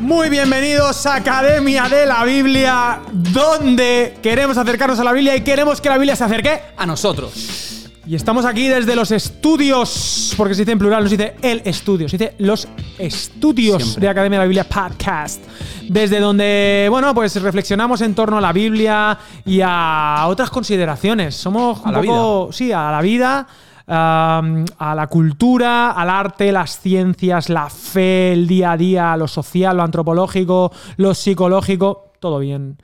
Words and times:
Muy 0.00 0.30
bienvenidos 0.30 1.04
a 1.04 1.16
Academia 1.16 1.86
de 1.90 2.06
la 2.06 2.24
Biblia, 2.24 3.02
donde 3.12 4.16
queremos 4.22 4.56
acercarnos 4.56 4.98
a 4.98 5.04
la 5.04 5.12
Biblia 5.12 5.36
y 5.36 5.42
queremos 5.42 5.82
que 5.82 5.90
la 5.90 5.98
Biblia 5.98 6.16
se 6.16 6.24
acerque. 6.24 6.62
A 6.78 6.86
nosotros. 6.86 7.73
Y 8.06 8.14
estamos 8.14 8.44
aquí 8.44 8.68
desde 8.68 8.94
los 8.94 9.10
estudios, 9.10 10.34
porque 10.36 10.54
se 10.54 10.60
dice 10.60 10.72
en 10.72 10.78
plural, 10.78 11.04
no 11.04 11.08
se 11.08 11.16
dice 11.16 11.36
el 11.40 11.62
estudio, 11.64 12.06
se 12.06 12.18
dice 12.18 12.34
los 12.38 12.68
estudios 12.98 13.82
Siempre. 13.82 14.02
de 14.02 14.08
Academia 14.08 14.38
de 14.38 14.44
la 14.44 14.48
Biblia 14.48 14.64
Podcast. 14.64 15.42
Desde 15.88 16.20
donde, 16.20 16.86
bueno, 16.90 17.14
pues 17.14 17.40
reflexionamos 17.40 18.02
en 18.02 18.14
torno 18.14 18.36
a 18.36 18.40
la 18.42 18.52
Biblia 18.52 19.18
y 19.46 19.60
a 19.64 20.26
otras 20.28 20.50
consideraciones. 20.50 21.34
Somos 21.34 21.78
A 21.78 21.88
un 21.88 21.92
la 21.94 22.00
poco, 22.02 22.52
sí, 22.52 22.72
a 22.72 22.90
la 22.90 23.00
vida, 23.00 23.46
um, 23.86 24.66
a 24.78 24.94
la 24.94 25.06
cultura, 25.06 25.92
al 25.92 26.10
arte, 26.10 26.52
las 26.52 26.78
ciencias, 26.80 27.48
la 27.48 27.70
fe, 27.70 28.34
el 28.34 28.46
día 28.46 28.72
a 28.72 28.76
día, 28.76 29.16
lo 29.16 29.28
social, 29.28 29.78
lo 29.78 29.82
antropológico, 29.82 30.70
lo 30.98 31.14
psicológico, 31.14 32.12
todo 32.20 32.38
bien. 32.38 32.76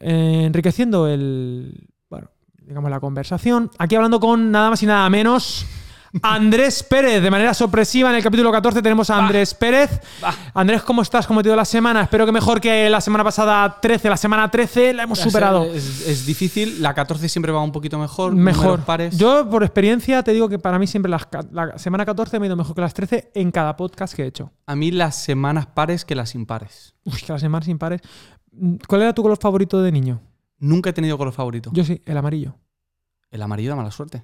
Eh, 0.00 0.44
enriqueciendo 0.46 1.06
el, 1.08 1.88
digamos 2.70 2.88
la 2.88 3.00
conversación. 3.00 3.68
Aquí 3.78 3.96
hablando 3.96 4.20
con 4.20 4.52
nada 4.52 4.70
más 4.70 4.80
y 4.84 4.86
nada 4.86 5.10
menos 5.10 5.66
Andrés 6.22 6.84
Pérez. 6.84 7.20
De 7.20 7.28
manera 7.28 7.52
sorpresiva 7.52 8.10
en 8.10 8.14
el 8.14 8.22
capítulo 8.22 8.52
14 8.52 8.80
tenemos 8.80 9.10
a 9.10 9.18
Andrés 9.18 9.54
Pérez. 9.54 10.00
Bah. 10.22 10.32
Andrés, 10.54 10.84
¿cómo 10.84 11.02
estás? 11.02 11.26
¿Cómo 11.26 11.42
te 11.42 11.48
ha 11.48 11.50
ido 11.50 11.56
la 11.56 11.64
semana? 11.64 12.02
Espero 12.02 12.26
que 12.26 12.30
mejor 12.30 12.60
que 12.60 12.88
la 12.88 13.00
semana 13.00 13.24
pasada 13.24 13.80
13. 13.80 14.08
La 14.08 14.16
semana 14.16 14.48
13 14.48 14.92
la 14.94 15.02
hemos 15.02 15.18
superado. 15.18 15.64
Es, 15.64 16.06
es 16.06 16.24
difícil. 16.24 16.80
La 16.80 16.94
14 16.94 17.28
siempre 17.28 17.50
va 17.50 17.60
un 17.60 17.72
poquito 17.72 17.98
mejor. 17.98 18.36
Mejor. 18.36 18.80
pares. 18.82 19.18
Yo, 19.18 19.50
por 19.50 19.64
experiencia, 19.64 20.22
te 20.22 20.32
digo 20.32 20.48
que 20.48 20.60
para 20.60 20.78
mí 20.78 20.86
siempre 20.86 21.10
la 21.10 21.74
semana 21.76 22.06
14 22.06 22.38
me 22.38 22.46
ha 22.46 22.48
ido 22.48 22.56
mejor 22.56 22.76
que 22.76 22.82
las 22.82 22.94
13 22.94 23.32
en 23.34 23.50
cada 23.50 23.76
podcast 23.76 24.14
que 24.14 24.22
he 24.22 24.26
hecho. 24.26 24.52
A 24.66 24.76
mí 24.76 24.92
las 24.92 25.16
semanas 25.16 25.66
pares 25.66 26.04
que 26.04 26.14
las 26.14 26.36
impares. 26.36 26.94
Uy, 27.02 27.18
que 27.18 27.32
las 27.32 27.40
semanas 27.40 27.66
impares. 27.66 28.00
¿Cuál 28.86 29.02
era 29.02 29.12
tu 29.12 29.22
color 29.22 29.38
favorito 29.38 29.82
de 29.82 29.90
niño? 29.90 30.20
Nunca 30.60 30.90
he 30.90 30.92
tenido 30.92 31.18
color 31.18 31.32
favorito. 31.32 31.70
Yo 31.72 31.84
sí, 31.84 32.00
el 32.04 32.16
amarillo. 32.16 32.54
El 33.30 33.42
amarillo 33.42 33.70
da 33.70 33.76
mala 33.76 33.90
suerte. 33.90 34.22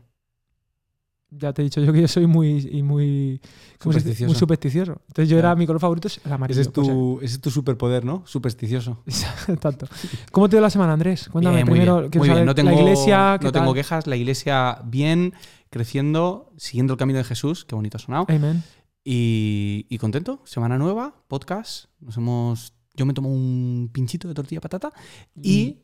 Ya 1.30 1.52
te 1.52 1.62
he 1.62 1.64
dicho 1.64 1.80
yo 1.80 1.92
que 1.92 2.00
yo 2.00 2.08
soy 2.08 2.26
muy, 2.26 2.68
y 2.70 2.82
muy. 2.82 3.40
Supersticioso. 3.80 4.30
muy 4.30 4.38
supersticioso. 4.38 5.00
Entonces 5.08 5.28
yo 5.28 5.38
era 5.38 5.56
mi 5.56 5.66
color 5.66 5.80
favorito 5.80 6.06
es 6.06 6.20
el 6.24 6.32
amarillo. 6.32 6.60
Ese 6.60 6.68
es, 6.68 6.72
tu, 6.72 7.18
ese 7.20 7.34
es 7.34 7.40
tu 7.40 7.50
superpoder, 7.50 8.04
¿no? 8.04 8.22
Supersticioso. 8.26 9.02
Tanto. 9.60 9.88
¿Cómo 10.30 10.48
te 10.48 10.56
dio 10.56 10.60
la 10.60 10.70
semana, 10.70 10.92
Andrés? 10.92 11.28
Cuéntame 11.28 11.56
Bien, 11.56 11.66
muy 11.66 11.78
primero. 11.78 12.08
bien. 12.08 12.10
Muy 12.16 12.28
bien. 12.28 12.44
No 12.46 12.54
tengo, 12.54 12.70
la 12.70 12.76
iglesia, 12.76 13.38
¿qué 13.40 13.46
no 13.46 13.52
tengo 13.52 13.74
quejas. 13.74 14.06
La 14.06 14.16
iglesia 14.16 14.80
bien, 14.84 15.34
creciendo, 15.70 16.52
siguiendo 16.56 16.92
el 16.92 16.98
camino 16.98 17.18
de 17.18 17.24
Jesús. 17.24 17.64
Qué 17.64 17.74
bonito 17.74 17.96
ha 17.96 18.00
sonado. 18.00 18.26
Amen. 18.28 18.62
Y, 19.02 19.86
y 19.88 19.98
contento. 19.98 20.40
Semana 20.44 20.78
nueva, 20.78 21.24
podcast. 21.26 21.86
Nos 21.98 22.16
hemos. 22.18 22.72
Yo 22.94 23.04
me 23.04 23.14
tomo 23.14 23.30
un 23.30 23.90
pinchito 23.92 24.28
de 24.28 24.34
tortilla 24.34 24.60
patata 24.60 24.92
y 25.42 25.80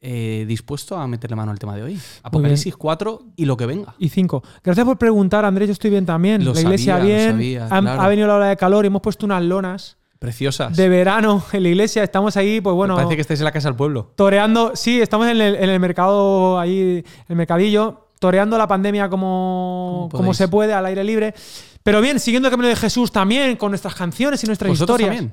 eh, 0.00 0.44
dispuesto 0.48 0.96
a 0.96 1.06
meterle 1.06 1.36
mano 1.36 1.50
al 1.52 1.58
tema 1.58 1.76
de 1.76 1.82
hoy. 1.82 2.00
Apocalipsis 2.22 2.74
4 2.76 3.22
y 3.36 3.44
lo 3.44 3.56
que 3.56 3.66
venga. 3.66 3.94
Y 3.98 4.08
cinco. 4.08 4.42
Gracias 4.64 4.86
por 4.86 4.96
preguntar, 4.98 5.44
Andrés. 5.44 5.68
Yo 5.68 5.72
estoy 5.72 5.90
bien 5.90 6.06
también. 6.06 6.44
Lo 6.44 6.54
la 6.54 6.60
iglesia 6.60 6.96
sabía, 6.96 7.12
lo 7.14 7.18
bien. 7.18 7.30
sabía, 7.32 7.64
Ha- 7.66 7.80
claro. 7.82 8.00
ha, 8.02 8.08
venido 8.08 8.28
la 8.28 8.34
hora 8.36 8.46
de 8.46 8.56
calor 8.56 8.84
y 8.84 8.88
hemos 8.88 9.02
puesto 9.02 9.26
unas 9.26 9.42
lonas 9.42 9.98
Preciosas. 10.18 10.74
de 10.76 10.88
verano 10.88 11.44
en 11.52 11.62
la 11.62 11.68
iglesia. 11.68 12.02
Estamos 12.02 12.36
ahí, 12.38 12.60
pues 12.62 12.74
bueno. 12.74 12.94
Parece 12.94 13.14
que 13.16 13.20
estáis 13.22 13.40
en 13.40 13.44
la 13.44 13.52
casa 13.52 13.68
del 13.68 13.76
pueblo. 13.76 14.12
toreando. 14.16 14.72
Sí, 14.74 15.00
estamos 15.00 15.26
en 15.28 15.40
el, 15.40 15.54
en 15.56 15.68
el 15.68 15.80
mercado, 15.80 16.58
ahí, 16.58 17.04
el 17.28 17.36
mercadillo, 17.36 18.08
toreando 18.18 18.56
la 18.56 18.66
pandemia 18.68 19.10
como, 19.10 20.08
Como 20.10 20.32
se 20.32 20.48
puede, 20.48 20.72
al 20.72 20.86
aire 20.86 21.04
libre. 21.04 21.34
Pero 21.82 22.00
bien, 22.00 22.20
siguiendo 22.20 22.48
el 22.48 22.52
camino 22.52 22.68
de 22.68 22.76
Jesús 22.76 23.10
también, 23.12 23.56
con 23.56 23.70
nuestras 23.70 23.94
canciones 23.94 24.42
y 24.44 24.46
nuestras 24.46 24.68
¿Vosotros 24.70 25.00
historias. 25.00 25.32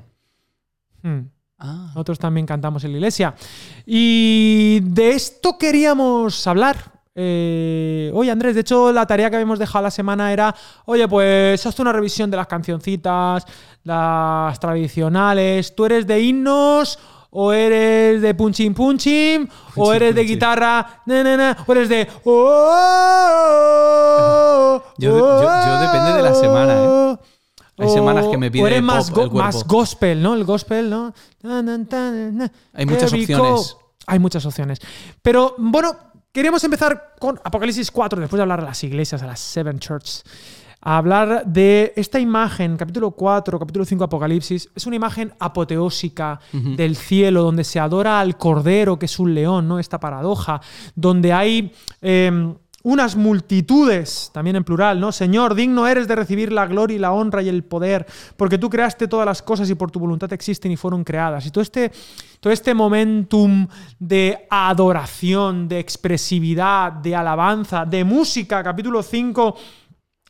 también? 1.02 1.22
Hmm. 1.24 1.28
Ah. 1.58 1.86
Nosotros 1.88 2.18
también 2.18 2.46
cantamos 2.46 2.84
en 2.84 2.92
la 2.92 2.98
iglesia. 2.98 3.34
Y 3.84 4.80
de 4.82 5.10
esto 5.10 5.58
queríamos 5.58 6.46
hablar. 6.46 6.76
Eh, 7.20 8.12
oye, 8.14 8.30
Andrés, 8.30 8.54
de 8.54 8.60
hecho, 8.60 8.92
la 8.92 9.04
tarea 9.04 9.28
que 9.28 9.34
habíamos 9.36 9.58
dejado 9.58 9.82
la 9.82 9.90
semana 9.90 10.32
era: 10.32 10.54
oye, 10.84 11.08
pues 11.08 11.66
hazte 11.66 11.82
una 11.82 11.92
revisión 11.92 12.30
de 12.30 12.36
las 12.36 12.46
cancioncitas, 12.46 13.44
las 13.82 14.60
tradicionales. 14.60 15.74
¿Tú 15.74 15.84
eres 15.86 16.06
de 16.06 16.20
himnos? 16.20 16.96
¿O 17.30 17.52
eres 17.52 18.22
de 18.22 18.34
punching 18.34 18.72
punching? 18.72 19.50
¿O 19.76 19.92
eres 19.92 20.14
de 20.14 20.24
guitarra? 20.24 21.02
na, 21.06 21.22
na, 21.24 21.36
na, 21.36 21.56
¿O 21.66 21.72
eres 21.72 21.88
de.? 21.88 22.06
oh, 23.78 24.82
Yo- 24.98 25.18
yo- 25.18 25.42
yo 25.42 25.80
depende 25.80 26.12
de 26.14 26.22
la 26.22 26.34
semana, 26.34 26.74
¿eh? 26.84 27.16
Hay 27.78 27.88
semanas 27.88 28.26
que 28.26 28.36
me 28.38 28.48
o 28.48 28.50
pide 28.52 28.66
eres 28.66 28.82
más, 28.82 29.08
pop 29.10 29.16
go- 29.16 29.22
el 29.24 29.30
cuerpo. 29.30 29.46
más 29.46 29.64
gospel, 29.66 30.22
¿no? 30.22 30.34
El 30.34 30.44
gospel, 30.44 30.90
¿no? 30.90 31.14
Na, 31.42 32.50
Hay 32.74 32.86
muchas 32.86 33.12
opciones. 33.12 33.76
Hay 34.06 34.18
muchas 34.18 34.44
opciones. 34.46 34.78
Pero 35.22 35.54
bueno, 35.58 35.94
queríamos 36.32 36.62
empezar 36.64 37.14
con 37.20 37.38
Apocalipsis 37.44 37.90
4, 37.90 38.20
después 38.20 38.38
de 38.38 38.42
hablar 38.42 38.60
de 38.60 38.66
las 38.66 38.82
iglesias, 38.84 39.22
a 39.22 39.26
las 39.26 39.38
Seven 39.40 39.78
Churches. 39.78 40.24
A 40.80 40.96
hablar 40.96 41.44
de 41.44 41.92
esta 41.96 42.20
imagen, 42.20 42.76
capítulo 42.76 43.10
4, 43.10 43.58
capítulo 43.58 43.84
5 43.84 44.04
Apocalipsis. 44.04 44.68
Es 44.76 44.86
una 44.86 44.94
imagen 44.96 45.34
apoteósica 45.40 46.38
del 46.52 46.96
cielo, 46.96 47.42
donde 47.42 47.64
se 47.64 47.80
adora 47.80 48.20
al 48.20 48.36
cordero, 48.38 48.96
que 48.98 49.06
es 49.06 49.18
un 49.18 49.34
león, 49.34 49.66
¿no? 49.68 49.78
Esta 49.78 49.98
paradoja, 50.00 50.60
donde 50.94 51.32
hay. 51.32 51.72
eh, 52.00 52.54
unas 52.88 53.16
multitudes, 53.16 54.30
también 54.32 54.56
en 54.56 54.64
plural, 54.64 54.98
¿no? 54.98 55.12
Señor, 55.12 55.54
digno 55.54 55.86
eres 55.86 56.08
de 56.08 56.14
recibir 56.14 56.50
la 56.50 56.66
gloria 56.66 56.96
y 56.96 56.98
la 56.98 57.12
honra 57.12 57.42
y 57.42 57.50
el 57.50 57.62
poder, 57.62 58.06
porque 58.34 58.56
tú 58.56 58.70
creaste 58.70 59.06
todas 59.06 59.26
las 59.26 59.42
cosas 59.42 59.68
y 59.68 59.74
por 59.74 59.90
tu 59.90 60.00
voluntad 60.00 60.32
existen 60.32 60.72
y 60.72 60.76
fueron 60.78 61.04
creadas. 61.04 61.44
Y 61.44 61.50
todo 61.50 61.60
este, 61.60 61.92
todo 62.40 62.50
este 62.50 62.72
momentum 62.72 63.68
de 63.98 64.46
adoración, 64.48 65.68
de 65.68 65.80
expresividad, 65.80 66.92
de 66.92 67.14
alabanza, 67.14 67.84
de 67.84 68.04
música, 68.04 68.64
capítulo 68.64 69.02
5, 69.02 69.56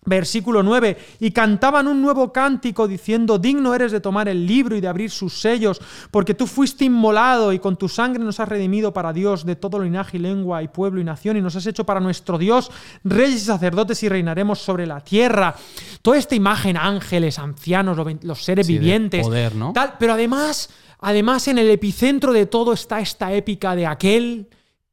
Versículo 0.08 0.62
9, 0.62 0.96
y 1.20 1.30
cantaban 1.32 1.86
un 1.86 2.00
nuevo 2.00 2.32
cántico 2.32 2.88
diciendo, 2.88 3.38
digno 3.38 3.74
eres 3.74 3.92
de 3.92 4.00
tomar 4.00 4.28
el 4.28 4.46
libro 4.46 4.74
y 4.74 4.80
de 4.80 4.88
abrir 4.88 5.10
sus 5.10 5.40
sellos, 5.40 5.80
porque 6.10 6.34
tú 6.34 6.46
fuiste 6.46 6.84
inmolado 6.86 7.52
y 7.52 7.58
con 7.58 7.76
tu 7.76 7.88
sangre 7.88 8.24
nos 8.24 8.40
has 8.40 8.48
redimido 8.48 8.92
para 8.92 9.12
Dios 9.12 9.44
de 9.44 9.56
todo 9.56 9.78
linaje 9.78 10.16
y 10.16 10.20
lengua 10.20 10.62
y 10.62 10.68
pueblo 10.68 11.00
y 11.00 11.04
nación, 11.04 11.36
y 11.36 11.42
nos 11.42 11.56
has 11.56 11.66
hecho 11.66 11.84
para 11.84 12.00
nuestro 12.00 12.38
Dios 12.38 12.70
reyes 13.04 13.42
y 13.42 13.44
sacerdotes 13.44 14.02
y 14.02 14.08
reinaremos 14.08 14.58
sobre 14.58 14.86
la 14.86 15.00
tierra. 15.00 15.54
Toda 16.02 16.16
esta 16.16 16.34
imagen, 16.34 16.76
ángeles, 16.76 17.38
ancianos, 17.38 17.98
los 18.22 18.42
seres 18.42 18.66
Sí, 18.66 18.78
vivientes, 18.78 19.22
poder, 19.26 19.54
¿no? 19.54 19.72
tal, 19.72 19.94
pero 19.98 20.14
además, 20.14 20.70
además 21.00 21.48
en 21.48 21.58
el 21.58 21.70
epicentro 21.70 22.32
de 22.32 22.46
todo 22.46 22.72
está 22.72 23.00
esta 23.00 23.32
épica 23.32 23.74
de 23.76 23.86
aquel 23.86 24.48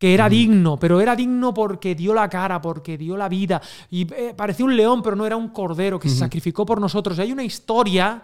que 0.05 0.13
era 0.13 0.29
digno, 0.29 0.77
pero 0.77 1.01
era 1.01 1.15
digno 1.15 1.51
porque 1.51 1.95
dio 1.95 2.13
la 2.13 2.29
cara, 2.29 2.61
porque 2.61 2.95
dio 2.95 3.17
la 3.17 3.27
vida. 3.27 3.59
Y 3.89 4.05
eh, 4.13 4.35
parecía 4.37 4.63
un 4.63 4.77
león, 4.77 5.01
pero 5.01 5.15
no 5.15 5.25
era 5.25 5.35
un 5.35 5.47
cordero 5.47 5.99
que 5.99 6.09
se 6.09 6.17
sacrificó 6.17 6.63
por 6.63 6.79
nosotros. 6.79 7.17
Y 7.17 7.21
hay 7.21 7.31
una 7.31 7.43
historia 7.43 8.21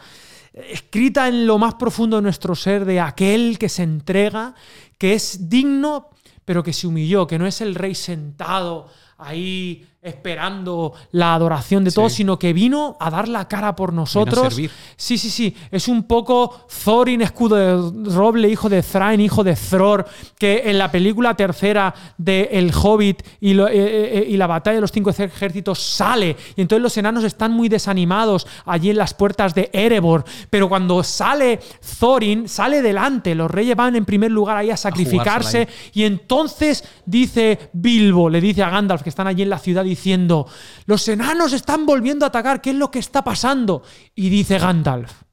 eh, 0.54 0.68
escrita 0.74 1.28
en 1.28 1.48
lo 1.48 1.58
más 1.58 1.74
profundo 1.74 2.18
de 2.18 2.22
nuestro 2.22 2.54
ser 2.54 2.86
de 2.86 3.00
aquel 3.00 3.58
que 3.58 3.68
se 3.68 3.82
entrega, 3.82 4.54
que 5.00 5.16
es 5.16 5.50
digno, 5.50 6.10
pero 6.46 6.62
que 6.62 6.72
se 6.72 6.86
humilló, 6.86 7.26
que 7.26 7.40
no 7.40 7.48
es 7.48 7.62
el 7.62 7.74
rey 7.74 7.96
sentado 7.96 8.88
ahí 9.18 9.84
esperando 10.02 10.94
la 11.12 11.36
adoración 11.36 11.84
de 11.84 11.92
todos, 11.92 12.12
Sí. 12.12 12.18
sino 12.18 12.40
que 12.40 12.54
vino 12.54 12.98
a 13.00 13.10
dar 13.10 13.28
la 13.28 13.48
cara 13.48 13.76
por 13.76 13.94
nosotros. 13.94 14.56
Sí, 14.98 15.18
sí, 15.18 15.30
sí. 15.30 15.56
Es 15.70 15.88
un 15.88 16.04
poco 16.04 16.66
Thorin, 16.84 17.22
escudo 17.22 17.56
de 17.56 18.12
roble, 18.12 18.50
hijo 18.50 18.68
de 18.68 18.82
Thrain, 18.82 19.22
hijo 19.22 19.44
de 19.44 19.56
Thror, 19.56 20.06
que 20.40 20.64
en 20.66 20.78
la 20.78 20.92
película 20.92 21.36
tercera 21.36 21.94
de 22.18 22.50
El 22.52 22.72
Hobbit 22.74 23.22
y, 23.40 23.54
lo- 23.54 23.68
eh, 23.68 23.74
eh, 23.76 24.26
y 24.28 24.38
la 24.38 24.48
batalla 24.48 24.76
de 24.76 24.82
los 24.82 24.92
cinco 24.92 25.12
ejércitos 25.12 25.80
sale. 25.80 26.36
Y 26.56 26.62
entonces 26.62 26.82
los 26.82 26.98
enanos 26.98 27.24
están 27.24 27.52
muy 27.52 27.70
desanimados 27.70 28.48
allí 28.66 28.90
en 28.90 28.98
las 28.98 29.14
puertas 29.14 29.54
de 29.54 29.70
Erebor. 29.72 30.24
Pero 30.50 30.68
cuando 30.68 31.04
sale 31.04 31.60
Thorin, 32.00 32.48
sale 32.50 32.82
delante. 32.82 33.36
Los 33.36 33.52
reyes 33.52 33.76
van 33.76 33.96
en 33.96 34.06
primer 34.06 34.32
lugar 34.32 34.58
ahí 34.58 34.72
a 34.72 34.78
sacrificarse. 34.78 35.68
Y 35.94 36.04
entonces 36.04 36.84
dice 37.06 37.70
Bilbo, 37.74 38.30
le 38.30 38.42
dice 38.42 38.64
a 38.64 38.70
Gandalf, 38.70 39.04
que 39.04 39.10
están 39.10 39.28
allí 39.28 39.44
en 39.44 39.50
la 39.50 39.60
ciudad, 39.60 39.84
diciendo: 39.92 40.48
Los 40.86 41.08
enanos 41.08 41.54
están 41.54 41.86
volviendo 41.86 42.26
a 42.26 42.30
atacar, 42.30 42.62
¿qué 42.62 42.72
es 42.72 42.76
lo 42.76 42.90
que 42.92 43.00
está 43.00 43.24
pasando? 43.24 43.84
Y 44.16 44.30
dice 44.30 44.58
Gandalf: 44.60 45.24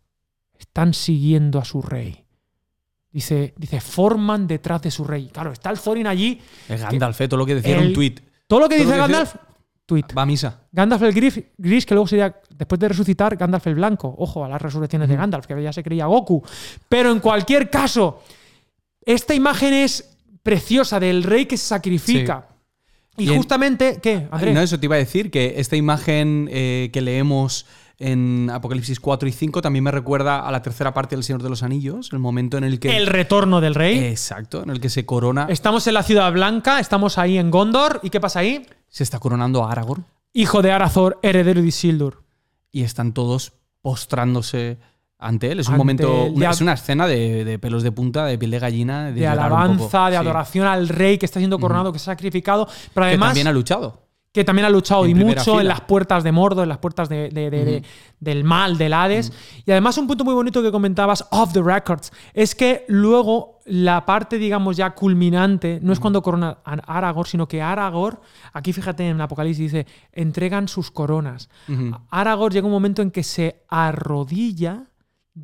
Están 0.58 0.94
siguiendo 0.94 1.58
a 1.58 1.64
su 1.64 1.80
rey. 1.82 2.24
Dice, 3.10 3.54
dice, 3.56 3.80
forman 3.80 4.46
detrás 4.46 4.82
de 4.82 4.90
su 4.90 5.02
rey. 5.04 5.28
Claro, 5.32 5.52
está 5.52 5.70
el 5.70 5.78
Thorin 5.80 6.06
allí. 6.06 6.40
Es 6.68 6.82
Gandalf, 6.82 7.20
eh, 7.20 7.28
todo 7.28 7.38
lo 7.38 7.46
que 7.46 7.54
decía 7.54 7.78
El- 7.78 7.88
un 7.88 7.92
tuit. 7.94 8.20
Todo 8.46 8.60
lo 8.60 8.68
que 8.68 8.76
Todo 8.76 8.84
dice 8.84 8.96
lo 8.98 9.06
que 9.06 9.12
Gandalf 9.12 9.34
tweet. 9.86 10.04
Va 10.16 10.22
a 10.22 10.26
misa. 10.26 10.60
Gandalf 10.70 11.02
el 11.02 11.14
gris, 11.14 11.40
gris, 11.56 11.86
que 11.86 11.94
luego 11.94 12.06
sería, 12.06 12.36
después 12.54 12.78
de 12.78 12.88
resucitar, 12.88 13.34
Gandalf 13.36 13.66
el 13.66 13.74
blanco. 13.76 14.14
Ojo 14.18 14.44
a 14.44 14.48
las 14.48 14.60
resurrecciones 14.60 15.08
de 15.08 15.16
Gandalf, 15.16 15.46
que 15.46 15.60
ya 15.62 15.72
se 15.72 15.82
creía 15.82 16.04
Goku. 16.06 16.42
Pero 16.88 17.10
en 17.10 17.20
cualquier 17.20 17.70
caso, 17.70 18.22
esta 19.00 19.34
imagen 19.34 19.72
es 19.72 20.16
preciosa 20.42 21.00
del 21.00 21.22
rey 21.22 21.46
que 21.46 21.56
se 21.56 21.66
sacrifica. 21.66 22.46
Y 23.18 23.24
Bien. 23.24 23.36
justamente, 23.36 23.98
¿qué? 24.02 24.28
Andrés? 24.30 24.54
No, 24.54 24.60
eso 24.60 24.78
te 24.78 24.86
iba 24.86 24.96
a 24.96 24.98
decir, 24.98 25.30
que 25.30 25.54
esta 25.58 25.76
imagen 25.76 26.48
eh, 26.50 26.90
que 26.92 27.00
leemos 27.00 27.66
en 27.98 28.48
Apocalipsis 28.50 29.00
4 29.00 29.28
y 29.28 29.32
5 29.32 29.60
también 29.60 29.82
me 29.82 29.90
recuerda 29.90 30.46
a 30.46 30.52
la 30.52 30.62
tercera 30.62 30.94
parte 30.94 31.16
del 31.16 31.24
Señor 31.24 31.42
de 31.42 31.50
los 31.50 31.62
Anillos, 31.62 32.10
el 32.12 32.20
momento 32.20 32.56
en 32.56 32.64
el 32.64 32.78
que... 32.78 32.96
El 32.96 33.08
retorno 33.08 33.60
del 33.60 33.74
rey. 33.74 33.98
Exacto, 33.98 34.62
en 34.62 34.70
el 34.70 34.80
que 34.80 34.88
se 34.88 35.04
corona... 35.04 35.46
Estamos 35.50 35.86
en 35.88 35.94
la 35.94 36.04
ciudad 36.04 36.32
blanca, 36.32 36.78
estamos 36.78 37.18
ahí 37.18 37.38
en 37.38 37.50
Gondor. 37.50 38.00
¿Y 38.04 38.10
qué 38.10 38.20
pasa 38.20 38.40
ahí? 38.40 38.64
Se 38.88 39.02
está 39.02 39.18
coronando 39.18 39.64
a 39.64 39.72
Aragorn 39.72 40.06
Hijo 40.32 40.62
de 40.62 40.70
Arazor, 40.70 41.18
heredero 41.22 41.60
de 41.60 41.68
Isildur. 41.68 42.22
y 42.70 42.82
están 42.82 43.12
todos 43.12 43.54
postrándose 43.82 44.78
ante 45.18 45.50
él. 45.52 45.60
Es 45.60 45.68
un 45.68 45.76
momento... 45.76 46.26
él. 46.26 46.42
Es 46.42 46.60
una 46.60 46.74
escena 46.74 47.06
de, 47.06 47.44
de 47.44 47.58
pelos 47.58 47.82
de 47.82 47.92
punta, 47.92 48.24
de 48.26 48.38
piel 48.38 48.50
de 48.52 48.58
gallina. 48.58 49.06
De, 49.06 49.12
De 49.12 49.26
alabanza, 49.26 50.06
de 50.06 50.12
Sí. 50.12 50.16
adoración 50.16 50.66
al 50.66 50.88
rey 50.88 51.18
que 51.18 51.26
está 51.26 51.40
siendo 51.40 51.58
coronado, 51.58 51.92
que 51.92 51.98
se 51.98 52.10
ha 52.10 52.14
sacrificado. 52.14 52.66
Pero 52.94 53.04
Que 53.04 53.08
además. 53.08 53.28
también 53.30 53.46
ha 53.48 53.52
luchado. 53.52 54.06
que 54.30 54.44
también 54.44 54.66
ha 54.66 54.70
luchado 54.70 55.04
En 55.06 55.12
y 55.12 55.14
mucho 55.24 55.58
en 55.60 55.66
las 55.66 55.80
puertas 55.80 56.22
de 56.22 56.30
Mordor, 56.30 56.62
en 56.62 56.68
las 56.68 56.78
puertas 56.78 57.08
de- 57.08 57.30
de- 57.30 57.50
de- 57.50 57.64
de- 57.64 57.82
del 58.20 58.44
mal, 58.44 58.78
del 58.78 58.92
Hades. 58.92 59.32
Y 59.66 59.70
además 59.72 59.96
un 59.98 60.06
punto 60.06 60.22
muy 60.22 60.34
bonito 60.34 60.62
que 60.62 60.70
comentabas, 60.70 61.26
off 61.32 61.52
the 61.54 61.62
records, 61.62 62.12
es 62.34 62.54
que 62.54 62.84
luego 62.88 63.58
la 63.64 64.04
parte, 64.04 64.38
digamos, 64.38 64.76
ya 64.76 64.90
culminante, 64.94 65.80
no 65.82 65.92
es 65.92 65.98
cuando 65.98 66.22
corona 66.22 66.58
a 66.64 66.74
Aragorn, 66.98 67.26
sino 67.28 67.48
que 67.48 67.62
Aragorn, 67.62 68.18
aquí 68.52 68.72
fíjate 68.72 69.08
en 69.08 69.20
Apocalipsis, 69.20 69.72
dice, 69.72 69.86
entregan 70.12 70.68
sus 70.68 70.90
coronas. 70.92 71.48
Ujú. 71.66 71.96
Aragorn 72.10 72.52
llega 72.52 72.66
un 72.66 72.72
momento 72.72 73.02
en 73.02 73.10
que 73.10 73.24
se 73.24 73.64
arrodilla 73.68 74.84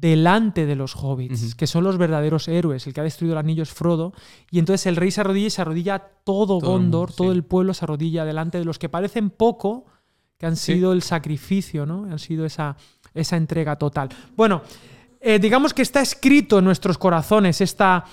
delante 0.00 0.67
de 0.67 0.75
los 0.76 0.96
hobbits, 0.96 1.55
que 1.55 1.67
son 1.67 1.85
los 1.85 1.99
verdaderos 1.99 2.49
héroes. 2.49 2.87
El 2.87 2.94
que 2.94 3.00
ha 3.00 3.05
destruido 3.05 3.35
el 3.35 3.38
anillo 3.38 3.62
es 3.62 3.70
Frodo. 3.73 4.12
Y 4.50 4.58
entonces 4.58 4.87
el 4.87 4.96
rey 4.96 5.11
se 5.11 5.20
arrodilla 5.20 5.46
y 5.46 5.50
se 5.50 5.62
arrodilla 5.62 5.99
todo, 6.25 6.58
Gondor, 6.61 7.12
todo 7.12 7.32
el 7.32 7.44
pueblo 7.44 7.75
se 7.75 7.85
arrodilla 7.85 8.25
delante 8.25 8.58
de 8.58 8.64
los 8.64 8.79
que 8.79 8.88
parecen 8.88 9.31
poco, 9.31 9.87
que 10.38 10.46
han 10.46 10.56
Sí. 10.56 10.75
sido 10.75 10.93
el 10.93 11.02
sacrificio, 11.02 11.87
¿no? 11.87 12.05
Han 12.05 12.19
sido 12.19 12.44
esa, 12.44 12.76
esa 13.14 13.37
entrega 13.37 13.76
total. 13.76 14.08
Bueno, 14.37 14.62
eh, 15.20 15.38
digamos 15.38 15.73
que 15.73 15.82
está 15.82 16.00
escrito 16.02 16.58
en 16.58 16.64
nuestros 16.64 16.99
corazones 16.99 17.61
esta, 17.61 18.05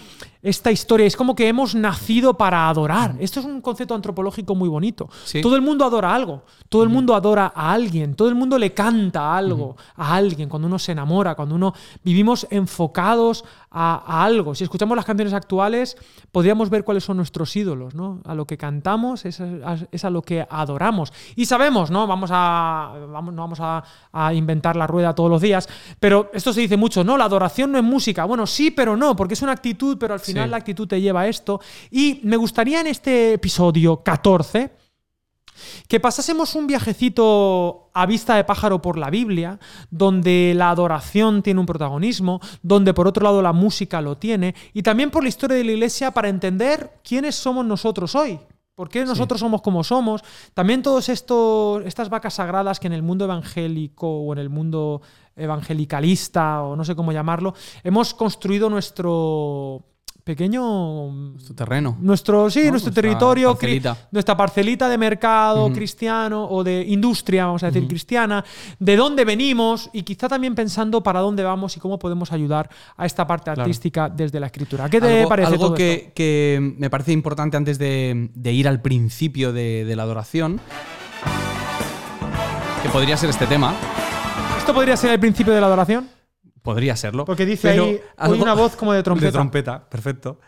esta 0.43 0.71
historia. 0.71 1.05
Es 1.05 1.15
como 1.15 1.35
que 1.35 1.47
hemos 1.47 1.75
nacido 1.75 2.35
para 2.35 2.67
adorar. 2.67 3.15
Esto 3.19 3.39
es 3.39 3.45
un 3.45 3.61
concepto 3.61 3.93
antropológico 3.93 4.55
muy 4.55 4.69
bonito. 4.69 5.09
Sí. 5.23 5.41
Todo 5.41 5.55
el 5.55 5.61
mundo 5.61 5.85
adora 5.85 6.13
algo. 6.13 6.43
Todo 6.69 6.83
el 6.83 6.89
mundo 6.89 7.15
adora 7.15 7.51
a 7.55 7.71
alguien. 7.71 8.15
Todo 8.15 8.29
el 8.29 8.35
mundo 8.35 8.57
le 8.57 8.73
canta 8.73 9.35
algo 9.35 9.75
a 9.95 10.15
alguien. 10.15 10.49
Cuando 10.49 10.67
uno 10.67 10.79
se 10.79 10.93
enamora, 10.93 11.35
cuando 11.35 11.55
uno 11.55 11.73
vivimos 12.03 12.47
enfocados 12.49 13.43
a, 13.69 14.03
a 14.05 14.23
algo. 14.23 14.55
Si 14.55 14.63
escuchamos 14.63 14.95
las 14.95 15.05
canciones 15.05 15.33
actuales, 15.33 15.97
podríamos 16.31 16.69
ver 16.69 16.83
cuáles 16.83 17.03
son 17.03 17.17
nuestros 17.17 17.55
ídolos, 17.55 17.93
¿no? 17.93 18.21
A 18.25 18.33
lo 18.33 18.45
que 18.45 18.57
cantamos 18.57 19.25
es 19.25 19.39
a, 19.41 19.77
es 19.91 20.05
a 20.05 20.09
lo 20.09 20.21
que 20.21 20.45
adoramos. 20.49 21.13
Y 21.35 21.45
sabemos, 21.45 21.91
¿no? 21.91 22.07
Vamos 22.07 22.31
a. 22.33 22.93
Vamos, 23.11 23.33
no 23.33 23.41
vamos 23.43 23.59
a, 23.61 23.83
a 24.11 24.33
inventar 24.33 24.75
la 24.75 24.87
rueda 24.87 25.13
todos 25.13 25.29
los 25.29 25.41
días. 25.41 25.69
Pero 25.99 26.31
esto 26.33 26.51
se 26.51 26.61
dice 26.61 26.77
mucho, 26.77 27.03
¿no? 27.03 27.17
La 27.17 27.25
adoración 27.25 27.71
no 27.71 27.77
es 27.77 27.83
música. 27.83 28.25
Bueno, 28.25 28.47
sí, 28.47 28.71
pero 28.71 28.97
no, 28.97 29.15
porque 29.15 29.35
es 29.35 29.41
una 29.41 29.51
actitud, 29.51 29.97
pero 29.99 30.13
al 30.13 30.19
final 30.19 30.30
Sí. 30.33 30.49
la 30.49 30.57
actitud 30.57 30.87
te 30.87 31.01
lleva 31.01 31.21
a 31.21 31.27
esto. 31.27 31.61
Y 31.89 32.19
me 32.23 32.37
gustaría 32.37 32.81
en 32.81 32.87
este 32.87 33.33
episodio 33.33 34.03
14 34.03 34.71
que 35.87 35.99
pasásemos 35.99 36.55
un 36.55 36.67
viajecito 36.67 37.89
a 37.93 38.05
vista 38.05 38.35
de 38.35 38.43
pájaro 38.43 38.81
por 38.81 38.97
la 38.97 39.09
Biblia, 39.09 39.59
donde 39.89 40.53
la 40.55 40.69
adoración 40.69 41.43
tiene 41.43 41.59
un 41.59 41.65
protagonismo, 41.65 42.39
donde 42.61 42.93
por 42.93 43.07
otro 43.07 43.23
lado 43.23 43.41
la 43.41 43.53
música 43.53 44.01
lo 44.01 44.17
tiene, 44.17 44.55
y 44.73 44.83
también 44.83 45.11
por 45.11 45.23
la 45.23 45.29
historia 45.29 45.57
de 45.57 45.63
la 45.63 45.73
Iglesia 45.73 46.11
para 46.11 46.29
entender 46.29 46.99
quiénes 47.03 47.35
somos 47.35 47.65
nosotros 47.65 48.15
hoy. 48.15 48.39
¿Por 48.73 48.89
qué 48.89 49.05
nosotros 49.05 49.39
somos 49.39 49.61
como 49.61 49.83
somos? 49.83 50.23
También 50.55 50.81
estos 51.07 51.83
estas 51.85 52.09
vacas 52.09 52.33
sagradas 52.33 52.79
que 52.79 52.87
en 52.87 52.93
el 52.93 53.03
mundo 53.03 53.25
evangélico 53.25 54.07
o 54.07 54.33
en 54.33 54.39
el 54.39 54.49
mundo 54.49 55.01
evangelicalista 55.35 56.63
o 56.63 56.75
no 56.75 56.83
sé 56.83 56.95
cómo 56.95 57.11
llamarlo, 57.11 57.53
hemos 57.83 58.13
construido 58.13 58.69
nuestro 58.69 59.85
pequeño 60.23 60.61
Su 61.39 61.53
terreno. 61.55 61.97
nuestro, 61.99 62.49
sí, 62.49 62.65
¿no? 62.65 62.71
nuestro 62.71 62.89
Nuestra 62.89 63.01
territorio, 63.01 63.51
parcelita. 63.53 63.97
nuestra 64.11 64.37
parcelita 64.37 64.87
de 64.89 64.97
mercado 64.97 65.71
cristiano 65.73 66.45
o 66.49 66.63
de 66.63 66.83
industria, 66.87 67.45
vamos 67.47 67.63
a 67.63 67.67
decir, 67.71 67.87
cristiana, 67.87 68.43
de 68.79 68.95
dónde 68.95 69.25
venimos 69.25 69.89
y 69.93 70.03
quizá 70.03 70.27
también 70.29 70.53
pensando 70.55 71.01
para 71.01 71.19
dónde 71.19 71.43
vamos 71.43 71.75
y 71.77 71.79
cómo 71.79 71.97
podemos 71.99 72.31
ayudar 72.31 72.69
a 72.97 73.05
esta 73.05 73.25
parte 73.27 73.45
Claro. 73.45 73.61
artística 73.61 74.09
desde 74.09 74.39
la 74.39 74.45
escritura. 74.47 74.89
¿Qué 74.89 75.01
te 75.01 75.17
algo, 75.19 75.29
parece 75.29 75.47
algo 75.53 75.65
todo 75.67 75.75
que, 75.75 75.93
esto? 75.93 76.11
que 76.15 76.75
me 76.77 76.89
parece 76.89 77.11
importante 77.11 77.57
antes 77.57 77.77
de, 77.79 78.29
de 78.33 78.51
ir 78.53 78.67
al 78.67 78.81
principio 78.81 79.51
de, 79.53 79.83
de 79.85 79.95
la 79.95 80.03
adoración, 80.03 80.59
que 82.83 82.89
podría 82.89 83.17
ser 83.17 83.29
este 83.29 83.47
tema, 83.47 83.73
¿Esto 84.57 84.73
podría 84.75 84.95
ser 84.95 85.11
el 85.11 85.19
principio 85.19 85.53
de 85.53 85.59
la 85.61 85.67
adoración? 85.67 86.07
Podría 86.61 86.95
serlo. 86.95 87.25
Porque 87.25 87.45
dice 87.45 87.69
pero 87.69 87.85
ahí, 87.85 87.99
algo- 88.17 88.41
una 88.43 88.53
voz 88.53 88.75
como 88.75 88.93
de 88.93 89.03
trompeta. 89.03 89.27
De 89.27 89.31
trompeta, 89.31 89.89
perfecto. 89.89 90.39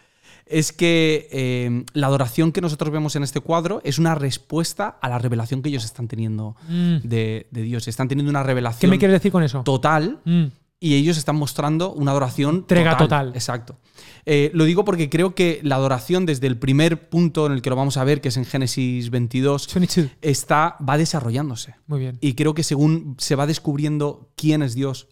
Es 0.46 0.74
que 0.74 1.30
eh, 1.32 1.86
la 1.94 2.08
adoración 2.08 2.52
que 2.52 2.60
nosotros 2.60 2.92
vemos 2.92 3.16
en 3.16 3.24
este 3.24 3.40
cuadro 3.40 3.80
es 3.86 3.98
una 3.98 4.14
respuesta 4.14 4.98
a 5.02 5.08
la 5.10 5.18
revelación 5.18 5.62
que 5.62 5.70
ellos 5.70 5.86
están 5.86 6.08
teniendo 6.10 6.56
Mm. 6.68 6.98
de, 7.04 7.48
de 7.50 7.62
Dios. 7.62 7.88
Están 7.88 8.08
teniendo 8.10 8.30
una 8.30 8.42
¿Qué 8.42 8.48
revelación 8.48 8.90
me 8.90 9.00
quieres 9.00 9.16
decir 9.16 9.32
con 9.32 9.42
eso? 9.44 9.64
total 9.64 10.20
Mm. 10.26 10.46
y 10.82 10.96
ellos 10.96 11.18
están 11.18 11.38
mostrando 11.38 11.94
una 11.94 12.12
adoración 12.12 12.56
Entrega 12.58 12.98
total. 12.98 13.32
Exacto. 13.36 13.78
Eh, 14.26 14.52
lo 14.54 14.66
digo 14.66 14.84
porque 14.84 15.10
creo 15.10 15.34
que 15.34 15.62
la 15.64 15.76
adoración, 15.76 16.26
desde 16.26 16.48
el 16.48 16.58
primer 16.58 17.10
punto 17.10 17.46
en 17.46 17.54
el 17.54 17.62
que 17.62 17.70
lo 17.70 17.78
vamos 17.78 17.96
a 17.96 18.04
ver, 18.04 18.20
que 18.20 18.28
es 18.28 18.36
en 18.38 18.44
Génesis 18.46 19.10
22, 19.12 19.74
22. 19.74 20.12
está, 20.22 20.76
va 20.88 20.98
desarrollándose. 20.98 21.76
Muy 21.88 22.00
bien. 22.00 22.18
Y 22.20 22.34
creo 22.34 22.54
que 22.54 22.64
según 22.64 23.16
se 23.18 23.36
va 23.36 23.48
descubriendo 23.48 24.30
quién 24.36 24.62
es 24.62 24.76
Dios, 24.76 25.08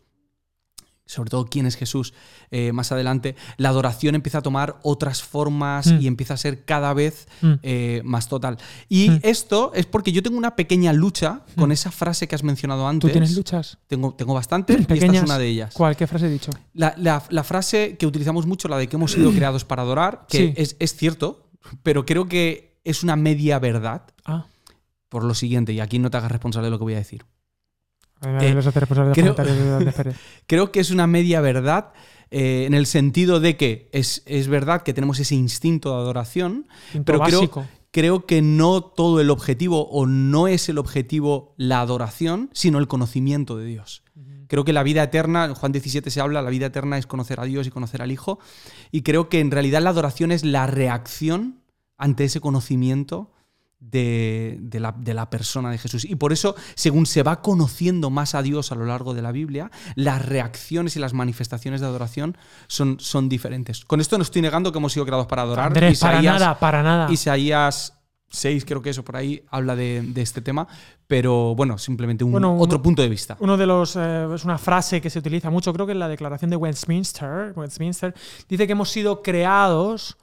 sobre 1.12 1.30
todo 1.30 1.46
quién 1.46 1.66
es 1.66 1.76
Jesús, 1.76 2.14
eh, 2.52 2.72
más 2.72 2.92
adelante, 2.92 3.36
la 3.58 3.70
adoración 3.70 4.16
empieza 4.16 4.38
a 4.38 4.42
tomar 4.42 4.80
otras 4.84 5.22
formas 5.24 5.88
Mm. 5.88 6.02
y 6.02 6.08
empieza 6.08 6.34
a 6.36 6.38
ser 6.38 6.64
cada 6.66 6.94
vez 6.94 7.28
Mm. 7.42 7.54
eh, 7.64 8.02
más 8.06 8.30
total. 8.30 8.58
Y 8.88 9.10
Mm. 9.10 9.20
esto 9.24 9.72
es 9.76 9.86
porque 9.86 10.12
yo 10.12 10.24
tengo 10.24 10.38
una 10.38 10.56
pequeña 10.56 10.94
lucha 10.94 11.42
con 11.58 11.72
esa 11.72 11.92
frase 11.92 12.28
que 12.28 12.36
has 12.36 12.44
mencionado 12.44 12.82
¿Tú 12.84 12.88
antes. 12.88 13.12
tienes 13.12 13.36
luchas? 13.36 13.78
Tengo, 13.88 14.14
tengo 14.14 14.34
bastante 14.34 14.74
y 14.90 14.94
esta 14.94 15.06
es 15.18 15.24
una 15.24 15.38
de 15.38 15.48
ellas. 15.48 15.74
¿Cuál? 15.74 15.96
¿Qué 15.98 16.08
frase 16.08 16.28
he 16.28 16.30
dicho? 16.30 16.52
La, 16.74 16.94
la- 16.98 17.24
la 17.30 17.44
frase 17.44 17.98
que 17.98 18.06
utilizamos 18.08 18.46
mucho, 18.46 18.68
la 18.68 18.78
de 18.78 18.88
que 18.88 18.96
hemos 18.96 19.12
sido 19.12 19.32
creados 19.36 19.66
para 19.66 19.82
adorar, 19.82 20.26
que 20.30 20.38
Sí. 20.38 20.54
es, 20.56 20.76
es 20.80 20.96
cierto, 20.96 21.50
pero 21.84 22.06
creo 22.06 22.28
que 22.28 22.80
es 22.84 23.04
una 23.04 23.16
media 23.16 23.60
verdad 23.60 24.04
Ah. 24.26 24.46
por 25.10 25.24
lo 25.26 25.34
siguiente, 25.36 25.74
y 25.74 25.80
aquí 25.82 26.00
no 26.00 26.10
te 26.10 26.18
hagas 26.18 26.32
responsable 26.32 26.68
de 26.68 26.72
lo 26.72 26.78
que 26.80 26.84
voy 26.86 26.94
a 26.94 26.98
decir. 26.98 27.26
Eh, 28.26 28.38
creo- 29.14 29.34
de. 29.34 30.14
Creo 30.48 30.72
que 30.72 30.80
es 30.80 30.92
una 30.92 31.08
media 31.08 31.42
verdad 31.42 31.94
eh, 32.30 32.66
en 32.68 32.74
el 32.74 32.86
sentido 32.86 33.40
de 33.40 33.58
que 33.58 33.90
es, 33.92 34.24
es 34.26 34.48
verdad 34.48 34.84
que 34.84 34.94
tenemos 34.94 35.20
ese 35.20 35.36
instinto 35.36 35.90
de 35.90 35.96
adoración, 35.98 36.68
Instinto 36.86 37.04
pero 37.06 37.20
creo, 37.24 37.40
básico. 37.40 37.66
creo 37.92 38.26
que 38.26 38.42
no 38.42 38.82
todo 38.82 39.20
el 39.22 39.30
objetivo 39.30 39.88
o 39.90 40.06
no 40.06 40.48
es 40.48 40.70
el 40.70 40.78
objetivo 40.78 41.54
la 41.58 41.82
adoración, 41.82 42.50
sino 42.54 42.78
el 42.80 42.88
conocimiento 42.88 43.58
de 43.58 43.66
Dios. 43.66 44.04
Creo 44.48 44.66
que 44.66 44.74
la 44.74 44.84
vida 44.84 45.02
eterna, 45.02 45.46
en 45.46 45.54
Juan 45.54 45.72
17 45.72 46.10
se 46.12 46.20
habla, 46.20 46.42
la 46.42 46.50
vida 46.50 46.66
eterna 46.68 46.98
es 46.98 47.08
conocer 47.08 47.40
a 47.40 47.46
Dios 47.46 47.68
y 47.68 47.72
conocer 47.72 48.02
al 48.02 48.12
Hijo. 48.12 48.38
Y 48.92 49.02
creo 49.02 49.30
que 49.30 49.40
en 49.40 49.50
realidad 49.50 49.82
la 49.82 49.92
adoración 49.92 50.32
es 50.34 50.44
la 50.44 50.68
reacción 50.68 51.62
ante 51.98 52.26
ese 52.26 52.42
conocimiento 52.42 53.32
de, 53.82 54.58
de 54.62 54.80
la, 54.80 54.94
de 54.98 55.14
la 55.14 55.30
persona 55.30 55.70
de 55.72 55.78
Jesús. 55.78 56.06
Y 56.06 56.16
por 56.16 56.32
eso, 56.32 56.56
según 56.76 57.06
se 57.06 57.24
va 57.24 57.42
conociendo 57.42 58.10
más 58.10 58.36
a 58.36 58.42
Dios 58.42 58.72
a 58.72 58.76
lo 58.76 58.86
largo 58.86 59.14
de 59.14 59.22
la 59.22 59.34
Biblia, 59.34 59.70
las 59.96 60.24
reacciones 60.26 60.96
y 60.96 61.00
las 61.00 61.14
manifestaciones 61.14 61.82
de 61.82 61.88
adoración 61.88 62.38
son, 62.68 63.00
son 63.00 63.28
diferentes. 63.28 63.84
Con 63.84 64.00
esto 64.00 64.18
no 64.18 64.22
estoy 64.24 64.42
negando 64.42 64.72
que 64.72 64.78
hemos 64.78 64.94
sido 64.94 65.06
creados 65.06 65.26
para 65.28 65.42
adorar. 65.42 65.68
Andrés, 65.68 66.00
para 66.00 66.20
Isaías- 66.22 66.40
nada, 66.40 66.60
para 66.60 66.84
nada. 66.84 67.12
Isaías 67.12 67.98
6, 68.30 68.64
creo 68.64 68.82
que 68.82 68.92
eso 68.92 69.04
por 69.04 69.18
ahí, 69.18 69.44
habla 69.50 69.76
de, 69.76 70.02
de 70.04 70.22
este 70.22 70.40
tema, 70.40 70.66
pero 71.06 71.54
bueno, 71.54 71.78
simplemente 71.78 72.24
un 72.24 72.32
Bueno, 72.32 72.56
otro 72.58 72.78
uno- 72.78 72.84
punto 72.84 73.02
de 73.02 73.10
vista. 73.10 73.36
Uno 73.42 73.58
de 73.58 73.66
los 73.66 73.98
eh, 73.98 74.28
es 74.34 74.46
una 74.46 74.58
frase 74.58 75.02
que 75.02 75.10
se 75.10 75.20
utiliza 75.20 75.50
mucho, 75.50 75.74
creo 75.74 75.86
que 75.86 75.92
en 75.92 76.00
la 76.00 76.08
Declaración 76.08 76.50
de 76.50 76.56
Westminster, 76.56 77.52
Westminster 77.58 78.14
dice 78.48 78.68
que 78.68 78.72
hemos 78.72 78.90
sido 78.90 79.22
creados 79.22 80.18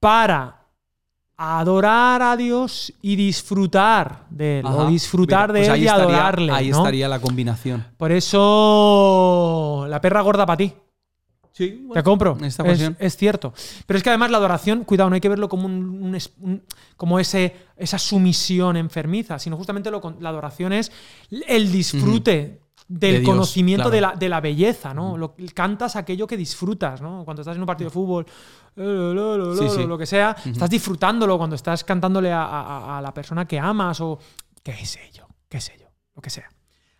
para 0.00 0.65
adorar 1.36 2.22
a 2.22 2.36
Dios 2.36 2.92
y 3.02 3.14
disfrutar 3.16 4.24
de 4.30 4.60
él, 4.60 4.66
o 4.66 4.86
disfrutar 4.86 5.52
Mira, 5.52 5.60
de 5.60 5.66
pues 5.66 5.78
él 5.78 5.82
y 5.84 5.86
estaría- 5.86 6.04
adorarle. 6.04 6.52
Ahí 6.52 6.70
¿no? 6.70 6.78
estaría 6.78 7.08
la 7.08 7.20
combinación. 7.20 7.84
Por 7.96 8.10
eso 8.12 9.86
la 9.88 10.00
perra 10.00 10.20
gorda 10.22 10.46
para 10.46 10.56
ti. 10.56 10.72
Sí, 11.52 11.70
bueno, 11.86 11.94
Te 11.94 12.02
compro. 12.02 12.36
esta 12.42 12.62
es, 12.70 12.90
es 12.98 13.16
cierto. 13.16 13.54
Pero 13.86 13.96
es 13.96 14.02
que 14.02 14.10
además 14.10 14.30
la 14.30 14.36
adoración, 14.36 14.84
cuidado, 14.84 15.08
no 15.08 15.14
hay 15.14 15.22
que 15.22 15.28
verlo 15.30 15.48
como 15.48 15.64
un, 15.66 16.02
un 16.02 16.14
es- 16.14 16.32
un- 16.40 16.62
como 16.98 17.18
ese, 17.18 17.56
esa 17.78 17.98
sumisión 17.98 18.76
enfermiza, 18.76 19.38
sino 19.38 19.56
justamente 19.56 19.90
lo, 19.90 20.02
la 20.20 20.28
adoración 20.28 20.74
es 20.74 20.92
el 21.48 21.72
disfrute 21.72 22.60
del 22.88 23.12
De 23.14 23.18
Dios, 23.20 23.28
conocimiento 23.30 23.90
claro. 23.90 23.94
de, 23.94 24.00
la, 24.00 24.12
de 24.14 24.28
la 24.28 24.40
belleza, 24.40 24.94
¿no? 24.94 25.16
Lo- 25.16 25.34
cantas 25.54 25.96
aquello 25.96 26.26
que 26.26 26.36
disfrutas, 26.36 27.00
¿no? 27.02 27.24
Cuando 27.24 27.42
estás 27.42 27.56
en 27.56 27.62
un 27.62 27.66
partido 27.66 27.90
de 27.90 27.94
fútbol, 27.94 28.24
eh, 28.76 28.82
lo, 28.82 29.12
lo, 29.14 29.36
lo, 29.38 29.56
Sí, 29.56 29.64
lo, 29.64 29.70
sí. 29.70 29.86
lo 29.86 29.98
que 29.98 30.06
sea, 30.06 30.36
estás 30.44 30.70
disfrutándolo 30.70 31.36
cuando 31.36 31.56
estás 31.56 31.82
cantándole 31.84 32.32
a, 32.32 32.44
a- 32.44 32.98
a 32.98 33.00
la 33.00 33.12
persona 33.12 33.46
que 33.46 33.58
amas 33.58 34.00
o 34.00 34.18
qué 34.62 34.84
sé 34.86 35.10
yo, 35.12 35.26
qué 35.48 35.60
sé 35.60 35.76
yo, 35.80 35.86
lo 36.14 36.22
que 36.22 36.30
sea. 36.30 36.48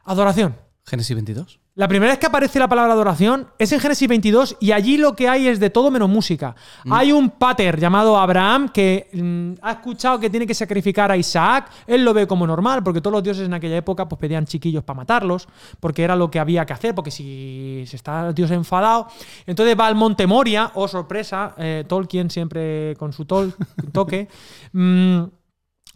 Adoración. 0.04 0.56
Génesis 0.84 1.14
22. 1.14 1.60
La 1.78 1.88
primera 1.88 2.10
vez 2.12 2.18
que 2.18 2.24
aparece 2.24 2.58
la 2.58 2.68
palabra 2.68 2.94
adoración 2.94 3.48
es 3.58 3.70
en 3.70 3.80
Génesis 3.80 4.08
22 4.08 4.56
y 4.60 4.72
allí 4.72 4.96
lo 4.96 5.14
que 5.14 5.28
hay 5.28 5.46
es 5.46 5.60
de 5.60 5.68
todo 5.68 5.90
menos 5.90 6.08
música. 6.08 6.56
Hay 6.90 7.12
un 7.12 7.28
pater 7.28 7.78
llamado 7.78 8.16
Abraham 8.16 8.70
que 8.70 9.10
mm, 9.12 9.58
ha 9.60 9.72
escuchado 9.72 10.18
que 10.18 10.30
tiene 10.30 10.46
que 10.46 10.54
sacrificar 10.54 11.10
a 11.12 11.18
Isaac. 11.18 11.70
Él 11.86 12.02
lo 12.02 12.14
ve 12.14 12.26
como 12.26 12.46
normal 12.46 12.82
porque 12.82 13.02
todos 13.02 13.12
los 13.12 13.22
dioses 13.22 13.44
en 13.44 13.52
aquella 13.52 13.76
época 13.76 14.08
pues, 14.08 14.18
pedían 14.18 14.46
chiquillos 14.46 14.84
para 14.84 14.96
matarlos 14.96 15.48
porque 15.78 16.02
era 16.02 16.16
lo 16.16 16.30
que 16.30 16.38
había 16.38 16.64
que 16.64 16.72
hacer 16.72 16.94
porque 16.94 17.10
si 17.10 17.84
se 17.86 17.96
está 17.96 18.32
Dios 18.32 18.50
enfadado. 18.52 19.08
Entonces 19.46 19.76
va 19.78 19.86
al 19.86 19.96
monte 19.96 20.26
Moria, 20.26 20.70
oh 20.76 20.88
sorpresa, 20.88 21.54
eh, 21.58 21.84
Tolkien 21.86 22.30
siempre 22.30 22.96
con 22.98 23.12
su 23.12 23.26
tol- 23.26 23.52
toque. 23.92 24.28
mm, 24.72 25.24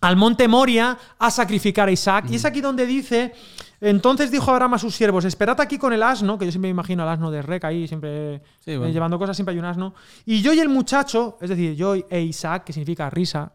al 0.03 0.17
monte 0.17 0.47
Moria 0.49 0.97
a 1.19 1.31
sacrificar 1.31 1.89
a 1.89 1.93
Isaac. 1.93 2.27
Y 2.31 2.37
es 2.37 2.45
aquí 2.47 2.61
donde 2.63 2.87
dice, 2.87 3.35
entonces 3.81 4.31
dijo 4.31 4.51
Abraham 4.51 4.75
a 4.75 4.79
sus 4.79 4.95
siervos, 4.95 5.25
esperad 5.25 5.61
aquí 5.61 5.79
con 5.79 5.93
el 5.93 6.03
asno, 6.03 6.39
que 6.39 6.45
yo 6.45 6.51
siempre 6.53 6.69
me 6.69 6.73
imagino 6.73 7.03
al 7.03 7.09
asno 7.09 7.31
de 7.31 7.43
Rec 7.43 7.65
ahí, 7.65 7.89
siempre 7.89 8.43
Sí, 8.65 8.73
eh, 8.73 8.93
llevando 8.93 9.19
cosas, 9.19 9.37
siempre 9.37 9.53
hay 9.55 9.59
un 9.59 9.65
asno. 9.65 9.95
Y 10.27 10.43
yo 10.43 10.53
y 10.53 10.61
el 10.61 10.69
muchacho, 10.69 11.39
es 11.41 11.49
decir, 11.49 11.75
yo 11.75 11.95
e 11.95 12.21
Isaac, 12.21 12.65
que 12.65 12.73
significa 12.73 13.09
risa, 13.09 13.53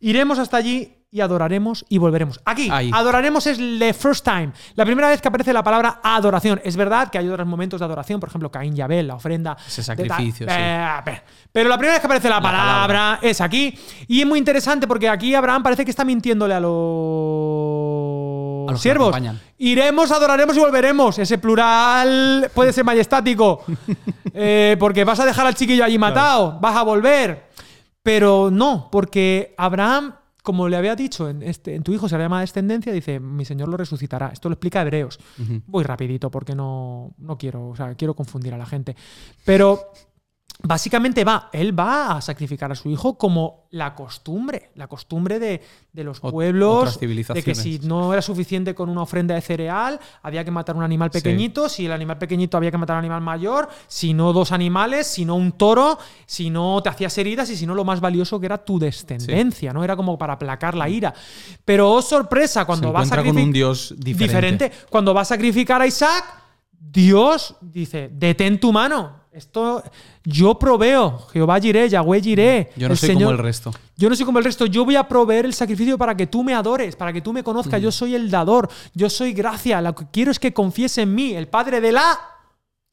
iremos 0.00 0.38
hasta 0.38 0.56
allí 0.56 0.96
y 1.12 1.20
adoraremos 1.20 1.84
y 1.88 1.98
volveremos. 1.98 2.38
Aquí, 2.44 2.68
Ahí. 2.70 2.88
adoraremos 2.94 3.44
es 3.48 3.58
the 3.58 3.92
first 3.92 4.24
time. 4.24 4.52
La 4.76 4.84
primera 4.86 5.08
vez 5.08 5.20
que 5.20 5.26
aparece 5.26 5.52
la 5.52 5.60
palabra 5.64 5.98
adoración. 6.04 6.60
Es 6.62 6.76
verdad 6.76 7.10
que 7.10 7.18
hay 7.18 7.28
otros 7.28 7.48
momentos 7.48 7.80
de 7.80 7.86
adoración, 7.86 8.20
por 8.20 8.28
ejemplo, 8.28 8.48
Caín 8.48 8.76
y 8.76 8.80
Abel, 8.80 9.08
la 9.08 9.16
ofrenda. 9.16 9.56
Ese 9.66 9.82
sacrificio, 9.82 10.46
sí. 10.46 10.54
Eh, 10.56 10.86
pero- 11.04 11.18
Pero 11.50 11.68
la 11.68 11.76
primera 11.76 11.94
vez 11.94 12.00
que 12.00 12.06
aparece 12.06 12.28
la, 12.28 12.40
palabra, 12.40 12.72
palabra. 12.86 13.18
es 13.22 13.40
aquí. 13.40 13.76
Y 14.06 14.20
es 14.20 14.26
muy 14.26 14.38
interesante 14.38 14.86
porque 14.86 15.08
aquí 15.08 15.34
Abraham 15.34 15.64
parece 15.64 15.84
que 15.84 15.90
está 15.90 16.04
mintiéndole 16.04 16.54
a 16.54 16.60
los, 16.60 16.70
A 18.70 18.72
los 18.72 18.80
que 18.80 18.88
siervos. 18.88 19.14
Iremos, 19.58 20.10
adoraremos 20.10 20.56
y 20.56 20.60
volveremos. 20.60 21.18
Ese 21.18 21.38
plural 21.38 22.50
puede 22.54 22.72
ser 22.72 22.84
majestático. 22.84 23.64
Eh, 24.32 24.76
porque 24.78 25.02
vas 25.02 25.18
a 25.18 25.26
dejar 25.26 25.44
al 25.44 25.56
chiquillo 25.56 25.84
allí 25.84 25.98
matado, 25.98 26.56
vas 26.60 26.76
a 26.76 26.82
volver. 26.82 27.48
Pero 28.00 28.48
no, 28.50 28.88
porque 28.92 29.54
Abraham, 29.58 30.14
como 30.44 30.68
le 30.68 30.76
había 30.76 30.94
dicho, 30.94 31.28
en, 31.28 31.42
este, 31.42 31.74
en 31.74 31.82
tu 31.82 31.92
hijo 31.92 32.08
se 32.08 32.16
le 32.16 32.22
llama 32.22 32.40
descendencia, 32.40 32.92
dice, 32.92 33.18
mi 33.18 33.44
Señor 33.44 33.68
lo 33.68 33.76
resucitará. 33.76 34.28
Esto 34.28 34.48
lo 34.48 34.54
explica 34.54 34.82
Hebreos. 34.82 35.18
Ujú. 35.36 35.62
Voy 35.66 35.82
rapidito 35.82 36.30
porque 36.30 36.54
no, 36.54 37.12
no 37.18 37.36
quiero, 37.36 37.70
o 37.70 37.76
sea, 37.76 37.94
quiero 37.96 38.14
confundir 38.14 38.54
a 38.54 38.58
la 38.58 38.66
gente. 38.66 38.94
Pero 39.44 39.90
básicamente 40.62 41.24
va, 41.24 41.48
él 41.52 41.78
va 41.78 42.16
a 42.16 42.20
sacrificar 42.20 42.70
a 42.70 42.74
su 42.74 42.90
hijo 42.90 43.16
como 43.16 43.68
la 43.70 43.94
costumbre, 43.94 44.70
la 44.74 44.88
costumbre 44.88 45.38
de, 45.38 45.62
de 45.92 46.04
los 46.04 46.20
pueblos, 46.32 46.98
de 47.34 47.42
que 47.44 47.54
si 47.54 47.78
no 47.86 48.12
era 48.12 48.20
suficiente 48.20 48.74
con 48.74 48.88
una 48.88 49.02
ofrenda 49.02 49.34
de 49.34 49.40
cereal, 49.40 50.00
había 50.22 50.44
que 50.44 50.50
matar 50.50 50.76
un 50.76 50.82
animal 50.82 51.10
pequeñito, 51.10 51.68
si 51.68 51.86
el 51.86 51.92
animal 51.92 52.18
pequeñito 52.18 52.56
había 52.56 52.70
que 52.70 52.78
matar 52.78 52.96
un 52.96 53.00
animal 53.00 53.20
mayor, 53.20 53.68
si 53.86 54.12
no 54.12 54.32
dos 54.32 54.52
animales, 54.52 55.06
si 55.06 55.24
no 55.24 55.36
un 55.36 55.52
toro, 55.52 55.98
si 56.26 56.50
no 56.50 56.82
te 56.82 56.88
hacías 56.88 57.16
heridas 57.18 57.48
y 57.50 57.56
si 57.56 57.66
no 57.66 57.74
lo 57.74 57.84
más 57.84 58.00
valioso 58.00 58.40
que 58.40 58.46
era 58.46 58.58
tu 58.58 58.78
descendencia, 58.78 59.72
¿no? 59.72 59.84
Era 59.84 59.96
como 59.96 60.18
para 60.18 60.32
aplacar 60.34 60.74
la 60.74 60.88
ira. 60.88 61.14
Pero 61.64 61.90
oh 61.90 62.02
sorpresa, 62.02 62.64
cuando 62.64 62.92
va 62.92 63.00
a 63.00 63.02
encuentra 63.04 63.24
con 63.24 63.36
sacrific- 63.36 63.44
un 63.44 63.52
Dios 63.52 63.94
diferente. 63.96 64.72
Cuando 64.90 65.14
va 65.14 65.20
a 65.22 65.24
sacrificar 65.24 65.80
a 65.80 65.86
Isaac, 65.86 66.24
Dios 66.78 67.54
dice, 67.60 68.10
detén 68.12 68.58
tu 68.58 68.72
mano. 68.72 69.19
Esto 69.32 69.82
yo 70.24 70.58
proveo, 70.58 71.18
Jehová 71.32 71.60
Jiré, 71.60 71.88
Yahweh 71.88 72.20
Jiré. 72.20 72.70
Yo 72.76 72.88
no 72.88 72.94
el 72.94 72.98
soy 72.98 73.14
como 73.14 73.30
el 73.30 73.38
resto. 73.38 73.70
yo 73.96 74.08
no 74.10 74.16
soy 74.16 74.24
como 74.26 74.38
el 74.38 74.44
resto, 74.44 74.66
yo 74.66 74.84
voy 74.84 74.96
a 74.96 75.06
proveer 75.06 75.44
el 75.44 75.54
sacrificio 75.54 75.96
para 75.96 76.16
que 76.16 76.26
tú 76.26 76.42
me 76.42 76.52
adores, 76.52 76.96
para 76.96 77.12
que 77.12 77.20
tú 77.20 77.32
me 77.32 77.44
conozcas. 77.44 77.80
Yo 77.80 77.92
soy 77.92 78.16
el 78.16 78.28
dador, 78.30 78.68
yo 78.92 79.08
soy 79.08 79.32
gracia. 79.32 79.80
Lo 79.80 79.94
que 79.94 80.06
quiero 80.10 80.32
es 80.32 80.40
que 80.40 80.52
confíes 80.52 80.98
en 80.98 81.14
mí, 81.14 81.32
el 81.34 81.46
Padre 81.46 81.80
de 81.80 81.92
la 81.92 82.18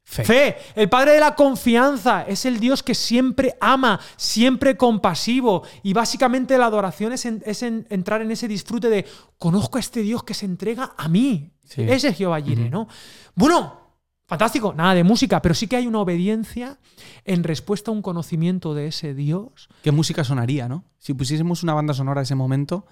Fe. 0.04 0.24
fe. 0.24 0.58
el 0.76 0.88
Padre 0.90 1.14
de 1.14 1.20
la 1.20 1.34
confianza. 1.36 2.22
Es 2.28 2.46
el 2.46 2.60
Dios 2.60 2.84
que 2.84 2.94
siempre 2.96 3.58
ama, 3.60 4.00
siempre 4.16 4.78
compasivo. 4.78 5.64
Y 5.82 5.94
básicamente 5.94 6.56
la 6.58 6.68
adoración 6.68 7.14
es, 7.14 7.26
en- 7.26 7.42
es 7.48 7.64
en- 7.64 7.88
entrar 7.90 8.22
en 8.22 8.30
ese 8.32 8.48
disfrute 8.48 8.90
de 8.90 9.06
conozco 9.40 9.78
a 9.78 9.82
este 9.82 10.02
Dios 10.02 10.24
que 10.24 10.34
se 10.36 10.46
entrega 10.46 10.94
a 10.98 11.08
mí. 11.10 11.52
Sí. 11.66 11.82
Ese 11.82 12.10
es 12.10 12.16
Jehová 12.18 12.40
Jireh, 12.42 12.70
¿no? 12.70 12.88
Bueno. 13.36 13.87
Fantástico, 14.28 14.74
nada 14.74 14.94
de 14.94 15.06
música, 15.06 15.42
pero 15.42 15.56
sí 15.56 15.68
que 15.68 15.78
hay 15.78 15.88
una 15.88 16.00
obediencia 16.00 16.78
en 17.24 17.46
respuesta 17.46 17.92
a 17.92 17.94
un 17.94 18.02
conocimiento 18.02 18.74
de 18.74 18.88
ese 18.88 19.14
Dios. 19.14 19.70
¿Qué 19.84 19.94
música 19.94 20.26
sonaría, 20.26 20.68
no? 20.68 20.84
Si 20.98 21.14
pusiésemos 21.14 21.64
una 21.64 21.74
banda 21.74 21.94
sonora 21.94 22.20
a 22.20 22.24
ese 22.24 22.36
momento. 22.36 22.86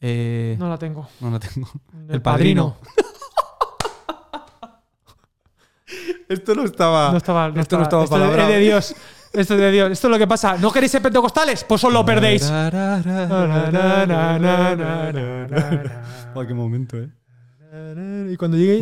eh, 0.00 0.56
No 0.58 0.68
la 0.68 0.76
tengo. 0.76 1.06
no 1.20 1.30
la 1.30 1.38
tengo. 1.38 1.68
El 2.08 2.20
padrino. 2.20 2.76
Esto 6.28 6.54
no 6.54 6.64
estaba. 6.64 7.10
No 7.12 7.18
estaba, 7.18 7.48
no 7.50 7.60
esto 7.60 7.76
no 7.76 7.82
estaba- 7.84 8.04
estaba 8.04 8.24
esto 8.26 8.40
es 8.42 8.48
de 8.48 8.58
Dios. 8.58 8.94
Esto 9.32 9.54
es 9.54 9.60
de 9.60 9.70
Dios. 9.70 9.90
Esto 9.92 10.06
es 10.08 10.10
lo 10.10 10.18
que 10.18 10.26
pasa. 10.26 10.56
¿No 10.56 10.72
queréis 10.72 10.90
ser 10.90 11.02
pentecostales? 11.02 11.62
Pues 11.64 11.84
os 11.84 11.92
lo 11.92 12.04
perdéis. 12.04 12.42
Qué 16.48 16.54
momento, 16.54 16.96
eh. 16.98 17.10
Y 18.32 18.36
cuando 18.36 18.56
llegue. 18.56 18.78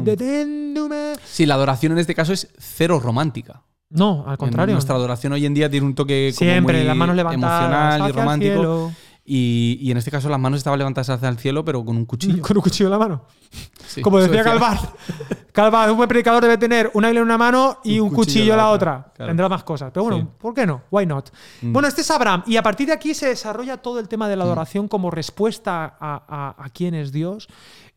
Sí, 1.24 1.46
la 1.46 1.54
adoración 1.54 1.92
en 1.92 1.98
este 1.98 2.14
caso 2.14 2.32
es 2.32 2.48
cero 2.58 3.00
romántica. 3.00 3.62
No, 3.90 4.24
al 4.26 4.38
contrario. 4.38 4.74
Nuestra 4.74 4.94
adoración 4.94 5.34
hoy 5.34 5.44
en 5.44 5.52
día 5.54 5.68
tiene 5.70 5.84
un 5.86 5.94
toque 5.94 6.32
como 6.36 6.50
Siempre, 6.50 6.78
muy 6.78 6.86
las 6.86 6.96
manos 6.96 7.14
levantadas 7.16 7.62
emocional 7.64 8.08
y 8.08 8.12
romántico. 8.12 8.92
Y, 9.24 9.78
y 9.80 9.92
en 9.92 9.98
este 9.98 10.10
caso 10.10 10.28
las 10.28 10.40
manos 10.40 10.58
estaban 10.58 10.78
levantadas 10.80 11.10
hacia 11.10 11.28
el 11.28 11.38
cielo, 11.38 11.64
pero 11.64 11.84
con 11.84 11.96
un 11.96 12.04
cuchillo. 12.06 12.42
Con 12.46 12.56
un 12.56 12.62
cuchillo 12.62 12.86
en 12.86 12.90
la 12.90 12.98
mano. 12.98 13.24
Sí, 13.86 14.00
Como 14.02 14.18
decía 14.18 14.42
Calvar. 14.42 14.78
Calvar, 15.52 15.90
un 15.90 15.96
buen 15.98 16.08
predicador 16.08 16.42
debe 16.42 16.56
tener 16.58 16.90
una 16.94 17.08
Biblia 17.08 17.20
en 17.20 17.26
una 17.26 17.38
mano 17.38 17.78
y 17.84 18.00
un, 18.00 18.10
cuchillo, 18.10 18.52
en 18.54 18.56
la 18.56 18.70
otra. 18.70 19.12
claro. 19.14 19.30
Tendrá 19.30 19.48
más 19.48 19.62
cosas. 19.62 19.90
Pero 19.92 20.04
bueno, 20.04 20.18
Sí. 20.22 20.28
¿por 20.38 20.54
qué 20.54 20.66
no? 20.66 20.82
Why 20.90 21.06
not? 21.06 21.30
Mm. 21.60 21.72
Bueno, 21.72 21.86
este 21.86 22.00
es 22.00 22.10
Abraham. 22.10 22.42
Y 22.46 22.56
a 22.56 22.62
partir 22.62 22.86
de 22.88 22.94
aquí 22.94 23.14
se 23.14 23.28
desarrolla 23.28 23.76
todo 23.76 24.00
el 24.00 24.08
tema 24.08 24.28
de 24.28 24.34
la 24.36 24.42
adoración 24.44 24.88
como 24.88 25.10
respuesta 25.10 25.84
a, 26.00 26.24
a- 26.58 26.64
a 26.64 26.68
quién 26.70 26.94
es 26.94 27.12
Dios. 27.12 27.46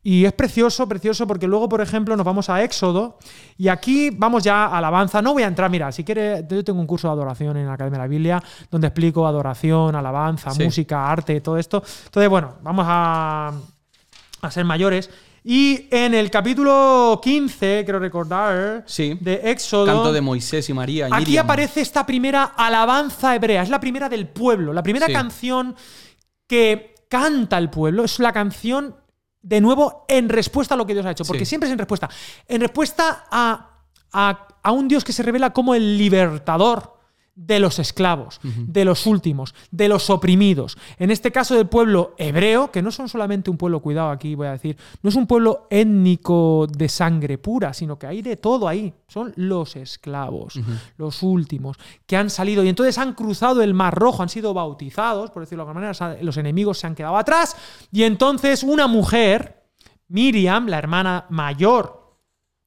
Y 0.08 0.24
es 0.24 0.34
precioso, 0.34 0.88
precioso, 0.88 1.26
porque 1.26 1.48
luego, 1.48 1.68
por 1.68 1.82
ejemplo, 1.82 2.16
nos 2.16 2.24
vamos 2.24 2.48
a 2.52 2.62
Éxodo 2.64 3.18
y 3.58 3.70
aquí 3.70 4.12
vamos 4.12 4.44
ya 4.44 4.66
a 4.66 4.78
alabanza. 4.78 5.20
No 5.20 5.34
voy 5.34 5.42
a 5.42 5.48
entrar, 5.48 5.68
mira, 5.72 5.92
si 5.92 6.04
quieres, 6.04 6.46
yo 6.48 6.64
tengo 6.64 6.80
un 6.80 6.86
curso 6.86 7.08
de 7.08 7.14
adoración 7.14 7.58
en 7.58 7.66
la 7.66 7.74
Academia 7.74 7.98
de 7.98 8.04
la 8.04 8.08
Biblia 8.08 8.44
donde 8.70 8.86
explico 8.86 9.26
adoración, 9.26 9.96
alabanza, 9.96 10.52
Sí. 10.52 10.64
música, 10.64 11.10
arte, 11.12 11.42
todo 11.42 11.58
esto. 11.58 11.82
Entonces, 12.06 12.30
bueno, 12.30 12.54
vamos 12.62 12.86
a, 12.88 13.52
a 14.44 14.52
ser 14.52 14.64
mayores. 14.64 15.10
Y 15.44 15.88
en 15.90 16.14
el 16.14 16.30
capítulo 16.30 17.20
15, 17.24 17.82
quiero 17.84 17.98
recordar, 17.98 18.84
Sí. 18.86 19.18
de 19.20 19.42
Éxodo. 19.46 19.88
Canto 19.88 20.14
de 20.14 20.22
Moisés 20.22 20.70
y 20.70 20.74
María. 20.76 21.10
y 21.10 21.14
Aquí 21.14 21.26
Miriam. 21.26 21.46
aparece 21.48 21.82
esta 21.82 22.06
primera 22.06 22.44
alabanza 22.56 23.34
hebrea, 23.36 23.64
es 23.64 23.70
la 23.70 23.80
primera 23.80 24.08
del 24.08 24.28
pueblo, 24.28 24.72
la 24.72 24.84
primera 24.84 25.08
Sí. 25.08 25.14
canción 25.14 25.76
que 26.48 26.94
canta 27.10 27.58
el 27.58 27.72
pueblo, 27.72 28.04
es 28.04 28.20
la 28.20 28.32
canción 28.32 28.96
de 29.48 29.62
nuevo 29.62 30.06
en 30.08 30.28
respuesta 30.28 30.74
a 30.74 30.78
lo 30.78 30.88
que 30.88 30.94
Dios 30.94 31.06
ha 31.06 31.12
hecho, 31.12 31.24
porque 31.24 31.46
Sí. 31.46 31.50
siempre 31.50 31.68
es 31.70 31.74
en 31.74 31.78
respuesta, 31.78 32.10
en 32.48 32.62
respuesta 32.62 33.26
a, 33.30 33.70
a- 34.12 34.48
a 34.64 34.72
un 34.72 34.88
Dios 34.88 35.04
que 35.04 35.14
se 35.14 35.22
revela 35.22 35.54
como 35.54 35.76
el 35.76 35.98
libertador 36.00 36.95
de 37.36 37.60
los 37.60 37.80
esclavos, 37.80 38.40
de 38.44 38.86
los 38.86 39.06
últimos, 39.06 39.54
de 39.70 39.90
los 39.90 40.10
oprimidos. 40.10 40.78
En 40.98 41.12
este 41.12 41.34
caso 41.34 41.54
del 41.56 41.68
pueblo 41.68 42.16
hebreo, 42.18 42.72
que 42.72 42.82
no 42.82 42.92
son 42.92 43.10
solamente 43.10 43.50
un 43.50 43.58
pueblo, 43.58 43.82
cuidado 43.82 44.10
aquí 44.10 44.36
voy 44.36 44.48
a 44.48 44.52
decir, 44.52 44.78
no 45.02 45.10
es 45.10 45.16
un 45.16 45.28
pueblo 45.28 45.68
étnico 45.70 46.66
de 46.66 46.88
sangre 46.88 47.38
pura, 47.38 47.74
sino 47.74 48.00
que 48.00 48.08
hay 48.08 48.22
de 48.22 48.38
todo 48.38 48.70
ahí. 48.70 48.94
Son 49.10 49.34
los 49.36 49.76
esclavos, 49.76 50.60
los 50.98 51.24
últimos, 51.24 51.78
que 52.06 52.16
han 52.16 52.30
salido 52.30 52.64
y 52.64 52.70
entonces 52.70 52.98
han 52.98 53.14
cruzado 53.14 53.62
el 53.62 53.74
Mar 53.74 53.94
Rojo, 53.94 54.24
han 54.24 54.30
sido 54.30 54.54
bautizados, 54.54 55.30
por 55.30 55.44
decirlo 55.44 55.66
de 55.66 55.72
alguna 55.72 55.88
manera, 55.88 56.24
los 56.24 56.38
enemigos 56.38 56.80
se 56.80 56.88
han 56.88 56.96
quedado 56.96 57.18
atrás 57.18 57.58
y 57.92 58.04
entonces 58.04 58.64
una 58.64 58.88
mujer, 58.88 59.66
Miriam, 60.08 60.68
la 60.68 60.78
hermana 60.78 61.26
mayor 61.30 62.18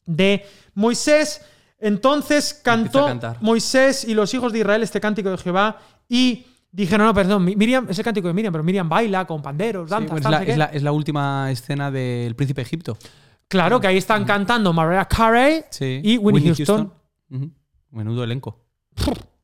de 0.04 0.44
Moisés, 0.74 1.40
entonces 1.80 2.54
cantó. 2.62 3.08
Moisés 3.40 4.04
y 4.04 4.14
los 4.14 4.32
hijos 4.34 4.52
de 4.52 4.60
Israel 4.60 4.82
este 4.82 5.00
cántico 5.00 5.30
de 5.30 5.38
Jehová 5.38 5.78
y 6.08 6.46
dijeron, 6.70 7.06
no, 7.06 7.14
perdón, 7.14 7.44
Mi- 7.44 7.56
Miriam, 7.56 7.86
es 7.88 7.98
el 7.98 8.04
cántico 8.04 8.28
de 8.28 8.34
Miriam, 8.34 8.52
pero 8.52 8.62
Miriam 8.64 8.88
baila 8.88 9.26
con 9.26 9.40
panderos, 9.42 9.88
Sí, 9.88 9.90
danza, 9.90 10.12
bueno, 10.14 10.18
es, 10.18 10.30
la, 10.30 10.30
no 10.30 10.36
sé 10.44 10.50
es 10.50 10.54
qué. 10.54 10.58
la- 10.58 10.64
es 10.66 10.82
la 10.82 10.92
última 10.92 11.50
escena 11.50 11.90
del 11.90 12.34
Príncipe 12.36 12.60
de 12.60 12.66
Egipto. 12.66 12.96
Claro, 13.48 13.80
que 13.80 13.86
ahí 13.86 13.96
están 13.96 14.24
cantando 14.24 14.72
Mariah 14.72 15.06
Carey 15.06 15.64
Sí. 15.70 16.00
y 16.04 16.18
Winnie, 16.18 16.54
Houston. 16.54 16.92
Menudo 17.90 18.24
elenco. 18.24 18.64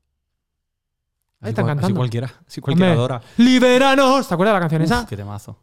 Ahí 1.45 1.49
están 1.49 1.65
así 1.65 1.75
cantando. 1.75 1.95
cualquiera. 1.97 2.33
Así 2.47 2.61
cualquiera 2.61 2.91
Hombre, 2.91 2.99
adora. 3.15 3.21
¡Libéranos! 3.37 4.27
¿Te 4.27 4.33
acuerdas 4.33 4.53
de 4.53 4.55
la 4.55 4.59
canción 4.61 4.81
esa? 4.81 5.01
Uf, 5.01 5.09
qué 5.09 5.17
temazo. 5.17 5.59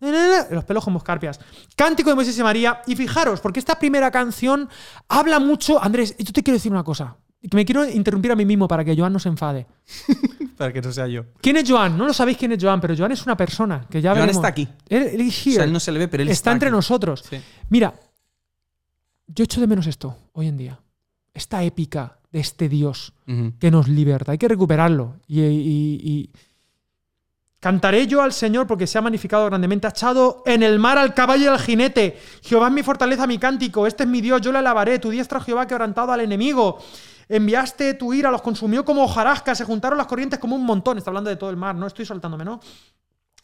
Los 0.50 0.64
pelos 0.64 0.84
como 0.84 0.98
escarpias. 0.98 1.38
Cántico 1.76 2.10
de 2.10 2.16
Moisés 2.16 2.38
y 2.38 2.42
María. 2.42 2.82
Y 2.86 2.96
fijaros, 2.96 3.40
porque 3.40 3.58
esta 3.60 3.78
primera 3.78 4.10
canción 4.10 4.68
habla 5.08 5.38
mucho. 5.38 5.82
Andrés, 5.82 6.14
yo 6.18 6.32
te 6.32 6.42
quiero 6.42 6.56
decir 6.56 6.72
una 6.72 6.84
cosa. 6.84 7.16
Que 7.40 7.56
me 7.56 7.64
quiero 7.64 7.84
interrumpir 7.88 8.30
a 8.30 8.36
mí 8.36 8.44
mismo 8.44 8.68
para 8.68 8.84
que 8.84 8.96
Joan 8.96 9.12
no 9.12 9.18
se 9.18 9.28
enfade. 9.28 9.66
Para 10.56 10.72
que 10.72 10.80
no 10.80 10.92
sea 10.92 11.08
yo. 11.08 11.24
¿Quién 11.40 11.56
es 11.56 11.68
Joan? 11.68 11.98
No 11.98 12.06
lo 12.06 12.12
sabéis 12.12 12.36
quién 12.38 12.52
es 12.52 12.62
Joan, 12.62 12.80
pero 12.80 12.94
Joan 12.96 13.10
es 13.10 13.24
una 13.26 13.36
persona 13.36 13.84
que 13.90 14.00
ya 14.00 14.10
Joan 14.10 14.20
veremos. 14.20 14.36
está 14.36 14.48
aquí. 14.48 14.68
Él, 14.88 15.02
él 15.14 15.20
is 15.22 15.36
O 15.40 15.42
sea, 15.42 15.52
here. 15.54 15.64
él 15.64 15.72
no 15.72 15.80
se 15.80 15.90
le 15.90 15.98
ve, 15.98 16.06
pero 16.06 16.22
él 16.22 16.28
está, 16.28 16.34
está, 16.50 16.52
entre 16.52 16.68
aquí. 16.68 16.76
nosotros. 16.76 17.24
Sí. 17.28 17.40
Mira, 17.68 17.92
yo 19.26 19.42
echo 19.42 19.60
de 19.60 19.66
menos 19.66 19.88
esto 19.88 20.16
hoy 20.34 20.46
en 20.46 20.56
día. 20.56 20.78
Esta 21.34 21.64
épica 21.64 22.18
de 22.32 22.40
este 22.40 22.68
Dios 22.68 23.12
que 23.58 23.70
nos 23.70 23.88
liberta. 23.88 24.32
Hay 24.32 24.38
que 24.38 24.48
recuperarlo. 24.48 25.16
Y, 25.28 25.40
y- 25.42 26.00
y- 26.02 26.30
Cantaré 27.60 28.08
yo 28.08 28.20
al 28.22 28.32
Señor 28.32 28.66
porque 28.66 28.88
se 28.88 28.98
ha 28.98 29.02
magnificado 29.02 29.46
grandemente. 29.46 29.86
Ha 29.86 29.90
echado 29.90 30.42
en 30.46 30.64
el 30.64 30.80
mar 30.80 30.98
al 30.98 31.14
caballo 31.14 31.44
y 31.44 31.46
al 31.46 31.60
jinete. 31.60 32.18
Jehová 32.42 32.66
es 32.66 32.72
mi 32.72 32.82
fortaleza, 32.82 33.24
mi 33.28 33.38
cántico. 33.38 33.86
Este 33.86 34.02
es 34.02 34.08
mi 34.08 34.20
Dios, 34.20 34.40
yo 34.40 34.50
le 34.50 34.58
alabaré. 34.58 34.98
Tu 34.98 35.10
diestra, 35.10 35.38
Jehová, 35.40 35.62
ha 35.62 35.66
quebrantado 35.68 36.10
al 36.10 36.20
enemigo. 36.22 36.78
Enviaste 37.28 37.94
tu 37.94 38.12
ira, 38.12 38.32
los 38.32 38.42
consumió 38.42 38.84
como 38.84 39.04
hojarasca. 39.04 39.54
Se 39.54 39.64
juntaron 39.64 39.96
las 39.96 40.08
corrientes 40.08 40.40
como 40.40 40.56
un 40.56 40.64
montón. 40.66 40.98
Está 40.98 41.10
hablando 41.10 41.30
de 41.30 41.36
todo 41.36 41.50
el 41.50 41.56
mar, 41.56 41.76
no 41.76 41.86
estoy 41.86 42.04
soltándome, 42.04 42.44
¿no? 42.44 42.58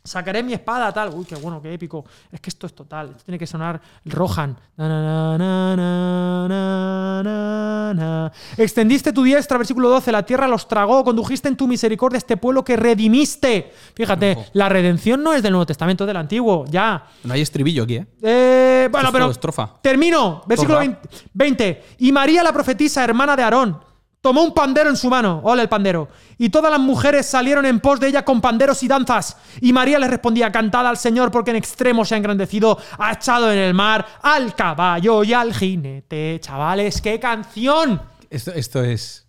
Sacaré 0.04 0.42
mi 0.42 0.54
espada, 0.54 0.90
tal. 0.92 1.12
Uy, 1.12 1.24
qué 1.26 1.34
bueno, 1.34 1.60
qué 1.60 1.74
épico. 1.74 2.04
Es 2.32 2.40
que 2.40 2.48
esto 2.48 2.66
es 2.66 2.74
total. 2.74 3.10
Esto 3.10 3.24
tiene 3.24 3.38
que 3.38 3.46
sonar 3.46 3.78
Rohan. 4.06 4.56
Na, 4.76 4.88
na, 4.88 5.36
na, 5.36 5.76
na, 5.76 6.48
na, 6.48 7.22
na, 7.22 7.94
na. 7.94 8.32
Extendiste 8.56 9.12
tu 9.12 9.22
diestra, 9.22 9.58
versículo 9.58 9.90
12. 9.90 10.10
La 10.10 10.22
tierra 10.24 10.48
los 10.48 10.66
tragó. 10.66 11.04
Condujiste 11.04 11.48
en 11.48 11.56
tu 11.56 11.66
misericordia 11.68 12.16
este 12.16 12.38
pueblo 12.38 12.64
que 12.64 12.76
redimiste. 12.76 13.70
Fíjate, 13.94 14.32
Ojo. 14.32 14.44
la 14.54 14.68
redención 14.70 15.22
no 15.22 15.34
es 15.34 15.42
del 15.42 15.52
Nuevo 15.52 15.66
Testamento, 15.66 16.04
es 16.04 16.06
del 16.08 16.16
Antiguo. 16.16 16.64
Ya. 16.70 17.04
No 17.24 17.34
hay 17.34 17.42
estribillo 17.42 17.82
aquí, 17.82 17.96
¿eh? 17.96 18.06
Eh, 18.22 18.88
bueno, 18.90 19.08
Esto 19.08 19.18
es 19.18 19.22
pero. 19.22 19.30
estrofa. 19.32 19.74
Termino. 19.82 20.42
Versículo 20.46 20.78
Torra. 20.78 20.88
20, 20.88 21.08
20. 21.34 21.84
Y 21.98 22.12
María, 22.12 22.42
la 22.42 22.52
profetisa, 22.52 23.04
hermana 23.04 23.36
de 23.36 23.42
Aarón, 23.42 23.78
tomó 24.20 24.42
un 24.42 24.54
pandero 24.54 24.90
en 24.90 24.96
su 24.96 25.08
mano. 25.08 25.40
Hola, 25.44 25.62
el 25.62 25.68
pandero. 25.68 26.08
Y 26.38 26.50
todas 26.50 26.70
las 26.70 26.80
mujeres 26.80 27.26
salieron 27.26 27.66
en 27.66 27.80
pos 27.80 28.00
de 28.00 28.08
ella 28.08 28.24
con 28.24 28.40
panderos 28.40 28.82
y 28.82 28.88
danzas. 28.88 29.36
Y 29.60 29.72
María 29.72 29.98
les 29.98 30.10
respondía: 30.10 30.50
Cantad 30.50 30.86
al 30.86 30.96
Señor, 30.96 31.30
porque 31.30 31.50
en 31.50 31.56
extremo 31.56 32.04
se 32.04 32.14
ha 32.14 32.18
engrandecido. 32.18 32.78
Ha 32.98 33.12
echado 33.12 33.52
en 33.52 33.58
el 33.58 33.74
mar 33.74 34.06
al 34.22 34.54
caballo 34.54 35.24
y 35.24 35.32
al 35.32 35.54
jinete. 35.54 36.38
Chavales, 36.40 37.00
¡qué 37.00 37.20
canción! 37.20 38.00
Esto, 38.30 38.52
esto 38.52 38.82
es. 38.82 39.27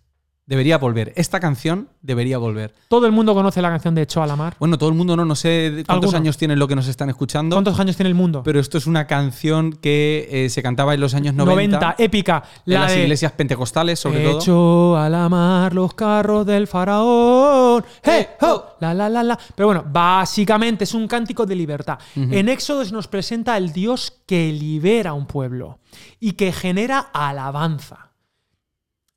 Debería 0.50 0.78
volver. 0.78 1.12
Esta 1.14 1.38
canción 1.38 1.88
debería 2.02 2.36
volver. 2.36 2.74
Todo 2.88 3.06
el 3.06 3.12
mundo 3.12 3.34
conoce 3.34 3.62
la 3.62 3.68
canción 3.70 3.94
de 3.94 4.02
Echó 4.02 4.20
a 4.20 4.26
la 4.26 4.34
mar. 4.34 4.56
Bueno, 4.58 4.76
todo 4.78 4.88
el 4.88 4.96
mundo 4.96 5.16
no, 5.16 5.24
no 5.24 5.36
sé 5.36 5.84
cuántos 5.86 6.08
Alguno. 6.08 6.16
años 6.18 6.36
tienen 6.36 6.58
lo 6.58 6.66
que 6.66 6.74
nos 6.74 6.88
están 6.88 7.08
escuchando. 7.08 7.54
¿Cuántos 7.54 7.78
años 7.78 7.94
tiene 7.94 8.08
el 8.08 8.16
mundo? 8.16 8.42
Pero 8.42 8.58
esto 8.58 8.76
es 8.76 8.88
una 8.88 9.06
canción 9.06 9.72
que 9.74 10.26
eh, 10.28 10.48
se 10.50 10.60
cantaba 10.60 10.92
en 10.92 11.00
los 11.02 11.14
años 11.14 11.34
90, 11.36 11.76
90, 11.78 12.02
épica. 12.02 12.42
en 12.66 12.72
La 12.74 12.80
las 12.80 12.92
de 12.94 13.02
iglesias 13.04 13.30
pentecostales, 13.30 14.00
sobre 14.00 14.24
todo. 14.24 14.38
Echó 14.40 14.96
a 14.96 15.08
la 15.08 15.28
mar 15.28 15.72
los 15.72 15.94
carros 15.94 16.44
del 16.44 16.66
faraón. 16.66 17.84
¡Hey, 18.02 18.26
ho! 18.40 18.74
La, 18.80 18.92
la, 18.92 19.08
la, 19.08 19.22
la. 19.22 19.38
Pero 19.54 19.68
bueno, 19.68 19.84
básicamente 19.88 20.82
es 20.82 20.94
un 20.94 21.06
cántico 21.06 21.46
de 21.46 21.54
libertad. 21.54 22.00
En 22.16 22.48
Éxodo 22.48 22.84
se 22.84 22.90
nos 22.90 23.06
presenta 23.06 23.56
el 23.56 23.72
Dios 23.72 24.12
que 24.26 24.50
libera 24.52 25.10
a 25.10 25.14
un 25.14 25.26
pueblo 25.26 25.78
y 26.18 26.32
que 26.32 26.50
genera 26.50 26.98
alabanza. 27.12 28.09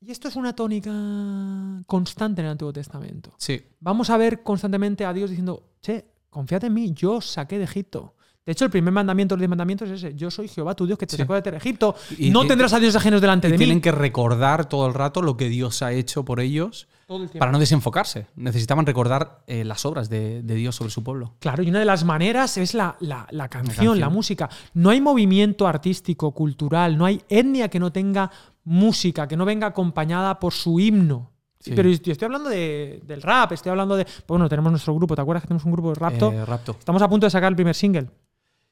Y 0.06 0.10
esto 0.10 0.28
es 0.28 0.36
una 0.36 0.54
tónica 0.54 0.90
constante 1.86 2.40
en 2.42 2.46
el 2.46 2.52
Antiguo 2.52 2.72
Testamento. 2.72 3.32
Sí. 3.38 3.60
Vamos 3.80 4.10
a 4.10 4.16
ver 4.16 4.42
constantemente 4.42 5.04
a 5.06 5.12
Dios 5.12 5.30
diciendo, 5.30 5.62
che, 5.80 6.04
confiad 6.28 6.64
en 6.64 6.74
mí, 6.74 6.92
yo 6.92 7.14
os 7.14 7.26
saqué 7.26 7.56
de 7.58 7.64
Egipto. 7.64 8.14
De 8.44 8.52
hecho, 8.52 8.66
el 8.66 8.70
primer 8.70 8.92
mandamiento 8.92 9.34
de 9.34 9.38
los 9.38 9.40
diez 9.40 9.48
mandamientos 9.48 9.88
es 9.88 10.04
ese: 10.04 10.14
Yo 10.14 10.30
soy 10.30 10.48
Jehová, 10.48 10.74
tu 10.74 10.84
Dios, 10.86 10.98
que 10.98 11.06
te 11.06 11.16
Sí. 11.16 11.22
sacó 11.22 11.40
de 11.40 11.56
Egipto. 11.56 11.94
Y- 12.18 12.28
no 12.28 12.44
y- 12.44 12.48
tendrás 12.48 12.74
a 12.74 12.78
dioses 12.78 12.96
ajenos 12.96 13.22
delante 13.22 13.48
Y 13.48 13.52
de 13.52 13.56
tienen 13.56 13.76
mí. 13.78 13.80
que 13.80 13.90
recordar 13.92 14.68
todo 14.68 14.86
el 14.86 14.92
rato 14.92 15.22
lo 15.22 15.38
que 15.38 15.48
Dios 15.48 15.80
ha 15.80 15.92
hecho 15.92 16.26
por 16.26 16.40
ellos 16.40 16.86
para 17.38 17.50
no 17.52 17.58
desenfocarse. 17.58 18.26
Necesitaban 18.36 18.84
recordar 18.84 19.42
eh, 19.46 19.64
las 19.64 19.86
obras 19.86 20.10
de, 20.10 20.42
de 20.42 20.54
Dios 20.56 20.76
sobre 20.76 20.90
su 20.90 21.02
pueblo. 21.02 21.32
Claro, 21.38 21.62
y 21.62 21.70
una 21.70 21.78
de 21.78 21.86
las 21.86 22.04
maneras 22.04 22.58
es 22.58 22.74
la, 22.74 22.96
la- 23.00 23.26
la 23.30 23.48
canción, 23.48 23.76
canción. 23.76 24.00
la 24.00 24.10
música. 24.10 24.50
No 24.74 24.90
hay 24.90 25.00
movimiento 25.00 25.66
artístico, 25.66 26.32
cultural, 26.32 26.98
no 26.98 27.06
hay 27.06 27.22
etnia 27.30 27.70
que 27.70 27.80
no 27.80 27.92
tenga 27.92 28.30
música, 28.64 29.28
que 29.28 29.36
no 29.36 29.44
venga 29.44 29.66
acompañada 29.68 30.38
por 30.40 30.52
su 30.52 30.80
himno. 30.80 31.30
Sí. 31.60 31.72
Pero 31.74 31.88
yo 31.88 32.12
estoy 32.12 32.26
hablando 32.26 32.50
de- 32.50 33.00
del 33.06 33.22
rap, 33.22 33.52
estoy 33.52 33.70
hablando 33.70 33.96
de. 33.96 34.06
Bueno, 34.28 34.48
tenemos 34.48 34.70
nuestro 34.70 34.94
grupo, 34.94 35.14
¿te 35.14 35.22
acuerdas 35.22 35.42
que 35.42 35.48
tenemos 35.48 35.64
un 35.64 35.72
grupo 35.72 35.88
de 35.90 35.94
rapto? 35.94 36.30
Eh, 36.32 36.44
rapto. 36.44 36.76
Estamos 36.78 37.00
a 37.00 37.08
punto 37.08 37.26
de 37.26 37.30
sacar 37.30 37.50
el 37.52 37.56
primer 37.56 37.74
single 37.74 38.10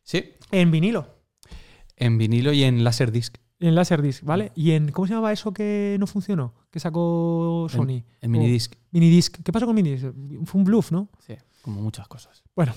Sí. 0.03 0.25
en 0.51 0.71
vinilo, 0.71 1.07
En 1.97 2.19
vinilo 2.19 2.53
y 2.53 2.65
en 2.65 2.85
Laserdisc. 2.85 3.37
en 3.61 3.75
Laserdisc, 3.77 4.25
¿vale? 4.25 4.53
Y 4.57 4.73
en. 4.73 4.91
¿Cómo 4.91 5.07
se 5.07 5.15
llamaba 5.15 5.33
eso 5.33 5.53
que 5.53 5.97
no 6.01 6.07
funcionó? 6.07 6.53
Que 6.71 6.81
sacó 6.81 7.67
Sony. 7.71 7.89
En, 7.91 8.05
en 8.23 8.31
minidisc. 8.31 8.75
Oh, 8.75 8.79
minidisc. 8.91 9.41
¿Qué 9.43 9.53
pasó 9.53 9.65
con 9.67 9.75
minidisc? 9.75 10.07
Fue 10.45 10.59
un 10.59 10.65
bluff, 10.65 10.91
¿no? 10.93 11.09
Sí, 11.27 11.35
como 11.63 11.81
muchas 11.81 12.09
cosas. 12.09 12.43
Bueno, 12.55 12.75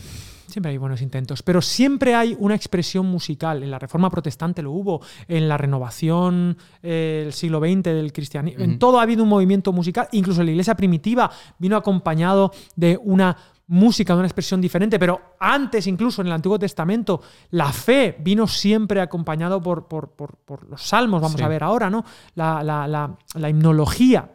siempre 0.47 0.71
hay 0.71 0.77
buenos 0.77 1.01
intentos, 1.01 1.43
pero 1.43 1.61
siempre 1.61 2.15
hay 2.15 2.37
una 2.39 2.55
expresión 2.55 3.07
musical. 3.07 3.63
En 3.63 3.71
la 3.71 3.79
Reforma 3.79 4.09
Protestante 4.09 4.61
lo 4.61 4.71
hubo, 4.71 5.01
en 5.27 5.49
la 5.49 5.57
renovación 5.57 6.57
eh, 6.81 7.23
del 7.25 7.33
siglo 7.33 7.59
XX 7.59 7.83
del 7.83 8.13
cristianismo, 8.13 8.63
en 8.63 8.79
todo 8.79 8.99
ha 8.99 9.01
habido 9.01 9.23
un 9.23 9.29
movimiento 9.29 9.73
musical. 9.73 10.07
Incluso 10.11 10.43
la 10.43 10.51
iglesia 10.51 10.75
primitiva 10.75 11.29
vino 11.57 11.75
acompañado 11.75 12.51
de 12.75 12.97
una 13.03 13.35
música, 13.67 14.13
de 14.13 14.19
una 14.19 14.27
expresión 14.27 14.61
diferente, 14.61 14.99
pero 14.99 15.35
antes, 15.39 15.87
incluso 15.87 16.21
en 16.21 16.27
el 16.27 16.33
Antiguo 16.33 16.59
Testamento, 16.59 17.21
la 17.49 17.71
fe 17.71 18.15
vino 18.19 18.45
siempre 18.45 19.01
acompañado 19.01 19.59
por, 19.59 19.87
por- 19.87 20.11
por- 20.11 20.37
por 20.37 20.69
los 20.69 20.83
salmos, 20.83 21.19
vamos 21.21 21.37
Sí. 21.39 21.43
a 21.43 21.47
ver 21.47 21.63
ahora, 21.63 21.89
¿no? 21.89 22.05
La, 22.35 22.61
la- 22.61 22.87
la- 22.87 23.17
la 23.33 23.49
himnología. 23.49 24.31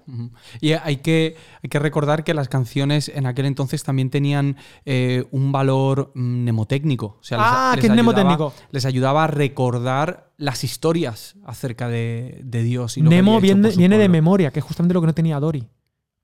Y 0.60 0.72
hay 0.72 0.96
que, 0.96 1.36
hay 1.62 1.70
que 1.70 1.78
recordar 1.78 2.24
que 2.24 2.34
las 2.34 2.48
canciones 2.48 3.08
en 3.08 3.26
aquel 3.26 3.46
entonces 3.46 3.84
también 3.84 4.10
tenían 4.10 4.56
eh, 4.84 5.24
un 5.30 5.52
valor 5.52 6.10
mm, 6.16 6.20
mnemotécnico. 6.42 7.18
O 7.20 7.22
sea, 7.22 7.38
les- 7.38 7.46
Ah, 7.48 7.72
les 7.76 7.80
¿qué 7.82 7.86
es 7.86 7.92
ayudaba- 7.92 8.12
mnemotécnico? 8.12 8.52
Les 8.72 8.84
ayudaba 8.84 9.24
a 9.24 9.26
recordar 9.28 10.32
las 10.38 10.64
historias 10.64 11.36
acerca 11.44 11.86
de, 11.88 12.40
de 12.42 12.62
Dios. 12.64 12.96
Y 12.96 13.02
lo 13.02 13.10
que 13.10 13.16
Nemo 13.16 13.40
viene, 13.40 13.70
viene 13.76 13.96
de 13.96 14.08
memoria, 14.08 14.50
que 14.50 14.58
es 14.58 14.64
justamente 14.64 14.94
lo 14.94 15.00
que 15.00 15.06
no 15.06 15.14
tenía 15.14 15.38
Dory, 15.38 15.68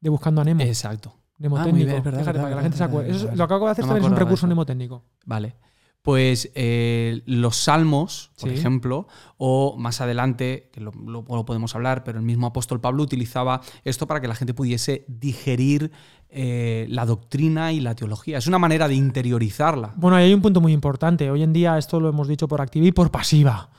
de 0.01 0.11
Buscando 0.11 0.41
a 0.41 0.45
Nemo. 0.45 0.63
Exacto. 0.63 1.15
Mnemotécnico. 1.39 1.91
Ah, 1.91 1.93
bien, 1.93 2.03
verdad, 2.03 2.25
verdad, 2.25 2.35
para 2.35 2.49
que 2.49 2.55
la 2.57 2.63
gente 2.63 2.77
se 2.79 2.85
acuerde. 2.85 3.11
Eso 3.11 3.29
es- 3.31 3.37
lo 3.37 3.37
que 3.37 3.43
acabo 3.55 3.67
de 3.67 3.73
hacer 3.73 3.85
No 3.85 3.89
también 3.93 4.07
es 4.07 4.11
un 4.13 4.19
recurso 4.19 4.47
mnemotécnico. 4.47 5.05
Vale. 5.25 5.55
Pues 6.03 6.53
eh, 6.55 7.23
los 7.27 7.57
salmos, 7.57 8.31
por 8.41 8.49
Sí. 8.51 8.55
ejemplo, 8.55 9.09
o 9.39 9.77
más 9.77 10.01
adelante, 10.01 10.71
que 10.73 10.81
lo, 10.81 10.93
lo- 10.93 11.25
lo 11.29 11.45
podemos 11.45 11.75
hablar, 11.75 12.05
pero 12.05 12.19
el 12.19 12.25
mismo 12.25 12.47
apóstol 12.47 12.81
Pablo 12.81 13.03
utilizaba 13.03 13.61
esto 13.83 14.07
para 14.07 14.21
que 14.21 14.29
la 14.29 14.37
gente 14.37 14.55
pudiese 14.55 15.05
digerir 15.09 15.91
eh, 16.29 16.87
la 16.91 17.07
doctrina 17.07 17.73
y 17.73 17.81
la 17.81 17.95
teología. 17.95 18.39
Es 18.39 18.47
una 18.47 18.59
manera 18.59 18.89
de 18.89 18.95
interiorizarla. 18.95 19.95
Bueno, 19.97 20.17
ahí 20.17 20.27
hay 20.27 20.35
un 20.35 20.43
punto 20.43 20.61
muy 20.61 20.73
importante. 20.73 21.31
Hoy 21.31 21.43
en 21.43 21.53
día 21.53 21.79
esto 21.79 21.99
lo 22.01 22.09
hemos 22.09 22.29
dicho 22.29 22.47
por 22.49 22.61
activa 22.61 22.87
y 22.87 22.93
por 22.93 23.11
pasiva. 23.11 23.71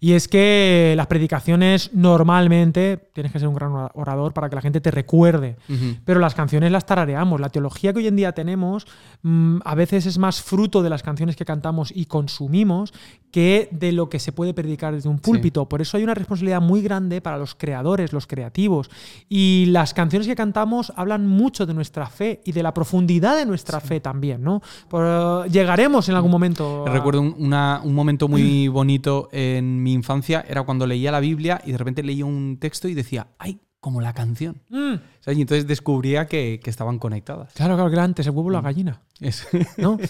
Y 0.00 0.12
es 0.12 0.28
que 0.28 0.94
las 0.96 1.06
predicaciones 1.06 1.90
normalmente 1.94 3.08
tienes 3.12 3.32
que 3.32 3.38
ser 3.38 3.48
un 3.48 3.54
gran 3.54 3.72
orador 3.94 4.32
para 4.32 4.48
que 4.48 4.56
la 4.56 4.62
gente 4.62 4.80
te 4.80 4.90
recuerde. 4.90 5.56
Pero 6.04 6.20
las 6.20 6.34
canciones 6.34 6.72
las 6.72 6.86
tarareamos. 6.86 7.40
La 7.40 7.48
teología 7.48 7.92
que 7.92 7.98
hoy 8.00 8.06
en 8.06 8.16
día 8.16 8.32
tenemos 8.32 8.86
mm, 9.22 9.58
a 9.64 9.74
veces 9.74 10.06
es 10.06 10.18
más 10.18 10.42
fruto 10.42 10.82
de 10.82 10.90
las 10.90 11.02
canciones 11.02 11.36
que 11.36 11.44
cantamos 11.44 11.92
y 11.94 12.06
consumimos 12.06 12.92
que 13.30 13.68
de 13.72 13.90
lo 13.92 14.08
que 14.08 14.20
se 14.20 14.30
puede 14.32 14.54
predicar 14.54 14.94
desde 14.94 15.08
un 15.08 15.18
púlpito. 15.18 15.68
Por 15.68 15.80
eso 15.82 15.96
hay 15.96 16.04
una 16.04 16.14
responsabilidad 16.14 16.60
muy 16.60 16.82
grande 16.82 17.20
para 17.20 17.36
los 17.36 17.54
creadores, 17.54 18.12
los 18.12 18.26
creativos. 18.28 18.90
Y 19.28 19.66
las 19.70 19.92
canciones 19.92 20.28
que 20.28 20.36
cantamos 20.36 20.92
hablan 20.96 21.26
mucho 21.26 21.66
de 21.66 21.74
nuestra 21.74 22.06
fe 22.06 22.40
y 22.44 22.52
de 22.52 22.62
la 22.62 22.72
profundidad 22.72 23.36
de 23.36 23.44
nuestra 23.46 23.80
fe 23.80 23.98
también, 24.00 24.42
¿no? 24.44 24.62
Por- 24.88 25.48
llegaremos 25.50 26.08
en 26.08 26.14
algún 26.14 26.30
momento. 26.30 26.84
a- 26.86 26.90
Recuerdo 26.90 27.20
un, 27.22 27.34
una- 27.38 27.80
un 27.82 27.94
momento 27.94 28.28
muy 28.28 28.68
bonito 28.68 29.28
en 29.32 29.82
mi 29.84 29.92
infancia, 29.92 30.44
era 30.48 30.62
cuando 30.64 30.86
leía 30.86 31.12
la 31.12 31.20
Biblia 31.20 31.60
y 31.64 31.70
de 31.72 31.78
repente 31.78 32.02
leía 32.02 32.24
un 32.24 32.56
texto 32.58 32.88
y 32.88 32.94
decía, 32.94 33.28
¡ay! 33.38 33.60
Como 33.78 34.00
la 34.00 34.14
canción. 34.14 34.62
Mm, 34.70 34.94
O 34.94 34.98
sea, 35.22 35.34
y 35.34 35.42
entonces 35.42 35.66
descubría 35.66 36.26
que, 36.26 36.58
que 36.64 36.70
estaban 36.70 36.98
conectadas. 36.98 37.52
claro, 37.52 37.74
claro, 37.74 37.90
que 37.90 37.96
era 37.96 38.04
antes 38.04 38.26
el 38.26 38.32
huevo 38.32 38.50
y 38.50 38.54
la 38.54 38.62
gallina. 38.62 39.02
Es- 39.20 39.46
¿no? 39.76 39.98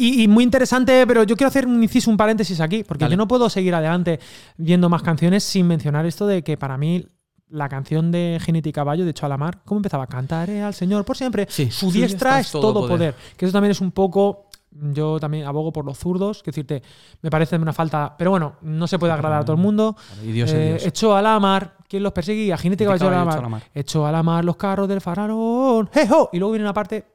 Y, 0.00 0.24
y 0.24 0.26
muy 0.28 0.42
interesante, 0.42 1.06
pero 1.06 1.22
yo 1.22 1.36
quiero 1.36 1.46
hacer 1.46 1.64
un 1.64 1.80
inciso, 1.80 2.10
un 2.10 2.16
paréntesis 2.16 2.58
aquí, 2.60 2.82
porque 2.82 3.04
Dale. 3.04 3.12
yo 3.12 3.16
no 3.18 3.28
puedo 3.28 3.48
seguir 3.48 3.72
adelante 3.72 4.18
viendo 4.56 4.88
más 4.88 5.00
canciones 5.02 5.44
sin 5.44 5.68
mencionar 5.68 6.04
esto 6.06 6.26
de 6.26 6.42
que 6.42 6.56
para 6.56 6.76
mí 6.76 7.06
la 7.50 7.68
canción 7.68 8.10
de 8.10 8.40
Jinete 8.44 8.70
y 8.70 8.72
Caballo 8.72 9.04
de 9.04 9.14
Chalamar, 9.14 9.62
¿cómo 9.64 9.78
empezaba? 9.78 10.08
Cantaré 10.08 10.60
al 10.60 10.74
Señor 10.74 11.04
por 11.04 11.16
siempre. 11.16 11.46
Sí, 11.48 11.70
Su 11.70 11.92
diestra 11.92 12.40
es 12.40 12.50
todo 12.50 12.88
poder. 12.88 13.14
Que 13.36 13.44
eso 13.44 13.52
también 13.52 13.70
es 13.70 13.80
un 13.80 13.92
poco. 13.92 14.45
Yo 14.70 15.18
también 15.18 15.46
abogo 15.46 15.72
por 15.72 15.84
los 15.84 15.96
zurdos, 15.98 16.42
que 16.42 16.50
decirte, 16.50 16.82
me 17.22 17.30
parece 17.30 17.56
una 17.56 17.72
falta. 17.72 18.14
Pero 18.18 18.30
bueno, 18.30 18.56
no 18.62 18.86
se 18.86 18.98
puede 18.98 19.12
agradar 19.12 19.40
a 19.40 19.44
todo 19.44 19.56
el 19.56 19.62
mundo. 19.62 19.96
Dios 20.22 20.50
es 20.50 20.54
Eh, 20.54 20.68
Dios. 20.70 20.86
Echó 20.86 21.16
a 21.16 21.22
la 21.22 21.40
mar, 21.40 21.76
¿quién 21.88 22.02
los 22.02 22.12
persigue? 22.12 22.42
Y 22.44 22.50
a 22.50 22.58
jinete 22.58 22.84
que 22.84 22.88
va 22.88 22.96
echó 22.96 23.08
a 23.08 23.10
la 23.10 23.24
mar. 23.24 23.62
Echó 23.74 24.06
a 24.06 24.12
la 24.12 24.22
mar 24.22 24.44
los 24.44 24.56
carros 24.56 24.88
del 24.88 25.00
faraón. 25.00 25.88
¡Jejo! 25.92 26.28
Y 26.32 26.38
luego 26.38 26.52
viene 26.52 26.64
una 26.64 26.74
parte. 26.74 27.06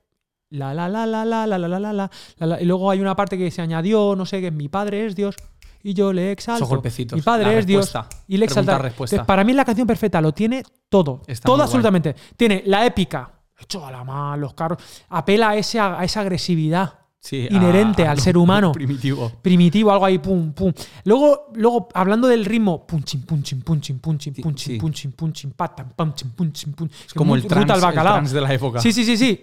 La 0.49 0.73
la 0.73 0.89
la 0.89 1.05
la 1.05 1.23
la 1.23 1.45
la 1.47 1.57
la 1.57 1.67
la 1.67 1.93
la 1.93 2.09
la 2.39 2.61
Y 2.61 2.65
luego 2.65 2.91
hay 2.91 2.99
una 2.99 3.15
parte 3.15 3.37
que 3.37 3.49
se 3.51 3.61
añadió, 3.61 4.15
no 4.17 4.25
sé, 4.25 4.41
que 4.41 4.51
mi 4.51 4.67
padre 4.67 5.05
es 5.05 5.15
Dios 5.15 5.35
y 5.83 5.93
yo 5.93 6.11
le 6.13 6.31
exalto. 6.31 6.65
golpecitos. 6.67 7.15
Mi 7.15 7.21
padre 7.21 7.57
es 7.57 7.65
Dios 7.65 7.93
y 8.27 8.37
le 8.37 8.45
exalta. 8.45 8.79
para 9.25 9.43
mí 9.43 9.53
la 9.53 9.65
canción 9.65 9.87
perfecta 9.87 10.19
lo 10.21 10.33
tiene 10.33 10.63
todo. 10.89 11.21
todo 11.43 11.63
absolutamente. 11.63 12.15
Tiene 12.35 12.63
la 12.65 12.85
épica. 12.85 13.31
Echó 13.59 13.85
a 13.85 13.91
la 13.91 14.03
mar 14.03 14.39
los 14.39 14.53
carros. 14.55 14.79
Apela 15.09 15.49
a 15.49 15.55
esa, 15.55 15.99
a 15.99 16.03
esa 16.03 16.21
agresividad 16.21 17.00
inherente 17.29 18.07
al 18.07 18.19
ser 18.19 18.37
humano. 18.37 18.71
Primitivo. 18.71 19.31
Primitivo, 19.41 19.91
algo 19.91 20.05
ahí, 20.05 20.17
pum, 20.17 20.53
pum. 20.53 20.73
Luego, 21.05 21.51
luego 21.53 21.87
hablando 21.93 22.27
del 22.27 22.45
ritmo, 22.45 22.85
punching, 22.85 23.21
punching, 23.21 23.61
punching, 23.61 23.99
punching, 23.99 24.33
punching, 24.35 24.77
punching, 24.79 25.11
punching, 25.11 25.51
patam, 25.51 25.89
punching, 25.95 26.31
punching, 26.31 26.73
punching. 26.73 26.97
Es 27.05 27.13
como 27.13 27.35
el 27.35 27.45
trance, 27.45 27.73
el 27.73 27.93
trance 27.93 28.33
de 28.33 28.41
la 28.41 28.53
época. 28.53 28.79
Sí, 28.81 28.91
sí, 28.91 29.05
sí, 29.05 29.17
sí. 29.17 29.39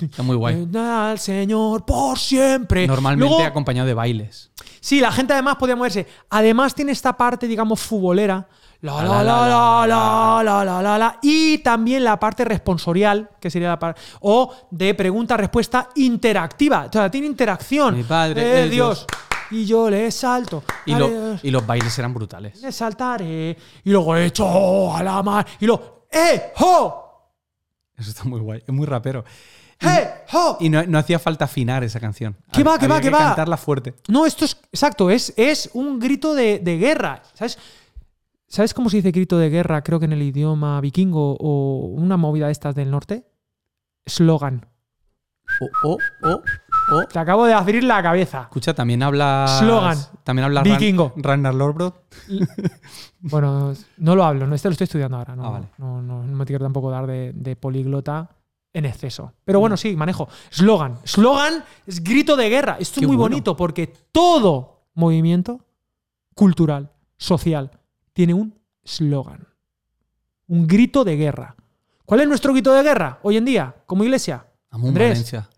Está 0.00 0.22
muy 0.22 0.36
guay. 0.36 0.68
Al 0.74 1.18
Señor 1.18 1.84
por 1.84 2.18
siempre. 2.18 2.86
Normalmente 2.86 3.44
acompañado 3.44 3.86
de 3.86 3.94
bailes. 3.94 4.50
Sí, 4.80 5.00
la 5.00 5.12
gente 5.12 5.32
además 5.32 5.56
podía 5.56 5.76
moverse. 5.76 6.06
Además 6.30 6.74
tiene 6.74 6.92
esta 6.92 7.16
parte, 7.16 7.46
digamos, 7.46 7.80
futbolera 7.80 8.48
la, 8.80 9.02
la, 9.02 9.24
la, 9.24 9.48
la, 9.48 9.86
la, 9.88 10.42
la, 10.44 10.64
la, 10.64 10.82
la, 10.82 10.98
la, 10.98 11.18
Y 11.20 11.58
también 11.58 12.04
la 12.04 12.18
parte 12.20 12.44
responsorial, 12.44 13.30
que 13.40 13.50
sería 13.50 13.68
la 13.68 13.78
parte. 13.78 14.00
O 14.20 14.54
de 14.70 14.94
pregunta-respuesta 14.94 15.88
interactiva. 15.96 16.86
O 16.88 16.92
sea, 16.92 17.10
tiene 17.10 17.26
interacción. 17.26 17.96
Mi 17.96 18.04
padre, 18.04 18.64
eh, 18.64 18.68
Dios. 18.68 19.04
Y 19.50 19.64
yo 19.64 19.90
le 19.90 20.10
salto. 20.12 20.62
Y, 20.86 20.92
y, 20.92 21.50
los 21.50 21.66
bailes 21.66 21.98
eran 21.98 22.14
brutales. 22.14 22.60
Le 22.60 22.70
saltaré. 22.70 23.56
Y 23.82 23.90
luego 23.90 24.14
he 24.14 24.26
hecho 24.26 24.94
a 24.94 25.02
la 25.02 25.22
mar. 25.22 25.44
Y 25.58 25.66
luego. 25.66 26.06
¡Eh! 26.12 26.52
¡Jo! 26.54 27.32
Eso 27.96 28.10
está 28.10 28.24
muy 28.24 28.40
guay. 28.40 28.62
Es 28.64 28.72
muy 28.72 28.86
rapero. 28.86 29.24
¡Eh! 29.80 30.24
¡Jo! 30.30 30.56
Y 30.60 30.68
no, 30.68 30.84
no, 30.84 30.98
hacía 30.98 31.18
falta 31.18 31.46
afinar 31.46 31.82
esa 31.82 31.98
canción. 31.98 32.36
¿Qué 32.52 32.62
va, 32.62 32.78
qué 32.78 32.86
va, 32.86 33.00
qué 33.00 33.10
va? 33.10 33.18
cantarla 33.18 33.56
fuerte. 33.56 33.94
No, 34.06 34.24
esto 34.24 34.44
es. 34.44 34.56
Exacto, 34.70 35.10
es, 35.10 35.32
es 35.36 35.70
un 35.72 35.98
grito 35.98 36.34
de, 36.34 36.60
de 36.60 36.76
guerra. 36.76 37.22
¿Sabes? 37.34 37.58
¿Sabes 38.48 38.72
cómo 38.72 38.88
se 38.88 38.96
dice 38.96 39.10
grito 39.10 39.38
de 39.38 39.50
guerra, 39.50 39.82
creo 39.82 39.98
que 39.98 40.06
en 40.06 40.14
el 40.14 40.22
idioma 40.22 40.80
vikingo 40.80 41.36
o 41.38 41.86
una 41.86 42.16
movida 42.16 42.46
de 42.46 42.52
estas 42.52 42.74
del 42.74 42.90
norte? 42.90 43.26
Slogan. 44.06 44.66
Oh, 45.84 45.96
oh, 46.22 46.40
oh, 46.92 47.04
Te 47.04 47.18
acabo 47.18 47.46
de 47.46 47.52
abrir 47.52 47.84
la 47.84 48.02
cabeza. 48.02 48.42
Escucha, 48.42 48.74
también 48.74 49.02
habla. 49.02 49.46
Slogan. 49.58 49.98
También 50.24 50.44
habla 50.44 50.62
Vikingo. 50.62 51.12
Ragnar 51.16 51.54
bueno, 53.20 53.74
no 53.98 54.16
lo 54.16 54.24
hablo, 54.24 54.46
no, 54.46 54.54
este 54.54 54.68
lo 54.68 54.72
estoy 54.72 54.84
estudiando 54.84 55.16
ahora. 55.16 55.36
No, 55.36 55.44
ah, 55.46 55.50
vale. 55.50 55.66
no, 55.78 56.02
no, 56.02 56.22
me 56.22 56.44
quiero 56.44 56.64
tampoco 56.64 56.90
dar 56.90 57.06
de, 57.06 57.32
de 57.34 57.56
políglota 57.56 58.30
en 58.72 58.84
exceso. 58.84 59.32
Pero 59.44 59.60
bueno, 59.60 59.76
sí, 59.76 59.96
manejo. 59.96 60.28
Slogan. 60.50 60.98
Slogan 61.04 61.64
es 61.86 62.02
grito 62.02 62.36
de 62.36 62.48
guerra. 62.48 62.76
Esto 62.78 63.00
es 63.00 63.06
muy 63.06 63.16
bonito 63.16 63.56
porque 63.56 63.92
todo 64.12 64.84
movimiento 64.94 65.64
cultural, 66.34 66.92
social, 67.16 67.77
tiene 68.18 68.34
un 68.34 68.52
slogan, 68.84 69.46
un 70.48 70.66
grito 70.66 71.04
de 71.04 71.14
guerra. 71.14 71.54
¿Cuál 72.04 72.22
es 72.22 72.26
nuestro 72.26 72.52
grito 72.52 72.72
de 72.72 72.82
guerra 72.82 73.20
hoy 73.22 73.36
en 73.36 73.44
día, 73.44 73.76
como 73.86 74.02
iglesia? 74.02 74.44
Amun 74.70 74.92
Valencia. 74.92 75.48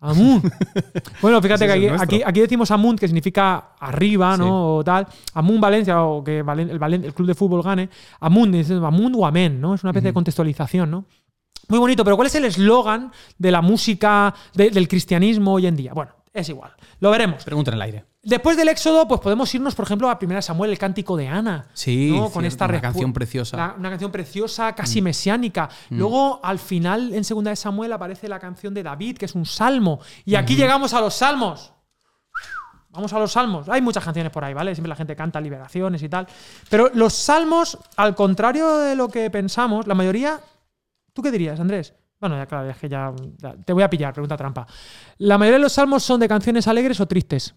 Amun. 0.00 0.42
bueno, 1.22 1.40
fíjate 1.40 1.66
que 1.66 1.90
aquí, 1.98 2.22
aquí, 2.22 2.40
decimos 2.42 2.70
Amun, 2.70 2.96
que 2.96 3.08
significa 3.08 3.70
arriba, 3.80 4.36
¿no? 4.36 4.76
O 4.76 4.84
tal. 4.84 5.06
Amun 5.32 5.58
Valencia, 5.62 6.02
o 6.02 6.22
que 6.22 6.40
el, 6.40 7.14
club 7.14 7.26
de 7.26 7.34
fútbol 7.34 7.62
gane. 7.62 7.88
Amun, 8.20 8.54
Amun 8.84 9.14
o 9.16 9.26
Amén, 9.26 9.58
¿no? 9.58 9.72
Es 9.74 9.82
una 9.82 9.92
especie 9.92 10.10
de 10.10 10.14
contextualización, 10.14 10.90
¿no? 10.90 11.06
Muy 11.68 11.78
bonito, 11.78 12.04
pero 12.04 12.16
¿cuál 12.16 12.26
es 12.26 12.34
el 12.34 12.44
eslogan 12.44 13.12
de 13.38 13.50
la 13.50 13.62
música 13.62 14.34
del 14.52 14.88
cristianismo 14.88 15.54
hoy 15.54 15.68
en 15.68 15.76
día? 15.76 15.94
Bueno, 15.94 16.12
es 16.34 16.48
igual. 16.48 16.72
Lo 16.98 17.10
veremos. 17.12 17.44
Pregunta 17.44 17.70
en 17.70 17.76
el 17.76 17.82
aire. 17.82 18.04
Después 18.22 18.56
del 18.56 18.68
Éxodo, 18.68 19.06
pues 19.06 19.20
podemos 19.20 19.54
irnos, 19.54 19.74
por 19.76 19.84
ejemplo, 19.84 20.10
a 20.10 20.18
Primera 20.18 20.42
Samuel, 20.42 20.72
el 20.72 20.78
cántico 20.78 21.16
de 21.16 21.28
Ana. 21.28 21.68
Sí, 21.74 22.12
con 22.32 22.44
esta 22.44 22.66
una 22.66 22.80
canción 22.80 23.12
preciosa. 23.12 23.74
una 23.78 23.90
canción 23.90 24.10
preciosa, 24.10 24.74
casi 24.74 25.00
mm. 25.00 25.04
mesiánica. 25.04 25.68
Mm. 25.90 25.98
Luego, 25.98 26.40
al 26.42 26.58
final, 26.58 27.14
en 27.14 27.22
Segunda 27.22 27.50
de 27.50 27.56
Samuel, 27.56 27.92
aparece 27.92 28.28
la 28.28 28.40
canción 28.40 28.74
de 28.74 28.82
David, 28.82 29.16
que 29.16 29.26
es 29.26 29.34
un 29.36 29.46
salmo. 29.46 30.00
Y 30.24 30.34
aquí 30.34 30.56
llegamos 30.56 30.92
a 30.92 31.00
los 31.00 31.14
salmos. 31.14 31.72
Vamos 32.90 33.12
a 33.12 33.18
los 33.20 33.30
salmos. 33.30 33.68
Hay 33.68 33.82
muchas 33.82 34.04
canciones 34.04 34.32
por 34.32 34.44
ahí, 34.44 34.54
¿vale? 34.54 34.74
Siempre 34.74 34.88
la 34.88 34.96
gente 34.96 35.14
canta 35.14 35.40
liberaciones 35.40 36.02
y 36.02 36.08
tal. 36.08 36.26
Pero 36.68 36.90
los 36.94 37.12
salmos, 37.12 37.78
al 37.96 38.16
contrario 38.16 38.78
de 38.78 38.96
lo 38.96 39.08
que 39.08 39.30
pensamos, 39.30 39.86
la 39.86 39.94
mayoría. 39.94 40.40
¿Tú 41.12 41.22
qué 41.22 41.30
dirías, 41.30 41.60
Andrés? 41.60 41.94
Bueno, 42.24 42.38
ya 42.38 42.46
claro, 42.46 42.70
es 42.70 42.78
que 42.78 42.88
ya. 42.88 43.12
Te 43.66 43.74
voy 43.74 43.82
a 43.82 43.90
pillar, 43.90 44.14
pregunta 44.14 44.34
trampa. 44.34 44.66
¿La 45.18 45.36
mayoría 45.36 45.58
de 45.58 45.62
los 45.64 45.74
salmos 45.74 46.02
son 46.02 46.20
de 46.20 46.26
canciones 46.26 46.66
alegres 46.66 46.98
o 47.00 47.06
tristes? 47.06 47.54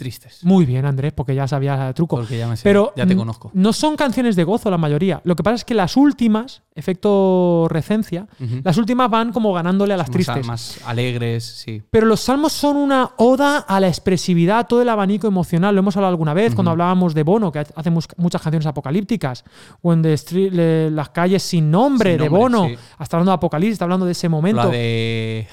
Tristes. 0.00 0.42
Muy 0.44 0.64
bien, 0.64 0.86
Andrés, 0.86 1.12
porque 1.12 1.34
ya 1.34 1.46
sabías 1.46 1.78
el 1.78 1.92
truco. 1.92 2.16
Porque 2.16 2.38
ya 2.38 2.48
me 2.48 2.56
sé, 2.56 2.64
Pero 2.64 2.94
ya 2.96 3.06
te 3.06 3.14
conozco. 3.14 3.50
No 3.52 3.74
son 3.74 3.96
canciones 3.96 4.34
de 4.34 4.44
gozo 4.44 4.70
la 4.70 4.78
mayoría. 4.78 5.20
Lo 5.24 5.36
que 5.36 5.42
pasa 5.42 5.56
es 5.56 5.64
que 5.66 5.74
las 5.74 5.94
últimas, 5.94 6.62
efecto 6.74 7.66
recencia, 7.68 8.26
las 8.64 8.78
últimas 8.78 9.10
van 9.10 9.30
como 9.30 9.52
ganándole 9.52 9.92
a 9.92 9.98
las 9.98 10.10
tristes. 10.10 10.46
Más 10.46 10.80
alegres, 10.86 11.44
sí. 11.44 11.82
Pero 11.90 12.06
los 12.06 12.20
salmos 12.20 12.54
son 12.54 12.78
una 12.78 13.10
oda 13.18 13.58
a 13.58 13.78
la 13.78 13.88
expresividad, 13.88 14.66
todo 14.66 14.80
el 14.80 14.88
abanico 14.88 15.26
emocional. 15.26 15.74
Lo 15.74 15.80
hemos 15.80 15.94
hablado 15.96 16.12
alguna 16.12 16.32
vez 16.32 16.54
cuando 16.54 16.70
hablábamos 16.70 17.12
de 17.12 17.22
Bono, 17.22 17.52
que 17.52 17.58
hace 17.58 17.90
muchas 17.90 18.40
canciones 18.40 18.66
apocalípticas. 18.66 19.44
O 19.82 19.92
en 19.92 20.00
the 20.00 20.90
las 20.90 21.10
calles 21.10 21.42
sin 21.42 21.70
nombre 21.70 22.16
de 22.16 22.28
Bono. 22.30 22.68
Hasta 22.96 23.18
hablando 23.18 23.32
de 23.32 23.36
Apocalipsis, 23.36 23.74
está 23.74 23.84
hablando 23.84 24.06
de 24.06 24.12
ese 24.12 24.30
momento. 24.30 24.64
La 24.64 24.70
de 24.70 25.46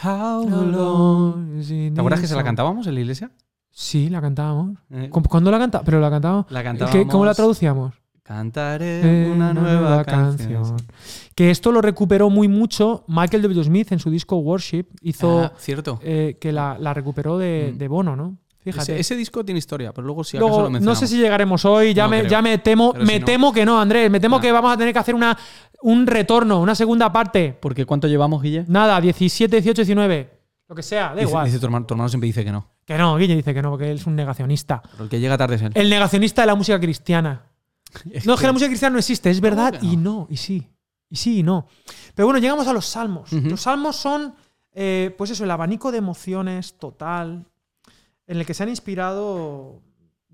¿Te 1.93 1.99
acuerdas 1.99 2.21
que 2.21 2.27
se 2.27 2.35
la 2.35 2.43
cantábamos 2.43 2.87
en 2.87 2.95
la 2.95 3.01
iglesia? 3.01 3.29
Sí, 3.79 4.09
la 4.09 4.19
cantábamos. 4.19 4.79
Eh. 4.89 5.07
¿Cuándo 5.11 5.51
la 5.51 5.59
cantábamos? 5.59 5.85
Pero 5.85 5.99
la 5.99 6.09
cantábamos. 6.09 6.47
La 6.49 6.63
cantábamos. 6.63 7.11
¿Cómo 7.11 7.25
la 7.25 7.35
traducíamos? 7.35 7.93
Cantaré 8.23 9.29
una 9.31 9.53
nueva, 9.53 10.03
canción. 10.03 10.77
Que 11.35 11.51
esto 11.51 11.71
lo 11.71 11.79
recuperó 11.79 12.31
muy 12.31 12.47
mucho 12.47 13.05
Michael 13.07 13.43
W. 13.43 13.63
Smith 13.63 13.91
en 13.91 13.99
su 13.99 14.09
disco 14.09 14.37
Worship. 14.37 14.85
Hizo. 15.03 15.41
Ah, 15.41 15.53
cierto. 15.59 15.99
Eh, 16.01 16.39
que 16.41 16.51
la, 16.51 16.91
recuperó 16.95 17.37
de, 17.37 17.71
mm. 17.71 17.77
de, 17.77 17.87
Bono, 17.87 18.15
¿no? 18.15 18.37
Fíjate. 18.57 18.99
Ese, 18.99 19.15
disco 19.15 19.45
tiene 19.45 19.59
historia, 19.59 19.93
pero 19.93 20.07
luego 20.07 20.23
si 20.23 20.37
acaso 20.37 20.71
lo 20.71 20.79
No 20.79 20.95
sé 20.95 21.05
si 21.05 21.19
llegaremos 21.19 21.63
hoy. 21.63 21.93
Ya, 21.93 22.07
me, 22.07 22.27
ya 22.27 22.41
me 22.41 22.57
temo, 22.57 22.93
me 22.93 23.19
temo 23.19 23.53
que 23.53 23.63
no, 23.63 23.79
Andrés. 23.79 24.09
Me 24.09 24.19
temo 24.19 24.41
que 24.41 24.51
vamos 24.51 24.73
a 24.73 24.77
tener 24.77 24.91
que 24.91 24.99
hacer 24.99 25.13
una, 25.13 25.37
un 25.83 26.07
retorno, 26.07 26.59
una 26.59 26.73
segunda 26.73 27.11
parte. 27.11 27.55
¿Porque 27.61 27.85
cuánto 27.85 28.07
llevamos, 28.07 28.41
Guille? 28.41 28.65
Nada, 28.67 28.99
17, 28.99 29.57
18, 29.57 29.81
19. 29.83 30.29
Lo 30.67 30.75
que 30.75 30.81
sea, 30.81 31.13
da 31.13 31.21
igual. 31.21 31.45
Dice 31.45 31.59
tu 31.59 31.67
hermano, 31.67 32.09
siempre 32.09 32.25
dice 32.25 32.43
que 32.43 32.51
no. 32.51 32.76
Que 32.87 32.97
no, 32.97 33.17
Guille 33.17 33.35
dice 33.35 33.53
que 33.53 33.61
no, 33.61 33.71
porque 33.71 33.91
él 33.91 33.97
es 33.97 34.05
un 34.07 34.15
negacionista. 34.15 34.81
Pero 34.91 35.03
el 35.03 35.09
que 35.09 35.19
llega 35.19 35.37
tarde 35.37 35.57
es 35.57 35.61
él. 35.61 35.71
El 35.75 35.89
negacionista 35.89 36.43
de 36.43 36.45
la 36.47 36.55
música 36.55 36.79
cristiana. 36.79 37.43
no, 38.25 38.33
es 38.33 38.39
que 38.39 38.47
la 38.47 38.53
música 38.53 38.69
cristiana 38.69 38.93
no 38.93 38.99
existe, 38.99 39.29
es 39.29 39.41
verdad 39.41 39.77
y 39.81 39.97
no, 39.97 40.25
y 40.29 40.37
sí. 40.37 40.65
Y 41.09 41.17
sí 41.17 41.39
y 41.39 41.43
no. 41.43 41.67
Pero 42.15 42.27
bueno, 42.27 42.39
llegamos 42.39 42.65
a 42.65 42.71
los 42.71 42.85
salmos. 42.85 43.33
Los 43.33 43.61
salmos 43.61 43.97
son, 43.97 44.35
eh, 44.71 45.13
pues 45.17 45.31
eso, 45.31 45.43
el 45.43 45.51
abanico 45.51 45.91
de 45.91 45.97
emociones 45.97 46.77
total, 46.77 47.45
en 48.25 48.37
el 48.37 48.45
que 48.45 48.53
se 48.53 48.63
han 48.63 48.69
inspirado, 48.69 49.81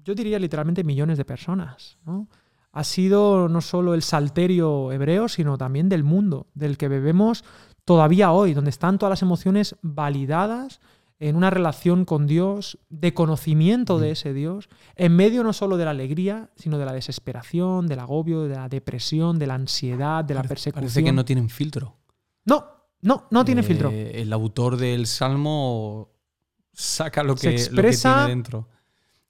yo 0.04 0.14
diría 0.14 0.38
literalmente 0.38 0.84
millones 0.84 1.18
de 1.18 1.26
personas. 1.26 1.98
Ha 2.72 2.84
sido 2.84 3.50
no 3.50 3.62
solo 3.62 3.96
el 3.96 4.04
salterio 4.04 4.92
hebreo, 4.92 5.28
sino 5.28 5.58
también 5.58 5.90
del 5.90 6.04
mundo, 6.04 6.46
del 6.54 6.78
que 6.78 6.88
bebemos 6.88 7.44
todavía 7.84 8.32
hoy, 8.32 8.54
donde 8.54 8.70
están 8.70 9.00
todas 9.00 9.12
las 9.12 9.22
emociones 9.24 9.76
validadas 9.82 10.82
en 11.24 11.38
una 11.38 11.50
relación 11.50 12.04
con 12.04 12.28
Dios, 12.28 12.78
de 12.90 13.14
conocimiento 13.14 13.98
de 13.98 14.12
ese 14.12 14.34
Dios, 14.34 14.68
en 14.98 15.16
medio 15.16 15.42
no 15.42 15.54
solo 15.54 15.78
de 15.78 15.86
la 15.86 15.92
alegría, 15.92 16.50
sino 16.58 16.78
de 16.78 16.86
la 16.86 16.92
desesperación, 16.92 17.88
del 17.88 18.00
agobio, 18.00 18.44
de 18.44 18.56
la 18.56 18.68
depresión, 18.68 19.40
de 19.40 19.48
la 19.48 19.54
ansiedad, 19.56 20.26
de 20.26 20.34
la 20.34 20.44
persecución. 20.44 20.84
Parece 20.84 21.02
que 21.02 21.14
no 21.14 21.24
tienen 21.24 21.48
filtro. 21.48 21.96
No, 22.44 22.68
no, 23.00 23.28
no 23.32 23.46
tiene 23.46 23.64
filtro. 23.64 23.90
El 23.90 24.34
autor 24.34 24.76
del 24.76 25.08
Salmo 25.08 26.12
saca 26.74 27.24
lo 27.24 27.36
que, 27.36 27.52
expresa, 27.52 28.10
lo 28.10 28.16
que 28.16 28.20
tiene 28.20 28.30
dentro. 28.30 28.70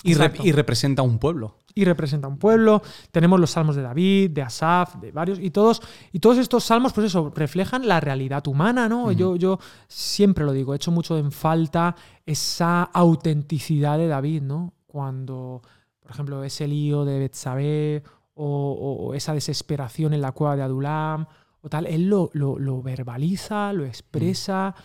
Y, 0.01 0.13
y, 0.47 0.51
representa 0.51 1.03
un 1.03 1.19
pueblo 1.19 1.59
y 1.75 1.85
representa 1.85 2.27
un 2.27 2.37
pueblo. 2.37 2.81
Tenemos 3.11 3.39
los 3.39 3.51
salmos 3.51 3.75
de 3.75 3.81
David, 3.81 4.31
de 4.31 4.41
Asaf, 4.41 4.95
de 4.95 5.11
varios, 5.11 5.39
y 5.39 5.49
todos, 5.49 5.81
y 6.11 6.19
todos 6.19 6.37
estos 6.37 6.63
salmos, 6.63 6.93
pues 6.93 7.07
eso, 7.07 7.31
reflejan 7.35 7.87
la 7.87 7.99
realidad 7.99 8.45
humana, 8.47 8.89
¿no? 8.89 9.11
yo, 9.11 9.35
yo 9.35 9.59
siempre 9.87 10.45
lo 10.45 10.51
digo, 10.51 10.73
he 10.73 10.75
hecho 10.75 10.91
mucho 10.91 11.17
en 11.17 11.31
falta 11.31 11.95
esa 12.25 12.83
autenticidad 12.83 13.97
de 13.97 14.07
David, 14.07 14.43
¿no? 14.43 14.73
Cuando, 14.87 15.61
por 15.99 16.11
ejemplo, 16.11 16.43
ese 16.43 16.67
lío 16.67 17.05
de 17.05 17.19
Betsabé 17.19 18.03
o, 18.35 19.13
esa 19.15 19.33
desesperación 19.33 20.13
en 20.13 20.21
la 20.21 20.31
cueva 20.31 20.55
de 20.55 20.63
Adulam 20.63 21.25
o 21.61 21.69
tal, 21.69 21.87
él 21.87 22.09
lo, 22.09 22.29
lo, 22.33 22.81
verbaliza, 22.81 23.73
lo 23.73 23.85
expresa. 23.85 24.75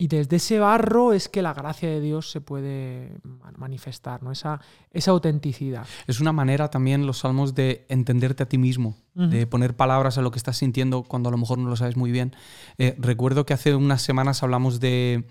Y 0.00 0.08
desde 0.08 0.36
ese 0.36 0.58
barro 0.58 1.12
es 1.12 1.28
que 1.28 1.42
la 1.42 1.52
gracia 1.52 1.86
de 1.86 2.00
Dios 2.00 2.30
se 2.30 2.40
puede 2.40 3.18
manifestar, 3.58 4.22
¿no? 4.22 4.32
Esa, 4.32 4.58
esa 4.92 5.10
autenticidad. 5.10 5.86
Es 6.06 6.20
una 6.20 6.32
manera 6.32 6.70
también 6.70 7.04
los 7.04 7.18
salmos 7.18 7.54
de 7.54 7.84
entenderte 7.90 8.44
a 8.44 8.48
ti 8.48 8.56
mismo, 8.56 8.96
de 9.12 9.46
poner 9.46 9.76
palabras 9.76 10.16
a 10.16 10.22
lo 10.22 10.30
que 10.30 10.38
estás 10.38 10.56
sintiendo 10.56 11.02
cuando 11.02 11.28
a 11.28 11.32
lo 11.32 11.36
mejor 11.36 11.58
no 11.58 11.68
lo 11.68 11.76
sabes 11.76 11.98
muy 11.98 12.12
bien. 12.12 12.34
Eh, 12.78 12.96
recuerdo 12.98 13.44
que 13.44 13.52
hace 13.52 13.74
unas 13.74 14.00
semanas 14.00 14.42
hablamos 14.42 14.80
de 14.80 15.26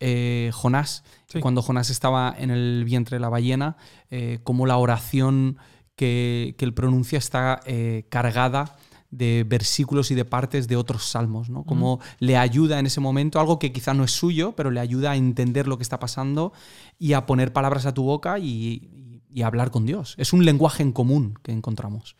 eh, 0.00 0.50
Jonás, 0.54 1.04
cuando 1.40 1.62
Jonás 1.62 1.88
estaba 1.88 2.34
en 2.36 2.50
el 2.50 2.84
vientre 2.84 3.14
de 3.14 3.20
la 3.20 3.28
ballena, 3.28 3.76
eh, 4.10 4.40
como 4.42 4.66
la 4.66 4.76
oración 4.76 5.56
que, 5.94 6.56
que 6.58 6.64
él 6.64 6.74
pronuncia 6.74 7.18
está 7.18 7.60
cargada 8.08 8.76
de 9.10 9.44
versículos 9.46 10.10
y 10.10 10.14
de 10.14 10.24
partes 10.24 10.68
de 10.68 10.76
otros 10.76 11.04
salmos, 11.04 11.50
¿no? 11.50 11.64
Como 11.64 12.00
le 12.20 12.36
ayuda 12.36 12.78
en 12.78 12.86
ese 12.86 13.00
momento, 13.00 13.40
algo 13.40 13.58
que 13.58 13.72
quizá 13.72 13.92
no 13.92 14.04
es 14.04 14.12
suyo, 14.12 14.52
pero 14.52 14.70
le 14.70 14.80
ayuda 14.80 15.12
a 15.12 15.16
entender 15.16 15.66
lo 15.66 15.76
que 15.76 15.82
está 15.82 15.98
pasando 15.98 16.52
y 16.98 17.14
a 17.14 17.26
poner 17.26 17.52
palabras 17.52 17.86
a 17.86 17.94
tu 17.94 18.04
boca 18.04 18.38
y, 18.38 19.22
y, 19.32 19.42
hablar 19.42 19.70
con 19.70 19.84
Dios. 19.84 20.14
Es 20.18 20.32
un 20.32 20.44
lenguaje 20.44 20.82
en 20.82 20.92
común 20.92 21.38
que 21.42 21.50
encontramos. 21.50 22.16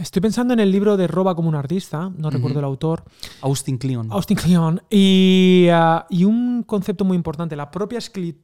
Estoy 0.00 0.20
pensando 0.22 0.52
en 0.52 0.60
el 0.60 0.70
libro 0.70 0.96
de 0.96 1.06
Roba 1.06 1.34
como 1.34 1.48
un 1.48 1.54
artista, 1.54 2.10
no 2.16 2.30
recuerdo 2.30 2.58
el 2.60 2.64
autor. 2.64 3.04
Austin 3.40 3.78
Kleon. 3.78 4.12
Austin 4.12 4.36
Kleon. 4.36 4.82
Y, 4.90 5.68
uh, 5.70 6.02
y 6.08 6.24
un 6.24 6.62
concepto 6.64 7.04
muy 7.04 7.16
importante, 7.16 7.56
la 7.56 7.70
propia 7.70 7.98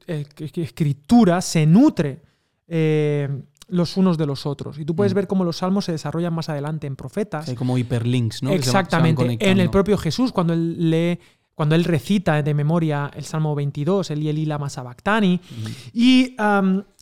eh, 0.06 0.26
escritura 0.38 1.40
se 1.40 1.66
nutre 1.66 2.22
eh, 2.66 3.28
los 3.72 3.96
unos 3.96 4.18
de 4.18 4.26
los 4.26 4.44
otros. 4.46 4.78
Y 4.78 4.84
tú 4.84 4.94
puedes 4.94 5.14
mm. 5.14 5.16
ver 5.16 5.26
cómo 5.26 5.44
los 5.44 5.56
salmos 5.56 5.86
se 5.86 5.92
desarrollan 5.92 6.34
más 6.34 6.48
adelante 6.48 6.86
en 6.86 6.94
profetas. 6.94 7.48
Hay 7.48 7.54
como 7.54 7.78
hiperlinks, 7.78 8.42
¿no? 8.42 8.50
Exactamente. 8.50 9.38
en 9.40 9.58
el 9.58 9.70
propio 9.70 9.96
Jesús, 9.96 10.30
cuando 10.30 10.52
él 10.52 10.90
lee 10.90 11.18
cuando 11.54 11.74
él 11.74 11.84
recita 11.84 12.42
de 12.42 12.54
memoria 12.54 13.10
el 13.14 13.24
Salmo 13.24 13.54
22, 13.54 14.10
el 14.10 14.26
Eli 14.26 14.46
Lama 14.46 14.70
Sabactani. 14.70 15.36
Mm. 15.36 15.66
Y 15.92 16.34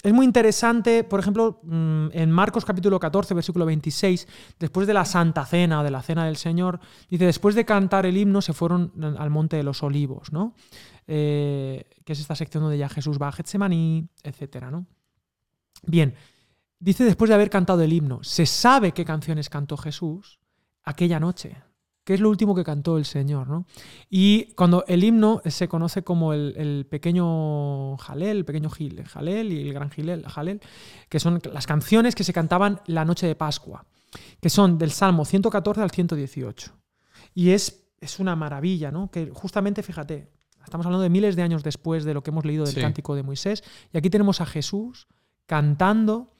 es 0.02 0.12
muy 0.12 0.26
interesante, 0.26 1.04
por 1.04 1.20
ejemplo, 1.20 1.60
mm, 1.62 2.08
en 2.12 2.30
Marcos 2.32 2.64
capítulo 2.64 2.98
14, 2.98 3.32
versículo 3.32 3.64
26, 3.64 4.26
después 4.58 4.88
de 4.88 4.94
la 4.94 5.04
Santa 5.04 5.46
Cena 5.46 5.80
o 5.80 5.84
de 5.84 5.90
la 5.90 6.02
Cena 6.02 6.26
del 6.26 6.36
Señor, 6.36 6.80
dice, 7.08 7.26
después 7.26 7.54
de 7.54 7.64
cantar 7.64 8.06
el 8.06 8.16
himno 8.16 8.42
se 8.42 8.52
fueron 8.52 8.92
al 9.18 9.30
Monte 9.30 9.56
de 9.56 9.62
los 9.62 9.84
Olivos, 9.84 10.32
¿no? 10.32 10.54
Eh, 11.06 11.84
que 12.04 12.12
es 12.12 12.20
esta 12.20 12.34
sección 12.34 12.62
donde 12.62 12.78
ya 12.78 12.88
Jesús 12.88 13.18
va 13.22 13.28
a 13.28 13.32
Getsemaní, 13.32 14.08
etc. 14.24 14.66
¿no? 14.70 14.86
Bien, 15.86 16.14
Dice 16.80 17.04
después 17.04 17.28
de 17.28 17.34
haber 17.34 17.50
cantado 17.50 17.82
el 17.82 17.92
himno, 17.92 18.24
se 18.24 18.46
sabe 18.46 18.92
qué 18.92 19.04
canciones 19.04 19.50
cantó 19.50 19.76
Jesús 19.76 20.40
aquella 20.82 21.20
noche, 21.20 21.62
que 22.04 22.14
es 22.14 22.20
lo 22.20 22.30
último 22.30 22.54
que 22.54 22.64
cantó 22.64 22.96
el 22.96 23.04
Señor. 23.04 23.48
¿no? 23.48 23.66
Y 24.08 24.54
cuando 24.54 24.86
el 24.88 25.04
himno 25.04 25.42
se 25.44 25.68
conoce 25.68 26.02
como 26.02 26.32
el, 26.32 26.86
pequeño 26.90 27.98
Jalel, 27.98 28.38
el 28.38 28.44
pequeño 28.46 28.70
Gil, 28.70 29.04
Jalel 29.04 29.52
y 29.52 29.68
el 29.68 29.74
gran 29.74 29.90
Gilel, 29.90 30.26
Jalel, 30.26 30.62
que 31.10 31.20
son 31.20 31.38
las 31.52 31.66
canciones 31.66 32.14
que 32.14 32.24
se 32.24 32.32
cantaban 32.32 32.80
la 32.86 33.04
noche 33.04 33.26
de 33.26 33.34
Pascua, 33.34 33.84
que 34.40 34.48
son 34.48 34.78
del 34.78 34.90
Salmo 34.90 35.26
114 35.26 35.82
al 35.82 35.90
118. 35.90 36.72
Y 37.34 37.50
es, 37.50 37.90
es 38.00 38.18
una 38.18 38.36
maravilla, 38.36 38.90
¿no? 38.90 39.10
Que 39.10 39.30
justamente, 39.34 39.82
fíjate, 39.82 40.30
estamos 40.64 40.86
hablando 40.86 41.02
de 41.02 41.10
miles 41.10 41.36
de 41.36 41.42
años 41.42 41.62
después 41.62 42.04
de 42.04 42.14
lo 42.14 42.22
que 42.22 42.30
hemos 42.30 42.46
leído 42.46 42.64
del 42.64 42.80
cántico 42.80 43.14
de 43.14 43.22
Moisés, 43.22 43.62
y 43.92 43.98
aquí 43.98 44.08
tenemos 44.08 44.40
a 44.40 44.46
Jesús 44.46 45.08
cantando 45.44 46.39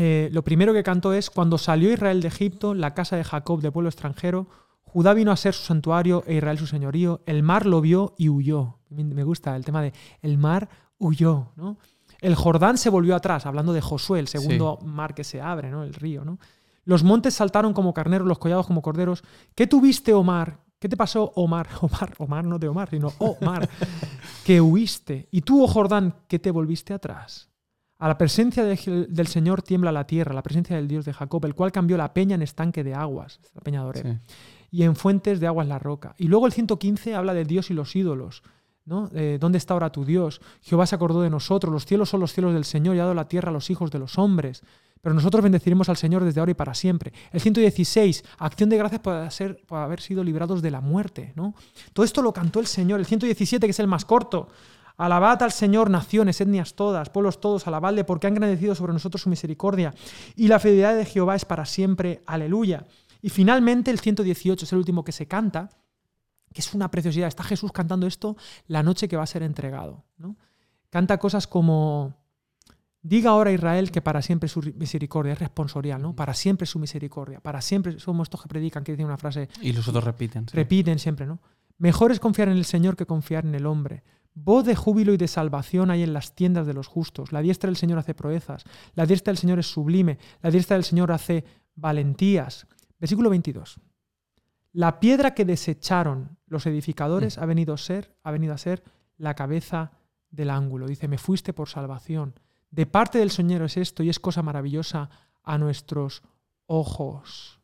eh, 0.00 0.28
lo 0.30 0.44
primero 0.44 0.72
que 0.72 0.84
cantó 0.84 1.12
es, 1.12 1.28
cuando 1.28 1.58
salió 1.58 1.92
Israel 1.92 2.20
de 2.20 2.28
Egipto, 2.28 2.72
la 2.72 2.94
casa 2.94 3.16
de 3.16 3.24
Jacob 3.24 3.60
de 3.60 3.72
pueblo 3.72 3.88
extranjero, 3.88 4.46
Judá 4.84 5.12
vino 5.12 5.32
a 5.32 5.36
ser 5.36 5.54
su 5.54 5.64
santuario 5.64 6.22
e 6.26 6.36
Israel 6.36 6.56
su 6.56 6.68
señorío, 6.68 7.20
el 7.26 7.42
mar 7.42 7.66
lo 7.66 7.80
vio 7.80 8.14
y 8.16 8.28
huyó. 8.28 8.78
Me 8.90 9.24
gusta 9.24 9.56
el 9.56 9.64
tema 9.64 9.82
de 9.82 9.92
el 10.22 10.38
mar 10.38 10.68
huyó. 10.98 11.48
¿no? 11.56 11.78
El 12.20 12.36
Jordán 12.36 12.78
se 12.78 12.90
volvió 12.90 13.16
atrás, 13.16 13.44
hablando 13.44 13.72
de 13.72 13.80
Josué, 13.80 14.20
el 14.20 14.28
segundo 14.28 14.78
mar 14.84 15.14
que 15.14 15.24
se 15.24 15.40
abre, 15.40 15.68
¿no? 15.68 15.82
el 15.82 15.92
río. 15.92 16.24
¿no? 16.24 16.38
Los 16.84 17.02
montes 17.02 17.34
saltaron 17.34 17.74
como 17.74 17.92
carneros, 17.92 18.28
los 18.28 18.38
collados 18.38 18.68
como 18.68 18.80
corderos. 18.80 19.24
¿Qué 19.56 19.66
tuviste, 19.66 20.14
Omar? 20.14 20.60
¿Qué 20.78 20.88
te 20.88 20.96
pasó, 20.96 21.32
Omar? 21.34 21.68
Omar, 21.80 22.14
Omar 22.18 22.44
no 22.44 22.60
de 22.60 22.68
Omar, 22.68 22.88
sino 22.88 23.12
Omar, 23.18 23.68
que 24.44 24.60
huiste. 24.60 25.28
Y 25.32 25.40
tú, 25.40 25.64
oh 25.64 25.66
Jordán, 25.66 26.14
que 26.28 26.38
te 26.38 26.52
volviste 26.52 26.94
atrás. 26.94 27.47
A 27.98 28.06
la 28.06 28.16
presencia 28.16 28.64
del 28.64 29.26
Señor 29.26 29.62
tiembla 29.62 29.90
la 29.90 30.06
tierra, 30.06 30.32
la 30.32 30.42
presencia 30.42 30.76
del 30.76 30.86
Dios 30.86 31.04
de 31.04 31.12
Jacob, 31.12 31.44
el 31.46 31.54
cual 31.54 31.72
cambió 31.72 31.96
la 31.96 32.14
peña 32.14 32.36
en 32.36 32.42
estanque 32.42 32.84
de 32.84 32.94
aguas, 32.94 33.40
la 33.54 33.60
peña 33.60 33.84
de 33.84 34.18
y 34.70 34.82
en 34.84 34.94
fuentes 34.94 35.40
de 35.40 35.46
aguas 35.46 35.66
la 35.66 35.78
roca. 35.78 36.14
Y 36.18 36.28
luego 36.28 36.46
el 36.46 36.52
115 36.52 37.14
habla 37.14 37.34
de 37.34 37.44
Dios 37.44 37.70
y 37.70 37.74
los 37.74 37.96
ídolos. 37.96 38.42
¿no? 38.84 39.10
Eh, 39.14 39.38
¿Dónde 39.40 39.58
está 39.58 39.74
ahora 39.74 39.90
tu 39.90 40.04
Dios? 40.04 40.40
Jehová 40.62 40.86
se 40.86 40.94
acordó 40.94 41.22
de 41.22 41.30
nosotros, 41.30 41.72
los 41.72 41.86
cielos 41.86 42.08
son 42.08 42.20
los 42.20 42.32
cielos 42.32 42.54
del 42.54 42.64
Señor 42.64 42.96
y 42.96 43.00
ha 43.00 43.02
dado 43.02 43.14
la 43.14 43.28
tierra 43.28 43.50
a 43.50 43.52
los 43.52 43.68
hijos 43.68 43.90
de 43.90 43.98
los 43.98 44.16
hombres. 44.16 44.62
Pero 45.00 45.14
nosotros 45.14 45.42
bendeciremos 45.42 45.88
al 45.88 45.96
Señor 45.96 46.24
desde 46.24 46.40
ahora 46.40 46.52
y 46.52 46.54
para 46.54 46.74
siempre. 46.74 47.12
El 47.32 47.40
116, 47.40 48.24
acción 48.38 48.68
de 48.68 48.76
gracias 48.76 49.00
por, 49.00 49.30
ser, 49.30 49.62
por 49.66 49.78
haber 49.78 50.00
sido 50.00 50.24
librados 50.24 50.62
de 50.62 50.70
la 50.70 50.80
muerte. 50.80 51.32
¿no? 51.36 51.54
Todo 51.92 52.04
esto 52.04 52.22
lo 52.22 52.32
cantó 52.32 52.60
el 52.60 52.66
Señor. 52.66 52.98
El 52.98 53.06
117, 53.06 53.66
que 53.66 53.70
es 53.70 53.78
el 53.78 53.86
más 53.86 54.04
corto, 54.04 54.48
Alabad 54.98 55.42
al 55.44 55.52
Señor, 55.52 55.90
naciones, 55.90 56.40
etnias 56.40 56.74
todas, 56.74 57.08
pueblos 57.08 57.40
todos, 57.40 57.66
alabadle, 57.68 58.02
porque 58.02 58.26
han 58.26 58.34
agradecido 58.34 58.74
sobre 58.74 58.92
nosotros 58.92 59.22
su 59.22 59.30
misericordia. 59.30 59.94
Y 60.34 60.48
la 60.48 60.58
fidelidad 60.58 60.96
de 60.96 61.04
Jehová 61.04 61.36
es 61.36 61.44
para 61.44 61.64
siempre. 61.64 62.22
Aleluya. 62.26 62.84
Y 63.22 63.30
finalmente 63.30 63.92
el 63.92 64.00
118 64.00 64.64
es 64.64 64.72
el 64.72 64.78
último 64.78 65.04
que 65.04 65.12
se 65.12 65.26
canta, 65.26 65.70
que 66.52 66.60
es 66.60 66.74
una 66.74 66.90
preciosidad. 66.90 67.28
Está 67.28 67.44
Jesús 67.44 67.70
cantando 67.70 68.08
esto 68.08 68.36
la 68.66 68.82
noche 68.82 69.08
que 69.08 69.16
va 69.16 69.22
a 69.22 69.26
ser 69.26 69.44
entregado. 69.44 70.04
¿no? 70.16 70.36
Canta 70.90 71.18
cosas 71.18 71.46
como, 71.46 72.14
diga 73.00 73.30
ahora 73.30 73.52
Israel 73.52 73.92
que 73.92 74.02
para 74.02 74.20
siempre 74.20 74.48
su 74.48 74.60
misericordia 74.76 75.34
es 75.34 75.38
responsorial, 75.38 76.02
¿no? 76.02 76.16
Para 76.16 76.34
siempre 76.34 76.66
su 76.66 76.78
misericordia, 76.78 77.40
para 77.40 77.60
siempre 77.60 78.00
somos 78.00 78.26
estos 78.26 78.42
que 78.42 78.48
predican, 78.48 78.82
que 78.82 78.92
dicen 78.92 79.06
una 79.06 79.16
frase. 79.16 79.48
Y 79.60 79.72
los 79.72 79.86
otros 79.86 80.02
repiten. 80.02 80.46
Repiten 80.48 80.98
siempre, 80.98 81.26
¿no? 81.26 81.38
Mejor 81.78 82.10
es 82.10 82.18
confiar 82.18 82.48
en 82.48 82.56
el 82.56 82.64
Señor 82.64 82.96
que 82.96 83.06
confiar 83.06 83.44
en 83.44 83.54
el 83.54 83.66
hombre. 83.66 84.02
Voz 84.34 84.64
de 84.64 84.76
júbilo 84.76 85.12
y 85.12 85.16
de 85.16 85.28
salvación 85.28 85.90
hay 85.90 86.02
en 86.02 86.12
las 86.12 86.34
tiendas 86.34 86.66
de 86.66 86.74
los 86.74 86.86
justos. 86.86 87.32
La 87.32 87.42
diestra 87.42 87.68
del 87.68 87.76
Señor 87.76 87.98
hace 87.98 88.14
proezas. 88.14 88.64
La 88.94 89.04
diestra 89.04 89.32
del 89.32 89.38
Señor 89.38 89.58
es 89.58 89.66
sublime. 89.66 90.18
La 90.42 90.50
diestra 90.50 90.76
del 90.76 90.84
Señor 90.84 91.10
hace 91.10 91.44
valentías. 91.74 92.66
Versículo 92.98 93.30
22. 93.30 93.80
La 94.72 95.00
piedra 95.00 95.34
que 95.34 95.44
desecharon 95.44 96.38
los 96.46 96.66
edificadores 96.66 97.38
ha, 97.38 97.46
venido 97.46 97.74
a 97.74 97.78
ser, 97.78 98.14
ha 98.22 98.30
venido 98.30 98.54
a 98.54 98.58
ser 98.58 98.84
la 99.16 99.34
cabeza 99.34 99.92
del 100.30 100.50
ángulo. 100.50 100.86
Dice, 100.86 101.08
me 101.08 101.18
fuiste 101.18 101.52
por 101.52 101.68
salvación. 101.68 102.34
De 102.70 102.86
parte 102.86 103.18
del 103.18 103.30
Señor 103.30 103.62
es 103.62 103.76
esto 103.76 104.02
y 104.02 104.08
es 104.08 104.20
cosa 104.20 104.42
maravillosa 104.42 105.10
a 105.42 105.58
nuestros 105.58 106.22
ojos. 106.66 107.60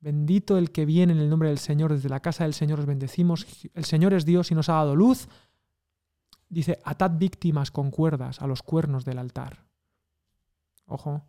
Bendito 0.00 0.56
el 0.56 0.70
que 0.70 0.86
viene 0.86 1.12
en 1.12 1.18
el 1.18 1.28
nombre 1.28 1.48
del 1.48 1.58
Señor. 1.58 1.92
Desde 1.92 2.08
la 2.08 2.20
casa 2.20 2.44
del 2.44 2.54
Señor 2.54 2.78
os 2.78 2.86
bendecimos. 2.86 3.46
El 3.74 3.84
Señor 3.84 4.14
es 4.14 4.24
Dios 4.24 4.50
y 4.52 4.54
nos 4.54 4.68
ha 4.68 4.74
dado 4.74 4.94
luz 4.94 5.28
Dice, 6.48 6.78
atad 6.84 7.12
víctimas 7.18 7.70
con 7.70 7.90
cuerdas 7.90 8.40
a 8.40 8.46
los 8.46 8.62
cuernos 8.62 9.04
del 9.04 9.18
altar. 9.18 9.66
Ojo, 10.86 11.26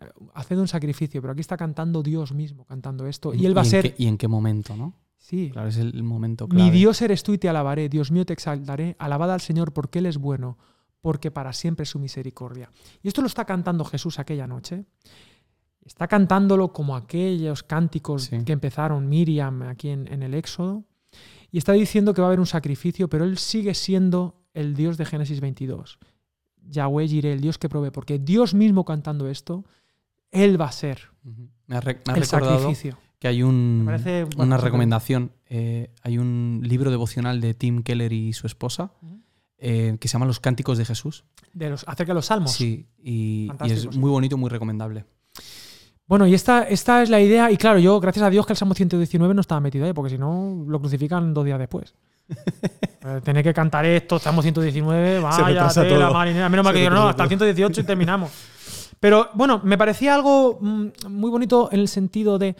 eh, 0.00 0.06
haced 0.34 0.58
un 0.58 0.68
sacrificio, 0.68 1.20
pero 1.20 1.32
aquí 1.32 1.40
está 1.40 1.56
cantando 1.56 2.02
Dios 2.02 2.32
mismo, 2.32 2.64
cantando 2.64 3.06
esto. 3.06 3.34
Y 3.34 3.44
él 3.46 3.56
va 3.56 3.62
a 3.62 3.66
ser... 3.66 3.94
¿Y 3.98 4.06
en 4.06 4.16
qué 4.16 4.28
momento, 4.28 4.76
no? 4.76 4.94
Sí. 5.18 5.50
Claro, 5.52 5.68
es 5.68 5.76
el 5.76 6.02
momento 6.02 6.48
clave. 6.48 6.64
Mi 6.64 6.70
Dios 6.70 7.02
eres 7.02 7.22
tú 7.22 7.34
y 7.34 7.38
te 7.38 7.48
alabaré, 7.48 7.88
Dios 7.88 8.10
mío 8.10 8.24
te 8.24 8.32
exaltaré, 8.32 8.96
alabad 8.98 9.32
al 9.32 9.40
Señor 9.40 9.72
porque 9.72 9.98
Él 9.98 10.06
es 10.06 10.16
bueno, 10.16 10.56
porque 11.00 11.30
para 11.30 11.52
siempre 11.52 11.82
es 11.82 11.90
su 11.90 11.98
misericordia. 11.98 12.70
Y 13.02 13.08
esto 13.08 13.20
lo 13.20 13.26
está 13.26 13.44
cantando 13.44 13.84
Jesús 13.84 14.18
aquella 14.18 14.46
noche. 14.46 14.86
Está 15.84 16.06
cantándolo 16.06 16.72
como 16.72 16.96
aquellos 16.96 17.62
cánticos 17.62 18.28
que 18.28 18.52
empezaron 18.52 19.08
Miriam 19.08 19.62
aquí 19.62 19.88
en, 19.88 20.06
en 20.12 20.22
el 20.22 20.34
Éxodo. 20.34 20.84
Y 21.50 21.58
está 21.58 21.72
diciendo 21.72 22.12
que 22.14 22.20
va 22.20 22.26
a 22.26 22.30
haber 22.30 22.40
un 22.40 22.46
sacrificio, 22.46 23.08
pero 23.08 23.24
Él 23.24 23.38
sigue 23.38 23.74
siendo 23.74 24.37
el 24.58 24.74
Dios 24.74 24.96
de 24.96 25.04
Génesis 25.04 25.40
22. 25.40 25.98
Yahweh 26.68 27.08
Jireh, 27.08 27.32
el 27.32 27.40
Dios 27.40 27.58
que 27.58 27.68
provee, 27.68 27.90
porque 27.90 28.18
Dios 28.18 28.54
mismo 28.54 28.84
cantando 28.84 29.28
esto, 29.28 29.64
Él 30.30 30.60
va 30.60 30.66
a 30.66 30.72
ser 30.72 31.10
me 31.66 31.76
ha, 31.76 31.82
el 32.14 32.24
sacrificio. 32.24 32.98
Que 33.18 33.28
hay 33.28 33.42
un, 33.42 33.88
una 34.36 34.56
recomendación. 34.56 35.32
Eh, 35.46 35.90
hay 36.02 36.18
un 36.18 36.60
libro 36.62 36.90
devocional 36.90 37.40
de 37.40 37.54
Tim 37.54 37.82
Keller 37.82 38.12
y 38.12 38.32
su 38.32 38.46
esposa 38.46 38.92
eh, 39.58 39.96
que 40.00 40.08
se 40.08 40.12
llama 40.12 40.26
Los 40.26 40.40
Cánticos 40.40 40.78
de 40.78 40.84
Jesús. 40.84 41.24
De 41.52 41.70
los, 41.70 41.84
acerca 41.88 42.12
de 42.12 42.14
los 42.14 42.26
salmos. 42.26 42.52
Sí, 42.52 42.86
y, 43.02 43.50
es 43.64 43.96
muy 43.96 44.10
bonito, 44.10 44.36
muy 44.36 44.50
recomendable. 44.50 45.04
Bueno, 46.06 46.26
y 46.26 46.34
esta, 46.34 46.62
esta 46.62 47.02
es 47.02 47.10
la 47.10 47.20
idea. 47.20 47.50
Y 47.50 47.56
claro, 47.56 47.78
yo, 47.78 47.98
gracias 48.00 48.24
a 48.24 48.30
Dios 48.30 48.46
que 48.46 48.52
el 48.52 48.56
Salmo 48.56 48.74
119 48.74 49.34
no 49.34 49.40
estaba 49.40 49.60
metido 49.60 49.84
ahí, 49.84 49.92
porque 49.92 50.10
si 50.10 50.18
no, 50.18 50.64
lo 50.66 50.80
crucifican 50.80 51.34
dos 51.34 51.44
días 51.44 51.58
después. 51.58 51.94
Eh, 53.04 53.20
tener 53.22 53.44
que 53.44 53.54
cantar 53.54 53.86
esto, 53.86 54.16
estamos 54.16 54.42
119, 54.42 55.18
vaya 55.20 55.68
tela, 55.68 56.10
marinera. 56.10 56.48
Menos 56.48 56.64
mal 56.64 56.74
que 56.74 56.90
no, 56.90 57.08
hasta 57.08 57.22
el 57.22 57.28
118 57.28 57.80
y 57.80 57.84
terminamos. 57.84 58.30
Pero 59.00 59.30
bueno, 59.34 59.60
me 59.64 59.78
parecía 59.78 60.14
algo 60.14 60.58
mm, 60.60 60.88
muy 61.08 61.30
bonito 61.30 61.68
en 61.72 61.80
el 61.80 61.88
sentido 61.88 62.38
de 62.38 62.56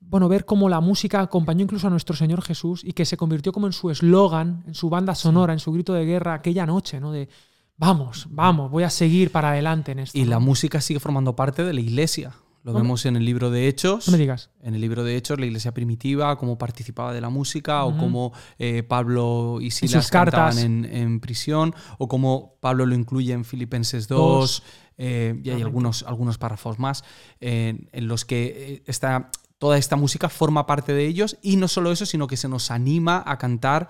bueno, 0.00 0.28
ver 0.28 0.44
cómo 0.44 0.68
la 0.68 0.80
música 0.80 1.20
acompañó 1.20 1.62
incluso 1.62 1.86
a 1.86 1.90
nuestro 1.90 2.16
Señor 2.16 2.42
Jesús 2.42 2.82
y 2.84 2.92
que 2.92 3.04
se 3.04 3.16
convirtió 3.16 3.52
como 3.52 3.66
en 3.66 3.72
su 3.72 3.90
eslogan, 3.90 4.64
en 4.66 4.74
su 4.74 4.90
banda 4.90 5.14
sonora, 5.14 5.52
en 5.52 5.58
su 5.58 5.72
grito 5.72 5.94
de 5.94 6.04
guerra 6.04 6.34
aquella 6.34 6.66
noche, 6.66 7.00
¿no? 7.00 7.12
De 7.12 7.28
vamos, 7.76 8.26
vamos, 8.30 8.70
voy 8.70 8.82
a 8.84 8.90
seguir 8.90 9.30
para 9.30 9.50
adelante 9.50 9.92
en 9.92 10.00
esto. 10.00 10.18
Y 10.18 10.24
la 10.24 10.38
música 10.38 10.80
sigue 10.80 11.00
formando 11.00 11.34
parte 11.34 11.64
de 11.64 11.72
la 11.72 11.80
iglesia. 11.80 12.32
Lo 12.64 12.72
vemos 12.72 13.06
en 13.06 13.16
el 13.16 13.24
libro 13.24 13.50
de 13.50 13.66
Hechos. 13.66 14.06
No 14.06 14.12
me 14.12 14.18
digas. 14.18 14.50
En 14.62 14.74
el 14.74 14.80
libro 14.80 15.02
de 15.02 15.16
Hechos, 15.16 15.38
la 15.40 15.46
iglesia 15.46 15.74
primitiva, 15.74 16.38
cómo 16.38 16.58
participaba 16.58 17.12
de 17.12 17.20
la 17.20 17.28
música, 17.28 17.84
o 17.84 17.96
cómo 17.96 18.32
eh, 18.58 18.84
Pablo 18.84 19.58
y 19.60 19.72
Silas 19.72 20.10
cantaban 20.10 20.58
en, 20.58 20.84
en, 20.84 21.20
prisión, 21.20 21.74
o 21.98 22.06
cómo 22.06 22.54
Pablo 22.60 22.86
lo 22.86 22.94
incluye 22.94 23.32
en 23.32 23.44
Filipenses 23.44 24.06
2, 24.06 24.62
eh, 24.98 25.40
y 25.42 25.50
hay 25.50 25.60
algunos, 25.60 26.04
algunos 26.04 26.38
párrafos 26.38 26.78
más 26.78 27.02
en 27.40 27.88
los 28.06 28.24
que 28.24 28.44
eh, 28.74 28.82
está, 28.86 29.30
toda 29.58 29.76
esta 29.76 29.96
música 29.96 30.28
forma 30.28 30.64
parte 30.64 30.92
de 30.92 31.04
ellos, 31.04 31.38
y 31.42 31.56
no 31.56 31.66
solo 31.66 31.90
eso, 31.90 32.06
sino 32.06 32.28
que 32.28 32.36
se 32.36 32.48
nos 32.48 32.70
anima 32.70 33.24
a 33.26 33.38
cantar 33.38 33.88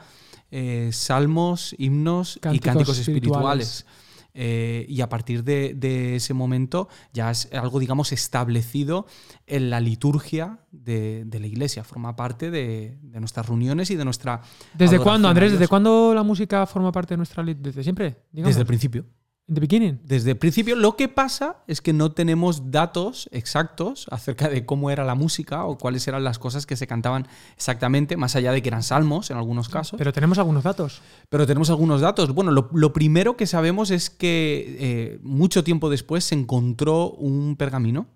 salmos, 0.90 1.74
himnos 1.78 2.38
y 2.50 2.58
cánticos 2.58 2.98
espirituales. 2.98 3.84
Eh, 4.34 4.86
y 4.88 5.00
a 5.00 5.08
partir 5.08 5.44
de, 5.44 6.16
ese 6.16 6.34
momento 6.34 6.88
ya 7.12 7.30
es 7.30 7.48
algo, 7.52 7.80
digamos, 7.80 8.12
establecido 8.12 9.06
en 9.46 9.70
la 9.70 9.80
liturgia 9.80 10.60
de, 10.70 11.26
la 11.30 11.46
iglesia, 11.46 11.84
forma 11.84 12.16
parte 12.16 12.50
de, 12.50 12.98
nuestras 13.02 13.46
reuniones 13.46 13.90
y 13.90 13.96
de 13.96 14.04
nuestra... 14.04 14.40
¿Desde 14.74 14.98
cuándo, 14.98 15.28
Andrés? 15.28 15.52
¿Desde 15.52 15.68
cuándo 15.68 16.14
la 16.14 16.22
música 16.22 16.66
forma 16.66 16.92
parte 16.92 17.14
de 17.14 17.18
nuestra... 17.18 17.44
¿Desde 17.44 17.82
siempre? 17.82 18.16
Desde 18.32 18.60
el 18.60 18.66
principio. 18.66 19.04
Desde 19.46 20.30
el 20.30 20.38
principio, 20.38 20.76
lo 20.76 20.96
que 20.96 21.08
pasa 21.08 21.62
es 21.66 21.80
que 21.80 21.92
no 21.92 22.12
tenemos 22.12 22.70
datos 22.70 23.28
exactos 23.32 24.06
acerca 24.10 24.48
de 24.48 24.64
cómo 24.64 24.90
era 24.90 25.04
la 25.04 25.14
música 25.14 25.64
o 25.64 25.76
cuáles 25.76 26.06
eran 26.08 26.24
las 26.24 26.38
cosas 26.38 26.64
que 26.64 26.76
se 26.76 26.86
cantaban 26.86 27.26
exactamente, 27.56 28.16
más 28.16 28.36
allá 28.36 28.52
de 28.52 28.62
que 28.62 28.68
eran 28.68 28.82
salmos 28.82 29.30
en 29.30 29.36
algunos 29.36 29.68
casos. 29.68 29.98
Pero 29.98 30.12
tenemos 30.12 30.38
algunos 30.38 30.62
datos. 30.62 31.02
Pero 31.28 31.46
tenemos 31.46 31.70
algunos 31.70 32.00
datos. 32.00 32.32
Bueno, 32.32 32.50
lo, 32.52 32.92
primero 32.92 33.36
que 33.36 33.46
sabemos 33.46 33.90
es 33.90 34.10
que 34.10 34.76
eh, 34.78 35.18
mucho 35.22 35.64
tiempo 35.64 35.90
después 35.90 36.24
se 36.24 36.34
encontró 36.34 37.10
un 37.10 37.56
pergamino 37.56 38.06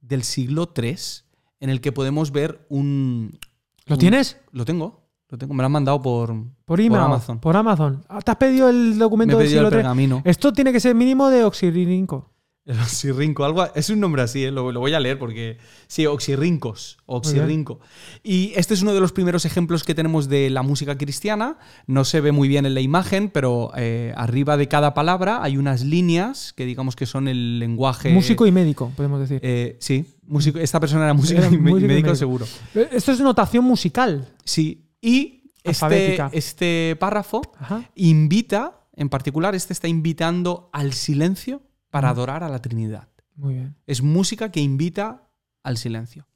del 0.00 0.22
siglo 0.22 0.72
III 0.74 0.96
en 1.60 1.70
el 1.70 1.80
que 1.80 1.92
podemos 1.92 2.32
ver 2.32 2.64
un... 2.68 3.38
¿Lo 3.86 3.98
tienes? 3.98 4.38
Lo 4.52 4.64
tengo. 4.64 4.99
Lo 5.30 5.38
tengo, 5.38 5.54
me 5.54 5.62
lo 5.62 5.66
han 5.66 5.72
mandado 5.72 6.02
por, 6.02 6.34
por, 6.64 6.80
Amazon. 6.80 7.38
Por 7.38 7.56
Amazon. 7.56 8.04
Ah, 8.08 8.20
¿Te 8.20 8.32
has 8.32 8.36
pedido 8.36 8.68
el 8.68 8.98
documento 8.98 9.36
me 9.36 9.44
he 9.44 9.46
pedido 9.46 9.62
el 9.62 9.70
pergamino. 9.70 10.22
Esto 10.24 10.52
tiene 10.52 10.72
que 10.72 10.80
ser 10.80 10.96
mínimo 10.96 11.30
de 11.30 11.44
oxirrinco. 11.44 12.30
El 12.66 12.78
oxirrinco, 12.78 13.44
algo, 13.44 13.66
es 13.74 13.90
un 13.90 14.00
nombre 14.00 14.22
así, 14.22 14.44
¿eh? 14.44 14.50
lo, 14.50 14.72
voy 14.72 14.92
a 14.92 15.00
leer 15.00 15.18
porque. 15.18 15.58
Sí, 15.86 16.04
oxirrincos, 16.04 16.98
oxirrinco. 17.06 17.78
Y 18.22 18.52
este 18.56 18.74
es 18.74 18.82
uno 18.82 18.92
de 18.92 19.00
los 19.00 19.12
primeros 19.12 19.44
ejemplos 19.44 19.84
que 19.84 19.94
tenemos 19.94 20.28
de 20.28 20.50
la 20.50 20.62
música 20.62 20.98
cristiana. 20.98 21.58
No 21.86 22.04
se 22.04 22.20
ve 22.20 22.32
muy 22.32 22.48
bien 22.48 22.66
en 22.66 22.74
la 22.74 22.80
imagen, 22.80 23.30
pero 23.30 23.70
eh, 23.76 24.12
arriba 24.16 24.56
de 24.56 24.66
cada 24.66 24.94
palabra 24.94 25.42
hay 25.42 25.56
unas 25.56 25.84
líneas 25.84 26.52
que 26.52 26.66
digamos 26.66 26.96
que 26.96 27.06
son 27.06 27.28
el 27.28 27.60
lenguaje. 27.60 28.12
Músico 28.12 28.46
y 28.46 28.52
médico, 28.52 28.92
podemos 28.96 29.20
decir. 29.20 29.40
Eh, 29.42 29.76
sí, 29.78 30.04
músico, 30.26 30.58
esta 30.58 30.80
persona 30.80 31.04
era 31.04 31.14
músico, 31.14 31.40
y, 31.50 31.58
médico, 31.58 32.14
seguro. 32.16 32.46
Esto 32.74 33.12
es 33.12 33.20
notación 33.20 33.64
musical. 33.64 34.28
Sí, 34.44 34.89
y 35.00 35.52
este, 35.62 36.18
este, 36.32 36.96
párrafo 36.98 37.42
invita, 37.94 38.80
en 38.94 39.08
particular, 39.08 39.54
este 39.54 39.72
está 39.72 39.88
invitando 39.88 40.70
al 40.72 40.92
silencio 40.92 41.62
para 41.90 42.10
adorar 42.10 42.44
a 42.44 42.48
la 42.48 42.62
Trinidad. 42.62 43.08
Muy 43.36 43.54
bien. 43.54 43.76
Es 43.86 44.02
música 44.02 44.50
que 44.50 44.60
invita 44.60 45.28
al 45.62 45.76
silencio. 45.76 46.26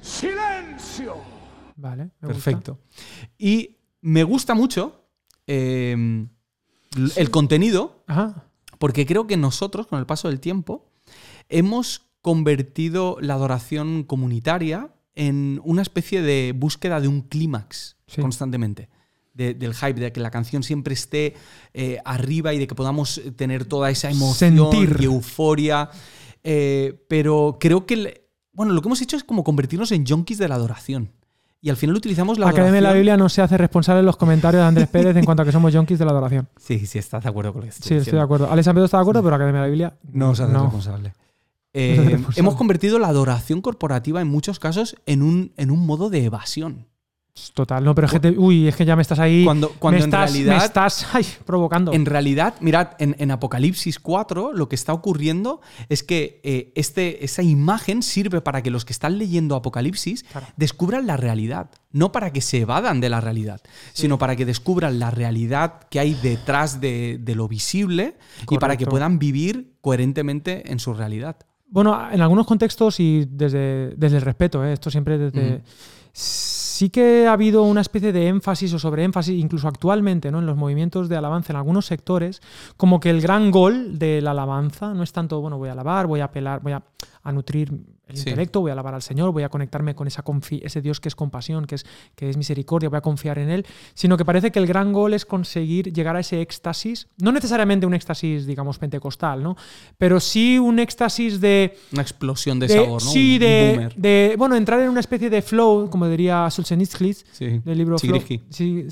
¡Silencio! 0.00 1.16
Vale. 1.76 2.10
Perfecto. 2.20 2.78
Y 3.38 3.76
me 4.00 4.24
gusta 4.24 4.54
mucho 4.54 5.08
em, 5.46 6.28
el 7.16 7.30
contenido, 7.30 8.04
porque 8.78 9.06
creo 9.06 9.26
que 9.26 9.36
nosotros, 9.36 9.86
con 9.86 9.98
el 9.98 10.06
paso 10.06 10.28
del 10.28 10.40
tiempo, 10.40 10.90
hemos 11.48 12.08
convertido 12.20 13.16
la 13.20 13.34
adoración 13.34 14.02
comunitaria 14.02 14.90
en 15.18 15.60
una 15.64 15.82
especie 15.82 16.22
de 16.22 16.54
búsqueda 16.56 17.00
de 17.00 17.08
un 17.08 17.22
clímax 17.22 17.96
constantemente. 18.20 18.88
del 19.34 19.74
hype, 19.74 20.00
de 20.00 20.12
que 20.12 20.20
la 20.20 20.30
canción 20.30 20.62
siempre 20.62 20.94
esté 20.94 21.34
eh, 21.72 21.98
arriba 22.04 22.54
y 22.54 22.58
de 22.58 22.66
que 22.66 22.74
podamos 22.74 23.20
tener 23.36 23.66
toda 23.66 23.90
esa 23.90 24.10
emoción 24.10 24.56
y 24.98 25.04
euforia. 25.04 25.90
Eh, 26.42 27.04
pero 27.08 27.58
creo 27.60 27.84
que, 27.84 28.28
bueno, 28.52 28.72
lo 28.72 28.80
que 28.80 28.88
hemos 28.88 29.00
hecho 29.00 29.16
es 29.16 29.22
como 29.22 29.44
convertirnos 29.44 29.92
en 29.92 30.06
junkies 30.06 30.38
de 30.38 30.48
la 30.48 30.54
adoración. 30.54 31.12
Y 31.60 31.70
al 31.70 31.76
final 31.76 31.96
utilizamos 31.96 32.38
la, 32.38 32.48
Academia 32.48 32.74
de 32.74 32.80
la 32.80 32.92
Biblia 32.92 33.16
no 33.16 33.28
se 33.28 33.42
hace 33.42 33.58
responsable 33.58 34.00
en 34.00 34.06
los 34.06 34.16
comentarios 34.16 34.62
de 34.62 34.66
Andrés 34.66 34.88
Pérez 34.88 35.16
en 35.16 35.24
cuanto 35.24 35.42
a 35.42 35.46
que 35.46 35.52
somos 35.52 35.74
junkies 35.74 35.98
de 35.98 36.04
la 36.04 36.12
adoración. 36.12 36.48
Sí, 36.56 36.86
sí, 36.86 36.98
estás 36.98 37.24
de 37.24 37.28
acuerdo 37.28 37.52
con 37.52 37.62
lo 37.62 37.66
que 37.66 37.72
Sí, 37.72 37.94
estoy 37.94 38.14
de 38.14 38.20
acuerdo. 38.20 38.50
Alessandro 38.50 38.84
está 38.84 38.98
de 38.98 39.02
acuerdo, 39.02 39.20
pero 39.22 39.30
la 39.30 39.36
Academia 39.36 39.62
de 39.62 39.66
la 39.66 39.70
Biblia 39.70 39.96
no 40.12 40.34
se 40.36 40.44
hace 40.44 40.52
responsable. 40.52 41.12
Eh, 41.80 42.18
hemos 42.34 42.56
convertido 42.56 42.98
la 42.98 43.06
adoración 43.06 43.60
corporativa 43.60 44.20
en 44.20 44.26
muchos 44.26 44.58
casos 44.58 44.96
en 45.06 45.22
un, 45.22 45.52
en 45.56 45.70
un 45.70 45.86
modo 45.86 46.10
de 46.10 46.24
evasión. 46.24 46.86
Total, 47.54 47.84
no, 47.84 47.94
pero 47.94 48.08
que, 48.08 48.30
uy, 48.30 48.68
es 48.68 48.76
que 48.76 48.84
ya 48.84 48.96
me 48.96 49.02
estás 49.02 49.18
ahí. 49.18 49.44
Cuando, 49.44 49.70
cuando 49.78 50.04
en 50.04 50.10
realidad. 50.10 50.58
Me 50.58 50.64
estás 50.64 51.06
provocando. 51.44 51.92
En 51.92 52.04
realidad, 52.04 52.54
mirad, 52.60 52.90
en, 52.98 53.30
Apocalipsis 53.30 53.98
4, 53.98 54.52
lo 54.52 54.68
que 54.68 54.74
está 54.74 54.92
ocurriendo 54.92 55.60
es 55.88 56.02
que 56.02 56.40
eh, 56.42 56.72
este, 56.74 57.24
esa 57.24 57.42
imagen 57.42 58.02
sirve 58.02 58.40
para 58.40 58.62
que 58.62 58.70
los 58.70 58.84
que 58.84 58.92
están 58.92 59.18
leyendo 59.18 59.54
Apocalipsis 59.54 60.24
descubran 60.56 61.06
la 61.06 61.16
realidad. 61.16 61.70
No 61.90 62.12
para 62.12 62.32
que 62.32 62.40
se 62.40 62.60
evadan 62.60 63.00
de 63.00 63.08
la 63.08 63.20
realidad, 63.20 63.62
sino 63.92 64.18
para 64.18 64.36
que 64.36 64.44
descubran 64.44 64.98
la 64.98 65.10
realidad 65.10 65.80
que 65.90 66.00
hay 66.00 66.14
detrás 66.14 66.80
de, 66.80 67.20
lo 67.34 67.48
visible 67.48 68.16
y 68.50 68.58
para 68.58 68.76
que 68.76 68.86
puedan 68.86 69.18
vivir 69.18 69.74
coherentemente 69.80 70.70
en 70.70 70.80
su 70.80 70.92
realidad. 70.92 71.36
Bueno, 71.70 72.10
en 72.10 72.20
algunos 72.20 72.46
contextos 72.46 72.98
y 72.98 73.26
desde, 73.30 73.94
desde 73.96 74.16
el 74.16 74.22
respeto, 74.22 74.64
¿eh? 74.64 74.72
esto 74.72 74.90
siempre 74.90 75.18
desde... 75.18 75.62
Sí 76.12 76.90
que 76.90 77.26
ha 77.26 77.32
habido 77.32 77.64
una 77.64 77.80
especie 77.80 78.12
de 78.12 78.28
énfasis 78.28 78.72
o 78.72 78.78
sobreénfasis, 78.78 79.36
incluso 79.36 79.66
actualmente, 79.66 80.30
¿no? 80.30 80.38
en 80.38 80.46
los 80.46 80.56
movimientos 80.56 81.08
de 81.08 81.16
alabanza 81.16 81.52
en 81.52 81.56
algunos 81.56 81.86
sectores, 81.86 82.40
como 82.76 83.00
que 83.00 83.10
el 83.10 83.20
gran 83.20 83.50
gol 83.50 83.98
de 83.98 84.20
la 84.22 84.30
alabanza 84.30 84.94
no 84.94 85.02
es 85.02 85.12
tanto, 85.12 85.40
bueno, 85.40 85.58
voy 85.58 85.68
a 85.68 85.72
alabar, 85.72 86.06
voy 86.06 86.20
a 86.20 86.26
apelar, 86.26 86.62
voy 86.62 86.72
a, 86.72 86.82
a 87.22 87.32
nutrir 87.32 87.72
el 88.08 88.18
intelecto, 88.18 88.60
voy 88.60 88.70
a 88.70 88.72
alabar 88.72 88.94
al 88.94 89.02
Señor, 89.02 89.32
voy 89.32 89.42
a 89.42 89.48
conectarme 89.48 89.94
con 89.94 90.06
esa 90.06 90.24
ese 90.62 90.80
Dios 90.80 91.00
que 91.00 91.08
es 91.08 91.14
compasión, 91.14 91.66
que 91.66 91.76
es, 91.76 91.86
que 92.14 92.28
es 92.28 92.36
misericordia, 92.36 92.88
voy 92.88 92.98
a 92.98 93.00
confiar 93.00 93.38
en 93.38 93.50
Él, 93.50 93.66
sino 93.94 94.16
que 94.16 94.24
parece 94.24 94.50
que 94.50 94.58
el 94.58 94.66
gran 94.66 94.92
gol 94.92 95.14
es 95.14 95.24
conseguir 95.24 95.92
llegar 95.92 96.16
a 96.16 96.20
ese 96.20 96.40
éxtasis, 96.40 97.08
no 97.18 97.32
necesariamente 97.32 97.86
un 97.86 97.94
éxtasis, 97.94 98.46
digamos, 98.46 98.78
pentecostal, 98.78 99.42
¿no? 99.42 99.56
Pero 99.96 100.20
sí 100.20 100.58
un 100.58 100.78
éxtasis 100.78 101.40
de... 101.40 101.76
Una 101.92 102.02
explosión 102.02 102.58
de, 102.58 102.68
sabor, 102.68 103.02
¿no? 103.02 103.10
Sí, 103.10 103.38
de, 103.38 103.90
de, 103.96 104.34
bueno, 104.38 104.56
entrar 104.56 104.80
en 104.80 104.88
una 104.88 105.00
especie 105.00 105.30
de 105.30 105.42
flow, 105.42 105.88
como 105.90 106.08
diría 106.08 106.50
Solzhenitsyn, 106.50 106.88
del 107.64 107.78
libro 107.78 107.98
Flow. 107.98 108.20
Sí, 108.50 108.86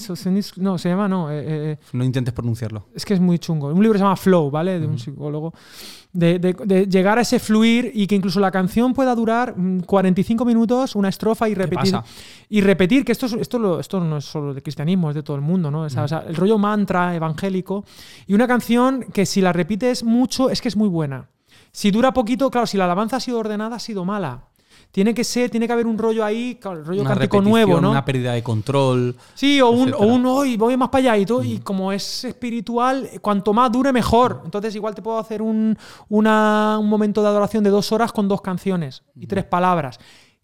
no, 0.56 0.78
se 0.78 0.88
llama, 0.88 1.08
no. 1.08 1.30
Eh, 1.30 1.38
eh, 1.38 1.44
eh. 1.46 1.78
no 1.92 2.04
intentes 2.04 2.32
pronunciarlo. 2.34 2.88
Es 2.94 3.04
que 3.04 3.14
es 3.14 3.20
muy 3.20 3.38
chungo. 3.38 3.68
Un 3.68 3.82
libro 3.82 3.98
se 3.98 4.04
llama 4.04 4.16
Flow, 4.16 4.50
¿vale? 4.50 4.78
De 4.80 4.86
un 4.86 4.98
psicólogo 4.98 5.52
de, 6.16 6.86
llegar 6.88 7.18
a 7.18 7.22
ese 7.22 7.38
fluir 7.38 7.90
y 7.94 8.06
que 8.06 8.14
incluso 8.14 8.40
la 8.40 8.50
canción 8.50 8.94
pueda 8.94 9.14
durar 9.14 9.54
45 9.86 10.44
mm, 10.44 10.46
minutos, 10.46 10.96
una 10.96 11.08
estrofa 11.08 11.48
y 11.48 11.54
repetir. 11.54 11.94
Y 12.48 12.60
repetir, 12.60 13.04
que 13.04 13.12
esto, 13.12 13.26
esto, 13.26 13.80
esto 13.80 14.00
no 14.00 14.16
es 14.16 14.24
solo 14.24 14.54
de 14.54 14.62
cristianismo, 14.62 15.10
es 15.10 15.14
de 15.14 15.22
todo 15.22 15.36
el 15.36 15.42
mundo, 15.42 15.70
¿no? 15.70 15.86
el 15.86 16.36
rollo 16.36 16.58
mantra 16.58 17.14
evangélico. 17.14 17.84
Y 18.26 18.34
una 18.34 18.46
canción 18.46 19.04
que 19.12 19.26
si 19.26 19.40
la 19.40 19.52
repites 19.52 20.04
mucho 20.04 20.50
es 20.50 20.60
que 20.60 20.68
es 20.68 20.76
muy 20.76 20.88
buena. 20.88 21.28
Si 21.72 21.90
dura 21.90 22.12
poquito, 22.12 22.50
claro, 22.50 22.66
si 22.66 22.76
la 22.76 22.84
alabanza 22.84 23.16
ha 23.16 23.20
sido 23.20 23.38
ordenada, 23.38 23.76
ha 23.76 23.80
sido 23.80 24.04
mala 24.04 24.44
tiene 24.90 25.12
que 25.12 25.24
ser, 25.24 25.50
tiene 25.50 25.66
que 25.66 25.72
haber 25.74 25.86
un 25.86 25.98
rollo 25.98 26.24
ahí, 26.24 26.58
el 26.64 26.84
rollo 26.84 27.04
cántico 27.04 27.42
nuevo, 27.42 27.80
¿no? 27.80 27.90
Una 27.90 28.04
pérdida 28.04 28.32
de 28.32 28.42
control. 28.42 29.14
Sí, 29.34 29.60
o 29.60 29.68
un, 29.68 29.92
o 29.92 30.06
un 30.06 30.24
hoy 30.24 30.56
voy 30.56 30.76
más 30.76 30.88
para 30.88 31.12
allá 31.12 31.18
y 31.22 31.26
todo. 31.26 31.42
Y 31.42 31.58
mm. 31.58 31.62
como 31.62 31.92
es 31.92 32.24
espiritual, 32.24 33.10
cuanto 33.20 33.52
más 33.52 33.70
dure, 33.70 33.92
mejor. 33.92 34.40
Entonces, 34.44 34.74
igual 34.74 34.94
te 34.94 35.02
puedo 35.02 35.18
hacer 35.18 35.42
un, 35.42 35.76
una, 36.08 36.78
un 36.80 36.88
momento 36.88 37.20
de 37.20 37.28
adoración 37.28 37.62
de 37.62 37.70
dos 37.70 37.92
horas 37.92 38.10
con 38.10 38.26
dos 38.26 38.40
canciones 38.40 39.02
y 39.14 39.26
tres 39.26 39.44
palabras. 39.44 39.98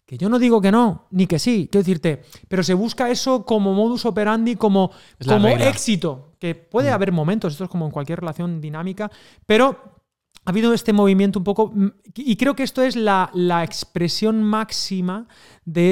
Que 0.05 0.17
yo 0.17 0.29
no 0.29 0.37
digo 0.37 0.61
que 0.61 0.71
no, 0.71 1.07
ni 1.11 1.25
que 1.25 1.39
sí, 1.39 1.69
quiero 1.71 1.83
decirte, 1.83 2.21
pero 2.47 2.61
se 2.61 2.73
busca 2.73 3.09
eso 3.09 3.45
como 3.45 3.73
modus 3.73 4.05
operandi, 4.05 4.55
como, 4.55 4.91
como 5.25 5.47
éxito. 5.47 6.33
Que 6.37 6.53
puede 6.53 6.91
mm. 6.91 6.93
haber 6.93 7.11
momentos, 7.11 7.53
esto 7.53 7.63
es 7.63 7.69
como 7.69 7.85
en 7.85 7.91
cualquier 7.91 8.19
relación 8.19 8.61
dinámica, 8.61 9.09
pero 9.47 9.92
ha 10.45 10.49
habido 10.49 10.73
este 10.73 10.93
movimiento 10.93 11.39
un 11.39 11.45
poco, 11.45 11.71
mm, 11.73 11.87
y 12.15 12.35
creo 12.35 12.55
que 12.55 12.63
esto 12.63 12.81
es 12.81 12.95
la, 12.95 13.31
expresión 13.63 14.43
máxima 14.43 15.27
de 15.65 15.91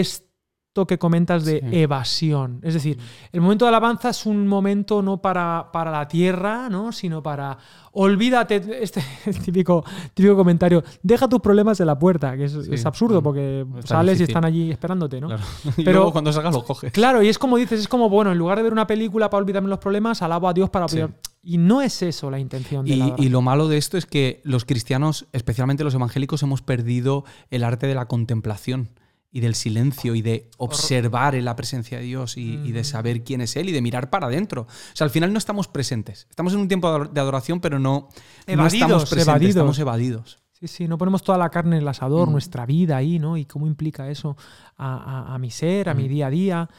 que 0.87 0.97
comentas 0.97 1.43
de 1.43 1.61
evasión. 1.71 2.61
Es 2.63 2.73
decir, 2.73 2.97
el 3.33 3.41
momento 3.41 3.65
de 3.65 3.69
alabanza 3.69 4.09
es 4.09 4.25
un 4.25 4.47
momento 4.47 5.01
no 5.01 5.21
para, 5.21 5.69
para 5.71 5.91
la 5.91 6.07
tierra, 6.07 6.69
¿no? 6.69 6.93
sino 6.93 7.21
para 7.21 7.57
olvídate, 7.91 8.81
este 8.81 9.03
típico, 9.43 9.83
típico 10.13 10.35
comentario, 10.35 10.81
deja 11.03 11.27
tus 11.27 11.41
problemas 11.41 11.79
en 11.81 11.87
la 11.87 11.99
puerta, 11.99 12.37
que 12.37 12.45
es, 12.45 12.85
absurdo 12.85 13.19
mm. 13.19 13.23
porque 13.23 13.65
sales 13.83 14.21
y 14.21 14.23
están 14.23 14.45
allí 14.45 14.71
esperándote, 14.71 15.19
¿no? 15.19 15.35
y 15.77 15.83
Pero 15.83 15.99
luego 15.99 16.11
cuando 16.13 16.31
salgas 16.31 16.53
lo 16.53 16.63
coges. 16.63 16.93
Claro, 16.93 17.21
y 17.21 17.27
es 17.27 17.37
como 17.37 17.57
dices, 17.57 17.81
es 17.81 17.87
como, 17.89 18.09
bueno, 18.09 18.31
en 18.31 18.37
lugar 18.37 18.57
de 18.57 18.63
ver 18.63 18.71
una 18.71 18.87
película 18.87 19.29
para 19.29 19.43
olvidarme 19.43 19.67
los 19.67 19.79
problemas, 19.79 20.21
alabo 20.21 20.47
a 20.47 20.53
Dios 20.53 20.69
para 20.69 20.85
olvidar. 20.85 21.11
Y 21.43 21.57
no 21.57 21.81
es 21.81 22.01
eso 22.01 22.29
la 22.29 22.39
intención 22.39 22.85
de 22.85 22.93
y, 22.93 23.13
y 23.17 23.29
lo 23.29 23.41
malo 23.41 23.67
de 23.67 23.77
esto 23.77 23.97
es 23.97 24.05
que 24.05 24.41
los 24.43 24.65
cristianos, 24.65 25.27
especialmente 25.31 25.83
los 25.83 25.95
evangélicos, 25.95 26.43
hemos 26.43 26.61
perdido 26.61 27.25
el 27.49 27.63
arte 27.63 27.87
de 27.87 27.95
la 27.95 28.07
contemplación 28.07 28.89
y 29.31 29.39
del 29.39 29.55
silencio 29.55 30.13
y 30.13 30.21
de 30.21 30.49
observar 30.57 31.35
en 31.35 31.45
la 31.45 31.55
presencia 31.55 31.97
de 31.97 32.03
Dios 32.03 32.35
y, 32.35 32.71
de 32.71 32.83
saber 32.83 33.23
quién 33.23 33.41
es 33.41 33.55
Él 33.55 33.69
y 33.69 33.71
de 33.71 33.81
mirar 33.81 34.09
para 34.09 34.27
adentro. 34.27 34.63
O 34.63 34.95
sea, 34.95 35.05
al 35.05 35.11
final 35.11 35.31
no 35.31 35.37
estamos 35.37 35.67
presentes. 35.67 36.27
Estamos 36.29 36.53
en 36.53 36.59
un 36.59 36.67
tiempo 36.67 37.05
de 37.05 37.21
adoración, 37.21 37.61
pero 37.61 37.79
no, 37.79 38.09
estamos 38.45 39.09
presentes, 39.09 39.49
estamos 39.49 39.79
evadidos. 39.79 40.39
Sí, 40.61 40.67
sí, 40.67 40.87
no 40.87 40.99
ponemos 40.99 41.23
toda 41.23 41.39
la 41.39 41.49
carne 41.49 41.77
en 41.77 41.81
el 41.81 41.87
asador, 41.87 42.29
mm. 42.29 42.31
nuestra 42.31 42.67
vida 42.67 42.95
ahí, 42.95 43.17
¿no? 43.17 43.35
Y 43.35 43.45
cómo 43.45 43.65
implica 43.65 44.07
eso 44.11 44.37
a, 44.77 45.35
mi 45.39 45.49
ser, 45.49 45.89
a 45.89 45.95
mi 45.95 46.05
mm. 46.05 46.07
día 46.07 46.27
a 46.27 46.29
día. 46.29 46.69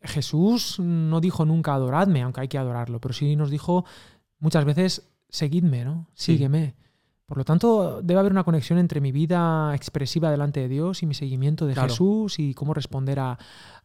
Jesús 0.00 0.80
no 0.80 1.20
dijo 1.20 1.44
nunca 1.44 1.74
adoradme, 1.74 2.22
aunque 2.22 2.40
hay 2.40 2.48
que 2.48 2.56
adorarlo, 2.56 3.02
pero 3.02 3.12
sí 3.12 3.36
nos 3.36 3.50
dijo 3.50 3.84
muchas 4.38 4.64
veces 4.64 5.10
seguidme, 5.28 5.84
¿no? 5.84 6.08
Sígueme. 6.14 6.74
Por 7.26 7.36
lo 7.36 7.44
tanto, 7.44 8.00
debe 8.02 8.20
haber 8.20 8.32
una 8.32 8.44
conexión 8.44 8.78
entre 8.78 9.02
mi 9.02 9.12
vida 9.12 9.74
expresiva 9.74 10.30
delante 10.30 10.60
de 10.60 10.68
Dios 10.68 11.02
y 11.02 11.06
mi 11.06 11.14
seguimiento 11.14 11.66
de 11.66 11.74
Jesús 11.74 12.38
y 12.38 12.54
cómo 12.54 12.72
responder 12.72 13.18
a, 13.18 13.38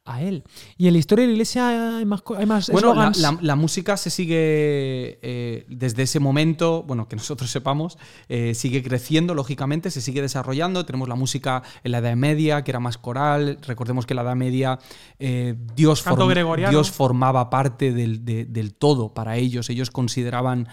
a 0.10 0.22
él. 0.24 0.44
Y 0.78 0.88
en 0.88 0.94
la 0.94 1.00
historia 1.00 1.24
de 1.24 1.28
la 1.28 1.34
iglesia 1.34 1.98
hay 1.98 2.06
más, 2.06 2.24
hay 2.36 2.46
más 2.46 2.70
Bueno, 2.72 2.94
la, 2.94 3.56
música 3.56 3.96
se 3.96 4.10
sigue 4.10 5.20
eh, 5.22 5.66
desde 5.70 6.04
ese 6.04 6.20
momento, 6.20 6.84
bueno, 6.84 7.08
que 7.08 7.16
nosotros 7.16 7.50
sepamos, 7.52 7.98
eh, 8.28 8.54
sigue 8.56 8.84
creciendo, 8.84 9.36
lógicamente, 9.36 9.92
se 9.92 10.02
sigue 10.02 10.22
desarrollando. 10.22 10.86
Tenemos 10.86 11.08
la 11.08 11.16
música 11.16 11.62
en 11.84 11.92
la 11.92 12.00
Edad 12.00 12.16
Media, 12.16 12.64
que 12.64 12.72
era 12.72 12.80
más 12.80 12.98
coral. 12.98 13.60
Recordemos 13.66 14.06
que 14.06 14.14
en 14.14 14.16
la 14.16 14.24
Edad 14.24 14.36
Media 14.36 14.80
eh, 15.20 15.56
Dios, 15.76 16.04
Dios, 16.70 16.92
formaba 16.92 17.50
parte 17.50 17.94
del, 17.94 18.26
del, 18.26 18.74
todo 18.74 19.14
para 19.14 19.38
ellos. 19.38 19.70
Ellos 19.70 19.92
consideraban 19.92 20.68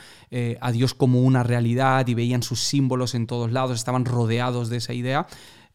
a 0.61 0.72
Dios 0.72 0.95
como 0.95 1.22
una 1.22 1.43
realidad 1.43 2.07
y 2.09 2.14
veían 2.14 2.43
sus 2.43 2.61
símbolos 2.61 3.14
en 3.14 3.26
todos 3.26 3.53
lados, 3.53 3.78
estaban 3.78 4.05
rodeados 4.05 4.68
de 4.68 4.78
esa 4.78 4.93
idea. 4.93 5.26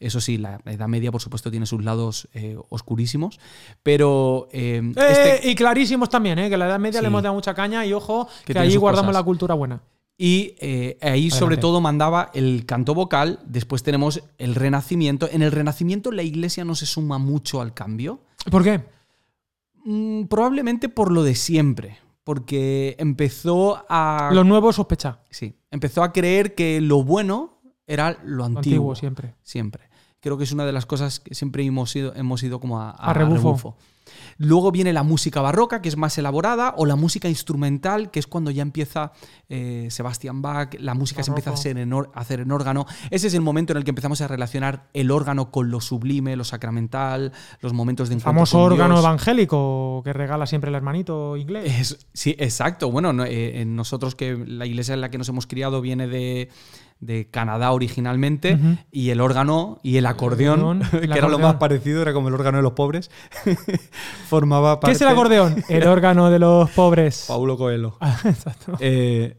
Eso 0.01 0.19
sí, 0.19 0.39
la 0.39 0.59
Edad 0.65 0.87
Media, 0.87 1.11
por 1.11 1.21
supuesto, 1.21 1.51
tiene 1.51 1.67
sus 1.67 1.83
lados 1.83 2.27
eh, 2.33 2.57
oscurísimos, 2.69 3.39
pero... 3.83 4.49
Eh, 4.51 4.81
este 4.95 5.47
y 5.47 5.53
clarísimos 5.53 6.09
también, 6.09 6.39
¿eh? 6.39 6.49
que 6.49 6.57
la 6.57 6.65
Edad 6.65 6.79
Media 6.79 7.01
le 7.01 7.07
hemos 7.07 7.21
dado 7.21 7.35
mucha 7.35 7.53
caña 7.53 7.85
y 7.85 7.93
ojo, 7.93 8.27
que, 8.43 8.57
ahí 8.57 8.75
guardamos 8.75 9.13
la 9.13 9.21
cultura 9.21 9.53
buena. 9.53 9.83
Y 10.17 10.55
ahí 11.01 11.29
sobre 11.29 11.57
todo 11.57 11.81
mandaba 11.81 12.31
el 12.33 12.65
canto 12.65 12.95
vocal, 12.95 13.39
después 13.45 13.83
tenemos 13.83 14.23
el 14.39 14.55
renacimiento. 14.55 15.29
En 15.31 15.43
el 15.43 15.51
renacimiento 15.51 16.11
la 16.11 16.23
iglesia 16.23 16.65
no 16.65 16.73
se 16.73 16.87
suma 16.87 17.19
mucho 17.19 17.61
al 17.61 17.73
cambio. 17.73 18.21
¿Por 18.49 18.63
qué? 18.63 18.83
Mm, 19.85 20.23
probablemente 20.25 20.89
por 20.89 21.11
lo 21.11 21.23
de 21.23 21.35
siempre, 21.35 21.99
porque 22.23 22.95
empezó 22.97 23.83
a... 23.87 24.31
Lo 24.33 24.43
nuevo 24.43 24.73
sospecha. 24.73 25.19
Sí, 25.29 25.55
empezó 25.69 26.03
a 26.03 26.11
creer 26.11 26.55
que 26.55 26.81
lo 26.81 27.03
bueno 27.03 27.61
era 27.85 28.17
lo 28.23 28.45
antiguo. 28.45 28.57
antiguo 28.57 28.95
siempre. 28.95 29.35
Siempre 29.43 29.90
creo 30.21 30.37
que 30.37 30.43
es 30.43 30.51
una 30.51 30.65
de 30.65 30.71
las 30.71 30.85
cosas 30.85 31.19
que 31.19 31.35
siempre 31.35 31.65
hemos 31.65 31.95
ido, 31.95 32.13
hemos 32.15 32.41
ido 32.43 32.59
como 32.59 32.79
a, 32.79 33.13
rebufo. 33.13 33.75
Luego 34.37 34.71
viene 34.71 34.93
la 34.93 35.03
música 35.03 35.41
barroca, 35.41 35.81
que 35.81 35.89
es 35.89 35.97
más 35.97 36.17
elaborada, 36.17 36.73
o 36.77 36.85
la 36.85 36.95
música 36.95 37.29
instrumental, 37.29 38.11
que 38.11 38.19
es 38.19 38.27
cuando 38.27 38.51
ya 38.51 38.61
empieza 38.61 39.11
eh, 39.49 39.87
Sebastian 39.89 40.41
Bach, 40.41 40.73
la 40.79 40.95
música 40.95 41.23
se 41.23 41.31
empieza 41.31 41.51
a 41.51 41.53
hacer, 41.53 41.77
en 41.77 41.93
hacer 42.13 42.41
en 42.41 42.51
órgano. 42.51 42.85
Ese 43.09 43.27
es 43.27 43.33
el 43.33 43.41
momento 43.41 43.73
en 43.73 43.77
el 43.77 43.83
que 43.83 43.91
empezamos 43.91 44.21
a 44.21 44.27
relacionar 44.27 44.89
el 44.93 45.11
órgano 45.11 45.51
con 45.51 45.69
lo 45.71 45.79
sublime, 45.79 46.35
lo 46.35 46.43
sacramental, 46.43 47.31
los 47.61 47.73
momentos 47.73 48.09
de 48.09 48.15
encuentro. 48.15 48.33
Famoso 48.33 48.59
órgano 48.59 48.99
evangélico 48.99 50.01
que 50.03 50.13
regala 50.13 50.45
siempre 50.45 50.69
el 50.69 50.75
hermanito 50.75 51.37
inglés. 51.37 52.07
sí, 52.13 52.35
exacto. 52.37 52.91
Bueno, 52.91 53.13
eh, 53.25 53.63
nosotros 53.65 54.15
que 54.15 54.35
la 54.35 54.65
iglesia 54.65 54.93
en 54.93 55.01
la 55.01 55.09
que 55.09 55.17
nos 55.17 55.29
hemos 55.29 55.47
criado 55.47 55.81
viene 55.81 56.07
de 56.07 56.49
de 57.01 57.27
Canadá 57.29 57.71
originalmente, 57.71 58.57
y 58.91 59.09
el 59.09 59.19
órgano 59.21 59.79
y 59.83 59.97
el 59.97 60.05
acordeón, 60.05 60.81
que 60.91 61.05
era 61.05 61.27
lo 61.27 61.39
más 61.39 61.55
parecido, 61.55 62.01
era 62.01 62.13
como 62.13 62.29
el 62.29 62.35
órgano 62.35 62.57
de 62.57 62.63
los 62.63 62.73
pobres, 62.73 63.11
formaba 64.29 64.79
parte... 64.79 64.91
¿Qué 64.91 64.95
es 64.95 65.01
el 65.01 65.07
acordeón? 65.07 65.63
el 65.69 65.87
órgano 65.87 66.29
de 66.29 66.39
los 66.39 66.69
pobres. 66.71 67.25
Paulo 67.27 67.57
Coelho. 67.57 67.97
Ah, 67.99 68.17
exacto. 68.23 68.77
Eh, 68.79 69.35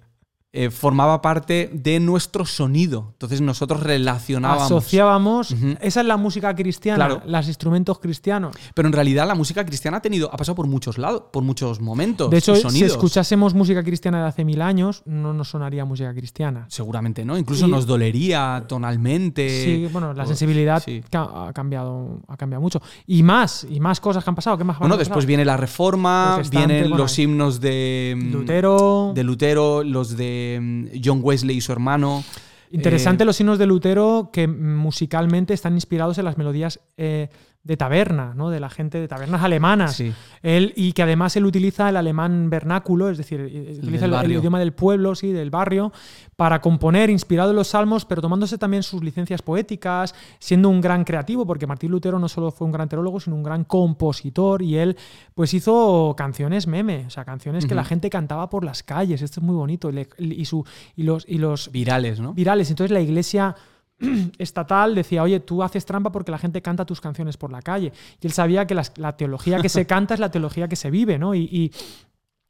eh, 0.54 0.68
formaba 0.68 1.22
parte 1.22 1.70
de 1.72 1.98
nuestro 1.98 2.44
sonido. 2.44 3.08
Entonces 3.12 3.40
nosotros 3.40 3.82
relacionábamos. 3.82 4.64
Asociábamos. 4.64 5.54
Esa 5.80 6.00
es 6.00 6.06
la 6.06 6.18
música 6.18 6.54
cristiana, 6.54 7.22
los 7.24 7.48
instrumentos 7.48 7.98
cristianos. 7.98 8.54
Pero 8.74 8.86
en 8.86 8.92
realidad 8.92 9.26
la 9.26 9.34
música 9.34 9.64
cristiana 9.64 9.96
ha 9.96 10.02
tenido, 10.02 10.28
ha 10.30 10.36
pasado 10.36 10.54
por 10.54 10.66
muchos 10.66 10.98
lados, 10.98 11.22
por 11.32 11.42
muchos 11.42 11.80
momentos. 11.80 12.28
De 12.28 12.36
hecho, 12.36 12.54
si 12.54 12.84
escuchásemos 12.84 13.54
música 13.54 13.82
cristiana 13.82 14.20
de 14.20 14.28
hace 14.28 14.44
mil 14.44 14.60
años, 14.60 15.02
no 15.06 15.32
nos 15.32 15.48
sonaría 15.48 15.86
música 15.86 16.12
cristiana. 16.12 16.66
Seguramente, 16.68 17.24
¿no? 17.24 17.38
Incluso 17.38 17.66
nos 17.66 17.86
dolería 17.86 18.64
tonalmente. 18.68 19.64
Sí, 19.64 19.88
bueno, 19.90 20.12
la 20.12 20.26
sensibilidad 20.26 20.82
ha 21.12 21.52
cambiado, 21.54 22.20
ha 22.28 22.36
cambiado 22.36 22.60
mucho. 22.60 22.82
Y 23.06 23.22
más, 23.22 23.66
y 23.70 23.80
más 23.80 24.00
cosas 24.00 24.22
que 24.22 24.28
han 24.28 24.36
pasado. 24.36 24.58
¿Qué 24.58 24.64
más 24.64 24.78
bueno, 24.78 24.98
después 24.98 25.24
viene 25.24 25.46
la 25.46 25.56
reforma, 25.56 26.42
vienen 26.50 26.90
los 26.90 27.18
himnos 27.18 27.58
de 27.58 28.18
Lutero. 28.30 29.12
De 29.14 29.24
Lutero, 29.24 29.82
los 29.82 30.14
de 30.14 30.41
Mm, 30.60 30.86
John 31.02 31.20
Wesley 31.22 31.56
y 31.56 31.60
su 31.60 31.72
hermano. 31.72 32.24
Interesante 32.70 33.22
eh, 33.22 33.26
los 33.26 33.36
signos 33.36 33.58
de 33.58 33.66
Lutero 33.66 34.30
que 34.32 34.48
musicalmente 34.48 35.52
están 35.52 35.74
inspirados 35.74 36.18
en 36.18 36.24
las 36.24 36.38
melodías 36.38 36.80
eh, 36.96 37.28
de 37.64 37.76
taberna, 37.76 38.34
¿no? 38.34 38.50
de 38.50 38.58
la 38.58 38.68
gente 38.68 38.98
de 38.98 39.06
tabernas 39.06 39.42
alemanas. 39.42 40.02
Él, 40.42 40.72
y 40.74 40.92
que 40.92 41.02
además 41.04 41.36
él 41.36 41.46
utiliza 41.46 41.88
el 41.88 41.96
alemán 41.96 42.50
vernáculo, 42.50 43.08
es 43.08 43.18
decir, 43.18 43.40
eh, 43.40 43.76
utiliza 43.78 44.06
el, 44.06 44.32
idioma 44.32 44.58
del 44.58 44.72
pueblo, 44.72 45.14
sí, 45.14 45.32
del 45.32 45.50
barrio, 45.50 45.92
para 46.34 46.60
componer, 46.60 47.08
inspirado 47.08 47.50
en 47.50 47.56
los 47.56 47.68
salmos, 47.68 48.04
pero 48.04 48.20
tomándose 48.20 48.58
también 48.58 48.82
sus 48.82 49.04
licencias 49.04 49.42
poéticas, 49.42 50.12
siendo 50.40 50.68
un 50.70 50.80
gran 50.80 51.04
creativo, 51.04 51.46
porque 51.46 51.68
Martín 51.68 51.92
Lutero 51.92 52.18
no 52.18 52.28
solo 52.28 52.50
fue 52.50 52.66
un 52.66 52.72
gran 52.72 52.88
teólogo, 52.88 53.20
sino 53.20 53.36
un 53.36 53.44
gran 53.44 53.62
compositor, 53.62 54.60
y 54.62 54.78
él 54.78 54.96
pues 55.34 55.54
hizo 55.54 56.14
canciones 56.16 56.66
meme, 56.66 57.04
o 57.06 57.10
sea, 57.10 57.24
canciones 57.24 57.66
que 57.66 57.76
la 57.76 57.84
gente 57.84 58.10
cantaba 58.10 58.50
por 58.50 58.64
las 58.64 58.82
calles, 58.82 59.22
esto 59.22 59.38
es 59.38 59.46
muy 59.46 59.54
bonito, 59.54 59.90
y, 60.18 60.44
su, 60.46 60.66
y, 60.96 61.04
los, 61.04 61.24
y 61.28 61.38
los... 61.38 61.70
Virales, 61.70 62.18
¿no? 62.18 62.34
Virales, 62.34 62.70
entonces 62.70 62.90
la 62.90 63.00
iglesia 63.00 63.54
estatal 64.38 64.94
decía, 64.94 65.22
oye, 65.22 65.40
tú 65.40 65.62
haces 65.62 65.84
trampa 65.84 66.12
porque 66.12 66.30
la 66.30 66.38
gente 66.38 66.62
canta 66.62 66.84
tus 66.84 67.00
canciones 67.00 67.36
por 67.36 67.52
la 67.52 67.62
calle. 67.62 67.92
Y 68.20 68.26
él 68.26 68.32
sabía 68.32 68.66
que 68.66 68.74
la, 68.74 69.16
teología 69.16 69.60
que 69.60 69.68
se 69.68 69.86
canta 69.86 70.14
es 70.14 70.20
la 70.20 70.30
teología 70.30 70.68
que 70.68 70.76
se 70.76 70.90
vive, 70.90 71.18
¿no? 71.18 71.34
Y, 71.34 71.72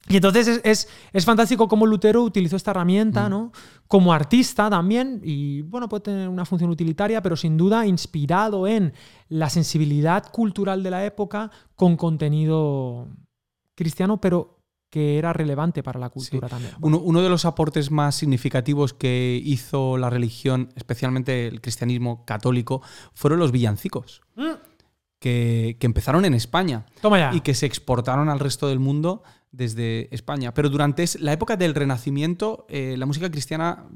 entonces 0.09 0.61
es, 0.65 1.25
fantástico 1.25 1.69
cómo 1.69 1.87
Lutero 1.87 2.25
utilizó 2.25 2.57
esta 2.57 2.73
herramienta, 2.73 3.29
mm. 3.29 3.31
¿no? 3.31 3.53
Como 3.87 4.13
artista 4.13 4.69
también, 4.69 5.21
y 5.23 5.63
bueno, 5.63 5.89
puede 5.89 6.03
tener 6.03 6.29
una 6.29 6.45
función 6.45 6.71
utilitaria, 6.71 7.23
pero 7.23 7.37
sin 7.37 7.57
duda 7.57 7.87
inspirado 7.87 8.67
en 8.67 8.93
la 9.29 9.49
sensibilidad 9.49 10.31
cultural 10.33 10.83
de 10.83 10.91
la 10.91 11.05
época 11.07 11.53
con 11.77 11.97
contenido 11.97 13.09
cristiano, 13.77 14.21
pero 14.21 14.62
que 14.93 15.17
era 15.17 15.33
relevante 15.33 15.83
para 15.83 15.99
la 15.99 16.11
cultura 16.11 16.49
también. 16.49 16.75
Uno, 16.83 17.23
de 17.23 17.31
los 17.31 17.47
aportes 17.47 17.91
más 17.91 18.15
significativos 18.15 18.93
que 18.93 19.41
hizo 19.43 19.97
la 19.97 20.11
religión, 20.11 20.69
especialmente 20.77 21.47
el 21.47 21.63
cristianismo 21.63 22.27
católico, 22.27 22.83
fueron 23.15 23.39
los 23.39 23.53
villancicos, 23.53 24.21
mm. 24.37 24.51
que, 25.19 25.79
empezaron 25.81 26.27
en 26.27 26.35
España 26.35 26.85
y 27.33 27.41
que 27.41 27.55
se 27.55 27.65
exportaron 27.65 28.29
al 28.29 28.39
resto 28.39 28.69
del 28.69 28.81
mundo 28.81 29.23
desde 29.51 30.15
España. 30.15 30.53
Pero 30.53 30.69
durante 30.69 31.07
la 31.21 31.33
época 31.33 31.57
del 31.57 31.75
Renacimiento, 31.75 32.67
eh, 32.69 32.97
la 32.99 33.07
música 33.07 33.31
cristiana 33.31 33.87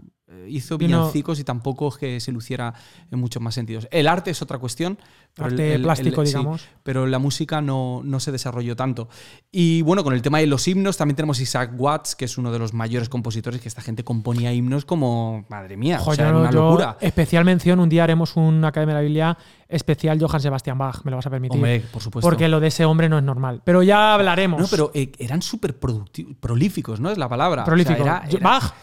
hizo 0.48 0.76
villancicos 0.76 1.38
y 1.38 1.44
tampoco 1.44 1.88
es 1.88 1.96
que 1.96 2.20
se 2.20 2.32
luciera 2.32 2.74
en 3.10 3.18
muchos 3.18 3.40
más 3.40 3.54
sentidos. 3.54 3.86
El 3.90 4.08
arte 4.08 4.30
es 4.32 4.42
otra 4.42 4.58
cuestión. 4.58 4.98
Pero 5.34 5.48
arte 5.48 5.78
plástico, 5.78 6.22
digamos. 6.22 6.66
pero 6.82 7.06
la 7.06 7.18
música 7.18 7.60
no, 7.60 8.00
no, 8.02 8.20
se 8.20 8.32
desarrolló 8.32 8.74
tanto. 8.74 9.08
Y 9.52 9.82
bueno, 9.82 10.02
con 10.02 10.14
el 10.14 10.22
tema 10.22 10.38
de 10.38 10.46
los 10.46 10.66
himnos, 10.66 10.96
también 10.96 11.14
tenemos 11.14 11.40
Isaac 11.40 11.72
Watts, 11.76 12.16
que 12.16 12.24
es 12.24 12.38
uno 12.38 12.50
de 12.50 12.58
los 12.58 12.72
mayores 12.72 13.08
compositores, 13.08 13.60
que 13.60 13.68
esta 13.68 13.82
gente 13.82 14.02
componía 14.02 14.52
himnos 14.52 14.84
como, 14.84 15.44
madre 15.48 15.76
mía, 15.76 16.00
o 16.04 16.14
sea, 16.14 16.34
una 16.34 16.50
locura. 16.50 16.96
Especial 17.00 17.44
mención, 17.44 17.80
un 17.80 17.88
día 17.88 18.04
haremos 18.04 18.34
una 18.36 18.68
Academia 18.68 18.94
de 18.94 19.00
la 19.00 19.06
Biblia 19.06 19.38
especial 19.68 20.18
Johann 20.20 20.40
Sebastian 20.40 20.78
Bach, 20.78 21.04
me 21.04 21.10
lo 21.10 21.18
vas 21.18 21.26
a 21.26 21.30
permitir. 21.30 21.56
Hombre, 21.56 21.84
por 21.92 22.00
supuesto. 22.00 22.26
Porque 22.26 22.48
lo 22.48 22.58
de 22.58 22.68
ese 22.68 22.84
hombre 22.84 23.08
no 23.08 23.18
es 23.18 23.24
normal. 23.24 23.62
Pero 23.64 23.82
ya 23.82 24.14
hablaremos. 24.14 24.60
No, 24.60 24.66
pero 24.68 24.90
eh, 24.94 25.12
eran 25.18 25.42
súper 25.42 25.78
prolíficos, 25.78 26.98
¿no? 26.98 27.10
Es 27.10 27.18
la 27.18 27.28
palabra. 27.28 27.64
Prolífico. 27.64 28.04
Bach 28.40 28.74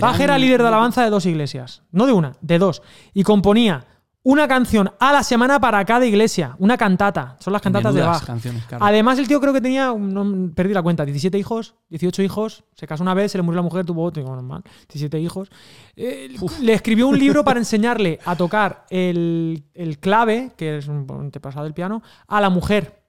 Bach 0.00 0.18
era 0.20 0.38
líder 0.38 0.62
de 0.62 0.68
alabanza 0.68 1.04
de 1.04 1.10
dos 1.10 1.26
iglesias, 1.26 1.82
no 1.92 2.06
de 2.06 2.12
una, 2.12 2.32
de 2.40 2.58
dos. 2.58 2.82
Y 3.12 3.22
componía 3.22 3.86
una 4.24 4.48
canción 4.48 4.90
a 4.98 5.12
la 5.12 5.22
semana 5.22 5.60
para 5.60 5.84
cada 5.84 6.06
iglesia, 6.06 6.56
una 6.58 6.78
cantata. 6.78 7.36
Son 7.40 7.52
las 7.52 7.60
cantatas 7.60 7.94
de 7.94 8.00
Bach. 8.00 8.24
canciones, 8.24 8.64
claro. 8.64 8.82
Además, 8.82 9.18
el 9.18 9.28
tío 9.28 9.38
creo 9.38 9.52
que 9.52 9.60
tenía, 9.60 9.92
no, 9.92 10.50
perdí 10.54 10.72
la 10.72 10.82
cuenta, 10.82 11.04
17 11.04 11.38
hijos, 11.38 11.74
18 11.90 12.22
hijos, 12.22 12.64
se 12.74 12.86
casó 12.86 13.02
una 13.02 13.12
vez, 13.12 13.32
se 13.32 13.38
le 13.38 13.42
murió 13.42 13.56
la 13.56 13.62
mujer, 13.62 13.84
tuvo 13.84 14.02
otro, 14.02 14.22
normal, 14.22 14.62
17 14.88 15.20
hijos. 15.20 15.50
Eh, 15.94 16.34
le 16.62 16.72
escribió 16.72 17.06
un 17.06 17.18
libro 17.18 17.44
para 17.44 17.58
enseñarle 17.60 18.18
a 18.24 18.34
tocar 18.34 18.86
el, 18.88 19.64
el 19.74 19.98
clave, 19.98 20.52
que 20.56 20.78
es 20.78 20.88
un 20.88 21.06
antepasado 21.10 21.64
del 21.64 21.74
piano, 21.74 22.02
a 22.26 22.40
la 22.40 22.48
mujer. 22.48 23.03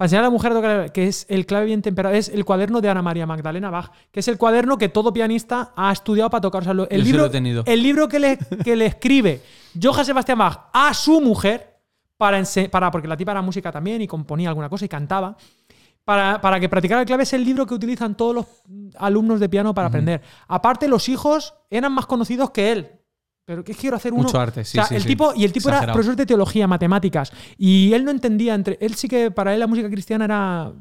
Para 0.00 0.06
enseñar 0.06 0.24
a 0.24 0.28
la 0.28 0.30
mujer 0.30 0.52
a 0.52 0.54
tocar, 0.54 0.92
que 0.92 1.08
es 1.08 1.26
el 1.28 1.44
clave 1.44 1.66
bien 1.66 1.82
temperado, 1.82 2.14
es 2.14 2.30
el 2.30 2.46
cuaderno 2.46 2.80
de 2.80 2.88
Ana 2.88 3.02
María 3.02 3.26
Magdalena 3.26 3.68
Bach, 3.68 3.90
que 4.10 4.20
es 4.20 4.28
el 4.28 4.38
cuaderno 4.38 4.78
que 4.78 4.88
todo 4.88 5.12
pianista 5.12 5.74
ha 5.76 5.92
estudiado 5.92 6.30
para 6.30 6.40
tocar. 6.40 6.62
O 6.62 6.64
sea, 6.64 6.72
el, 6.72 6.78
Yo 6.78 7.04
sí 7.04 7.12
lo 7.12 7.28
libro, 7.28 7.62
el 7.66 7.82
libro 7.82 8.08
que 8.08 8.18
le, 8.18 8.38
que 8.64 8.76
le 8.76 8.86
escribe 8.86 9.42
Johann 9.78 10.06
Sebastian 10.06 10.38
Bach 10.38 10.70
a 10.72 10.94
su 10.94 11.20
mujer, 11.20 11.82
para, 12.16 12.42
para 12.70 12.90
porque 12.90 13.08
la 13.08 13.14
tipa 13.14 13.32
era 13.32 13.42
música 13.42 13.70
también 13.70 14.00
y 14.00 14.06
componía 14.06 14.48
alguna 14.48 14.70
cosa 14.70 14.86
y 14.86 14.88
cantaba, 14.88 15.36
para, 16.02 16.40
para 16.40 16.58
que 16.58 16.70
practicara 16.70 17.02
el 17.02 17.06
clave 17.06 17.24
es 17.24 17.34
el 17.34 17.44
libro 17.44 17.66
que 17.66 17.74
utilizan 17.74 18.16
todos 18.16 18.34
los 18.34 18.46
alumnos 18.96 19.38
de 19.38 19.50
piano 19.50 19.74
para 19.74 19.88
aprender. 19.88 20.22
Aparte, 20.48 20.88
los 20.88 21.10
hijos 21.10 21.52
eran 21.68 21.92
más 21.92 22.06
conocidos 22.06 22.52
que 22.52 22.72
él. 22.72 22.90
Pero 23.44 23.64
¿qué 23.64 23.74
quiero 23.74 23.96
hacer 23.96 24.12
uno? 24.12 24.22
Mucho 24.22 24.38
arte, 24.40 24.64
sí, 24.64 24.78
O 24.78 24.82
sea, 24.82 24.88
sí, 24.88 24.94
el 24.94 25.02
sí. 25.02 25.08
tipo, 25.08 25.32
y 25.34 25.44
el 25.44 25.52
tipo 25.52 25.68
era 25.68 25.92
profesor 25.92 26.14
de 26.14 26.26
teología, 26.26 26.66
matemáticas. 26.66 27.32
Y 27.58 27.92
él 27.92 28.04
no 28.04 28.10
entendía 28.10 28.54
entre. 28.54 28.78
Él 28.80 28.94
sí 28.94 29.08
que 29.08 29.30
para 29.30 29.52
él 29.54 29.60
la 29.60 29.66
música 29.66 29.90
cristiana 29.90 30.24
era. 30.24 30.72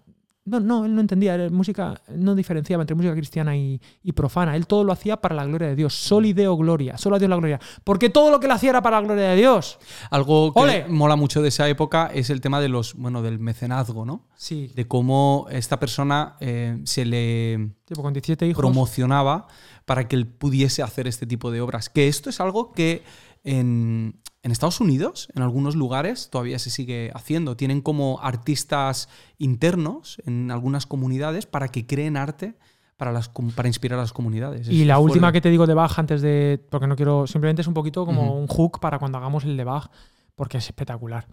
No, 0.49 0.59
no, 0.59 0.85
él 0.85 0.95
no 0.95 1.01
entendía. 1.01 1.35
era 1.35 1.49
música, 1.49 2.01
no 2.15 2.35
diferenciaba 2.35 2.81
entre 2.83 2.95
música 2.95 3.13
cristiana 3.13 3.55
y, 3.55 3.79
y 4.03 4.11
profana. 4.11 4.55
Él 4.55 4.67
todo 4.67 4.83
lo 4.83 4.91
hacía 4.91 5.17
para 5.17 5.35
la 5.35 5.45
gloria 5.45 5.67
de 5.69 5.75
Dios. 5.75 5.93
Soli 5.93 6.33
Deo 6.33 6.55
Gloria. 6.57 6.97
Solo 6.97 7.15
a 7.15 7.19
Dios 7.19 7.29
la 7.29 7.35
gloria. 7.35 7.59
Porque 7.83 8.09
todo 8.09 8.31
lo 8.31 8.39
que 8.39 8.47
él 8.47 8.51
hacía 8.51 8.71
era 8.71 8.81
para 8.81 8.99
la 8.99 9.05
gloria 9.07 9.29
de 9.29 9.35
Dios. 9.35 9.79
Algo 10.09 10.53
que 10.53 10.59
¡Ole! 10.59 10.85
mola 10.87 11.15
mucho 11.15 11.41
de 11.41 11.49
esa 11.49 11.67
época 11.69 12.09
es 12.13 12.29
el 12.29 12.41
tema 12.41 12.59
de 12.59 12.69
los, 12.69 12.95
bueno, 12.95 13.21
del 13.21 13.39
mecenazgo, 13.39 14.05
¿no? 14.05 14.27
Sí. 14.35 14.71
De 14.75 14.87
cómo 14.87 15.47
esta 15.51 15.79
persona 15.79 16.35
eh, 16.39 16.79
se 16.85 17.05
le 17.05 17.69
Tipo, 17.85 18.03
con 18.03 18.13
17 18.13 18.47
hijos. 18.47 18.59
promocionaba 18.61 19.47
para 19.85 20.07
que 20.07 20.15
él 20.15 20.27
pudiese 20.27 20.83
hacer 20.83 21.07
este 21.07 21.25
tipo 21.25 21.49
de 21.51 21.61
obras. 21.61 21.89
Que 21.89 22.07
esto 22.07 22.29
es 22.29 22.39
algo 22.39 22.71
que 22.71 23.03
en, 23.43 24.21
en 24.43 24.51
Estados 24.51 24.79
Unidos, 24.79 25.29
en 25.35 25.41
algunos 25.41 25.75
lugares, 25.75 26.29
todavía 26.29 26.59
se 26.59 26.69
sigue 26.69 27.11
haciendo. 27.13 27.55
Tienen 27.57 27.81
como 27.81 28.19
artistas 28.21 29.09
internos 29.37 30.21
en 30.25 30.51
algunas 30.51 30.85
comunidades 30.85 31.45
para 31.45 31.67
que 31.69 31.85
creen 31.85 32.17
arte 32.17 32.55
para, 32.97 33.11
las, 33.13 33.29
para 33.55 33.67
inspirar 33.69 33.97
a 33.97 34.01
las 34.03 34.13
comunidades. 34.13 34.67
Y 34.69 34.81
Es 34.81 34.87
la 34.87 34.95
fuerte. 34.95 35.11
última 35.13 35.31
que 35.31 35.41
te 35.41 35.49
digo 35.49 35.65
de 35.65 35.73
Bach 35.73 35.97
antes 35.97 36.21
de. 36.21 36.63
Porque 36.69 36.85
no 36.87 36.95
quiero. 36.95 37.27
Simplemente 37.27 37.61
es 37.61 37.67
un 37.67 37.73
poquito 37.73 38.05
como 38.05 38.37
un 38.37 38.47
hook 38.47 38.79
para 38.79 38.99
cuando 38.99 39.17
hagamos 39.17 39.45
el 39.45 39.55
de 39.55 39.63
Bach, 39.63 39.89
porque 40.35 40.57
es 40.57 40.65
espectacular. 40.65 41.25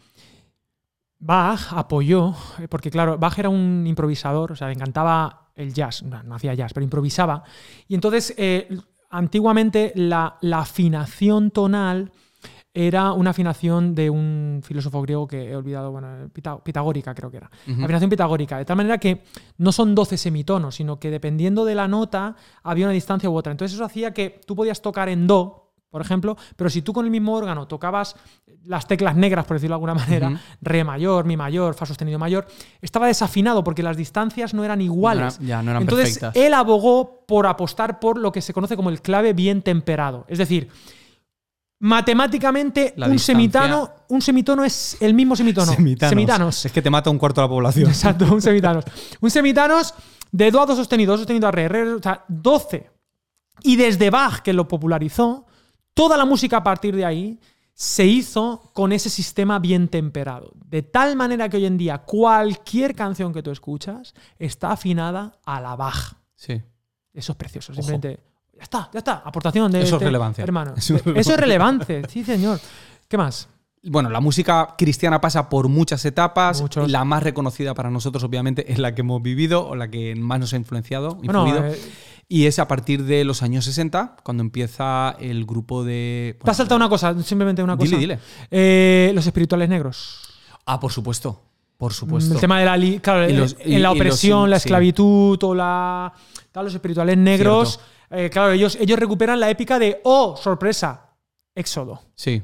Bach 1.18 1.72
apoyó, 1.72 2.34
eh, 2.60 2.68
porque 2.68 2.90
claro, 2.90 3.18
Bach 3.18 3.38
era 3.38 3.48
un 3.48 3.84
improvisador, 3.86 4.52
o 4.52 4.56
sea, 4.56 4.68
le 4.68 4.74
encantaba 4.74 5.50
el 5.54 5.72
jazz, 5.72 6.02
no, 6.02 6.22
no 6.22 6.34
hacía 6.34 6.54
jazz, 6.54 6.72
pero 6.74 6.84
improvisaba. 6.84 7.42
Y 7.88 7.94
entonces, 7.94 8.34
eh, 8.36 8.68
antiguamente 9.10 9.92
la, 9.94 10.36
la 10.40 10.60
afinación 10.60 11.50
tonal 11.50 12.12
era 12.74 13.12
una 13.12 13.30
afinación 13.30 13.94
de 13.94 14.10
un 14.10 14.60
filósofo 14.62 15.00
griego 15.00 15.26
que 15.26 15.48
he 15.50 15.56
olvidado, 15.56 15.90
bueno, 15.92 16.28
pita- 16.32 16.62
pitagórica 16.62 17.14
creo 17.14 17.30
que 17.30 17.38
era. 17.38 17.50
Afinación 17.82 18.10
pitagórica, 18.10 18.58
de 18.58 18.66
tal 18.66 18.76
manera 18.76 18.98
que 18.98 19.22
no 19.56 19.72
son 19.72 19.94
12 19.94 20.18
semitonos, 20.18 20.74
sino 20.74 21.00
que 21.00 21.10
dependiendo 21.10 21.64
de 21.64 21.74
la 21.74 21.88
nota 21.88 22.36
había 22.62 22.84
una 22.84 22.92
distancia 22.92 23.30
u 23.30 23.34
otra. 23.34 23.50
Entonces 23.52 23.74
eso 23.74 23.84
hacía 23.84 24.12
que 24.12 24.40
tú 24.46 24.54
podías 24.54 24.82
tocar 24.82 25.08
en 25.08 25.26
do, 25.26 25.65
por 25.90 26.02
ejemplo, 26.02 26.36
pero 26.56 26.68
si 26.68 26.82
tú 26.82 26.92
con 26.92 27.04
el 27.06 27.10
mismo 27.10 27.34
órgano 27.34 27.66
tocabas 27.68 28.16
las 28.64 28.86
teclas 28.86 29.16
negras, 29.16 29.46
por 29.46 29.56
decirlo 29.56 29.74
de 29.74 29.76
alguna 29.76 29.94
manera, 29.94 30.40
re 30.60 30.84
mayor, 30.84 31.24
mi 31.24 31.36
mayor, 31.36 31.74
fa 31.74 31.86
sostenido 31.86 32.18
mayor, 32.18 32.46
estaba 32.82 33.06
desafinado 33.06 33.62
porque 33.64 33.82
las 33.82 33.96
distancias 33.96 34.52
no 34.52 34.64
eran 34.64 34.80
iguales. 34.80 35.38
No 35.40 35.46
era- 35.46 35.48
ya, 35.58 35.62
no 35.62 35.70
eran 35.70 35.82
Entonces 35.82 36.18
perfectas. 36.18 36.36
él 36.36 36.52
abogó 36.54 37.24
por 37.26 37.46
apostar 37.46 37.98
por 38.00 38.18
lo 38.18 38.32
que 38.32 38.42
se 38.42 38.52
conoce 38.52 38.76
como 38.76 38.90
el 38.90 39.00
clave 39.00 39.32
bien 39.32 39.62
temperado. 39.62 40.24
Es 40.28 40.38
decir, 40.38 40.68
matemáticamente 41.78 42.94
La 42.96 43.06
un 43.06 43.12
distancia- 43.12 43.34
semitano, 43.34 43.90
un 44.08 44.22
semitono 44.22 44.64
es 44.64 44.96
el 45.00 45.14
mismo 45.14 45.36
semitono. 45.36 45.72
Semitanos. 45.72 46.10
Semitanos. 46.10 46.66
Es 46.66 46.72
que 46.72 46.82
te 46.82 46.90
mata 46.90 47.10
un 47.10 47.18
cuarto 47.18 47.40
de 47.40 47.46
la 47.46 47.48
población. 47.50 47.88
Exacto, 47.88 48.24
un 48.32 48.42
semitanos. 48.42 48.84
Un 49.20 49.30
semitanos 49.30 49.94
de 50.32 50.50
do 50.50 50.60
a 50.60 50.66
do 50.66 50.74
sostenido, 50.74 51.12
do 51.12 51.18
sostenido 51.18 51.46
a 51.48 51.50
re, 51.52 51.68
re, 51.68 51.92
o 51.94 52.02
sea, 52.02 52.24
12. 52.28 52.90
Y 53.62 53.76
desde 53.76 54.10
Bach, 54.10 54.40
que 54.40 54.52
lo 54.52 54.68
popularizó, 54.68 55.45
toda 55.96 56.18
la 56.18 56.26
música 56.26 56.58
a 56.58 56.62
partir 56.62 56.94
de 56.94 57.06
ahí 57.06 57.40
se 57.72 58.04
hizo 58.04 58.70
con 58.74 58.92
ese 58.92 59.08
sistema 59.08 59.58
bien 59.58 59.88
temperado. 59.88 60.52
De 60.66 60.82
tal 60.82 61.16
manera 61.16 61.48
que 61.48 61.56
hoy 61.56 61.64
en 61.64 61.78
día 61.78 61.98
cualquier 61.98 62.94
canción 62.94 63.32
que 63.32 63.42
tú 63.42 63.50
escuchas 63.50 64.14
está 64.38 64.72
afinada 64.72 65.38
a 65.44 65.60
la 65.60 65.74
Bach. 65.74 66.14
Sí. 66.34 66.62
Eso 67.14 67.32
es 67.32 67.36
precioso. 67.36 67.72
Ojo. 67.72 67.82
Simplemente. 67.82 68.20
Ya 68.54 68.62
está, 68.62 68.90
ya 68.92 68.98
está. 68.98 69.22
Aportación 69.24 69.72
de. 69.72 69.78
Eso 69.78 69.86
es 69.88 69.92
este 69.94 70.04
relevancia. 70.04 70.44
Hermano. 70.44 70.74
Eso 70.76 70.96
es 70.96 71.02
Eso 71.06 71.32
es 71.32 71.40
relevante. 71.40 72.02
Sí, 72.08 72.24
señor. 72.24 72.60
¿Qué 73.08 73.16
más? 73.16 73.48
Bueno, 73.82 74.10
la 74.10 74.20
música 74.20 74.74
cristiana 74.76 75.20
pasa 75.20 75.48
por 75.48 75.68
muchas 75.68 76.04
etapas. 76.04 76.60
Muchos. 76.60 76.90
La 76.90 77.04
más 77.04 77.22
reconocida 77.22 77.72
para 77.74 77.90
nosotros, 77.90 78.22
obviamente, 78.24 78.70
es 78.70 78.78
la 78.78 78.94
que 78.94 79.02
hemos 79.02 79.22
vivido 79.22 79.66
o 79.66 79.76
la 79.76 79.88
que 79.88 80.14
más 80.16 80.40
nos 80.40 80.52
ha 80.52 80.56
influenciado. 80.56 81.14
Bueno, 81.16 81.46
influido. 81.46 81.72
eh, 81.72 81.78
y 82.28 82.46
es 82.46 82.58
a 82.58 82.66
partir 82.68 83.04
de 83.04 83.24
los 83.24 83.42
años 83.42 83.64
60, 83.64 84.16
cuando 84.22 84.42
empieza 84.42 85.16
el 85.20 85.44
grupo 85.46 85.84
de. 85.84 86.38
te 86.42 86.50
has 86.50 86.56
saltado 86.56 86.76
una 86.76 86.88
cosa, 86.88 87.20
simplemente 87.22 87.62
una 87.62 87.76
cosa. 87.76 87.96
Dile, 87.96 88.00
dile. 88.16 88.18
Eh, 88.50 89.12
los 89.14 89.26
espirituales 89.26 89.68
negros. 89.68 90.20
Ah, 90.66 90.80
por 90.80 90.90
supuesto. 90.92 91.42
Por 91.76 91.92
supuesto. 91.92 92.32
El 92.34 92.40
tema 92.40 92.58
de 92.58 92.64
la, 92.64 92.76
li- 92.76 93.00
claro, 93.00 93.22
eh, 93.24 93.32
los- 93.32 93.54
en 93.60 93.82
la 93.82 93.90
los- 93.90 93.96
opresión, 93.98 94.48
la 94.50 94.58
sí. 94.58 94.66
esclavitud 94.66 95.38
o 95.42 95.54
la, 95.54 96.12
tal, 96.50 96.64
los 96.64 96.74
espirituales 96.74 97.16
negros. 97.18 97.80
eh, 98.10 98.30
claro, 98.32 98.52
ellos, 98.52 98.76
ellos 98.80 98.98
recuperan 98.98 99.38
la 99.38 99.50
épica 99.50 99.78
de, 99.78 100.00
oh, 100.04 100.36
sorpresa, 100.36 101.10
Éxodo. 101.54 102.00
Sí. 102.14 102.42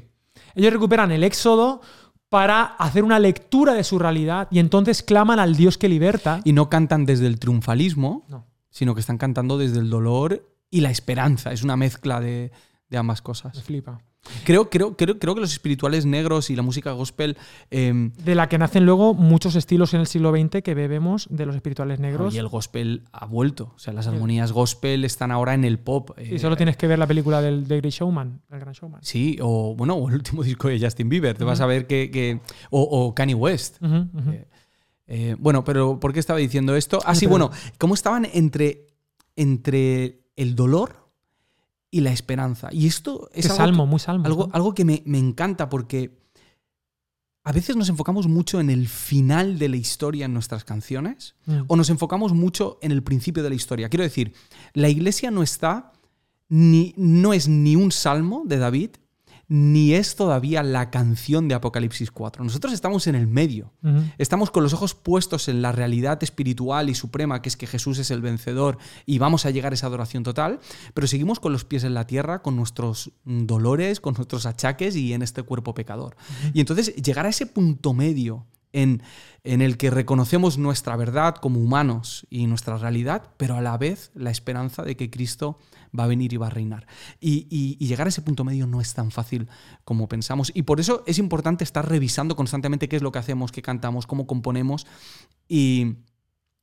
Ellos 0.55 0.71
recuperan 0.71 1.11
el 1.11 1.23
Éxodo 1.23 1.81
para 2.29 2.63
hacer 2.63 3.03
una 3.03 3.17
lectura 3.19 3.73
de 3.73 3.83
su 3.83 3.97
realidad 3.99 4.47
y 4.51 4.59
entonces 4.59 5.03
claman 5.03 5.39
al 5.39 5.55
Dios 5.55 5.77
que 5.77 5.89
liberta. 5.89 6.41
Y 6.43 6.53
no 6.53 6.69
cantan 6.69 7.05
desde 7.05 7.27
el 7.27 7.39
triunfalismo, 7.39 8.25
No. 8.29 8.45
Sino 8.73 8.93
que 8.93 8.99
están 8.99 9.17
cantando 9.17 9.57
desde 9.57 9.79
el 9.79 9.89
dolor 9.89 10.45
y 10.69 10.81
la 10.81 10.89
esperanza. 10.91 11.53
Es 11.53 11.63
una 11.63 11.77
mezcla 11.77 12.19
de, 12.19 12.51
de 12.89 12.97
ambas 12.97 13.21
Me 13.21 13.23
cosas. 13.23 13.63
flipa. 13.63 14.01
Creo, 14.45 14.69
creo, 14.69 14.95
creo, 14.95 15.19
creo 15.19 15.35
que 15.35 15.41
los 15.41 15.51
espirituales 15.51 16.05
negros 16.05 16.49
y 16.49 16.55
la 16.55 16.61
música 16.61 16.93
gospel. 16.93 17.35
eh, 17.71 18.09
De 18.23 18.35
la 18.35 18.47
que 18.47 18.57
nacen 18.57 18.85
luego 18.85 19.13
muchos 19.13 19.55
estilos 19.57 19.93
en 19.93 19.99
el 19.99 20.07
siglo 20.07 20.31
XX 20.31 20.61
que 20.63 20.73
bebemos 20.73 21.27
de 21.29 21.45
los 21.45 21.55
espirituales 21.57 21.99
negros. 21.99 22.33
y 22.33 22.37
el 22.37 22.47
gospel 22.47 23.03
ha 23.11 23.25
vuelto. 23.25 23.73
O 23.75 23.79
sea, 23.79 23.91
las 23.91 24.07
armonías 24.07 24.53
gospel 24.53 25.03
están 25.03 25.29
ahora 25.31 25.53
en 25.55 25.65
el 25.65 25.77
pop. 25.77 26.11
Y 26.17 26.35
eh, 26.35 26.39
solo 26.39 26.55
tienes 26.55 26.77
que 26.77 26.87
ver 26.87 26.99
la 26.99 27.05
película 27.07 27.41
del 27.41 27.67
The 27.67 27.77
Great 27.81 27.93
Showman, 27.93 28.41
el 28.49 28.59
Gran 28.61 28.73
Showman. 28.73 29.03
Sí, 29.03 29.37
o 29.41 29.75
bueno, 29.75 29.95
o 29.95 30.07
el 30.07 30.15
último 30.15 30.41
disco 30.43 30.69
de 30.69 30.79
Justin 30.79 31.09
Bieber. 31.09 31.37
Te 31.37 31.43
vas 31.43 31.59
a 31.59 31.65
ver 31.65 31.85
que. 31.85 32.09
que- 32.09 32.39
o, 32.69 32.81
o 32.81 33.13
Kanye 33.13 33.35
West. 33.35 33.75
Eh, 33.83 34.47
eh, 35.15 35.35
bueno, 35.37 35.63
pero 35.63 35.99
¿por 35.99 36.11
qué 36.13 36.19
estaba 36.19 36.39
diciendo 36.39 36.75
esto? 36.75 36.99
Ah, 37.05 37.13
Sí, 37.13 37.21
sí, 37.21 37.25
bueno, 37.27 37.51
¿cómo 37.77 37.93
estaban 37.93 38.25
entre, 38.33 38.87
entre 39.35 40.21
el 40.35 40.55
dolor 40.55 41.09
y 41.91 42.01
la 42.01 42.11
esperanza? 42.11 42.69
Y 42.71 42.87
esto 42.87 43.29
es 43.33 43.45
algo, 43.45 43.57
salmo, 43.57 43.83
que, 43.85 43.89
muy 43.91 43.99
salmo. 43.99 44.25
algo, 44.25 44.49
algo 44.53 44.73
que 44.73 44.85
me, 44.85 45.03
me 45.05 45.19
encanta 45.19 45.69
porque 45.69 46.17
a 47.45 47.51
veces 47.51 47.75
nos 47.75 47.89
enfocamos 47.89 48.27
mucho 48.27 48.59
en 48.59 48.69
el 48.69 48.87
final 48.87 49.59
de 49.59 49.67
la 49.69 49.75
historia 49.75 50.25
en 50.25 50.33
nuestras 50.33 50.63
canciones 50.63 51.35
Mm. 51.45 51.63
o 51.67 51.75
nos 51.75 51.89
enfocamos 51.89 52.31
mucho 52.33 52.79
en 52.81 52.91
el 52.91 53.03
principio 53.03 53.43
de 53.43 53.49
la 53.49 53.55
historia. 53.55 53.89
Quiero 53.89 54.03
decir, 54.03 54.33
la 54.73 54.87
iglesia 54.89 55.29
no 55.29 55.43
está, 55.43 55.91
ni, 56.49 56.93
no 56.97 57.33
es 57.33 57.47
ni 57.49 57.75
un 57.75 57.91
salmo 57.91 58.43
de 58.45 58.57
David, 58.57 58.91
ni 59.47 59.93
es 59.93 60.15
todavía 60.15 60.63
la 60.63 60.89
canción 60.89 61.47
de 61.47 61.55
Apocalipsis 61.55 62.11
4. 62.11 62.43
Nosotros 62.43 62.73
estamos 62.73 63.07
en 63.07 63.15
el 63.15 63.27
medio. 63.27 63.71
Estamos 64.17 64.51
con 64.51 64.63
los 64.63 64.73
ojos 64.73 64.95
puestos 64.95 65.47
en 65.49 65.61
la 65.61 65.71
realidad 65.71 66.23
espiritual 66.23 66.89
y 66.89 66.95
suprema, 66.95 67.41
que 67.41 67.49
es 67.49 67.57
que 67.57 67.67
Jesús 67.67 67.99
es 67.99 68.11
el 68.11 68.21
vencedor 68.21 68.77
y 69.05 69.17
vamos 69.17 69.45
a 69.45 69.51
llegar 69.51 69.73
a 69.73 69.75
esa 69.75 69.87
adoración 69.87 70.23
total, 70.23 70.59
pero 70.93 71.07
seguimos 71.07 71.39
con 71.39 71.51
los 71.51 71.65
pies 71.65 71.83
en 71.83 71.93
la 71.93 72.07
tierra, 72.07 72.41
con 72.41 72.55
nuestros 72.55 73.11
dolores, 73.25 73.99
con 73.99 74.13
nuestros 74.13 74.45
achaques 74.45 74.95
y 74.95 75.13
en 75.13 75.21
este 75.21 75.43
cuerpo 75.43 75.73
pecador. 75.73 76.15
Y 76.53 76.59
entonces 76.59 76.95
llegar 76.95 77.25
a 77.25 77.29
ese 77.29 77.45
punto 77.45 77.93
medio 77.93 78.45
en, 78.71 79.03
en 79.43 79.61
el 79.61 79.77
que 79.77 79.91
reconocemos 79.91 80.57
nuestra 80.57 80.95
verdad 80.95 81.35
como 81.35 81.59
humanos 81.59 82.25
y 82.29 82.47
nuestra 82.47 82.77
realidad, 82.77 83.29
pero 83.37 83.55
a 83.55 83.61
la 83.61 83.77
vez 83.77 84.11
la 84.15 84.31
esperanza 84.31 84.83
de 84.83 84.97
que 84.97 85.09
Cristo 85.09 85.59
va 85.97 86.05
a 86.05 86.07
venir 86.07 86.33
y 86.33 86.37
va 86.37 86.47
a 86.47 86.49
reinar. 86.49 86.87
Y, 87.19 87.47
y- 87.49 87.77
y 87.79 87.87
llegar 87.87 88.07
a 88.07 88.09
ese 88.09 88.21
punto 88.21 88.43
medio 88.43 88.65
no 88.67 88.81
es 88.81 88.93
tan 88.93 89.11
fácil 89.11 89.47
como 89.83 90.07
pensamos. 90.07 90.51
Y 90.55 90.63
por 90.63 90.79
eso 90.79 91.03
es 91.05 91.19
importante 91.19 91.63
estar 91.63 91.87
revisando 91.87 92.35
constantemente 92.35 92.87
qué 92.89 92.95
es 92.95 93.01
lo 93.01 93.11
que 93.11 93.19
hacemos, 93.19 93.51
qué 93.51 93.61
cantamos, 93.61 94.07
cómo 94.07 94.25
componemos. 94.27 94.85
Y 95.47 95.95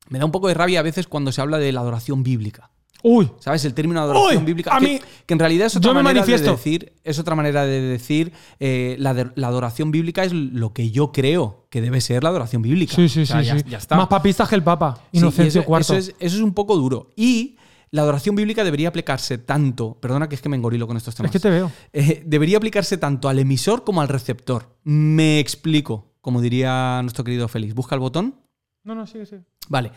me 0.08 0.18
da 0.18 0.24
un 0.24 0.32
poco 0.32 0.48
de 0.48 0.54
rabia 0.54 0.80
a 0.80 0.82
veces 0.82 1.06
cuando 1.06 1.32
se 1.32 1.40
habla 1.40 1.58
de 1.58 1.72
la 1.72 1.80
adoración 1.80 2.22
bíblica. 2.22 2.70
Uy. 3.02 3.30
¿Sabes? 3.38 3.64
El 3.64 3.72
término 3.72 3.98
adoración 4.00 4.40
Uy, 4.42 4.44
bíblica. 4.44 4.76
a 4.76 4.78
que, 4.78 4.86
mí- 4.86 5.00
que 5.24 5.32
en 5.32 5.38
realidad 5.40 5.68
es 5.68 5.76
otra 5.76 5.88
yo 5.88 5.94
me 5.94 6.02
manera 6.02 6.26
de 6.26 6.38
decir. 6.38 6.92
Es 7.02 7.18
otra 7.18 7.34
manera 7.34 7.64
de 7.64 7.80
decir. 7.80 8.30
eh, 8.58 8.96
la, 8.98 9.14
de- 9.14 9.30
la 9.36 9.46
adoración 9.48 9.90
bíblica 9.90 10.22
es 10.22 10.34
lo 10.34 10.74
que 10.74 10.90
yo 10.90 11.10
creo 11.10 11.66
que 11.70 11.80
debe 11.80 12.02
ser 12.02 12.22
la 12.24 12.28
adoración 12.28 12.60
bíblica. 12.60 12.94
Sí, 12.94 13.08
sí, 13.08 13.22
O 13.22 13.26
sea, 13.26 13.40
sí. 13.40 13.46
ya, 13.46 13.58
sí. 13.58 13.64
ya 13.70 13.78
está. 13.78 13.96
Más 13.96 14.08
papistas 14.08 14.48
que 14.50 14.54
el 14.56 14.62
Papa. 14.62 14.96
Sí, 15.12 15.18
Inocencio 15.18 15.62
eso, 15.62 15.70
IV. 15.70 15.80
eso 15.80 15.94
es, 15.96 16.08
eso 16.18 16.36
es 16.36 16.42
un 16.42 16.52
poco 16.52 16.76
duro. 16.76 17.08
Y 17.16 17.56
la 17.92 18.02
adoración 18.02 18.34
bíblica 18.36 18.62
debería 18.64 18.88
aplicarse 18.88 19.38
tanto. 19.38 19.98
Perdona 20.00 20.28
que 20.28 20.34
es 20.36 20.40
que 20.42 20.48
me 20.48 20.56
engorilo 20.56 20.86
con 20.86 20.96
estos 20.96 21.14
temas. 21.14 21.30
Es 21.34 21.40
que 21.40 21.48
te 21.48 21.50
veo. 21.50 21.70
Eh, 21.92 22.22
debería 22.24 22.56
aplicarse 22.58 22.96
tanto 22.98 23.28
al 23.28 23.38
emisor 23.38 23.82
como 23.84 24.00
al 24.00 24.08
receptor. 24.08 24.76
Me 24.84 25.40
explico, 25.40 26.14
como 26.20 26.40
diría 26.40 27.00
nuestro 27.02 27.24
querido 27.24 27.48
Félix. 27.48 27.74
Busca 27.74 27.94
el 27.96 28.00
botón. 28.00 28.36
No, 28.84 28.94
no, 28.94 29.06
sigue, 29.06 29.26
sigue. 29.26 29.42
Vale. 29.68 29.90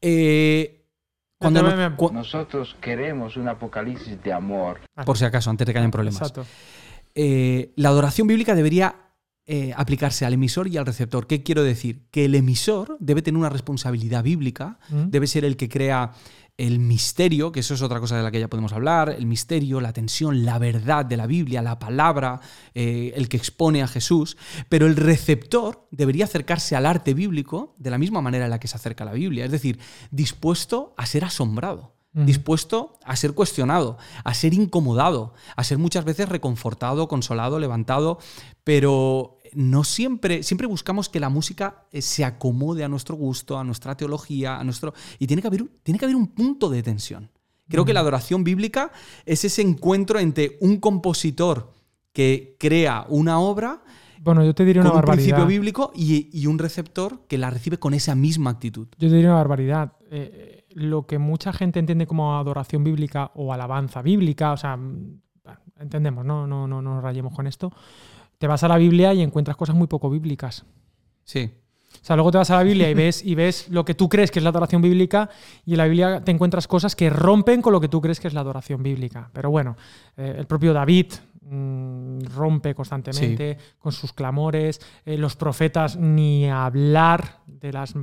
Eh, 0.00 0.86
cuando 1.38 1.62
no- 1.62 2.10
Nosotros 2.12 2.76
queremos 2.80 3.36
un 3.36 3.48
apocalipsis 3.48 4.20
de 4.22 4.32
amor. 4.32 4.80
por 5.06 5.16
si 5.16 5.24
acaso, 5.24 5.50
antes 5.50 5.66
de 5.66 5.72
que 5.72 5.78
hayan 5.78 5.90
problemas. 5.90 6.20
Exacto. 6.20 6.44
Eh, 7.14 7.72
la 7.76 7.88
adoración 7.90 8.26
bíblica 8.26 8.54
debería 8.54 8.96
eh, 9.50 9.72
aplicarse 9.76 10.26
al 10.26 10.34
emisor 10.34 10.68
y 10.68 10.76
al 10.76 10.84
receptor. 10.84 11.26
¿Qué 11.26 11.42
quiero 11.42 11.62
decir? 11.62 12.02
Que 12.10 12.26
el 12.26 12.34
emisor 12.34 12.98
debe 13.00 13.22
tener 13.22 13.38
una 13.38 13.48
responsabilidad 13.48 14.22
bíblica, 14.22 14.78
Mm. 14.90 15.08
debe 15.08 15.26
ser 15.26 15.44
el 15.46 15.56
que 15.56 15.70
crea 15.70 16.12
el 16.58 16.80
misterio, 16.80 17.52
que 17.52 17.60
eso 17.60 17.74
es 17.74 17.82
otra 17.82 18.00
cosa 18.00 18.16
de 18.16 18.24
la 18.24 18.30
que 18.32 18.40
ya 18.40 18.48
podemos 18.48 18.72
hablar, 18.72 19.10
el 19.10 19.26
misterio, 19.26 19.80
la 19.80 19.92
tensión, 19.92 20.44
la 20.44 20.58
verdad 20.58 21.06
de 21.06 21.16
la 21.16 21.26
Biblia, 21.26 21.62
la 21.62 21.78
palabra, 21.78 22.40
eh, 22.74 23.12
el 23.14 23.28
que 23.28 23.36
expone 23.36 23.82
a 23.82 23.88
Jesús, 23.88 24.36
pero 24.68 24.86
el 24.86 24.96
receptor 24.96 25.86
debería 25.92 26.24
acercarse 26.24 26.74
al 26.74 26.84
arte 26.84 27.14
bíblico 27.14 27.74
de 27.78 27.90
la 27.90 27.98
misma 27.98 28.20
manera 28.20 28.44
en 28.44 28.50
la 28.50 28.60
que 28.60 28.68
se 28.68 28.76
acerca 28.76 29.04
a 29.04 29.06
la 29.06 29.12
Biblia, 29.12 29.44
es 29.44 29.52
decir, 29.52 29.78
dispuesto 30.10 30.94
a 30.96 31.06
ser 31.06 31.24
asombrado 31.24 31.98
dispuesto 32.12 32.98
a 33.04 33.16
ser 33.16 33.32
cuestionado, 33.32 33.98
a 34.24 34.34
ser 34.34 34.54
incomodado, 34.54 35.34
a 35.56 35.64
ser 35.64 35.78
muchas 35.78 36.04
veces 36.04 36.28
reconfortado, 36.28 37.06
consolado, 37.06 37.58
levantado, 37.58 38.18
pero 38.64 39.37
no 39.54 39.84
siempre, 39.84 40.42
siempre 40.42 40.66
buscamos 40.66 41.08
que 41.08 41.20
la 41.20 41.28
música 41.28 41.86
eh, 41.92 42.02
se 42.02 42.24
acomode 42.24 42.84
a 42.84 42.88
nuestro 42.88 43.16
gusto, 43.16 43.58
a 43.58 43.64
nuestra 43.64 43.96
teología, 43.96 44.58
a 44.58 44.64
nuestro 44.64 44.94
y 45.18 45.26
tiene 45.26 45.42
que 45.42 45.48
haber 45.48 45.62
un, 45.62 45.70
tiene 45.82 45.98
que 45.98 46.04
haber 46.04 46.16
un 46.16 46.28
punto 46.28 46.68
de 46.68 46.82
tensión. 46.82 47.30
Creo 47.68 47.84
que 47.84 47.92
la 47.92 48.00
adoración 48.00 48.44
bíblica 48.44 48.92
es 49.26 49.44
ese 49.44 49.60
encuentro 49.60 50.18
entre 50.18 50.56
un 50.60 50.78
compositor 50.78 51.72
que 52.12 52.56
crea 52.58 53.04
una 53.08 53.38
obra 53.40 53.82
Bueno, 54.22 54.42
yo 54.44 54.54
te 54.54 54.64
diría 54.64 54.80
una 54.80 54.90
con 54.90 54.96
un 54.96 55.00
barbaridad. 55.02 55.24
principio 55.24 55.46
bíblico 55.46 55.92
y, 55.94 56.30
y 56.32 56.46
un 56.46 56.58
receptor 56.58 57.26
que 57.28 57.36
la 57.36 57.50
recibe 57.50 57.78
con 57.78 57.92
esa 57.92 58.14
misma 58.14 58.50
actitud. 58.50 58.88
Yo 58.98 59.08
te 59.08 59.14
diría 59.14 59.28
una 59.28 59.36
barbaridad. 59.38 59.92
Eh, 60.10 60.64
lo 60.70 61.06
que 61.06 61.18
mucha 61.18 61.52
gente 61.52 61.78
entiende 61.78 62.06
como 62.06 62.38
adoración 62.38 62.84
bíblica 62.84 63.30
o 63.34 63.52
alabanza 63.52 64.00
bíblica, 64.00 64.52
o 64.52 64.56
sea, 64.56 64.76
mm, 64.76 65.20
entendemos, 65.80 66.24
no, 66.24 66.46
no, 66.46 66.66
no 66.66 66.82
nos 66.82 67.02
rayemos 67.02 67.34
con 67.34 67.46
esto. 67.46 67.72
Te 68.38 68.46
vas 68.46 68.62
a 68.62 68.68
la 68.68 68.76
Biblia 68.78 69.12
y 69.14 69.22
encuentras 69.22 69.56
cosas 69.56 69.74
muy 69.76 69.86
poco 69.86 70.08
bíblicas. 70.10 70.64
Sí. 71.24 71.50
O 72.00 72.04
sea, 72.04 72.16
luego 72.16 72.30
te 72.30 72.38
vas 72.38 72.50
a 72.50 72.56
la 72.56 72.62
Biblia 72.62 72.88
y 72.90 72.94
ves, 72.94 73.24
y 73.24 73.34
ves 73.34 73.68
lo 73.70 73.84
que 73.84 73.94
tú 73.94 74.08
crees 74.08 74.30
que 74.30 74.38
es 74.38 74.42
la 74.42 74.50
adoración 74.50 74.82
bíblica 74.82 75.28
y 75.64 75.72
en 75.72 75.78
la 75.78 75.84
Biblia 75.86 76.22
te 76.22 76.30
encuentras 76.30 76.68
cosas 76.68 76.94
que 76.94 77.10
rompen 77.10 77.60
con 77.62 77.72
lo 77.72 77.80
que 77.80 77.88
tú 77.88 78.00
crees 78.00 78.20
que 78.20 78.28
es 78.28 78.34
la 78.34 78.40
adoración 78.40 78.82
bíblica. 78.82 79.30
Pero 79.32 79.50
bueno, 79.50 79.76
eh, 80.16 80.36
el 80.38 80.46
propio 80.46 80.72
David 80.72 81.06
mm, 81.42 82.20
rompe 82.36 82.74
constantemente 82.74 83.56
con 83.78 83.92
sus 83.92 84.12
clamores, 84.12 84.80
eh, 85.04 85.16
los 85.16 85.34
profetas 85.34 85.96
ni 85.96 86.48
hablar 86.48 87.38
de 87.46 87.72
las 87.72 87.94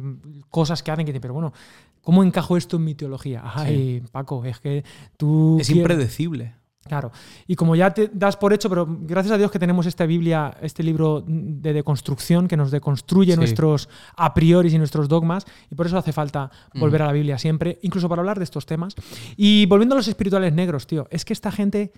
cosas 0.50 0.82
que 0.84 0.92
hacen 0.92 1.06
que 1.06 1.12
dicen, 1.14 1.22
pero 1.22 1.36
bueno, 1.36 1.54
¿cómo 2.02 2.24
encajo 2.24 2.58
esto 2.58 2.78
en 2.78 2.84
mi 2.86 2.96
teología? 2.96 3.44
Ay, 3.46 4.04
Paco, 4.12 4.44
es 4.46 4.60
que 4.60 4.84
tú... 5.16 5.58
Es 5.60 5.68
quieres- 5.68 5.78
impredecible. 5.82 6.54
Claro. 6.88 7.12
Y 7.48 7.56
como 7.56 7.76
ya 7.76 7.92
te 7.92 8.12
das 8.14 8.38
por 8.38 8.54
hecho, 8.54 8.70
pero 8.70 8.86
gracias 8.88 9.34
a 9.34 9.38
Dios 9.40 9.50
que 9.50 9.58
tenemos 9.58 9.88
esta 9.88 10.06
Biblia, 10.06 10.56
este 10.62 10.84
libro 10.84 11.24
de 11.26 11.74
deconstrucción 11.74 12.48
que 12.48 12.56
nos 12.56 12.70
deconstruye 12.70 13.34
Sí. 13.34 13.38
nuestros 13.38 13.90
a 14.16 14.34
priori 14.36 14.74
y 14.74 14.78
nuestros 14.78 15.08
dogmas, 15.08 15.46
y 15.72 15.76
por 15.76 15.88
eso 15.88 15.98
hace 15.98 16.14
falta 16.14 16.52
volver 16.76 17.02
a 17.02 17.08
la 17.08 17.12
Biblia 17.12 17.40
siempre, 17.40 17.80
incluso 17.82 18.08
para 18.08 18.20
hablar 18.22 18.38
de 18.38 18.44
estos 18.44 18.68
temas. 18.68 18.94
Y 19.36 19.66
volviendo 19.66 19.96
a 19.96 19.98
los 19.98 20.08
espirituales 20.08 20.54
negros, 20.54 20.86
tío, 20.86 21.08
es 21.10 21.26
que 21.26 21.34
esta 21.34 21.52
gente, 21.52 21.92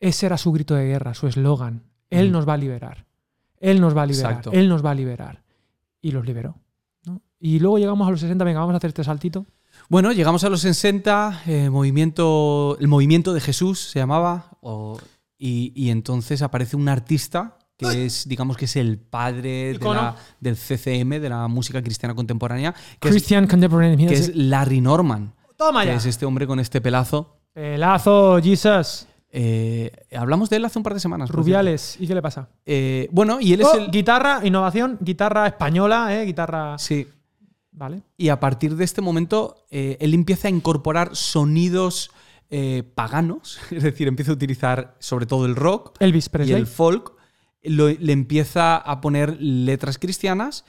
ese 0.00 0.24
era 0.26 0.38
su 0.38 0.50
grito 0.50 0.74
de 0.74 0.86
guerra, 0.86 1.12
su 1.12 1.26
eslogan. 1.26 1.82
Él 2.08 2.32
nos 2.32 2.48
va 2.48 2.54
a 2.54 2.56
liberar. 2.56 3.04
Él 3.58 3.82
nos 3.82 3.94
va 3.94 4.02
a 4.02 4.06
liberar. 4.06 4.30
Exacto. 4.32 4.52
Él 4.52 4.68
nos 4.70 4.82
va 4.82 4.92
a 4.92 4.94
liberar. 4.94 5.42
Y 6.00 6.12
los 6.12 6.24
liberó. 6.24 6.56
¿no? 7.04 7.20
Y 7.38 7.58
luego 7.58 7.78
llegamos 7.78 8.08
a 8.08 8.10
los 8.10 8.20
60, 8.20 8.42
venga, 8.44 8.60
vamos 8.60 8.72
a 8.72 8.78
hacer 8.78 8.88
este 8.88 9.04
saltito. 9.04 9.44
Bueno, 9.90 10.12
llegamos 10.12 10.44
a 10.44 10.48
los 10.48 10.60
60, 10.60 11.42
eh, 11.46 11.68
movimiento, 11.68 12.76
el 12.80 12.86
movimiento 12.86 13.34
de 13.34 13.40
Jesús 13.40 13.80
se 13.90 13.98
llamaba, 13.98 14.46
o- 14.60 14.98
y, 15.36 15.72
y 15.74 15.90
entonces 15.90 16.42
aparece 16.42 16.76
un 16.76 16.88
artista 16.88 17.56
que 17.76 18.04
es, 18.06 18.28
digamos 18.28 18.56
que 18.56 18.66
es 18.66 18.76
el 18.76 18.98
padre 18.98 19.48
de 19.48 19.70
Icono. 19.76 19.94
la- 19.94 20.16
del 20.38 20.54
CCM, 20.56 21.18
de 21.18 21.28
la 21.28 21.48
música 21.48 21.82
cristiana 21.82 22.14
contemporánea, 22.14 22.72
que, 23.00 23.08
es, 23.08 23.14
Christian 23.14 23.46
Contemporary 23.48 23.96
que 24.06 24.14
es 24.14 24.36
Larry 24.36 24.80
Norman, 24.80 25.34
Toma 25.56 25.80
que 25.82 25.88
ya. 25.88 25.94
es 25.94 26.06
este 26.06 26.24
hombre 26.24 26.46
con 26.46 26.60
este 26.60 26.80
pelazo. 26.80 27.40
Pelazo, 27.52 28.38
Jesus. 28.40 29.06
Eh, 29.32 29.90
hablamos 30.16 30.50
de 30.50 30.56
él 30.56 30.64
hace 30.66 30.78
un 30.78 30.82
par 30.84 30.94
de 30.94 31.00
semanas. 31.00 31.30
Rubiales. 31.30 31.96
¿Y 31.98 32.06
qué 32.06 32.14
le 32.14 32.22
pasa? 32.22 32.48
Eh, 32.64 33.08
bueno, 33.12 33.38
y 33.40 33.54
él 33.54 33.62
es 33.62 33.66
Oh, 33.72 33.76
el... 33.76 33.90
Guitarra, 33.90 34.40
innovación, 34.44 34.98
guitarra 35.00 35.46
española, 35.48 36.14
¿eh? 36.16 36.24
Guitarra. 36.26 36.76
Sí, 36.78 37.06
Vale. 37.72 38.02
Y 38.16 38.28
a 38.30 38.40
partir 38.40 38.76
de 38.76 38.84
este 38.84 39.00
momento, 39.00 39.64
eh, 39.70 39.96
él 40.00 40.12
empieza 40.14 40.48
a 40.48 40.50
incorporar 40.50 41.14
sonidos 41.16 42.10
eh, 42.50 42.82
paganos, 42.94 43.58
es 43.70 43.82
decir, 43.82 44.08
empieza 44.08 44.32
a 44.32 44.34
utilizar 44.34 44.96
sobre 44.98 45.26
todo 45.26 45.46
el 45.46 45.54
rock 45.56 45.96
Elvis 46.00 46.28
y 46.46 46.52
el 46.52 46.66
folk, 46.66 47.12
lo- 47.62 47.88
le 47.88 48.12
empieza 48.12 48.76
a 48.76 49.00
poner 49.00 49.40
letras 49.40 49.98
cristianas. 49.98 50.64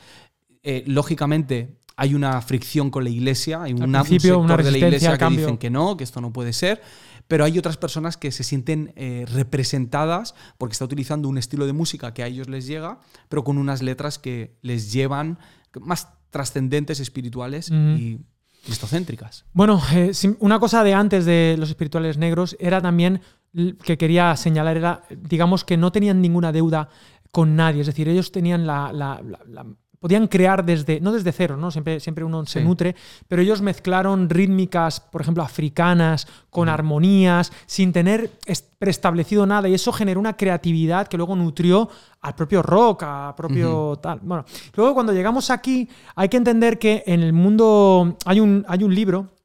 Eh, 0.63 0.83
lógicamente, 0.85 1.77
hay 1.95 2.13
una 2.13 2.39
fricción 2.41 2.91
con 2.91 3.03
la 3.03 3.09
iglesia, 3.09 3.63
hay 3.63 3.73
una, 3.73 4.01
un 4.01 4.07
sector 4.07 4.37
una 4.37 4.57
de 4.57 4.71
la 4.71 4.77
iglesia 4.77 5.11
que 5.13 5.17
cambio. 5.17 5.41
dicen 5.45 5.57
que 5.57 5.69
no, 5.71 5.97
que 5.97 6.03
esto 6.03 6.21
no 6.21 6.31
puede 6.31 6.53
ser. 6.53 6.81
Pero 7.27 7.45
hay 7.45 7.57
otras 7.57 7.77
personas 7.77 8.17
que 8.17 8.31
se 8.31 8.43
sienten 8.43 8.93
eh, 8.95 9.25
representadas 9.31 10.35
porque 10.57 10.73
está 10.73 10.85
utilizando 10.85 11.29
un 11.29 11.37
estilo 11.37 11.65
de 11.65 11.73
música 11.73 12.13
que 12.13 12.23
a 12.23 12.27
ellos 12.27 12.47
les 12.49 12.67
llega, 12.67 12.99
pero 13.29 13.43
con 13.43 13.57
unas 13.57 13.81
letras 13.81 14.19
que 14.19 14.57
les 14.61 14.91
llevan 14.91 15.39
más 15.79 16.09
trascendentes, 16.31 16.99
espirituales 16.99 17.69
y 17.69 18.17
cristocéntricas. 18.65 19.45
Bueno, 19.53 19.81
eh, 19.93 20.11
una 20.39 20.59
cosa 20.59 20.83
de 20.83 20.93
antes 20.93 21.25
de 21.25 21.55
los 21.59 21.69
espirituales 21.69 22.17
negros 22.17 22.55
era 22.59 22.81
también 22.81 23.21
que 23.83 23.97
quería 23.97 24.35
señalar, 24.37 24.77
era, 24.77 25.03
digamos, 25.09 25.63
que 25.65 25.77
no 25.77 25.91
tenían 25.91 26.21
ninguna 26.21 26.51
deuda 26.51 26.89
con 27.31 27.55
nadie. 27.55 27.81
Es 27.81 27.87
decir, 27.87 28.07
ellos 28.07 28.31
tenían 28.31 28.65
la. 28.65 28.91
la- 28.93 29.21
la- 29.23 29.39
la- 29.47 29.65
podían 30.01 30.27
crear 30.27 30.65
desde, 30.65 30.99
no 30.99 31.11
desde 31.11 31.31
cero, 31.31 31.55
¿no? 31.57 31.69
Siempre, 31.69 31.99
siempre 31.99 32.23
uno 32.25 32.43
se 32.47 32.59
Sí. 32.59 32.65
nutre, 32.65 32.95
pero 33.27 33.43
ellos 33.43 33.61
mezclaron 33.61 34.29
rítmicas, 34.31 34.99
por 34.99 35.21
ejemplo, 35.21 35.43
africanas, 35.43 36.27
con 36.49 36.67
armonías, 36.69 37.53
sin 37.67 37.93
tener 37.93 38.31
es- 38.47 38.63
preestablecido 38.79 39.45
nada, 39.45 39.69
y 39.69 39.75
eso 39.75 39.93
generó 39.93 40.19
una 40.19 40.35
creatividad 40.35 41.07
que 41.07 41.17
luego 41.17 41.35
nutrió 41.35 41.87
al 42.21 42.33
propio 42.33 42.63
rock, 42.63 43.03
a 43.05 43.35
propio 43.37 43.99
tal. 44.01 44.19
Bueno, 44.23 44.43
luego 44.75 44.95
cuando 44.95 45.13
llegamos 45.13 45.51
aquí, 45.51 45.87
hay 46.15 46.29
que 46.29 46.37
entender 46.37 46.79
que 46.79 47.03
en 47.05 47.21
el 47.21 47.31
mundo 47.31 48.17
hay 48.25 48.39
un, 48.39 48.65
hay 48.67 48.83
un 48.83 48.95
libro 48.95 49.35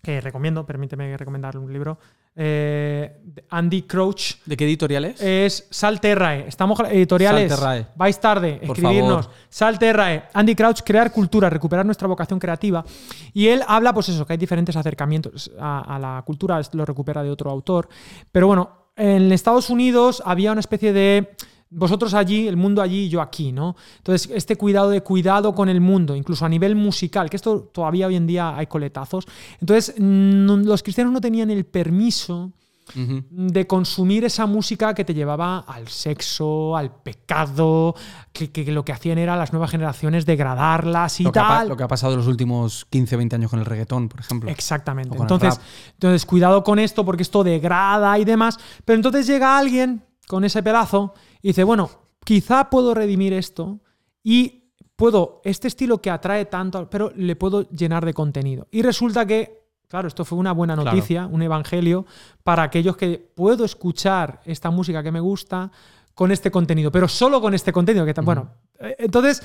que 0.00 0.20
recomiendo, 0.20 0.64
permíteme 0.64 1.16
recomendarle 1.16 1.60
un 1.60 1.72
libro, 1.72 1.98
eh, 2.34 3.18
Andy 3.50 3.82
Crouch. 3.82 4.36
¿De 4.46 4.56
qué 4.56 4.64
editorial 4.64 5.04
es? 5.04 5.20
Es 5.20 5.66
Salterrae. 5.70 6.46
Estamos 6.48 6.78
editoriales. 6.90 7.50
Salterrae. 7.50 7.86
Vais 7.96 8.20
tarde, 8.20 8.60
Por 8.66 8.76
escribirnos. 8.76 9.26
favor. 9.26 9.38
Salterrae. 9.48 10.24
Andy 10.32 10.54
Crouch, 10.54 10.80
crear 10.82 11.12
cultura, 11.12 11.50
recuperar 11.50 11.84
nuestra 11.84 12.08
vocación 12.08 12.38
creativa. 12.38 12.84
Y 13.32 13.48
él 13.48 13.62
habla, 13.66 13.92
pues 13.92 14.08
eso, 14.08 14.26
que 14.26 14.32
hay 14.32 14.38
diferentes 14.38 14.76
acercamientos 14.76 15.50
a, 15.58 15.96
a 15.96 15.98
la 15.98 16.22
cultura. 16.24 16.60
Lo 16.72 16.84
recupera 16.84 17.22
de 17.22 17.30
otro 17.30 17.50
autor. 17.50 17.88
Pero 18.30 18.46
bueno, 18.46 18.70
en 18.96 19.32
Estados 19.32 19.70
Unidos 19.70 20.22
había 20.24 20.52
una 20.52 20.60
especie 20.60 20.92
de. 20.92 21.34
Vosotros 21.74 22.12
allí, 22.14 22.46
el 22.48 22.56
mundo 22.56 22.82
allí 22.82 23.04
y 23.04 23.08
yo 23.08 23.20
aquí, 23.22 23.50
¿no? 23.50 23.76
Entonces, 23.98 24.30
este 24.34 24.56
cuidado 24.56 24.90
de 24.90 25.00
cuidado 25.00 25.54
con 25.54 25.68
el 25.70 25.80
mundo, 25.80 26.14
incluso 26.14 26.44
a 26.44 26.48
nivel 26.48 26.74
musical, 26.76 27.30
que 27.30 27.36
esto 27.36 27.60
todavía 27.72 28.06
hoy 28.08 28.16
en 28.16 28.26
día 28.26 28.54
hay 28.56 28.66
coletazos. 28.66 29.26
Entonces, 29.60 29.94
no- 29.98 30.56
los 30.58 30.82
cristianos 30.82 31.12
no 31.12 31.20
tenían 31.20 31.50
el 31.50 31.64
permiso 31.64 32.52
de 32.94 33.66
consumir 33.66 34.24
esa 34.24 34.44
música 34.44 34.92
que 34.92 35.02
te 35.04 35.14
llevaba 35.14 35.60
al 35.60 35.88
sexo, 35.88 36.76
al 36.76 36.90
pecado, 36.94 37.94
que, 38.32 38.50
que 38.50 38.70
lo 38.70 38.84
que 38.84 38.92
hacían 38.92 39.16
era 39.16 39.34
las 39.36 39.52
nuevas 39.52 39.70
generaciones 39.70 40.26
degradarlas 40.26 41.20
y 41.20 41.24
Lo 41.24 41.32
que, 41.32 41.38
ha, 41.38 41.42
pa- 41.48 41.58
tal. 41.60 41.68
lo 41.70 41.76
que 41.76 41.84
ha 41.84 41.88
pasado 41.88 42.12
en 42.12 42.18
los 42.18 42.26
últimos 42.28 42.84
15, 42.90 43.16
20 43.16 43.36
años 43.36 43.50
con 43.50 43.60
el 43.60 43.64
reggaetón, 43.66 44.08
por 44.10 44.20
ejemplo. 44.20 44.50
Exactamente. 44.50 45.16
Entonces, 45.16 45.58
entonces, 45.92 46.26
cuidado 46.26 46.62
con 46.62 46.78
esto 46.78 47.02
porque 47.04 47.22
esto 47.22 47.42
degrada 47.42 48.18
y 48.18 48.24
demás. 48.26 48.58
Pero 48.84 48.96
entonces 48.96 49.26
llega 49.26 49.56
alguien 49.56 50.04
con 50.28 50.44
ese 50.44 50.62
pedazo 50.62 51.14
y 51.42 51.48
dice, 51.48 51.64
bueno, 51.64 51.90
quizá 52.24 52.70
puedo 52.70 52.94
redimir 52.94 53.32
esto 53.32 53.80
y 54.22 54.70
puedo, 54.96 55.40
este 55.44 55.68
estilo 55.68 56.00
que 56.00 56.10
atrae 56.10 56.46
tanto, 56.46 56.88
pero 56.88 57.12
le 57.16 57.36
puedo 57.36 57.68
llenar 57.70 58.04
de 58.04 58.14
contenido. 58.14 58.68
Y 58.70 58.82
resulta 58.82 59.26
que 59.26 59.62
claro, 59.92 60.08
esto 60.08 60.24
fue 60.24 60.38
una 60.38 60.52
buena 60.52 60.74
noticia, 60.74 61.26
un 61.26 61.42
evangelio 61.42 62.06
para 62.42 62.62
aquellos 62.62 62.96
que 62.96 63.18
puedo 63.18 63.62
escuchar 63.62 64.40
esta 64.46 64.70
música 64.70 65.02
que 65.02 65.12
me 65.12 65.20
gusta 65.20 65.70
con 66.14 66.32
este 66.32 66.50
contenido, 66.50 66.90
pero 66.90 67.08
solo 67.08 67.42
con 67.42 67.52
este 67.52 67.74
contenido. 67.74 68.06
Que, 68.06 68.14
Bueno, 68.22 68.48
eh, 68.78 68.96
entonces 69.00 69.42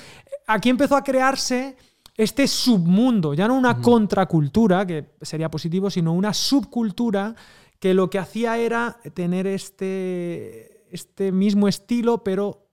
aquí 0.47 0.69
empezó 0.69 0.95
a 0.95 1.03
crearse 1.03 1.75
este 2.15 2.47
submundo, 2.47 3.33
ya 3.33 3.45
no 3.49 3.55
una 3.55 3.81
contracultura, 3.81 4.87
que 4.87 5.15
sería 5.21 5.51
positivo, 5.51 5.89
sino 5.89 6.13
una 6.13 6.33
subcultura 6.33 7.35
que 7.77 7.93
lo 7.93 8.09
que 8.09 8.17
hacía 8.17 8.57
era 8.57 9.01
tener 9.13 9.47
este, 9.47 10.76
este 10.91 11.31
mismo 11.31 11.67
estilo, 11.67 12.23
pero 12.23 12.66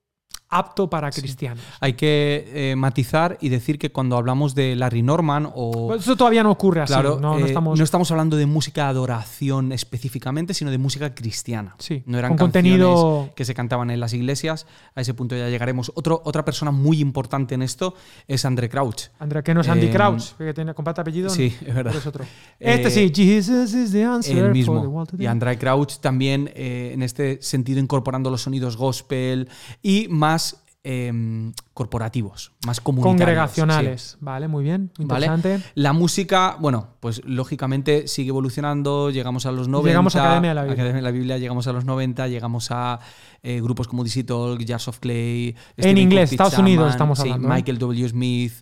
apto 0.54 0.88
para 0.88 1.10
cristianos. 1.10 1.62
Hay 1.80 1.94
que 1.94 2.50
eh, 2.72 2.76
matizar 2.76 3.36
y 3.40 3.48
decir 3.48 3.78
que 3.78 3.90
cuando 3.90 4.16
hablamos 4.16 4.54
de 4.54 4.76
Larry 4.76 5.02
Norman 5.02 5.50
o... 5.54 5.88
Pues 5.88 6.02
eso 6.02 6.16
todavía 6.16 6.42
no 6.42 6.50
ocurre 6.52 6.82
así. 6.82 6.92
Claro, 6.92 7.18
no, 7.20 7.38
eh, 7.38 7.42
estamos... 7.44 7.76
no 7.78 7.84
estamos 7.84 8.10
hablando 8.10 8.36
de 8.36 8.46
música 8.46 8.84
de 8.84 8.88
adoración 8.90 9.72
específicamente, 9.72 10.54
sino 10.54 10.70
de 10.70 10.78
música 10.78 11.14
cristiana. 11.14 11.74
Sí, 11.78 12.02
no 12.06 12.18
eran 12.18 12.36
con 12.36 12.50
canciones 12.50 12.78
contenido- 12.84 13.34
que 13.34 13.44
se 13.44 13.54
cantaban 13.54 13.90
en 13.90 13.98
las 14.00 14.12
iglesias. 14.12 14.66
A 14.94 15.00
ese 15.00 15.12
punto 15.14 15.36
ya 15.36 15.48
llegaremos. 15.48 15.90
Otro, 15.94 16.22
otra 16.24 16.44
persona 16.44 16.70
muy 16.70 17.00
importante 17.00 17.54
en 17.54 17.62
esto 17.62 17.94
es 18.28 18.44
André 18.44 18.68
Crouch. 18.68 19.08
Andrea, 19.18 19.42
que 19.42 19.54
no 19.54 19.60
es 19.62 19.68
Andy 19.68 19.86
Eh, 19.86 19.90
Crouch, 19.90 20.34
que 20.38 20.54
tiene 20.54 20.72
comparte 20.74 21.00
apellido. 21.00 21.30
Sí, 21.30 21.54
es 21.66 21.74
verdad. 21.74 21.94
es 21.96 22.06
otro. 22.06 22.24
Este 22.60 22.90
sí, 22.90 23.10
Jesus 23.14 23.74
is 23.74 23.90
the 23.92 24.04
answer 24.04 24.36
El 24.36 24.42
for 24.44 24.48
the 24.52 24.58
mismo. 24.58 24.80
world. 24.82 25.20
Y 25.20 25.26
André 25.26 25.58
Crouch 25.58 25.96
también 26.00 26.50
en 26.54 27.02
este 27.02 27.40
sentido 27.42 27.80
incorporando 27.80 28.30
los 28.30 28.42
sonidos 28.42 28.76
gospel 28.76 29.48
y 29.82 30.06
más 30.08 30.43
eh, 30.86 31.52
corporativos, 31.72 32.52
más 32.66 32.80
comunitarios. 32.80 33.18
Congregacionales. 33.18 34.18
Vale, 34.20 34.48
muy 34.48 34.62
bien. 34.62 34.92
Interesante. 34.98 35.60
La 35.74 35.94
música, 35.94 36.56
bueno, 36.60 36.88
pues 37.00 37.22
lógicamente 37.24 38.06
sigue 38.06 38.28
evolucionando, 38.28 39.10
llegamos 39.10 39.46
a 39.46 39.52
los 39.52 39.66
90. 39.66 39.88
Llegamos 39.88 40.16
a 40.16 40.24
Academia 40.24 40.50
de 40.50 40.54
la 40.54 40.62
Biblia. 40.62 40.74
Academia 40.74 40.96
de 40.96 41.02
la 41.02 41.10
Biblia, 41.10 41.38
llegamos 41.38 41.66
a 41.66 41.72
los 41.72 41.86
90, 41.86 42.28
llegamos 42.28 42.70
a 42.70 43.00
eh, 43.42 43.60
grupos 43.62 43.88
como 43.88 44.04
DC 44.04 44.24
Talk, 44.24 44.62
Jars 44.66 44.88
of 44.88 44.98
Clay. 44.98 45.56
En 45.78 45.96
inglés, 45.96 46.32
Estados 46.32 46.58
Unidos 46.58 46.90
estamos 46.90 47.18
sí, 47.18 47.30
hablando, 47.30 47.48
¿eh? 47.48 47.54
Michael 47.54 47.78
W. 47.78 48.08
Smith, 48.08 48.52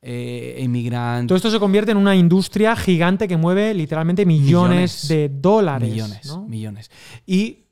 eh. 0.00 1.24
Todo 1.26 1.36
esto 1.36 1.50
se 1.50 1.60
convierte 1.60 1.92
en 1.92 1.96
una 1.96 2.16
industria 2.16 2.74
gigante 2.74 3.28
que 3.28 3.36
mueve 3.36 3.72
literalmente 3.72 4.26
millones, 4.26 5.04
Millones. 5.04 5.08
de 5.08 5.28
dólares. 5.28 5.90
Millones, 5.90 6.26
¿no? 6.26 6.42
millones. 6.42 6.90
Y 7.26 7.66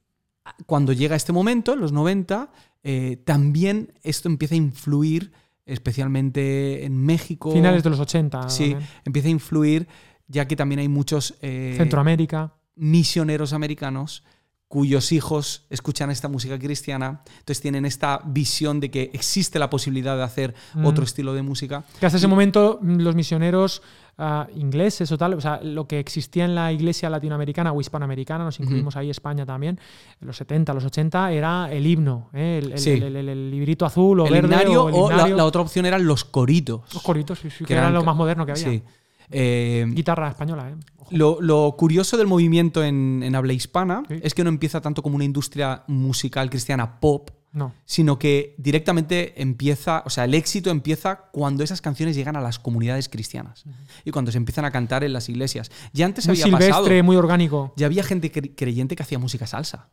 cuando 0.67 0.93
llega 0.93 1.17
este 1.17 1.33
momento, 1.33 1.73
en 1.73 1.81
los 1.81 1.93
90, 1.93 2.51
eh, 2.83 3.16
también 3.24 3.93
esto 4.03 4.28
empieza 4.28 4.55
a 4.55 4.59
influir, 4.59 5.33
especialmente 5.66 6.85
en 6.85 6.97
México. 6.97 7.53
Finales 7.53 7.83
de 7.83 7.91
los 7.91 8.01
80. 8.01 8.49
Sí, 8.49 8.70
también. 8.70 8.91
empieza 9.05 9.28
a 9.28 9.31
influir, 9.33 9.89
ya 10.26 10.47
que 10.47 10.57
también 10.57 10.78
hay 10.81 10.89
muchos 10.89 11.35
eh, 11.43 11.74
Centroamérica. 11.76 12.55
misioneros 12.74 13.53
americanos 13.53 14.24
cuyos 14.71 15.11
hijos 15.11 15.64
escuchan 15.68 16.12
esta 16.12 16.29
música 16.29 16.57
cristiana, 16.57 17.23
entonces 17.41 17.61
tienen 17.61 17.85
esta 17.85 18.21
visión 18.25 18.79
de 18.79 18.89
que 18.89 19.11
existe 19.12 19.59
la 19.59 19.68
posibilidad 19.68 20.16
de 20.16 20.23
hacer 20.23 20.55
Mm. 20.75 20.87
otro 20.87 21.03
estilo 21.03 21.35
de 21.35 21.43
música. 21.43 21.83
Que 21.99 22.07
hasta 22.07 22.18
ese 22.18 22.29
momento 22.29 22.79
mm, 22.81 23.01
los 23.01 23.16
misioneros 23.16 23.83
ah, 24.23 24.47
ingleses 24.55 25.11
o 25.11 25.18
tal, 25.18 25.35
o 25.35 25.41
sea, 25.41 25.61
lo 25.64 25.89
que 25.89 25.99
existía 25.99 26.45
en 26.45 26.55
la 26.55 26.71
iglesia 26.73 27.11
latinoamericana 27.11 27.73
o 27.73 27.81
hispanoamericana, 27.81 28.45
nos 28.45 28.61
incluimos 28.61 28.95
ahí 28.95 29.11
España 29.11 29.45
también, 29.45 29.81
en 30.21 30.27
los 30.27 30.37
70, 30.37 30.73
los 30.75 30.85
80, 30.85 31.33
era 31.33 31.73
el 31.73 31.85
himno, 31.87 32.29
¿eh? 32.33 32.61
el, 32.62 32.73
el- 32.73 32.79
Sí. 32.79 32.91
el- 32.91 33.16
el- 33.16 33.29
el 33.29 33.51
librito 33.51 33.85
azul 33.87 34.21
o 34.21 34.27
el 34.27 34.33
verde 34.33 34.47
himnario 34.49 34.85
o 34.85 35.11
la, 35.11 35.45
otra 35.45 35.62
opción 35.62 35.85
eran 35.87 36.07
los 36.07 36.25
coritos. 36.25 36.83
Los 36.95 37.03
coritos, 37.03 37.39
sí, 37.41 37.49
sí, 37.51 37.59
que, 37.61 37.64
que 37.64 37.73
era 37.73 37.83
eran 37.85 37.95
lo 37.95 38.05
más 38.05 38.14
moderno 38.14 38.45
que 38.47 38.53
había. 38.53 38.62
Sí. 38.64 38.83
Eh, 39.31 39.87
Guitarra 39.91 40.28
española, 40.28 40.70
¿eh? 40.70 40.74
Lo, 41.11 41.41
lo 41.41 41.74
curioso 41.76 42.16
del 42.16 42.26
movimiento 42.28 42.85
en, 42.85 43.22
en 43.24 43.35
habla 43.35 43.53
hispana 43.53 44.03
Sí. 44.09 44.20
es 44.22 44.33
que 44.35 44.45
no 44.45 44.49
empieza 44.49 44.81
tanto 44.81 45.03
como 45.03 45.16
una 45.16 45.24
industria 45.24 45.83
musical 45.89 46.49
cristiana 46.51 47.01
pop, 47.01 47.31
No. 47.53 47.72
sino 47.85 48.16
que 48.16 48.55
directamente 48.59 49.41
empieza, 49.43 50.05
o 50.07 50.11
sea, 50.11 50.24
el 50.24 50.35
éxito 50.35 50.70
empieza 50.70 51.16
cuando 51.33 51.64
esas 51.64 51.81
canciones 51.81 52.14
llegan 52.14 52.37
a 52.37 52.41
las 52.41 52.61
comunidades 52.61 53.09
cristianas 53.09 53.64
y 54.05 54.12
cuando 54.12 54.31
se 54.31 54.39
empiezan 54.39 54.64
a 54.64 54.70
cantar 54.70 55.03
en 55.03 55.12
las 55.12 55.28
iglesias. 55.28 55.72
Ya 55.93 56.07
antes 56.07 56.26
Muy 56.28 56.35
había 56.35 56.45
silvestre, 56.45 56.68
pasado, 56.70 57.03
muy 57.05 57.16
orgánico. 57.16 57.72
ya 57.76 57.87
había 57.87 58.05
gente 58.05 58.31
cre- 58.33 58.53
creyente 58.57 58.95
que 58.95 59.03
hacía 59.03 59.18
música 59.18 59.49
salsa, 59.49 59.89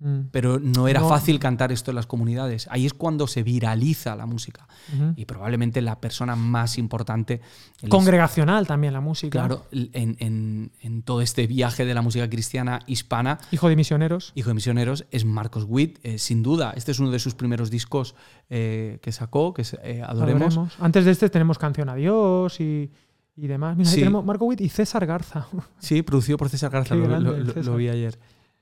Mm. 0.00 0.28
pero 0.30 0.60
no 0.60 0.86
era 0.86 1.00
No. 1.00 1.08
fácil 1.08 1.40
cantar 1.40 1.72
esto 1.72 1.90
en 1.90 1.96
las 1.96 2.06
comunidades. 2.06 2.68
Ahí 2.70 2.86
es 2.86 2.94
cuando 2.94 3.26
se 3.26 3.42
viraliza 3.42 4.14
la 4.14 4.26
música 4.26 4.68
y 5.16 5.24
probablemente 5.24 5.82
la 5.82 6.00
persona 6.00 6.36
más 6.36 6.78
importante 6.78 7.40
Congregacional 7.88 8.66
también 8.66 8.92
la 8.92 9.00
música. 9.00 9.30
Claro, 9.40 9.66
en, 9.72 10.16
en- 10.20 10.70
en 10.80 11.02
todo 11.02 11.20
este 11.20 11.46
viaje 11.48 11.84
de 11.84 11.94
la 11.94 12.02
música 12.02 12.28
cristiana 12.30 12.80
hispana, 12.86 13.38
Hijo 13.50 13.68
de 13.68 13.74
misioneros. 13.76 14.32
Hijo 14.36 14.50
de 14.50 14.54
Misioneros, 14.54 15.04
es 15.10 15.24
Marcos 15.24 15.64
Witt, 15.68 15.98
eh, 16.04 16.18
sin 16.18 16.42
duda. 16.44 16.72
Este 16.76 16.92
es 16.92 17.00
uno 17.00 17.10
de 17.10 17.18
sus 17.18 17.34
primeros 17.34 17.70
discos 17.70 18.14
eh, 18.50 18.98
que 19.02 19.10
sacó, 19.12 19.52
que 19.52 19.62
es 19.62 19.74
eh, 19.82 20.02
Adoremos. 20.06 20.42
Adoremos. 20.54 20.74
Antes 20.80 21.04
de 21.06 21.10
este 21.10 21.28
tenemos 21.28 21.58
Canción 21.58 21.88
Adiós 21.88 22.60
y, 22.60 22.90
y 23.36 23.46
demás. 23.48 23.76
Mira, 23.76 23.90
ahí 23.90 23.96
tenemos 23.96 24.24
Marco 24.24 24.44
Witt 24.44 24.60
y 24.60 24.68
César 24.68 25.04
Garza. 25.06 25.48
Sí, 25.80 26.02
producido 26.02 26.38
por 26.38 26.48
César 26.48 26.70
Garza, 26.70 26.94
lo, 26.94 27.08
grande, 27.08 27.30
lo- 27.30 27.36
lo- 27.38 27.46
César. 27.52 27.64
lo 27.64 27.76
vi 27.76 27.88
ayer. 27.88 28.18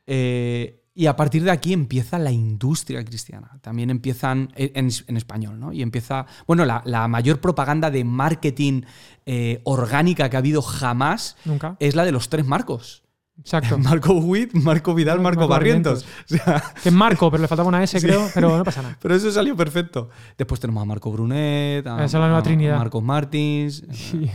Eh, 0.07 0.83
y 0.97 1.07
a 1.07 1.15
partir 1.15 1.45
de 1.45 1.51
aquí 1.51 1.75
empieza 1.75 2.19
la 2.19 2.33
industria 2.33 3.05
cristiana. 3.05 3.59
También 3.61 3.91
empiezan 3.91 4.51
en, 4.57 4.89
en 5.07 5.17
español, 5.17 5.61
¿no? 5.61 5.73
Y 5.73 5.83
empieza, 5.83 6.25
bueno, 6.47 6.65
la, 6.65 6.83
la 6.87 7.07
mayor 7.07 7.41
propaganda 7.41 7.91
de 7.91 8.03
marketing 8.03 8.83
eh, 9.27 9.61
orgánica 9.65 10.31
que 10.31 10.37
ha 10.37 10.39
habido 10.39 10.63
jamás 10.63 11.37
Nunca. 11.45 11.77
es 11.81 11.95
la 11.95 12.05
de 12.07 12.13
los 12.13 12.31
tres 12.31 12.47
Marcos. 12.47 13.03
Exacto. 13.39 13.79
Marco 13.79 14.15
Witt, 14.15 14.55
Marco 14.55 14.95
Vidal, 14.95 15.21
Marco, 15.21 15.41
Marco 15.41 15.51
Barrientos. 15.53 16.05
O 16.05 16.07
sea, 16.37 16.63
Que 16.83 16.89
es 16.89 16.95
Marco, 16.95 17.31
pero 17.31 17.43
le 17.43 17.49
faltaba 17.49 17.69
una 17.69 17.83
S, 17.83 18.01
creo, 18.03 18.29
pero 18.35 18.57
no 18.59 18.65
pasa 18.65 18.83
nada. 18.83 18.99
Pero 19.01 19.15
eso 19.15 19.31
salió 19.31 19.55
perfecto. 19.57 20.09
Después 20.37 20.59
tenemos 20.61 20.83
a 20.83 20.85
Marco 20.85 21.13
Brunet, 21.13 21.87
a, 21.87 21.97
Esa 21.97 22.05
es 22.05 22.13
la 22.15 22.21
nueva 22.21 22.39
a 22.39 22.43
Trinidad. 22.43 22.79
Marcos 22.79 23.03
Martins, 23.03 23.85
Sí, 23.93 24.31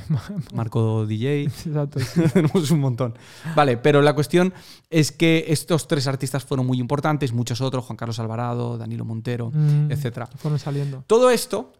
Marco 0.54 1.06
DJ. 1.06 1.44
exacto. 1.44 2.00
tenemos 2.34 2.72
un 2.72 2.80
montón. 2.80 3.18
Vale, 3.56 3.78
pero 3.78 4.02
la 4.02 4.14
cuestión 4.14 4.54
es 4.90 5.12
que 5.12 5.46
estos 5.50 5.88
tres 5.88 6.08
artistas 6.08 6.46
fueron 6.46 6.66
muy 6.66 6.80
importantes, 6.80 7.34
muchos 7.34 7.60
otros, 7.62 7.84
Juan 7.86 7.98
Carlos 7.98 8.20
Alvarado, 8.20 8.78
Danilo 8.78 9.04
Montero, 9.06 9.52
Mm, 9.54 9.92
etcétera. 9.92 10.28
Fueron 10.38 10.60
saliendo. 10.60 11.04
Todo 11.08 11.30
esto, 11.30 11.74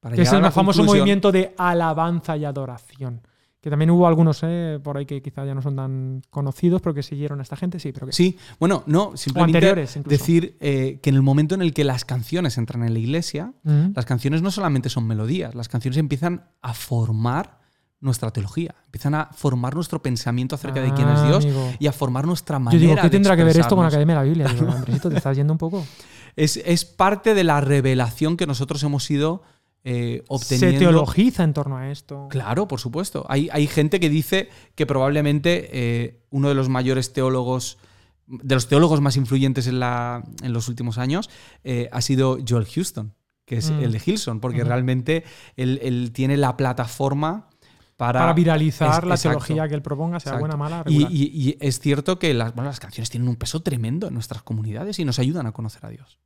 para 0.00 0.16
Que 0.16 0.22
es 0.22 0.32
el 0.32 0.40
más 0.42 0.54
famoso 0.54 0.82
movimiento 0.84 1.30
de 1.32 1.54
alabanza 1.58 2.36
y 2.36 2.44
adoración. 2.44 3.20
Que 3.62 3.70
también 3.70 3.90
hubo 3.90 4.08
algunos 4.08 4.40
eh, 4.42 4.80
por 4.82 4.96
ahí 4.96 5.06
que 5.06 5.22
quizá 5.22 5.46
ya 5.46 5.54
no 5.54 5.62
son 5.62 5.76
tan 5.76 6.20
conocidos, 6.30 6.82
pero 6.82 6.94
que 6.94 7.04
siguieron 7.04 7.38
a 7.38 7.44
esta 7.44 7.54
gente, 7.56 7.78
sí, 7.78 7.92
pero 7.92 8.06
que 8.08 8.12
Sí, 8.12 8.36
bueno, 8.58 8.82
no, 8.86 9.16
simplemente 9.16 9.86
decir 10.04 10.56
eh, 10.60 10.98
que 11.00 11.10
en 11.10 11.16
el 11.16 11.22
momento 11.22 11.54
en 11.54 11.62
el 11.62 11.72
que 11.72 11.84
las 11.84 12.04
canciones 12.04 12.58
entran 12.58 12.82
en 12.82 12.92
la 12.92 12.98
iglesia, 12.98 13.52
las 13.62 14.04
canciones 14.04 14.42
no 14.42 14.50
solamente 14.50 14.88
son 14.88 15.06
melodías, 15.06 15.54
las 15.54 15.68
canciones 15.68 15.96
empiezan 15.98 16.44
a 16.60 16.74
formar 16.74 17.60
nuestra 18.00 18.32
teología, 18.32 18.74
empiezan 18.86 19.14
a 19.14 19.30
formar 19.32 19.76
nuestro 19.76 20.02
pensamiento 20.02 20.56
acerca 20.56 20.80
de 20.80 20.92
quién 20.92 21.08
es 21.08 21.20
Ah, 21.20 21.26
Dios 21.28 21.44
amigo. 21.44 21.72
y 21.78 21.86
a 21.86 21.92
formar 21.92 22.26
nuestra 22.26 22.56
Yo 22.56 22.60
manera 22.64 22.80
digo, 22.80 22.96
¿qué 23.00 23.10
tendrá 23.10 23.36
que 23.36 23.44
ver 23.44 23.56
esto 23.60 23.76
con 23.76 23.84
la. 23.84 23.88
Academia 23.90 24.16
de 24.16 24.20
la 24.20 24.24
Biblia? 24.24 24.48
Digo, 24.52 24.72
Andresito, 24.72 25.08
te 25.08 25.18
estás 25.18 25.36
yendo 25.36 25.52
un 25.52 25.58
poco. 25.58 25.86
Es, 26.34 26.56
es 26.56 26.84
parte 26.84 27.32
de 27.34 27.44
la 27.44 27.60
revelación 27.60 28.36
que 28.36 28.48
nosotros 28.48 28.82
hemos 28.82 29.08
ido 29.08 29.42
eh, 29.84 30.22
obteniendo. 30.28 30.78
Se 30.78 30.84
teologiza 30.84 31.42
en 31.44 31.52
torno 31.54 31.76
a 31.76 31.90
esto. 31.90 32.28
Claro, 32.30 32.68
por 32.68 32.78
supuesto. 32.80 33.24
Hay, 33.28 33.48
hay 33.52 33.66
gente 33.66 33.98
que 34.00 34.08
dice 34.08 34.48
que 34.74 34.86
probablemente 34.86 35.68
eh, 35.72 36.20
uno 36.30 36.48
de 36.48 36.54
los 36.54 36.68
mayores 36.68 37.12
teólogos, 37.12 37.78
de 38.26 38.54
los 38.54 38.68
teólogos 38.68 39.00
más 39.00 39.16
influyentes 39.16 39.66
en, 39.66 39.80
la, 39.80 40.22
en 40.42 40.52
los 40.52 40.68
últimos 40.68 40.98
años, 40.98 41.28
eh, 41.64 41.88
ha 41.92 42.00
sido 42.00 42.38
Joel 42.48 42.66
Houston, 42.66 43.14
que 43.44 43.56
es 43.56 43.70
Mm. 43.70 43.80
el 43.82 43.92
de 43.92 44.00
Hilson, 44.06 44.40
porque 44.40 44.62
realmente 44.64 45.24
él, 45.56 45.80
él 45.82 46.12
tiene 46.12 46.36
la 46.36 46.56
plataforma 46.56 47.48
para, 47.96 48.20
Para 48.20 48.32
viralizar 48.32 49.02
Es- 49.02 49.08
la 49.08 49.14
exacto. 49.14 49.38
teología 49.44 49.68
que 49.68 49.74
él 49.74 49.82
proponga, 49.82 50.18
sea 50.18 50.30
Exacto. 50.32 50.40
buena, 50.40 50.56
mala, 50.56 50.84
Y, 50.88 51.02
y- 51.04 51.48
y 51.50 51.56
es 51.60 51.78
cierto 51.78 52.18
que 52.18 52.34
las, 52.34 52.54
bueno, 52.54 52.70
las 52.70 52.80
canciones 52.80 53.10
tienen 53.10 53.28
un 53.28 53.36
peso 53.36 53.62
tremendo 53.62 54.08
en 54.08 54.14
nuestras 54.14 54.42
comunidades 54.42 54.98
y 54.98 55.04
nos 55.04 55.18
ayudan 55.18 55.46
a 55.46 55.52
conocer 55.52 55.84
a 55.86 55.88
Dios. 55.90 56.18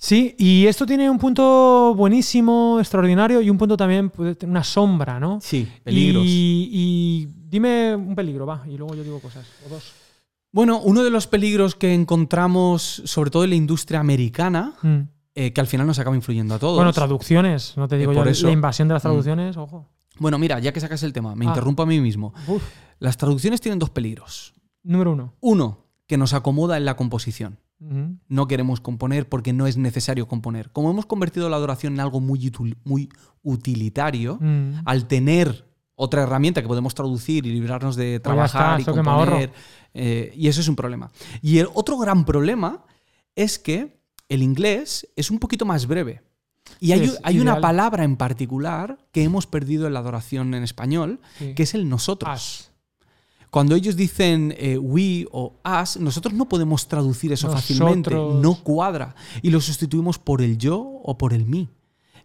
Sí, 0.00 0.36
y 0.38 0.66
esto 0.66 0.86
tiene 0.86 1.10
un 1.10 1.18
punto 1.18 1.92
buenísimo, 1.96 2.76
extraordinario, 2.78 3.40
y 3.40 3.50
un 3.50 3.58
punto 3.58 3.76
también, 3.76 4.10
tener 4.10 4.36
una 4.44 4.62
sombra, 4.62 5.18
¿no? 5.18 5.40
Sí, 5.42 5.66
peligros. 5.82 6.22
Y, 6.24 6.68
y 6.72 7.28
dime 7.48 7.96
un 7.96 8.14
peligro, 8.14 8.46
va, 8.46 8.62
y 8.68 8.76
luego 8.76 8.94
yo 8.94 9.02
digo 9.02 9.18
cosas, 9.18 9.44
o 9.66 9.68
dos. 9.68 9.92
Bueno, 10.52 10.80
uno 10.84 11.02
de 11.02 11.10
los 11.10 11.26
peligros 11.26 11.74
que 11.74 11.92
encontramos, 11.94 13.02
sobre 13.06 13.30
todo 13.32 13.42
en 13.42 13.50
la 13.50 13.56
industria 13.56 13.98
americana, 13.98 14.74
Mm. 14.82 14.98
eh, 15.34 15.52
que 15.52 15.60
al 15.60 15.66
final 15.66 15.86
nos 15.88 15.98
acaba 15.98 16.14
influyendo 16.14 16.54
a 16.54 16.58
todos. 16.60 16.76
Bueno, 16.76 16.92
traducciones, 16.92 17.74
no 17.76 17.88
te 17.88 17.98
digo 17.98 18.12
Eh, 18.12 18.14
yo, 18.14 18.20
por 18.20 18.28
eso- 18.28 18.46
la 18.46 18.52
invasión 18.52 18.86
de 18.86 18.94
las 18.94 19.02
Mm. 19.02 19.08
traducciones, 19.08 19.56
ojo. 19.56 19.88
Bueno, 20.20 20.38
mira, 20.38 20.60
ya 20.60 20.72
que 20.72 20.78
sacas 20.80 21.02
el 21.02 21.12
tema, 21.12 21.34
me 21.34 21.44
Ah. 21.46 21.48
interrumpo 21.48 21.82
a 21.82 21.86
mí 21.86 22.00
mismo. 22.00 22.32
Uf, 22.46 22.62
Las 23.00 23.16
traducciones 23.16 23.60
tienen 23.60 23.78
dos 23.80 23.90
peligros. 23.90 24.54
número 24.84 25.12
uno. 25.12 25.34
Uno, 25.40 25.78
que 26.06 26.16
nos 26.16 26.34
acomoda 26.34 26.76
en 26.76 26.84
la 26.84 26.94
composición. 26.96 27.58
No 27.80 28.48
queremos 28.48 28.80
componer 28.80 29.28
porque 29.28 29.52
no 29.52 29.66
es 29.66 29.76
necesario 29.76 30.26
componer. 30.26 30.70
Como 30.72 30.90
hemos 30.90 31.06
convertido 31.06 31.48
la 31.48 31.56
adoración 31.56 31.94
en 31.94 32.00
algo 32.00 32.20
muy, 32.20 32.52
muy 32.84 33.08
utilitario, 33.42 34.38
al 34.84 35.06
tener 35.06 35.66
otra 35.94 36.22
herramienta 36.22 36.62
que 36.62 36.68
podemos 36.68 36.94
traducir 36.94 37.44
y 37.46 37.52
librarnos 37.52 37.96
de 37.96 38.20
Pues 38.22 38.36
está, 38.46 38.48
trabajar 38.76 38.80
y 38.80 38.84
componer. 38.84 39.52
eh, 39.94 40.32
y 40.36 40.48
eso 40.48 40.60
es 40.60 40.68
un 40.68 40.76
problema. 40.76 41.10
Y 41.42 41.58
el 41.58 41.68
otro 41.74 41.98
gran 41.98 42.24
problema 42.24 42.84
es 43.34 43.58
que 43.58 44.00
el 44.28 44.42
inglés 44.42 45.08
es 45.16 45.30
un 45.30 45.38
poquito 45.38 45.64
más 45.64 45.86
breve. 45.86 46.22
Y 46.80 46.92
hay, 46.92 47.10
hay 47.22 47.40
una 47.40 47.60
palabra 47.60 48.04
en 48.04 48.16
particular 48.16 48.98
que 49.10 49.22
hemos 49.24 49.46
perdido 49.46 49.86
en 49.86 49.94
la 49.94 50.00
adoración 50.00 50.52
en 50.54 50.62
español, 50.62 51.20
Sí. 51.38 51.54
que 51.54 51.62
es 51.62 51.74
el 51.74 51.88
nosotros. 51.88 52.30
As. 52.30 52.67
Cuando 53.50 53.74
ellos 53.74 53.96
dicen 53.96 54.54
eh, 54.58 54.76
we 54.78 55.26
o 55.32 55.54
us, 55.64 55.96
nosotros 55.98 56.34
no 56.34 56.48
podemos 56.48 56.86
traducir 56.88 57.32
eso 57.32 57.50
fácilmente. 57.50 58.14
No 58.14 58.56
cuadra. 58.62 59.14
Y 59.42 59.50
lo 59.50 59.60
sustituimos 59.60 60.18
por 60.18 60.42
el 60.42 60.58
yo 60.58 60.78
o 60.80 61.16
por 61.16 61.32
el 61.32 61.46
mí. 61.46 61.68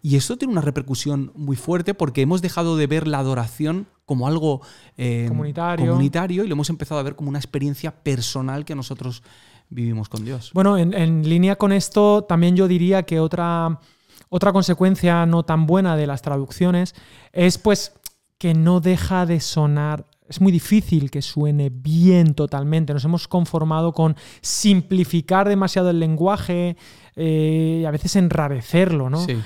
Y 0.02 0.18
esto 0.18 0.38
tiene 0.38 0.52
una 0.52 0.62
repercusión 0.62 1.32
muy 1.34 1.56
fuerte 1.56 1.94
porque 1.94 2.22
hemos 2.22 2.42
dejado 2.42 2.76
de 2.76 2.88
ver 2.88 3.08
la 3.08 3.20
adoración 3.20 3.88
como 4.06 4.28
algo 4.28 4.62
eh, 4.98 5.28
Comunitario. 5.30 5.88
comunitario 5.88 6.44
y 6.44 6.48
lo 6.48 6.54
hemos 6.54 6.70
empezado 6.70 7.00
a 7.00 7.04
ver 7.04 7.16
como 7.16 7.30
una 7.30 7.40
experiencia 7.40 7.92
personal 8.04 8.66
que 8.66 8.76
nosotros 8.76 9.24
vivimos 9.70 10.10
con 10.10 10.26
Dios. 10.26 10.52
Bueno, 10.54 10.78
en, 10.78 10.94
en 10.94 11.28
línea 11.28 11.56
con 11.56 11.72
esto, 11.72 12.26
también 12.26 12.58
yo 12.58 12.68
diría 12.68 13.04
que 13.04 13.22
otra, 13.22 13.80
otra 14.28 14.52
consecuencia 14.52 15.26
no 15.26 15.44
tan 15.44 15.66
buena 15.66 15.96
de 15.96 16.06
las 16.06 16.22
traducciones 16.22 16.96
es 17.32 17.58
pues 17.58 17.94
que 18.38 18.54
no 18.54 18.82
deja 18.82 19.26
de 19.26 19.40
sonar. 19.40 20.06
Es 20.28 20.40
muy 20.42 20.52
difícil 20.52 21.12
que 21.12 21.22
suene 21.22 21.70
bien 21.70 22.34
totalmente. 22.34 22.94
Nos 22.94 23.06
hemos 23.06 23.28
conformado 23.28 23.92
con 23.94 24.16
simplificar 24.42 25.48
demasiado 25.50 25.90
el 25.90 26.00
lenguaje 26.00 26.78
eh, 27.16 27.80
y 27.82 27.86
a 27.86 27.92
veces 27.92 28.16
enrarecerlo, 28.16 29.10
¿no? 29.10 29.26
Sí. 29.26 29.38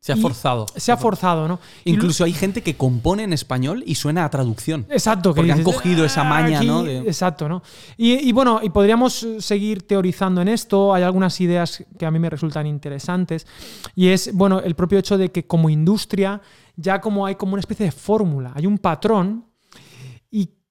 Se 0.00 0.12
ha 0.12 0.16
forzado. 0.16 0.66
Se 0.76 0.92
ha 0.92 0.96
forzado, 0.96 1.48
¿no? 1.48 1.58
Incluso 1.84 2.22
hay 2.22 2.32
gente 2.32 2.62
que 2.62 2.76
compone 2.76 3.24
en 3.24 3.32
español 3.32 3.82
y 3.84 3.96
suena 3.96 4.24
a 4.24 4.30
traducción. 4.30 4.86
Exacto, 4.88 5.34
que 5.34 5.38
Porque 5.40 5.50
han 5.50 5.64
cogido 5.64 6.04
esa 6.04 6.20
"Ah, 6.20 6.24
maña, 6.30 6.58
aquí", 6.58 6.66
¿no? 6.68 6.84
de- 6.84 6.98
Exacto, 6.98 7.48
¿no? 7.48 7.60
Y, 7.96 8.12
y 8.12 8.30
bueno, 8.30 8.60
y 8.62 8.68
podríamos 8.70 9.24
eh, 9.24 9.40
seguir 9.40 9.82
teorizando 9.84 10.40
en 10.42 10.46
esto. 10.46 10.94
Hay 10.94 11.02
algunas 11.02 11.40
ideas 11.40 11.84
que 11.98 12.06
a 12.06 12.12
mí 12.12 12.20
me 12.20 12.30
resultan 12.30 12.68
interesantes. 12.68 13.48
Y 13.96 14.06
es, 14.10 14.32
bueno, 14.32 14.60
el 14.60 14.76
propio 14.76 14.96
hecho 15.00 15.18
de 15.18 15.32
que 15.32 15.44
como 15.48 15.68
industria 15.70 16.40
ya 16.76 17.00
como 17.00 17.26
hay 17.26 17.34
como 17.34 17.54
una 17.54 17.60
especie 17.60 17.86
de 17.86 17.92
fórmula, 17.92 18.52
hay 18.54 18.66
un 18.66 18.78
patrón. 18.78 19.44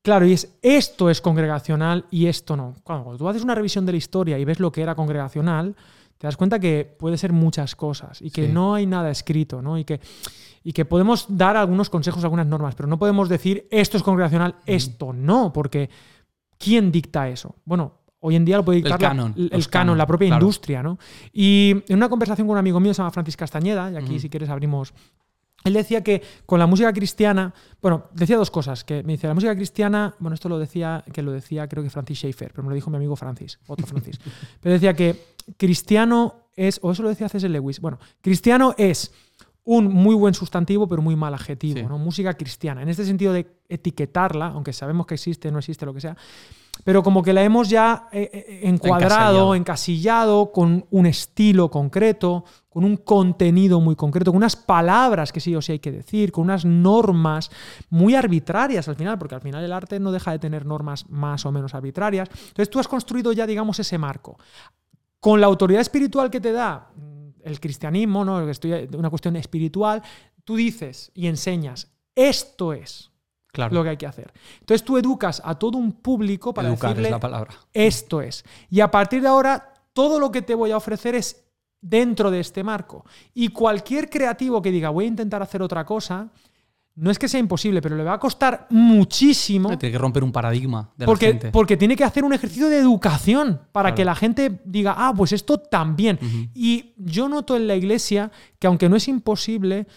Claro, 0.06 0.28
y 0.28 0.34
es 0.34 0.56
esto 0.62 1.10
es 1.10 1.20
congregacional 1.20 2.06
y 2.12 2.28
esto 2.28 2.56
no. 2.56 2.76
Cuando 2.84 3.18
tú 3.18 3.28
haces 3.28 3.44
una 3.44 3.56
revisión 3.56 3.88
de 3.88 3.92
la 3.94 3.98
historia 3.98 4.38
y 4.38 4.46
ves 4.46 4.60
lo 4.60 4.72
que 4.72 4.84
era 4.84 4.94
congregacional, 4.94 5.76
te 6.20 6.28
das 6.28 6.38
cuenta 6.38 6.60
que 6.60 6.86
puede 7.00 7.18
ser 7.18 7.34
muchas 7.34 7.76
cosas 7.76 8.22
y 8.22 8.30
que 8.30 8.46
Sí. 8.46 8.54
no 8.54 8.76
hay 8.76 8.86
nada 8.86 9.10
escrito, 9.10 9.64
¿no? 9.64 9.80
Y 9.80 9.84
que, 9.84 10.00
y 10.64 10.74
que 10.74 10.86
podemos 10.86 11.26
dar 11.28 11.58
algunos 11.58 11.90
consejos, 11.90 12.24
algunas 12.24 12.46
normas, 12.46 12.76
pero 12.76 12.88
no 12.88 13.00
podemos 13.00 13.30
decir 13.30 13.68
esto 13.72 13.98
es 13.98 14.04
congregacional, 14.04 14.54
esto 14.68 15.12
no, 15.12 15.52
porque 15.52 15.90
¿quién 16.60 16.92
dicta 16.92 17.28
eso? 17.28 17.56
Bueno, 17.66 17.94
hoy 18.20 18.36
en 18.36 18.46
día 18.46 18.58
lo 18.58 18.64
puede 18.66 18.78
dictar 18.78 19.02
la- 19.02 19.08
canon, 19.10 19.34
el, 19.36 19.50
los 19.52 19.68
canon, 19.68 19.88
canon, 19.88 19.98
la 19.98 20.06
propia 20.06 20.28
claro. 20.28 20.42
industria, 20.46 20.84
¿no? 20.84 21.00
Y 21.34 21.84
en 21.88 21.98
una 21.98 22.10
conversación 22.10 22.46
con 22.48 22.54
un 22.54 22.60
amigo 22.60 22.80
mío, 22.80 22.94
se 22.94 23.00
llama 23.00 23.10
Francis 23.12 23.36
Castañeda, 23.36 23.92
y 23.92 23.96
aquí 23.96 24.20
si 24.20 24.30
quieres 24.30 24.50
abrimos 24.50 24.94
él 25.66 25.74
decía 25.74 26.04
que 26.04 26.22
con 26.46 26.60
la 26.60 26.68
música 26.68 26.94
cristiana, 26.94 27.54
bueno, 27.82 28.06
decía 28.14 28.38
dos 28.38 28.52
cosas, 28.52 28.84
que 28.84 29.04
me 29.04 29.14
dice, 29.14 29.28
la 29.28 29.34
música 29.34 29.56
cristiana, 29.56 30.16
bueno, 30.20 30.36
esto 30.36 30.48
lo 30.48 30.58
decía, 30.60 31.04
que 31.12 31.22
lo 31.22 31.32
decía 31.32 31.68
creo 31.68 31.84
que 31.84 31.90
Francis 31.90 32.20
Schaeffer, 32.20 32.52
pero 32.52 32.64
me 32.64 32.70
lo 32.70 32.76
dijo 32.76 32.90
mi 32.90 32.98
amigo 32.98 33.16
Francis, 33.16 33.60
otro 33.68 33.86
Francis. 33.86 34.20
pero 34.62 34.74
decía 34.74 34.94
que 34.94 35.22
cristiano 35.58 36.36
es, 36.56 36.80
o 36.82 36.92
eso 36.92 37.04
lo 37.04 37.10
decía 37.10 37.28
C.S. 37.28 37.50
Lewis, 37.50 37.82
bueno, 37.82 38.00
cristiano 38.22 38.74
es 38.78 39.12
un 39.64 39.88
muy 39.92 40.14
buen 40.14 40.36
sustantivo, 40.36 40.88
pero 40.88 41.02
muy 41.02 41.16
mal 41.16 41.34
adjetivo, 41.34 41.80
Sí. 41.80 41.86
¿no? 41.88 41.98
Música 41.98 42.36
cristiana. 42.36 42.84
En 42.84 42.90
este 42.90 43.04
sentido 43.04 43.34
de 43.34 43.48
etiquetarla, 43.68 44.48
aunque 44.50 44.72
sabemos 44.72 45.08
que 45.08 45.16
existe, 45.16 45.52
no 45.52 45.58
existe, 45.58 45.88
lo 45.88 45.94
que 45.96 46.02
sea, 46.02 46.16
pero 46.84 47.02
como 47.02 47.24
que 47.24 47.34
la 47.34 47.44
hemos 47.44 47.70
ya 47.70 48.10
eh, 48.12 48.30
eh, 48.32 48.60
encuadrado, 48.64 49.56
Encasillado. 49.56 49.56
encasillado 49.56 50.52
con 50.52 50.86
un 50.92 51.06
estilo 51.08 51.72
concreto, 51.72 52.44
con 52.70 52.84
un 52.84 52.98
contenido 52.98 53.80
muy 53.80 53.96
concreto, 53.96 54.32
con 54.32 54.38
unas 54.38 54.56
palabras 54.56 55.32
que 55.32 55.40
sí 55.40 55.56
o 55.56 55.62
sí 55.62 55.72
hay 55.74 55.80
que 55.80 55.92
decir, 55.92 56.32
con 56.32 56.44
unas 56.44 56.66
normas 56.66 57.50
muy 57.90 58.14
arbitrarias 58.16 58.88
al 58.88 58.96
final, 58.96 59.18
porque 59.18 59.36
al 59.36 59.42
final 59.42 59.64
el 59.64 59.72
arte 59.74 60.00
no 60.00 60.12
deja 60.12 60.32
de 60.32 60.40
tener 60.40 60.66
normas 60.66 61.10
más 61.10 61.46
o 61.46 61.52
menos 61.52 61.74
arbitrarias. 61.74 62.30
Entonces 62.30 62.70
tú 62.70 62.80
has 62.80 62.88
construido 62.88 63.32
ya, 63.32 63.48
digamos, 63.48 63.80
ese 63.80 63.98
marco. 63.98 64.38
Con 65.20 65.40
la 65.42 65.48
autoridad 65.48 65.82
espiritual 65.82 66.30
que 66.30 66.42
te 66.42 66.52
da 66.52 66.90
mm, 66.96 67.30
el 67.46 67.60
cristianismo, 67.60 68.26
¿no? 68.26 68.48
Estoy- 68.50 68.90
una 68.96 69.10
cuestión 69.10 69.36
espiritual, 69.38 70.04
tú 70.44 70.56
dices 70.56 71.12
y 71.16 71.28
enseñas, 71.28 71.88
esto 72.14 72.74
es 72.74 73.12
Claro. 73.56 73.74
lo 73.74 73.84
que 73.84 73.90
hay 73.90 73.98
que 73.98 74.06
hacer. 74.06 74.34
Entonces 74.60 74.84
tú 74.84 74.98
educas 74.98 75.42
a 75.44 75.58
todo 75.58 75.78
un 75.78 75.94
público 75.94 76.54
para 76.54 76.68
Educar 76.68 76.90
decirle 76.90 77.08
es 77.08 77.12
la 77.12 77.20
palabra. 77.20 77.54
esto 77.74 78.22
es. 78.22 78.44
Y 78.70 78.82
a 78.82 78.92
partir 78.92 79.22
de 79.22 79.30
ahora, 79.30 79.74
todo 79.94 80.20
lo 80.20 80.30
que 80.32 80.42
te 80.42 80.54
voy 80.54 80.72
a 80.72 80.78
ofrecer 80.78 81.16
es 81.16 81.46
dentro 81.82 82.32
de 82.32 82.42
este 82.42 82.64
marco. 82.64 83.06
Y 83.34 83.50
cualquier 83.50 84.10
creativo 84.10 84.62
que 84.62 84.72
diga 84.72 84.90
voy 84.90 85.06
a 85.06 85.08
intentar 85.08 85.42
hacer 85.42 85.62
otra 85.62 85.86
cosa, 85.86 86.30
no 86.98 87.12
es 87.12 87.20
que 87.20 87.28
sea 87.28 87.40
imposible, 87.42 87.82
pero 87.82 87.98
le 87.98 88.04
va 88.06 88.14
a 88.14 88.20
costar 88.20 88.68
muchísimo. 88.70 89.78
Tiene 89.78 89.92
que 89.92 89.98
romper 89.98 90.24
un 90.24 90.32
paradigma 90.32 90.92
de 90.96 91.04
la 91.04 91.06
Porque, 91.06 91.28
gente. 91.28 91.52
porque 91.52 91.76
tiene 91.78 91.96
que 91.98 92.04
hacer 92.06 92.24
un 92.24 92.32
ejercicio 92.34 92.70
de 92.70 92.78
educación 92.78 93.62
para 93.74 93.90
Claro. 93.90 93.96
que 93.96 94.06
la 94.06 94.16
gente 94.16 94.62
diga, 94.64 94.96
ah, 94.98 95.14
pues 95.16 95.34
esto 95.34 95.58
también. 95.58 96.18
Ujú. 96.22 96.48
Y 96.54 96.94
yo 96.98 97.28
noto 97.28 97.58
en 97.58 97.68
la 97.68 97.76
iglesia 97.76 98.32
que 98.60 98.68
aunque 98.68 98.88
no 98.88 98.96
es 98.96 99.08
imposible, 99.10 99.88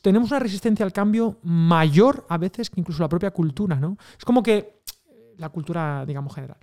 tenemos 0.00 0.30
una 0.30 0.40
resistencia 0.40 0.84
al 0.86 0.92
cambio 0.92 1.38
mayor 1.42 2.24
a 2.30 2.38
veces 2.38 2.70
que 2.70 2.80
incluso 2.80 3.02
la 3.02 3.08
propia 3.10 3.30
cultura, 3.32 3.76
¿no? 3.76 3.98
Es 4.18 4.24
como 4.24 4.42
que 4.42 4.56
eh, 4.56 5.34
la 5.36 5.50
cultura, 5.50 6.04
digamos, 6.06 6.34
general. 6.34 6.56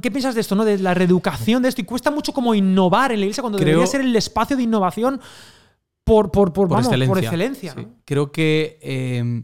¿Qué 0.00 0.10
piensas 0.12 0.36
de 0.36 0.42
esto, 0.42 0.54
no? 0.54 0.64
De 0.64 0.78
la 0.78 0.94
reeducación 0.94 1.62
de 1.62 1.68
esto. 1.68 1.80
Y 1.80 1.84
cuesta 1.84 2.12
mucho 2.12 2.32
como 2.32 2.54
innovar 2.54 3.10
en 3.10 3.18
la 3.18 3.26
iglesia 3.26 3.42
cuando 3.42 3.58
Creo- 3.58 3.70
debería 3.70 3.86
ser 3.90 4.02
el 4.02 4.14
espacio 4.14 4.56
de 4.56 4.62
innovación 4.62 5.20
por, 6.10 6.30
por, 6.30 6.52
por, 6.52 6.68
por 6.68 6.68
vamos, 6.68 6.86
excelencia. 6.86 7.08
por 7.08 7.18
excelencia. 7.18 7.72
Sí. 7.74 7.80
¿no? 7.82 7.94
Creo 8.04 8.32
que 8.32 8.78
eh, 8.82 9.42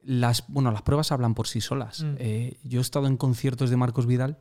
las, 0.00 0.44
bueno, 0.48 0.70
las 0.70 0.82
pruebas 0.82 1.12
hablan 1.12 1.34
por 1.34 1.46
sí 1.48 1.60
solas. 1.60 2.02
Mm. 2.02 2.14
Eh, 2.18 2.58
yo 2.64 2.80
he 2.80 2.82
estado 2.82 3.06
en 3.06 3.16
conciertos 3.16 3.70
de 3.70 3.76
Marcos 3.76 4.06
Vidal 4.06 4.38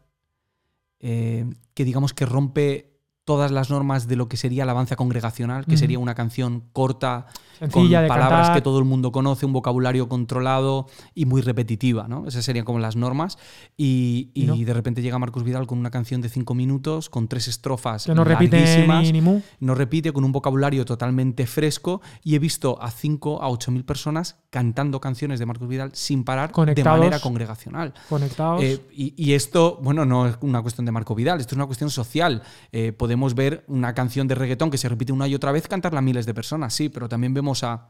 eh, 0.99 1.45
que 1.73 1.83
digamos 1.83 2.13
que 2.13 2.27
rompe 2.27 2.90
todas 3.31 3.51
las 3.51 3.69
normas 3.69 4.07
de 4.09 4.15
lo 4.17 4.27
que 4.27 4.35
sería 4.35 4.63
alabanza 4.63 4.95
congregacional, 4.97 5.63
que 5.65 5.71
Ujú. 5.75 5.79
sería 5.79 5.99
una 5.99 6.15
canción 6.15 6.63
corta, 6.73 7.27
Sencilla 7.59 7.99
con 8.01 8.07
palabras 8.09 8.39
cantar. 8.39 8.55
que 8.55 8.61
todo 8.61 8.79
el 8.79 8.85
mundo 8.85 9.11
conoce, 9.11 9.45
un 9.45 9.53
vocabulario 9.53 10.09
controlado 10.09 10.87
y 11.15 11.25
muy 11.25 11.41
repetitiva, 11.41 12.07
¿no? 12.07 12.27
Esas 12.27 12.43
serían 12.43 12.65
como 12.65 12.79
las 12.79 12.95
normas. 12.95 13.37
Y, 13.77 14.31
y 14.33 14.43
Y 14.43 14.47
no. 14.47 14.55
de 14.57 14.73
repente 14.73 15.01
llega 15.01 15.17
Marcos 15.19 15.43
Vidal 15.43 15.67
con 15.67 15.77
una 15.77 15.91
canción 15.91 16.19
de 16.21 16.27
cinco 16.29 16.55
minutos, 16.55 17.09
con 17.09 17.27
tres 17.27 17.47
estrofas 17.47 18.05
Que 18.05 18.15
no 18.15 18.23
repite 18.23 18.85
ni, 18.87 19.11
ni 19.11 19.21
mu. 19.21 19.41
no 19.59 19.75
repite, 19.75 20.11
con 20.11 20.23
un 20.25 20.31
vocabulario 20.31 20.83
totalmente 20.85 21.45
fresco 21.45 22.01
y 22.23 22.35
he 22.35 22.39
visto 22.39 22.81
a 22.81 22.89
5 22.91 23.41
a 23.43 23.49
8 23.49 23.71
mil 23.71 23.85
personas 23.85 24.37
cantando 24.49 24.99
canciones 24.99 25.39
de 25.39 25.45
Marcos 25.45 25.67
Vidal 25.67 25.91
sin 25.93 26.23
parar 26.23 26.51
Conectados. 26.51 26.95
de 26.99 26.99
manera 26.99 27.19
congregacional. 27.21 27.93
conectados. 28.09 28.63
Eh, 28.63 28.81
y, 28.93 29.13
y 29.15 29.33
esto, 29.33 29.79
bueno, 29.83 30.03
no 30.05 30.27
es 30.27 30.35
una 30.41 30.61
cuestión 30.63 30.85
de 30.85 30.91
Marco 30.91 31.13
Vidal, 31.15 31.39
esto 31.39 31.53
es 31.53 31.57
una 31.57 31.67
cuestión 31.67 31.89
social. 31.91 32.41
Eh, 32.71 32.91
podemos 32.91 33.20
ver 33.35 33.63
una 33.67 33.93
canción 33.93 34.27
de 34.27 34.35
reggaetón 34.35 34.69
que 34.71 34.77
se 34.77 34.89
repite 34.89 35.13
una 35.13 35.27
y 35.27 35.35
otra 35.35 35.51
vez 35.51 35.67
cantarla 35.67 35.99
a 35.99 36.01
miles 36.01 36.25
de 36.25 36.33
personas, 36.33 36.73
sí, 36.73 36.89
pero 36.89 37.07
también 37.07 37.33
vemos 37.33 37.63
a 37.63 37.89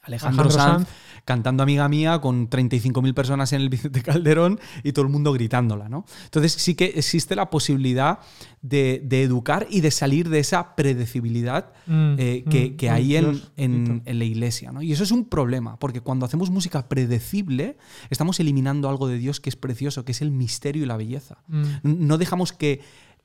Alejandro, 0.00 0.44
Alejandro 0.44 0.50
Sanz, 0.84 0.88
cantando 1.24 1.62
Amiga 1.64 1.86
Mía 1.88 2.20
con 2.20 2.48
35.000 2.48 3.12
personas 3.14 3.52
en 3.52 3.60
el 3.60 3.68
Vicente 3.68 4.00
Calderón 4.02 4.58
y 4.82 4.92
todo 4.92 5.04
el 5.04 5.10
mundo 5.10 5.32
gritándola, 5.32 5.88
¿no? 5.88 6.06
Entonces 6.24 6.52
sí 6.52 6.74
que 6.76 6.86
existe 6.96 7.34
la 7.36 7.50
posibilidad 7.50 8.20
de, 8.62 9.02
de 9.04 9.22
educar 9.24 9.66
y 9.68 9.80
de 9.82 9.90
salir 9.90 10.28
de 10.30 10.38
esa 10.38 10.76
predecibilidad 10.76 11.72
Mm, 11.86 12.14
eh, 12.18 12.44
que, 12.48 12.70
mm, 12.70 12.76
que 12.76 12.90
mm, 12.90 12.92
hay 12.94 13.16
en, 13.16 13.24
Dios, 13.32 13.52
en- 13.56 13.84
bendito. 13.84 14.10
en 14.10 14.18
la 14.18 14.24
iglesia. 14.24 14.72
¿no? 14.72 14.82
Y 14.82 14.92
eso 14.92 15.02
es 15.02 15.10
un 15.10 15.24
problema, 15.26 15.78
porque 15.78 16.00
cuando 16.00 16.24
hacemos 16.26 16.48
música 16.50 16.88
predecible, 16.88 17.76
estamos 18.08 18.38
eliminando 18.40 18.88
algo 18.88 19.08
de 19.08 19.18
Dios 19.18 19.40
que 19.40 19.50
es 19.50 19.56
precioso, 19.56 20.04
que 20.04 20.12
es 20.12 20.22
el 20.22 20.30
misterio 20.30 20.84
y 20.84 20.86
la 20.86 20.96
belleza. 20.96 21.38
Mm. 21.48 21.62
No 21.82 22.16
dejamos 22.18 22.52
que 22.52 22.80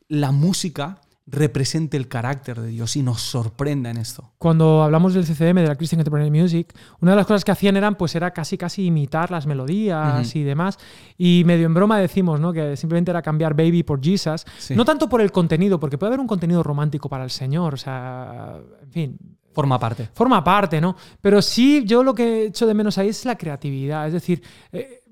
la 0.09 0.31
música 0.31 0.99
represente 1.25 1.95
el 1.95 2.07
carácter 2.09 2.59
de 2.59 2.67
Dios 2.67 2.95
y 2.97 3.01
nos 3.01 3.21
sorprenda 3.21 3.89
en 3.89 3.97
esto. 3.97 4.31
Cuando 4.37 4.83
hablamos 4.83 5.13
del 5.13 5.25
CCM, 5.25 5.55
de 5.55 5.67
la 5.67 5.75
Christian 5.75 5.99
Contemporary 5.99 6.29
Music, 6.29 6.73
una 6.99 7.11
de 7.11 7.17
las 7.17 7.25
cosas 7.25 7.45
que 7.45 7.51
hacían 7.51 7.77
eran, 7.77 7.95
pues 7.95 8.15
era 8.15 8.31
casi 8.31 8.57
casi 8.57 8.85
imitar 8.85 9.31
las 9.31 9.47
melodías 9.47 10.35
y 10.35 10.43
demás. 10.43 10.77
Y 11.17 11.43
medio 11.45 11.65
en 11.65 11.73
broma 11.73 11.97
decimos, 11.99 12.39
¿no? 12.39 12.51
Que 12.51 12.75
simplemente 12.75 13.11
era 13.11 13.21
cambiar 13.21 13.53
Baby 13.53 13.83
por 13.83 14.03
Jesus. 14.03 14.45
Sí. 14.59 14.75
No 14.75 14.83
tanto 14.83 15.07
por 15.07 15.21
el 15.21 15.31
contenido, 15.31 15.79
porque 15.79 15.97
puede 15.97 16.09
haber 16.09 16.19
un 16.19 16.27
contenido 16.27 16.61
romántico 16.61 17.07
para 17.07 17.23
el 17.23 17.31
Señor. 17.31 17.73
O 17.73 17.77
sea, 17.77 18.57
en 18.83 18.91
fin, 18.91 19.17
Forma 19.53 19.79
parte. 19.79 20.09
forma 20.13 20.43
parte, 20.43 20.81
¿no? 20.81 20.95
Pero 21.21 21.41
sí, 21.41 21.83
yo 21.85 22.03
lo 22.03 22.13
que 22.15 22.45
echo 22.45 22.65
de 22.65 22.73
menos 22.73 22.97
ahí 22.97 23.09
es 23.09 23.23
la 23.23 23.37
creatividad. 23.37 24.07
Es 24.07 24.13
decir, 24.13 24.41
eh, 24.71 25.02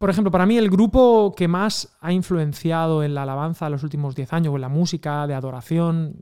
por 0.00 0.08
ejemplo, 0.08 0.30
para 0.30 0.46
mí 0.46 0.56
el 0.56 0.70
grupo 0.70 1.34
que 1.36 1.46
más 1.46 1.94
ha 2.00 2.10
influenciado 2.10 3.02
en 3.02 3.14
la 3.14 3.24
alabanza 3.24 3.66
en 3.66 3.72
los 3.72 3.82
últimos 3.82 4.14
10 4.14 4.32
años, 4.32 4.50
o 4.54 4.56
en 4.56 4.62
la 4.62 4.70
música 4.70 5.26
de 5.26 5.34
adoración, 5.34 6.16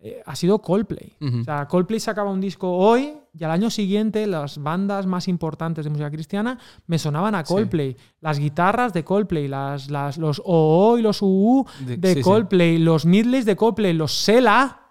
eh, 0.00 0.20
ha 0.26 0.34
sido 0.34 0.60
Coldplay. 0.60 1.14
O 1.20 1.44
sea, 1.44 1.68
Coldplay 1.68 2.00
sacaba 2.00 2.32
un 2.32 2.40
disco 2.40 2.72
hoy, 2.72 3.14
y 3.38 3.44
al 3.44 3.52
año 3.52 3.70
siguiente 3.70 4.26
las 4.26 4.60
bandas 4.60 5.06
más 5.06 5.28
importantes 5.28 5.84
de 5.84 5.90
música 5.90 6.10
cristiana 6.10 6.58
me 6.88 6.98
sonaban 6.98 7.36
a 7.36 7.44
Coldplay. 7.44 7.96
Las 8.20 8.40
guitarras 8.40 8.92
de 8.92 9.04
Coldplay, 9.04 9.46
las, 9.46 9.92
las, 9.92 10.18
los 10.18 10.42
OO 10.44 10.98
y 10.98 11.02
los 11.02 11.22
UU 11.22 11.66
de, 11.78 12.20
Coldplay, 12.20 12.78
los 12.78 13.06
Midleys 13.06 13.44
de 13.44 13.54
Coldplay, 13.54 13.92
los 13.92 14.12
Sela 14.12 14.87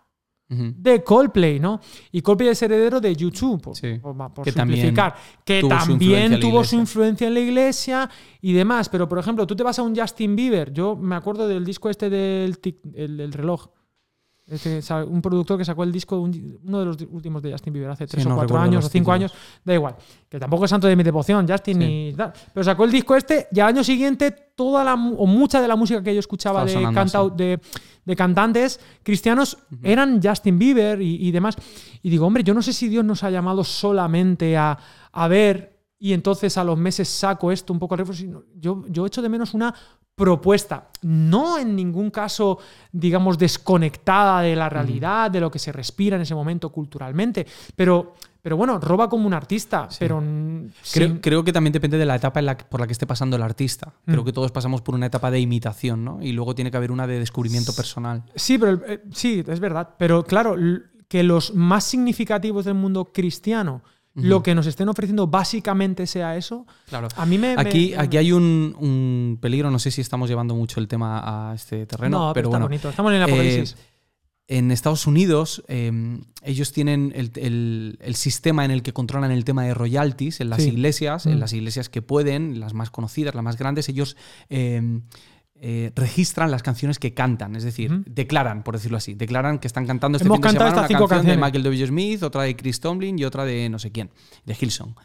de 0.50 1.04
Coldplay, 1.04 1.60
¿no? 1.60 1.82
Y 2.12 2.22
Coldplay 2.22 2.50
es 2.50 2.62
heredero 2.62 3.02
de 3.02 3.14
YouTube, 3.16 3.62
por, 3.62 4.46
que 4.46 4.52
simplificar, 4.52 5.16
que 5.44 5.62
también 5.68 6.40
tuvo 6.40 6.64
su 6.64 6.76
influencia 6.76 7.28
en 7.28 7.34
la 7.34 7.42
iglesia 7.42 8.10
y 8.42 8.54
demás. 8.54 8.88
Pero, 8.88 9.10
por 9.10 9.20
ejemplo, 9.20 9.46
tú 9.46 9.56
te 9.56 9.64
vas 9.64 9.78
a 9.78 9.82
un 9.82 9.96
Justin 9.96 10.36
Bieber, 10.36 10.72
yo 10.72 10.96
me 10.96 11.16
acuerdo 11.16 11.48
del 11.48 11.66
disco 11.66 11.90
este 11.90 12.10
del 12.10 12.58
el, 12.96 13.34
reloj. 13.34 13.68
Este, 14.50 14.82
un 15.04 15.22
productor 15.22 15.58
que 15.58 15.66
sacó 15.66 15.84
el 15.84 15.92
disco, 15.92 16.18
uno 16.20 16.80
de 16.80 16.86
los 16.86 16.98
últimos 17.12 17.42
de 17.42 17.52
Justin 17.52 17.74
Bieber 17.74 17.92
hace 17.92 18.08
tres 18.08 18.26
o 18.26 18.34
cuatro 18.34 18.58
años 18.58 18.86
o 18.86 18.90
cinco 18.90 19.12
años, 19.12 19.34
da 19.66 19.74
igual, 19.74 19.96
que 20.30 20.40
tampoco 20.40 20.64
es 20.64 20.70
santo 20.70 20.88
de 20.88 20.96
mi 20.96 21.04
devoción, 21.04 21.46
Justin 21.46 21.80
ni 21.80 22.14
tal, 22.16 22.32
pero 22.54 22.64
sacó 22.64 22.86
el 22.86 22.92
disco 22.92 23.14
este 23.14 23.50
y 23.52 23.60
al 23.60 23.68
año 23.68 23.84
siguiente 23.84 24.32
toda 24.32 24.86
la 24.86 24.94
o 24.94 25.26
mucha 25.26 25.62
de 25.62 25.68
la 25.68 25.76
música 25.76 26.02
que 26.02 26.14
yo 26.14 26.22
escuchaba 26.22 26.64
de, 26.64 26.74
de, 27.36 27.60
de 28.06 28.16
cantantes 28.16 28.80
cristianos 29.04 29.58
eran 29.84 30.22
Justin 30.24 30.58
Bieber 30.58 31.02
y, 31.02 31.30
demás. 31.32 31.58
Y 32.02 32.10
digo, 32.10 32.26
hombre, 32.26 32.42
yo 32.42 32.54
no 32.54 32.62
sé 32.62 32.72
si 32.72 32.88
Dios 32.88 33.04
nos 33.04 33.24
ha 33.24 33.30
llamado 33.30 33.66
solamente 33.66 34.56
a, 34.56 34.78
ver 35.30 35.78
y 36.00 36.14
entonces 36.14 36.58
a 36.58 36.64
los 36.64 36.78
meses 36.78 37.10
saco 37.10 37.52
esto 37.52 37.74
un 37.74 37.80
poco 37.80 37.96
al 37.96 38.06
Yo, 38.56 38.86
yo 38.88 39.06
echo 39.06 39.22
de 39.22 39.28
menos 39.28 39.54
una 39.54 39.76
propuesta, 40.18 40.88
no 41.04 41.60
en 41.60 41.76
ningún 41.76 42.10
caso, 42.10 42.58
digamos, 42.92 43.38
desconectada 43.38 44.42
de 44.42 44.56
la 44.56 44.68
realidad, 44.68 45.30
de 45.30 45.40
lo 45.40 45.52
que 45.52 45.60
se 45.60 45.72
respira 45.72 46.16
en 46.16 46.24
ese 46.24 46.34
momento 46.34 46.72
culturalmente, 46.72 47.46
pero 47.76 48.16
pero 48.42 48.56
bueno, 48.56 48.80
roba 48.80 49.10
como 49.10 49.28
un 49.28 49.34
artista. 49.34 49.90
Pero 50.00 50.24
creo, 50.94 51.20
creo, 51.20 51.44
que 51.44 51.52
también 51.52 51.74
depende 51.74 51.98
de 51.98 52.06
la 52.06 52.16
etapa 52.16 52.40
por 52.70 52.80
la 52.80 52.88
que 52.88 52.94
esté 52.94 53.06
pasando 53.06 53.36
el 53.36 53.42
artista. 53.42 53.94
Creo 54.06 54.22
mm. 54.22 54.26
que 54.26 54.32
todos 54.32 54.54
pasamos 54.54 54.82
por 54.82 54.96
una 54.96 55.08
etapa 55.08 55.30
de 55.30 55.42
imitación, 55.42 56.06
¿no? 56.06 56.20
Y 56.22 56.32
luego 56.32 56.56
tiene 56.56 56.72
que 56.72 56.78
haber 56.78 56.94
una 56.94 57.08
de 57.08 57.20
descubrimiento 57.20 57.76
personal. 57.76 58.24
Sí, 58.36 58.58
pero 58.58 58.82
eh, 58.88 59.04
sí, 59.12 59.44
es 59.46 59.60
verdad. 59.60 59.96
Pero 59.98 60.24
claro, 60.24 60.56
que 61.10 61.24
los 61.24 61.54
más 61.56 61.84
significativos 61.84 62.64
del 62.64 62.76
mundo 62.76 63.12
cristiano 63.14 63.82
lo 64.18 64.44
que 64.44 64.56
nos 64.56 64.66
estén 64.66 64.90
ofreciendo 64.90 65.28
básicamente 65.28 66.08
sea 66.08 66.36
eso. 66.36 66.66
Claro. 66.88 67.08
A 67.16 67.26
mí 67.26 67.38
me. 67.38 67.56
Aquí, 67.58 67.94
aquí 67.94 68.18
hay 68.18 68.32
un, 68.32 69.38
peligro, 69.42 69.72
no 69.72 69.80
sé 69.80 69.92
si 69.92 70.02
estamos 70.02 70.30
llevando 70.30 70.56
mucho 70.56 70.80
el 70.80 70.88
tema 70.88 71.50
a 71.52 71.56
este 71.56 71.86
terreno. 71.86 72.28
No, 72.28 72.34
pero, 72.34 72.50
está 72.50 72.60
bonito. 72.60 72.90
Estamos 72.90 73.14
en 73.14 73.20
la 73.20 73.26
apocalipsis. 73.26 73.74
Eh, 73.74 73.98
en 74.50 74.72
Estados 74.72 75.08
Unidos, 75.08 75.62
em, 75.68 76.22
ellos 76.42 76.72
tienen 76.72 77.12
el, 77.14 77.98
sistema 78.16 78.64
en 78.64 78.72
el 78.72 78.82
que 78.82 78.94
controlan 78.94 79.32
el 79.32 79.44
tema 79.44 79.66
de 79.66 79.74
royalties 79.74 80.40
en 80.40 80.50
las 80.50 80.66
iglesias, 80.66 81.26
en 81.26 81.36
mm. 81.36 81.40
las 81.40 81.52
iglesias 81.52 81.90
que 81.90 82.02
pueden, 82.02 82.62
las 82.62 82.74
más 82.74 82.90
conocidas, 82.90 83.36
las 83.36 83.44
más 83.44 83.58
grandes, 83.58 83.90
ellos 83.90 84.16
em, 84.48 85.02
eh, 85.62 85.92
registran 85.96 86.52
las 86.52 86.64
canciones 86.64 87.00
que 87.00 87.14
cantan, 87.14 87.56
es 87.56 87.64
decir, 87.64 88.04
declaran, 88.06 88.64
por 88.64 88.76
decirlo 88.76 88.98
así, 88.98 89.14
declaran 89.14 89.60
que 89.60 89.68
están 89.68 89.86
cantando 89.86 90.18
este 90.18 90.28
Hemos 90.28 90.38
fin 90.38 90.44
de 90.44 90.52
semana 90.52 90.72
una 90.74 90.88
canción 90.88 91.26
de 91.26 91.38
Michael 91.38 91.64
W. 91.64 91.88
Smith, 91.88 92.24
otra 92.24 92.44
de 92.44 92.56
Chris 92.56 92.80
Tomlin 92.80 93.18
y 93.18 93.26
otra 93.26 93.46
de 93.46 93.70
no 93.70 93.80
sé 93.80 93.92
quién, 93.92 94.12
de 94.46 94.58
Hillsong. 94.60 94.96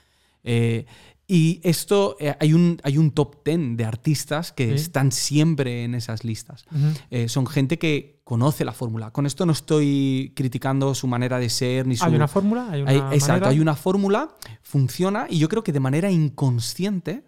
Eh, 0.45 0.87
y 1.27 1.61
esto, 1.63 2.17
eh, 2.21 2.35
hay, 2.41 2.53
un, 2.53 2.79
hay 2.83 2.99
un 2.99 3.13
top 3.13 3.43
ten 3.43 3.77
de 3.77 3.85
artistas 3.85 4.53
que 4.53 4.75
están 4.75 5.13
siempre 5.13 5.85
en 5.85 5.95
esas 5.95 6.25
listas. 6.25 6.67
Eh, 7.11 7.29
son 7.29 7.47
gente 7.47 7.79
que 7.79 8.21
conoce 8.25 8.65
la 8.65 8.73
fórmula. 8.73 9.13
Con 9.13 9.25
esto 9.25 9.47
no 9.47 9.53
estoy 9.53 10.33
criticando 10.37 10.95
su 10.95 11.07
manera 11.07 11.39
de 11.39 11.49
ser 11.49 11.87
ni 11.87 11.97
su... 11.97 12.05
¿Hay 12.05 12.15
una 12.15 12.29
fórmula? 12.29 12.69
¿Hay 12.71 12.83
una 12.83 13.15
exacto, 13.15 13.49
hay 13.49 13.61
una 13.61 13.77
fórmula, 13.77 14.35
funciona 14.63 15.27
y 15.31 15.39
yo 15.39 15.49
creo 15.49 15.65
que 15.65 15.73
de 15.73 15.81
manera 15.81 16.11
inconsciente 16.11 17.25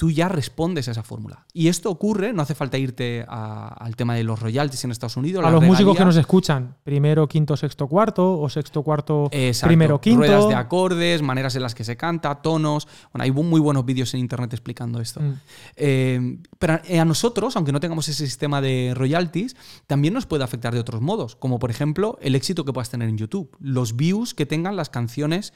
tú 0.00 0.10
ya 0.10 0.30
respondes 0.30 0.88
a 0.88 0.92
esa 0.92 1.02
fórmula. 1.02 1.44
Y 1.52 1.68
esto 1.68 1.90
ocurre, 1.90 2.32
no 2.32 2.40
hace 2.40 2.54
falta 2.54 2.78
irte 2.78 3.22
al 3.28 3.96
tema 3.96 4.14
de 4.14 4.24
los 4.24 4.40
royalties 4.40 4.82
en 4.84 4.92
Estados 4.92 5.18
Unidos. 5.18 5.44
A 5.44 5.50
los 5.50 5.62
músicos 5.62 5.94
que 5.94 6.06
nos 6.06 6.16
escuchan, 6.16 6.74
primero, 6.82 7.28
quinto, 7.28 7.54
sexto, 7.54 7.86
cuarto, 7.86 8.40
o 8.40 8.48
sexto, 8.48 8.82
cuarto, 8.82 9.28
primero, 9.62 10.00
quinto. 10.00 10.20
Ruedas 10.20 10.48
de 10.48 10.54
acordes, 10.54 11.20
maneras 11.20 11.54
en 11.54 11.60
las 11.60 11.74
que 11.74 11.84
se 11.84 11.98
canta, 11.98 12.36
tonos. 12.36 12.88
Bueno, 13.12 13.24
hay 13.24 13.30
muy 13.30 13.60
buenos 13.60 13.84
vídeos 13.84 14.14
en 14.14 14.20
internet 14.20 14.50
explicando 14.54 15.02
esto. 15.02 15.20
Mm. 15.20 15.34
Eh, 15.76 16.38
pero 16.58 16.80
a 16.98 17.04
nosotros, 17.04 17.54
aunque 17.56 17.72
no 17.72 17.78
tengamos 17.78 18.08
ese 18.08 18.24
sistema 18.24 18.62
de 18.62 18.94
royalties, 18.96 19.54
también 19.86 20.14
nos 20.14 20.24
puede 20.24 20.44
afectar 20.44 20.72
de 20.72 20.80
otros 20.80 21.02
modos, 21.02 21.36
como 21.36 21.58
por 21.58 21.70
ejemplo 21.70 22.18
el 22.22 22.34
éxito 22.36 22.64
que 22.64 22.72
puedas 22.72 22.88
tener 22.88 23.10
en 23.10 23.18
YouTube, 23.18 23.54
los 23.60 23.96
views 23.96 24.32
que 24.32 24.46
tengan 24.46 24.76
las 24.76 24.88
canciones 24.88 25.52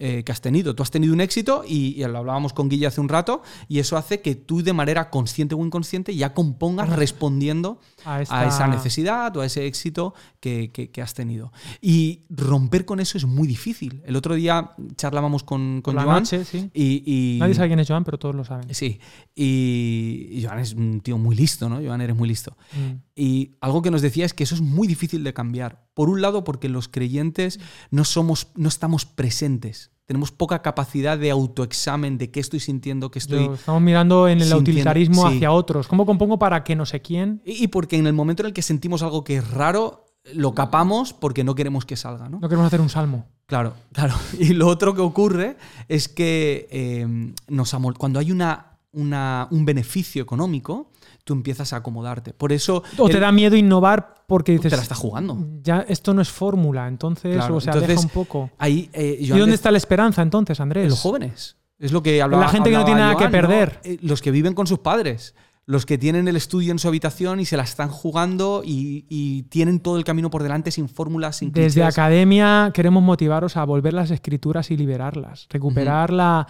eh, 0.00 0.22
que 0.24 0.30
has 0.30 0.40
tenido. 0.40 0.76
Tú 0.76 0.84
has 0.84 0.92
tenido 0.92 1.12
un 1.12 1.20
éxito 1.20 1.64
y, 1.66 2.04
lo 2.04 2.18
hablábamos 2.18 2.52
con 2.52 2.68
Guille 2.68 2.86
hace 2.86 3.00
un 3.00 3.08
rato 3.08 3.42
y 3.66 3.80
eso 3.80 3.96
hace 3.96 4.20
que 4.20 4.36
tú 4.36 4.62
de 4.62 4.72
manera 4.72 5.10
consciente 5.10 5.56
o 5.56 5.64
inconsciente 5.64 6.14
ya 6.14 6.34
compongas 6.34 6.88
respondiendo 6.90 7.80
a, 8.04 8.22
esa 8.22 8.68
necesidad 8.68 9.36
o 9.36 9.40
a 9.40 9.46
ese 9.46 9.66
éxito 9.66 10.14
que, 10.40 10.90
has 11.02 11.14
tenido. 11.14 11.52
Y 11.80 12.22
romper 12.30 12.84
con 12.84 13.00
eso 13.00 13.18
es 13.18 13.24
muy 13.24 13.48
difícil. 13.48 14.02
El 14.06 14.14
otro 14.14 14.34
día 14.34 14.72
charlábamos 14.94 15.42
con, 15.42 15.82
con 15.82 15.96
Joan 15.96 16.24
y, 16.72 17.38
Nadie 17.40 17.54
sabe 17.54 17.68
quién 17.68 17.80
es 17.80 17.88
Joan, 17.88 18.04
pero 18.04 18.18
todos 18.18 18.34
lo 18.34 18.44
saben. 18.44 18.72
Sí, 18.72 19.00
y, 19.34 20.40
Joan 20.44 20.60
es 20.60 20.74
un 20.74 21.00
tío 21.00 21.18
muy 21.18 21.34
listo, 21.34 21.68
¿no? 21.68 21.80
Joan 21.84 22.00
eres 22.00 22.14
muy 22.14 22.28
listo. 22.28 22.56
Mm. 22.72 23.02
Y 23.16 23.56
algo 23.60 23.82
que 23.82 23.90
nos 23.90 24.00
decía 24.00 24.24
es 24.24 24.32
que 24.32 24.44
eso 24.44 24.54
es 24.54 24.60
muy 24.60 24.86
difícil 24.86 25.24
de 25.24 25.34
cambiar. 25.34 25.87
Por 25.98 26.10
un 26.10 26.22
lado, 26.22 26.44
porque 26.44 26.68
los 26.68 26.86
creyentes 26.86 27.58
no, 27.90 28.04
somos, 28.04 28.52
no 28.54 28.68
estamos 28.68 29.04
presentes. 29.04 29.90
Tenemos 30.04 30.30
poca 30.30 30.62
capacidad 30.62 31.18
de 31.18 31.32
autoexamen 31.32 32.18
de 32.18 32.30
qué 32.30 32.38
estoy 32.38 32.60
sintiendo, 32.60 33.10
qué 33.10 33.18
estoy. 33.18 33.46
estamos 33.52 33.82
mirando 33.82 34.28
en 34.28 34.40
el 34.40 34.54
utilitarismo 34.54 35.26
hacia 35.26 35.50
otros. 35.50 35.88
¿Cómo 35.88 36.06
compongo 36.06 36.38
para 36.38 36.62
que 36.62 36.76
no 36.76 36.86
sé 36.86 37.02
quién? 37.02 37.42
Y, 37.44 37.66
porque 37.66 37.96
en 37.96 38.06
el 38.06 38.12
momento 38.12 38.44
en 38.44 38.46
el 38.46 38.52
que 38.52 38.62
sentimos 38.62 39.02
algo 39.02 39.24
que 39.24 39.38
es 39.38 39.50
raro, 39.50 40.06
lo 40.34 40.54
capamos 40.54 41.14
porque 41.14 41.42
no 41.42 41.56
queremos 41.56 41.84
que 41.84 41.96
salga. 41.96 42.28
No, 42.28 42.38
no 42.38 42.48
queremos 42.48 42.68
hacer 42.68 42.80
un 42.80 42.90
salmo. 42.90 43.26
Claro, 43.46 43.74
claro. 43.92 44.14
Y 44.38 44.50
lo 44.54 44.68
otro 44.68 44.94
que 44.94 45.00
ocurre 45.00 45.56
es 45.88 46.08
que 46.08 46.68
eh, 46.70 47.32
nos 47.48 47.74
cuando 47.98 48.20
hay 48.20 48.30
una, 48.30 48.77
una, 48.92 49.48
un 49.50 49.64
beneficio 49.64 50.22
económico, 50.22 50.90
tú 51.24 51.34
empiezas 51.34 51.72
a 51.72 51.76
acomodarte. 51.76 52.32
Por 52.32 52.52
eso. 52.52 52.82
O 52.96 53.08
te 53.08 53.20
da 53.20 53.32
miedo 53.32 53.56
innovar 53.56 54.24
porque 54.26 54.52
dices. 54.52 54.70
Te 54.70 54.76
la 54.76 54.82
está 54.82 54.94
jugando. 54.94 55.38
Ya 55.62 55.80
esto 55.88 56.14
no 56.14 56.22
es 56.22 56.30
fórmula, 56.30 56.88
entonces, 56.88 57.42
o 57.48 57.60
sea, 57.60 57.74
deja 57.74 58.00
un 58.00 58.08
poco. 58.08 58.50
Ahí, 58.58 58.90
eh, 58.92 59.16
¿Y 59.20 59.28
dónde 59.28 59.54
está 59.54 59.70
la 59.70 59.78
esperanza 59.78 60.22
entonces, 60.22 60.58
Andrés? 60.60 60.88
los 60.88 61.00
jóvenes. 61.00 61.56
Es 61.78 61.92
lo 61.92 62.02
que 62.02 62.20
hablaba. 62.20 62.44
La 62.44 62.50
gente 62.50 62.70
que 62.70 62.76
no 62.76 62.84
tiene 62.84 63.00
nada 63.00 63.16
que 63.16 63.28
perder. 63.28 63.80
Eh, 63.84 63.98
los 64.02 64.20
que 64.20 64.32
viven 64.32 64.54
con 64.54 64.66
sus 64.66 64.80
padres 64.80 65.34
los 65.68 65.84
que 65.84 65.98
tienen 65.98 66.26
el 66.28 66.36
estudio 66.36 66.72
en 66.72 66.78
su 66.78 66.88
habitación 66.88 67.40
y 67.40 67.44
se 67.44 67.58
la 67.58 67.62
están 67.62 67.90
jugando 67.90 68.62
y, 68.64 69.44
tienen 69.50 69.80
todo 69.80 69.98
el 69.98 70.04
camino 70.04 70.30
por 70.30 70.42
delante 70.42 70.70
sin 70.70 70.88
fórmulas, 70.88 71.36
sin 71.36 71.52
Desde 71.52 71.84
academia 71.84 72.70
queremos 72.72 73.02
motivaros 73.02 73.58
a 73.58 73.64
volver 73.64 73.92
las 73.92 74.10
escrituras 74.10 74.70
y 74.70 74.78
liberarlas, 74.78 75.46
recuperar 75.50 76.10
la, 76.10 76.46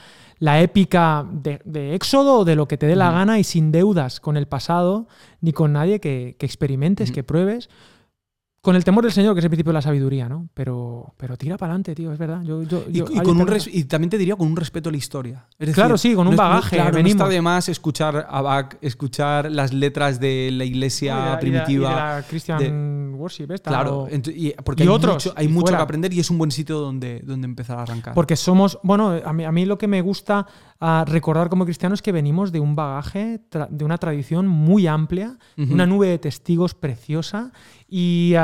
épica 0.60 1.26
de, 1.32 1.94
éxodo 1.96 2.44
de 2.44 2.54
lo 2.54 2.68
que 2.68 2.78
te 2.78 2.86
dé 2.86 2.94
la 2.94 3.10
gana 3.10 3.40
y 3.40 3.44
sin 3.44 3.72
deudas 3.72 4.20
con 4.20 4.36
el 4.36 4.46
pasado 4.46 5.08
ni 5.40 5.52
con 5.52 5.72
nadie 5.72 5.98
que, 5.98 6.36
experimentes, 6.38 7.10
que 7.10 7.24
pruebes 7.24 7.68
con 8.60 8.74
el 8.74 8.84
temor 8.84 9.04
del 9.04 9.12
Señor, 9.12 9.34
que 9.34 9.38
es 9.38 9.44
el 9.44 9.50
principio 9.50 9.70
de 9.70 9.74
la 9.74 9.82
sabiduría, 9.82 10.28
¿no? 10.28 10.48
Pero, 10.52 11.14
pero 11.16 11.36
tira 11.36 11.56
para 11.56 11.72
adelante, 11.72 11.94
tío, 11.94 12.12
es 12.12 12.18
verdad. 12.18 12.42
y, 12.42 13.84
también 13.84 14.10
te 14.10 14.18
diría 14.18 14.34
con 14.34 14.48
un 14.48 14.56
respeto 14.56 14.88
a 14.88 14.92
la 14.92 14.98
historia. 14.98 15.46
claro, 15.72 15.96
sí, 15.96 16.14
con 16.14 16.26
un 16.26 16.36
bagaje. 16.36 16.76
claro, 16.76 17.00
no 17.00 17.08
está 17.08 17.28
de 17.28 17.40
más 17.40 17.68
escuchar 17.68 18.26
a 18.28 18.42
Bach, 18.42 18.76
escuchar 18.80 19.50
las 19.50 19.72
letras 19.72 20.18
de 20.18 20.50
la 20.52 20.64
iglesia 20.64 21.38
primitiva. 21.40 21.68
Y 21.68 21.94
de 21.94 21.96
la 21.96 22.24
Christian 22.28 23.14
Worship, 23.14 23.52
esta, 23.52 23.70
Claro, 23.70 24.08
porque 24.64 24.82
hay 24.82 24.88
otros, 24.88 25.14
mucho, 25.14 25.32
hay 25.36 25.48
mucho 25.48 25.72
que 25.72 25.82
aprender 25.82 26.12
y 26.12 26.20
es 26.20 26.30
un 26.30 26.38
buen 26.38 26.50
sitio 26.50 26.78
donde, 26.78 27.20
donde 27.24 27.44
empezar 27.44 27.78
a 27.78 27.82
arrancar. 27.82 28.14
Porque 28.14 28.34
somos, 28.34 28.78
bueno, 28.82 29.20
a 29.24 29.32
mí, 29.32 29.44
a 29.44 29.52
mí 29.52 29.66
lo 29.66 29.78
que 29.78 29.86
me 29.86 30.02
gusta 30.02 30.46
a 30.80 31.04
recordar 31.06 31.48
como 31.48 31.64
cristianos 31.64 32.02
que 32.02 32.12
venimos 32.12 32.52
de 32.52 32.60
un 32.60 32.76
bagaje, 32.76 33.40
de 33.70 33.84
una 33.84 33.98
tradición 33.98 34.46
muy 34.46 34.86
amplia, 34.86 35.36
una 35.56 35.86
nube 35.86 36.08
de 36.08 36.18
testigos 36.18 36.74
preciosa 36.74 37.50
ah, 37.52 37.52
y, 37.88 38.34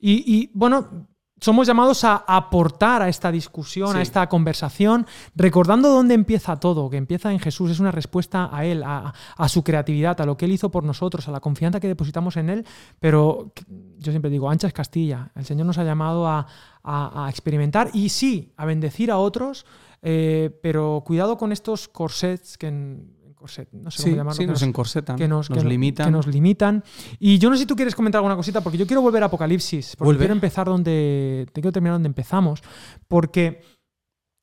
y, 0.00 0.50
bueno, 0.54 1.08
somos 1.40 1.66
llamados 1.66 2.04
a 2.04 2.16
aportar 2.26 3.02
a 3.02 3.08
esta 3.08 3.32
discusión, 3.32 3.96
a 3.96 4.02
esta 4.02 4.28
conversación, 4.28 5.06
recordando 5.34 5.88
dónde 5.88 6.14
empieza 6.14 6.56
todo, 6.56 6.88
que 6.90 6.98
empieza 6.98 7.32
en 7.32 7.38
Jesús, 7.38 7.70
es 7.70 7.80
una 7.80 7.90
respuesta 7.90 8.50
a 8.52 8.64
Él, 8.64 8.82
a, 8.84 9.12
su 9.48 9.64
creatividad, 9.64 10.20
a 10.20 10.26
lo 10.26 10.36
que 10.36 10.44
Él 10.44 10.52
hizo 10.52 10.70
por 10.70 10.84
nosotros, 10.84 11.28
a 11.28 11.30
la 11.30 11.40
confianza 11.40 11.80
que 11.80 11.88
depositamos 11.88 12.36
en 12.36 12.50
Él, 12.50 12.66
pero 12.98 13.52
yo 13.98 14.12
siempre 14.12 14.30
digo, 14.30 14.50
ancha 14.50 14.66
es 14.66 14.72
Castilla, 14.72 15.30
el 15.34 15.44
Señor 15.44 15.66
nos 15.66 15.78
ha 15.78 15.84
llamado 15.84 16.26
a, 16.26 16.46
a 16.82 17.26
experimentar 17.30 17.90
y 17.94 18.10
sí, 18.10 18.52
a 18.56 18.66
bendecir 18.66 19.10
a 19.10 19.18
otros, 19.18 19.64
eh, 20.02 20.50
pero 20.62 21.02
cuidado 21.06 21.36
con 21.36 21.52
estos 21.52 21.88
corsets 21.88 22.56
que 22.58 22.68
en, 22.68 23.16
corset, 23.34 23.68
no 23.72 23.90
sé 23.90 23.98
Sí, 24.02 24.04
cómo 24.10 24.16
llamarlo. 24.16 24.36
sí, 24.36 24.44
que 24.44 24.50
nos 24.52 24.62
encorsetan, 24.62 25.16
que 25.16 25.26
nos, 25.26 25.48
nos 25.48 25.58
que 25.58 25.64
no- 25.64 25.70
limitan. 25.70 26.06
que 26.06 26.12
nos 26.12 26.26
limitan. 26.26 26.84
Y 27.18 27.38
yo 27.38 27.48
no 27.48 27.56
sé 27.56 27.62
si 27.62 27.66
tú 27.66 27.74
quieres 27.74 27.94
comentar 27.94 28.18
alguna 28.18 28.36
cosita, 28.36 28.60
porque 28.60 28.76
yo 28.78 28.86
quiero 28.86 29.00
volver 29.02 29.22
a 29.22 29.26
Apocalipsis, 29.26 29.96
porque 29.96 30.04
Vuelve. 30.08 30.20
quiero 30.20 30.34
empezar 30.34 30.66
donde. 30.66 31.46
Te 31.52 31.60
quiero 31.62 31.72
terminar 31.72 31.94
donde 31.94 32.08
empezamos. 32.08 32.60
Porque 33.08 33.62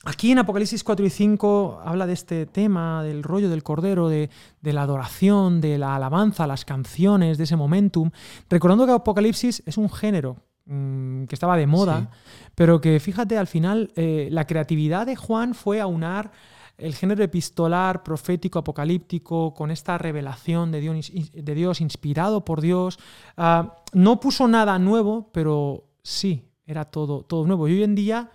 aquí 0.03 0.31
en 0.31 0.39
Apocalipsis 0.39 0.83
4 0.83 1.05
y 1.05 1.09
5 1.11 1.79
habla 1.85 2.07
de 2.07 2.13
este 2.13 2.47
tema, 2.47 3.03
del 3.03 3.21
rollo 3.21 3.49
del 3.51 3.61
cordero, 3.61 4.09
de, 4.09 4.31
de 4.61 4.73
la 4.73 4.81
adoración, 4.81 5.61
de 5.61 5.77
la 5.77 5.95
alabanza, 5.95 6.47
las 6.47 6.65
canciones, 6.65 7.37
de 7.37 7.43
ese 7.43 7.55
momentum. 7.55 8.09
Recordando 8.49 8.87
que 8.87 8.93
Apocalipsis 8.93 9.61
es 9.67 9.77
un 9.77 9.89
género 9.91 10.37
mm, 10.67 11.25
que 11.25 11.35
estaba 11.35 11.57
de 11.57 11.67
moda, 11.67 12.11
pero 12.55 12.79
que 12.79 12.99
fíjate, 12.99 13.37
al 13.37 13.47
final 13.47 13.91
eh, 13.95 14.29
la 14.31 14.45
creatividad 14.45 15.05
de 15.05 15.15
Juan 15.15 15.55
fue 15.55 15.81
aunar 15.81 16.31
el 16.77 16.93
género 16.93 17.23
epistolar, 17.23 18.03
profético, 18.03 18.59
apocalíptico, 18.59 19.53
con 19.53 19.71
esta 19.71 19.97
revelación 19.97 20.71
de 20.71 20.79
Dios, 20.79 21.11
de 21.33 21.55
Dios 21.55 21.81
inspirado 21.81 22.45
por 22.45 22.61
Dios. 22.61 22.99
Ah, 23.35 23.77
no 23.93 24.19
puso 24.19 24.47
nada 24.47 24.77
nuevo, 24.77 25.29
pero 25.31 25.85
sí, 26.03 26.45
era 26.65 26.85
todo, 26.85 27.23
todo 27.23 27.47
nuevo. 27.47 27.67
Y 27.67 27.73
hoy 27.73 27.83
en 27.83 27.95
día 27.95 28.29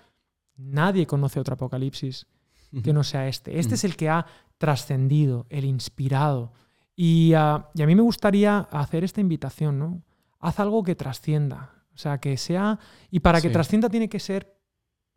nadie 0.56 1.06
conoce 1.06 1.38
otro 1.38 1.54
apocalipsis 1.54 2.26
que 2.82 2.92
no 2.92 3.04
sea 3.04 3.28
este. 3.28 3.58
Este 3.58 3.74
es 3.74 3.84
el 3.84 3.96
que 3.96 4.08
ha 4.08 4.26
trascendido, 4.58 5.46
el 5.50 5.64
inspirado. 5.64 6.52
Y, 6.96 7.34
ah, 7.34 7.68
y 7.74 7.82
a 7.82 7.86
mí 7.86 7.94
me 7.94 8.02
gustaría 8.02 8.58
hacer 8.58 9.04
esta 9.04 9.20
invitación, 9.20 9.78
¿no? 9.78 10.02
Haz 10.40 10.58
algo 10.58 10.82
que 10.82 10.94
trascienda. 10.94 11.81
O 12.02 12.08
sea, 12.10 12.18
que 12.18 12.36
sea... 12.36 12.78
Y 13.12 13.20
para 13.20 13.40
que 13.40 13.46
trascienda 13.52 13.88
tiene 13.88 14.08
que 14.08 14.18
ser 14.18 14.58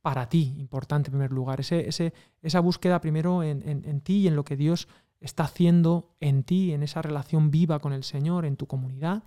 para 0.03 0.29
ti, 0.29 0.53
importante 0.59 1.07
en 1.09 1.13
primer 1.13 1.31
lugar. 1.31 1.59
Ese, 1.61 1.89
ese- 1.89 2.13
esa 2.43 2.59
búsqueda 2.59 3.01
primero 3.01 3.41
en, 3.41 3.67
en- 3.67 3.83
en 3.86 4.01
ti 4.01 4.17
y 4.17 4.27
en 4.27 4.36
lo 4.36 4.43
que 4.45 4.55
Dios 4.55 4.88
está 5.19 5.45
haciendo 5.45 6.15
en 6.19 6.43
ti, 6.43 6.73
en 6.73 6.83
esa 6.83 7.01
relación 7.01 7.49
viva 7.49 7.79
con 7.79 7.91
el 7.91 8.03
Señor, 8.03 8.45
en 8.45 8.55
tu 8.55 8.67
comunidad, 8.67 9.23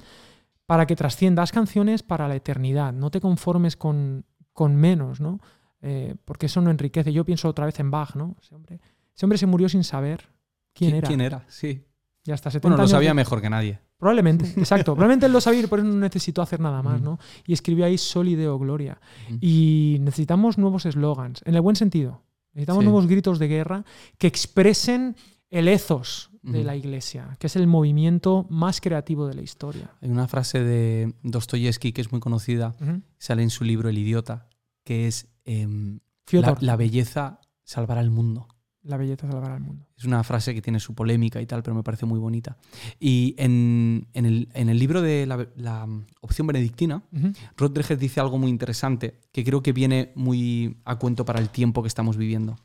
para 0.66 0.86
que 0.86 0.94
trasciendas 0.94 1.50
canciones 1.50 2.04
para 2.04 2.28
la 2.28 2.36
eternidad. 2.36 2.92
No 2.92 3.10
te 3.10 3.20
conformes 3.20 3.76
con, 3.76 4.24
con 4.52 4.76
menos, 4.76 5.20
¿no? 5.20 5.40
Eh, 5.82 6.14
porque 6.24 6.46
eso 6.46 6.60
no 6.60 6.70
enriquece. 6.70 7.12
Yo 7.12 7.24
pienso 7.24 7.48
otra 7.48 7.66
vez 7.66 7.80
en 7.80 7.90
Bach, 7.90 8.14
¿no? 8.14 8.36
Ese 8.40 8.54
hombre, 8.54 8.80
ese 9.16 9.26
hombre 9.26 9.38
se 9.38 9.46
murió 9.46 9.68
sin 9.68 9.82
saber 9.82 10.28
quién 10.74 10.94
era. 10.94 11.08
¿Quién 11.08 11.20
era? 11.22 11.44
Sí. 11.48 11.84
Y 12.24 12.30
hasta 12.30 12.50
70 12.52 12.68
Bueno, 12.68 12.82
lo 12.82 12.88
sabía 12.88 13.14
mejor 13.14 13.40
que 13.40 13.50
nadie. 13.50 13.80
Probablemente, 13.98 14.46
exacto. 14.56 14.94
Probablemente 14.94 15.26
él 15.26 15.32
lo 15.32 15.40
sabía 15.40 15.60
y 15.60 15.66
por 15.66 15.80
eso 15.80 15.88
no 15.88 15.94
necesitó 15.94 16.40
hacer 16.42 16.60
nada 16.60 16.82
más. 16.82 17.00
¿no? 17.00 17.18
Y 17.46 17.52
escribió 17.52 17.84
ahí 17.84 17.98
Solideo 17.98 18.58
Gloria. 18.58 19.00
Y 19.40 19.98
necesitamos 20.00 20.56
nuevos 20.58 20.86
eslogans, 20.86 21.42
en 21.44 21.54
el 21.54 21.60
buen 21.60 21.76
sentido. 21.76 22.22
Necesitamos 22.54 22.82
Sí. 22.82 22.84
nuevos 22.86 23.06
gritos 23.06 23.38
de 23.38 23.48
guerra 23.48 23.84
que 24.16 24.26
expresen 24.26 25.16
el 25.50 25.68
ethos 25.68 26.30
de 26.42 26.64
la 26.64 26.76
iglesia, 26.76 27.36
que 27.38 27.46
es 27.48 27.56
el 27.56 27.66
movimiento 27.66 28.46
más 28.48 28.80
creativo 28.80 29.26
de 29.26 29.34
la 29.34 29.42
historia. 29.42 29.90
Hay 30.00 30.08
una 30.08 30.28
frase 30.28 30.62
de 30.62 31.12
Dostoyevsky 31.22 31.92
que 31.92 32.00
es 32.00 32.10
muy 32.10 32.20
conocida, 32.20 32.74
sale 33.18 33.42
en 33.42 33.50
su 33.50 33.64
libro 33.64 33.88
El 33.90 33.98
idiota, 33.98 34.48
que 34.84 35.06
es 35.06 35.28
em, 35.44 36.00
la, 36.30 36.56
la 36.60 36.76
belleza 36.76 37.40
salvará 37.64 38.00
el 38.00 38.10
mundo. 38.10 38.48
La 38.82 38.96
belleza 38.96 39.26
salvará 39.30 39.54
al 39.54 39.60
mundo. 39.60 39.86
Es 39.96 40.04
una 40.04 40.22
frase 40.24 40.54
que 40.54 40.62
tiene 40.62 40.80
su 40.80 40.94
polémica 40.94 41.40
y 41.40 41.46
tal, 41.46 41.62
pero 41.62 41.74
me 41.74 41.82
parece 41.82 42.06
muy 42.06 42.18
bonita. 42.18 42.56
Y 42.98 43.34
en, 43.38 44.08
en 44.14 44.26
el, 44.26 44.48
en 44.54 44.68
el 44.68 44.78
libro 44.78 45.02
de 45.02 45.26
la, 45.26 45.48
la 45.56 45.86
opción 46.20 46.46
benedictina, 46.46 47.02
Ujú. 47.12 47.32
Rodríguez 47.56 47.98
dice 47.98 48.20
algo 48.20 48.38
muy 48.38 48.50
interesante 48.50 49.20
que 49.32 49.44
creo 49.44 49.62
que 49.62 49.72
viene 49.72 50.12
muy 50.14 50.78
a 50.84 50.96
cuento 50.96 51.24
para 51.24 51.40
el 51.40 51.50
tiempo 51.50 51.82
que 51.82 51.88
estamos 51.88 52.16
viviendo. 52.16 52.56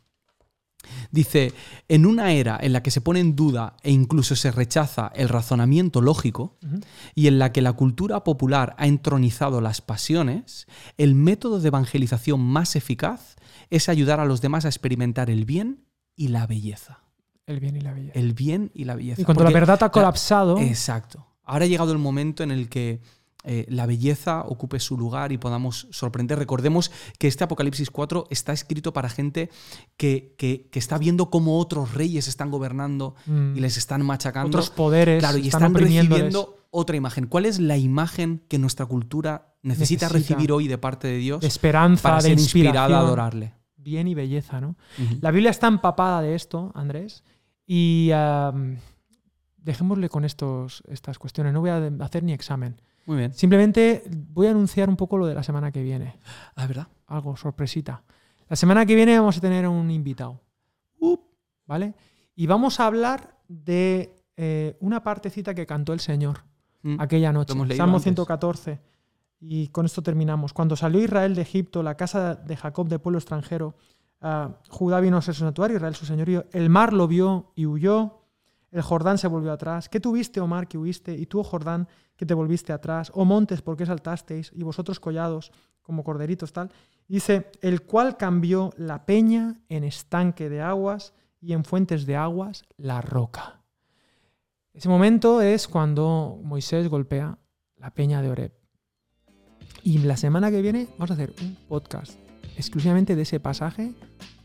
Dice, 1.11 1.53
en 1.87 2.05
una 2.05 2.33
era 2.33 2.59
en 2.61 2.73
la 2.73 2.83
que 2.83 2.91
se 2.91 2.99
pone 2.99 3.21
en 3.21 3.35
duda 3.35 3.77
e 3.83 3.91
incluso 3.91 4.35
se 4.35 4.51
rechaza 4.51 5.11
el 5.15 5.29
razonamiento 5.29 6.01
lógico 6.01 6.57
y 7.15 7.27
en 7.27 7.39
la 7.39 7.53
que 7.53 7.61
la 7.61 7.73
cultura 7.73 8.25
popular 8.25 8.75
ha 8.77 8.87
entronizado 8.87 9.61
las 9.61 9.81
pasiones, 9.81 10.67
el 10.97 11.15
método 11.15 11.61
de 11.61 11.69
evangelización 11.69 12.41
más 12.41 12.75
eficaz 12.75 13.37
es 13.69 13.87
ayudar 13.87 14.19
a 14.19 14.25
los 14.25 14.41
demás 14.41 14.65
a 14.65 14.69
experimentar 14.69 15.29
el 15.29 15.45
bien 15.45 15.85
y 16.15 16.27
la 16.29 16.45
belleza. 16.47 16.99
El 17.45 17.59
bien 17.59 17.75
y 17.75 17.81
la 17.81 17.93
belleza. 17.93 18.19
El 18.19 18.33
bien 18.33 18.71
y 18.73 18.85
la 18.85 18.95
belleza. 18.95 19.21
y 19.21 19.25
cuando 19.25 19.43
la 19.43 19.49
verdad 19.51 19.81
ha 19.83 19.89
colapsado, 19.91 20.57
Exacto. 20.59 21.27
Ahora 21.43 21.65
ha 21.65 21.67
llegado 21.67 21.91
el 21.91 21.97
momento 21.97 22.41
en 22.43 22.51
el 22.51 22.69
que 22.69 23.01
eh, 23.43 23.65
la 23.67 23.85
belleza 23.85 24.43
ocupe 24.45 24.79
su 24.79 24.97
lugar 24.97 25.33
y 25.33 25.37
podamos 25.37 25.87
sorprender. 25.91 26.39
Recordemos 26.39 26.89
que 27.19 27.27
este 27.27 27.43
Apocalipsis 27.43 27.89
4 27.91 28.27
está 28.29 28.53
escrito 28.53 28.93
para 28.93 29.09
gente 29.09 29.49
que, 29.97 30.35
que- 30.37 30.69
que 30.71 30.79
está 30.79 30.97
viendo 30.97 31.29
cómo 31.29 31.59
otros 31.59 31.93
reyes 31.93 32.29
están 32.29 32.49
gobernando 32.49 33.15
mm, 33.25 33.57
y 33.57 33.59
les 33.59 33.75
están 33.75 34.05
machacando. 34.05 34.47
otros 34.47 34.69
poderes 34.69 35.19
claro, 35.19 35.37
y 35.37 35.49
están, 35.49 35.73
recibiendo 35.73 36.55
otra 36.71 36.95
imagen. 36.95 37.27
¿Cuál 37.27 37.45
es 37.45 37.59
la 37.59 37.75
imagen 37.75 38.41
que 38.47 38.57
nuestra 38.57 38.85
cultura 38.85 39.53
necesita, 39.61 40.05
Necesita. 40.05 40.09
recibir 40.35 40.53
hoy 40.53 40.69
de 40.69 40.77
parte 40.77 41.09
de 41.09 41.17
Dios 41.17 41.41
de 41.41 41.47
esperanza, 41.47 42.03
para 42.03 42.15
de 42.21 42.29
ser 42.29 42.39
inspirada 42.39 42.95
a 42.95 42.99
adorarle? 43.01 43.53
Bien 43.83 44.07
y 44.07 44.15
belleza, 44.15 44.61
¿no? 44.61 44.75
La 45.21 45.31
Biblia 45.31 45.51
está 45.51 45.67
empapada 45.67 46.21
de 46.21 46.35
esto, 46.35 46.71
Andrés, 46.73 47.23
y 47.65 48.11
dejémosle 49.57 50.09
con 50.09 50.25
estos, 50.25 50.83
estas 50.87 51.19
cuestiones. 51.19 51.53
No 51.53 51.61
voy 51.61 51.69
a 51.69 51.91
hacer 51.99 52.23
ni 52.23 52.33
examen. 52.33 52.81
Muy 53.05 53.17
bien. 53.17 53.33
Simplemente 53.33 54.03
voy 54.29 54.47
a 54.47 54.51
anunciar 54.51 54.89
un 54.89 54.95
poco 54.95 55.17
lo 55.17 55.25
de 55.25 55.33
la 55.35 55.43
semana 55.43 55.71
que 55.71 55.83
viene. 55.83 56.17
Ah, 56.55 56.67
¿verdad? 56.67 56.87
Algo 57.07 57.35
sorpresita. 57.35 58.03
La 58.47 58.55
semana 58.55 58.85
que 58.85 58.95
viene 58.95 59.17
vamos 59.17 59.37
a 59.37 59.41
tener 59.41 59.67
un 59.67 59.89
invitado. 59.91 60.41
Uh, 60.99 61.17
¿Vale? 61.65 61.95
Y 62.35 62.47
vamos 62.47 62.79
a 62.79 62.87
hablar 62.87 63.37
de 63.47 64.15
eh, 64.37 64.77
una 64.79 65.03
partecita 65.03 65.53
que 65.53 65.65
cantó 65.65 65.93
el 65.93 65.99
Señor 65.99 66.43
mm. 66.81 66.99
aquella 66.99 67.31
noche. 67.31 67.53
Salmo 67.75 67.97
antes. 67.97 68.03
114. 68.03 68.79
Y 69.45 69.67
con 69.67 69.85
esto 69.85 70.01
terminamos. 70.01 70.53
Cuando 70.53 70.77
salió 70.77 71.03
Israel 71.03 71.35
de 71.35 71.41
Egipto, 71.41 71.83
la 71.83 71.97
casa 71.97 72.35
de 72.35 72.55
Jacob 72.55 72.87
de 72.87 72.97
pueblo 72.97 73.19
extranjero, 73.19 73.75
ah, 74.21 74.55
Judá 74.69 75.01
vino 75.01 75.17
a 75.17 75.21
ser 75.21 75.35
su 75.35 75.41
santuario, 75.41 75.75
Israel 75.75 75.95
su 75.95 76.05
señorío. 76.05 76.45
El 76.53 76.69
mar 76.69 76.93
lo 76.93 77.09
vio 77.09 77.51
y 77.53 77.65
huyó. 77.65 78.21
El 78.71 78.81
Jordán 78.81 79.17
se 79.17 79.27
volvió 79.27 79.51
atrás. 79.51 79.89
¿Qué 79.89 79.99
tuviste, 79.99 80.39
oh 80.39 80.47
mar, 80.47 80.69
que 80.69 80.77
huiste? 80.77 81.13
Y 81.13 81.25
tú, 81.25 81.41
oh 81.41 81.43
Jordán, 81.43 81.89
que 82.15 82.25
te 82.25 82.33
volviste 82.33 82.71
atrás. 82.71 83.11
Oh 83.13 83.25
montes, 83.25 83.61
¿por 83.61 83.75
qué 83.75 83.85
saltasteis? 83.85 84.49
Y 84.55 84.63
vosotros 84.63 85.01
collados, 85.01 85.51
como 85.81 86.05
corderitos, 86.05 86.53
tal. 86.53 86.71
Dice, 87.09 87.51
el 87.61 87.81
cual 87.81 88.15
cambió 88.15 88.71
la 88.77 89.05
peña 89.05 89.59
en 89.67 89.83
estanque 89.83 90.47
de 90.47 90.61
aguas 90.61 91.13
y 91.41 91.51
en 91.51 91.65
fuentes 91.65 92.05
de 92.05 92.15
aguas 92.15 92.63
la 92.77 93.01
roca. 93.01 93.61
Ese 94.73 94.87
momento 94.87 95.41
es 95.41 95.67
cuando 95.67 96.39
Moisés 96.41 96.87
golpea 96.87 97.37
la 97.75 97.91
peña 97.91 98.21
de 98.21 98.31
Oreb. 98.31 98.62
Y 99.83 99.97
la 99.99 100.15
semana 100.17 100.49
que 100.49 100.61
viene 100.61 100.87
vamos 100.97 101.11
a 101.11 101.15
hacer 101.15 101.33
un 101.41 101.57
podcast 101.67 102.13
exclusivamente 102.57 103.15
de 103.15 103.23
ese 103.23 103.39
pasaje 103.39 103.91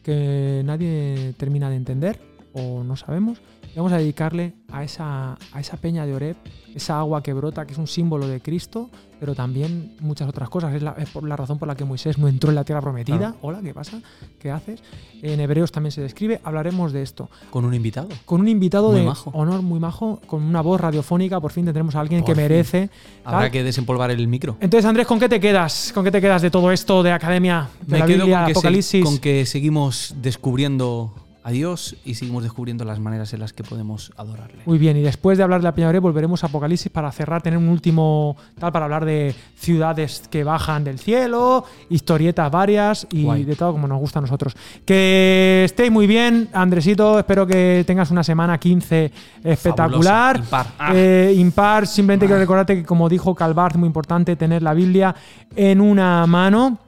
que 0.03 0.62
nadie 0.64 1.34
termina 1.36 1.70
de 1.70 1.76
entender 1.76 2.20
o 2.59 2.82
no 2.84 2.96
sabemos. 2.96 3.38
Y 3.72 3.76
vamos 3.76 3.92
a 3.92 3.98
dedicarle 3.98 4.54
a 4.72 4.82
esa, 4.82 5.32
a 5.52 5.61
esa 5.61 5.76
peña 5.76 6.06
de 6.06 6.14
Oreb, 6.14 6.36
esa 6.74 6.98
agua 6.98 7.22
que 7.22 7.32
brota, 7.34 7.66
que 7.66 7.72
es 7.72 7.78
un 7.78 7.86
símbolo 7.86 8.26
de 8.26 8.40
Cristo, 8.40 8.88
pero 9.20 9.34
también 9.34 9.94
muchas 10.00 10.26
otras 10.28 10.48
cosas. 10.48 10.74
Es 10.74 10.82
la, 10.82 10.92
es 10.92 11.09
por 11.11 11.22
la 11.28 11.36
razón 11.36 11.59
por 11.59 11.68
la 11.68 11.74
que 11.76 11.84
Moisés 11.84 12.16
no 12.18 12.28
entró 12.28 12.48
en 12.50 12.54
la 12.56 12.64
tierra 12.64 12.80
prometida. 12.80 13.18
Claro. 13.18 13.36
Hola, 13.42 13.61
¿qué 13.62 13.74
pasa? 13.74 14.00
¿Qué 14.40 14.50
haces? 14.50 14.80
En 15.22 15.38
Hebreos 15.40 15.70
también 15.70 15.92
se 15.92 16.00
describe. 16.00 16.40
Hablaremos 16.44 16.92
de 16.92 17.02
esto 17.02 17.28
Con 17.50 17.64
un 17.66 17.74
invitado. 17.74 18.09
con 18.24 18.40
un 18.40 18.48
invitado 18.48 18.90
Muy 18.90 19.00
de 19.00 19.06
majo. 19.06 19.30
honor 19.34 19.61
muy 19.62 19.80
majo, 19.80 20.20
con 20.26 20.42
una 20.42 20.62
voz 20.62 20.80
radiofónica. 20.80 21.38
Por 21.40 21.52
fin 21.52 21.64
tendremos 21.66 21.94
a 21.94 22.00
alguien 22.00 22.20
Por 22.22 22.26
que 22.28 22.34
fin. 22.34 22.42
merece. 22.42 22.90
Habrá 23.24 23.40
tal. 23.40 23.50
que 23.50 23.64
desempolvar 23.64 24.11
el 24.11 24.26
micro. 24.28 24.56
Entonces, 24.61 24.86
Andrés, 24.86 25.06
¿con 25.06 25.18
qué 25.20 25.28
te 25.28 25.40
quedas? 25.40 25.92
¿Con 25.92 26.04
qué 26.04 26.11
te 26.11 26.20
quedas 26.22 26.40
de 26.40 26.50
todo 26.50 26.72
esto 26.72 27.02
de 27.02 27.12
Academia, 27.12 27.68
de 27.86 27.92
Me 27.92 27.98
la 27.98 28.06
quedo 28.06 28.18
Biblia, 28.24 28.38
con 28.38 28.46
que, 28.46 28.52
se- 28.54 28.59
Apocalipsis? 28.59 29.04
con 29.04 29.18
que 29.18 29.46
seguimos 29.46 30.14
descubriendo 30.22 31.12
a 31.43 31.51
Dios 31.51 31.97
y 32.05 32.14
seguimos 32.14 32.43
descubriendo 32.43 32.84
las 32.84 32.99
maneras 33.01 33.32
en 33.32 33.41
las 33.41 33.53
que 33.53 33.62
podemos 33.62 34.12
adorarle. 34.16 34.62
Muy 34.66 34.78
bien, 34.78 34.97
y 34.97 35.03
después 35.03 35.39
de 35.39 35.45
hablar 35.45 35.61
de 35.61 35.64
la 35.64 35.74
Peña 35.74 35.99
volveremos 36.01 36.45
a 36.45 36.49
Apocalipsis 36.49 36.91
para 36.91 37.11
cerrar, 37.12 37.43
tener 37.43 37.59
un 37.59 37.68
último 37.68 38.36
tal 38.59 38.72
para 38.72 38.84
hablar 38.84 39.05
de 39.05 39.34
ciudades 39.57 40.22
que 40.30 40.45
bajan 40.45 40.84
del 40.84 40.99
cielo, 40.99 41.64
historietas 41.88 42.50
varias 42.50 43.07
y 43.11 43.25
Guay. 43.25 43.45
de 43.45 43.57
todo 43.57 43.72
como 43.72 43.88
nos 43.88 43.99
gusta 43.99 44.18
a 44.18 44.22
nosotros. 44.22 44.57
Que 44.84 45.62
estéis 45.64 45.91
muy 45.91 46.07
bien, 46.07 46.49
Andresito, 46.53 47.18
espero 47.18 47.46
que 47.46 47.84
tengas 47.87 48.11
una 48.11 48.22
semana 48.25 48.58
15 48.58 49.12
espectacular. 49.45 50.42
Fabulosa, 50.42 50.45
impar. 50.45 50.67
Ah. 50.79 50.92
Eh, 50.95 51.34
impar, 51.37 51.87
simplemente 51.87 52.26
quiero 52.26 52.41
recordarte 52.41 52.76
que 52.76 52.84
como 52.84 53.08
dijo 53.08 53.34
Calvart, 53.34 53.76
muy 53.76 53.87
importante 53.87 54.37
tener 54.37 54.62
la 54.62 54.75
Biblia 54.75 55.14
en 55.57 55.80
una 55.80 56.26
mano 56.26 56.79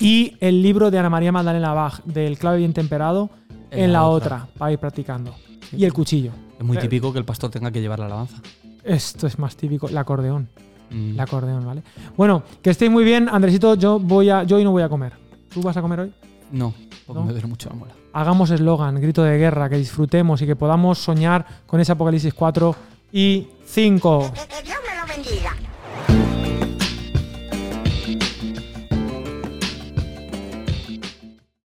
y 0.00 0.36
el 0.40 0.62
libro 0.62 0.90
de 0.90 0.98
Ana 0.98 1.10
María 1.10 1.32
Magdalena 1.32 1.74
Bach, 1.74 2.02
del 2.04 2.38
clave 2.38 2.58
bien 2.58 2.72
temperado, 2.72 3.30
en, 3.72 3.92
la, 3.92 4.04
otra. 4.04 4.46
para 4.58 4.72
ir 4.72 4.78
practicando. 4.78 5.34
Y 5.72 5.84
el 5.84 5.92
cuchillo. 5.92 6.32
Es 6.58 6.64
muy 6.64 6.76
típico 6.78 7.12
que 7.12 7.18
el 7.18 7.24
pastor 7.24 7.50
tenga 7.50 7.70
que 7.70 7.80
llevar 7.80 7.98
la 7.98 8.06
alabanza. 8.06 8.36
Esto 8.84 9.26
es 9.26 9.38
más 9.38 9.56
típico, 9.56 9.88
el 9.88 9.96
acordeón. 9.96 10.48
Mm. 10.90 11.10
El 11.12 11.20
acordeón, 11.20 11.64
¿vale? 11.64 11.82
Bueno, 12.16 12.42
que 12.60 12.70
estéis 12.70 12.90
muy 12.90 13.04
bien, 13.04 13.28
Andresito. 13.28 13.74
Yo 13.74 13.98
voy 13.98 14.30
a, 14.30 14.42
yo 14.44 14.56
hoy 14.56 14.64
no 14.64 14.72
voy 14.72 14.82
a 14.82 14.88
comer. 14.88 15.14
¿Tú 15.52 15.62
vas 15.62 15.76
a 15.76 15.82
comer 15.82 16.00
hoy? 16.00 16.14
No, 16.50 16.74
Porque 17.06 17.20
¿no? 17.20 17.26
me 17.26 17.32
duele 17.32 17.48
mucho 17.48 17.70
la 17.70 17.74
muela. 17.76 17.94
hagamos 18.12 18.50
eslogan, 18.50 19.00
grito 19.00 19.22
de 19.22 19.38
guerra, 19.38 19.70
que 19.70 19.76
disfrutemos 19.78 20.42
y 20.42 20.46
que 20.46 20.54
podamos 20.54 20.98
soñar 20.98 21.46
con 21.66 21.80
ese 21.80 21.92
Apocalipsis 21.92 22.34
4 22.34 22.76
y 23.12 23.48
5. 23.64 24.32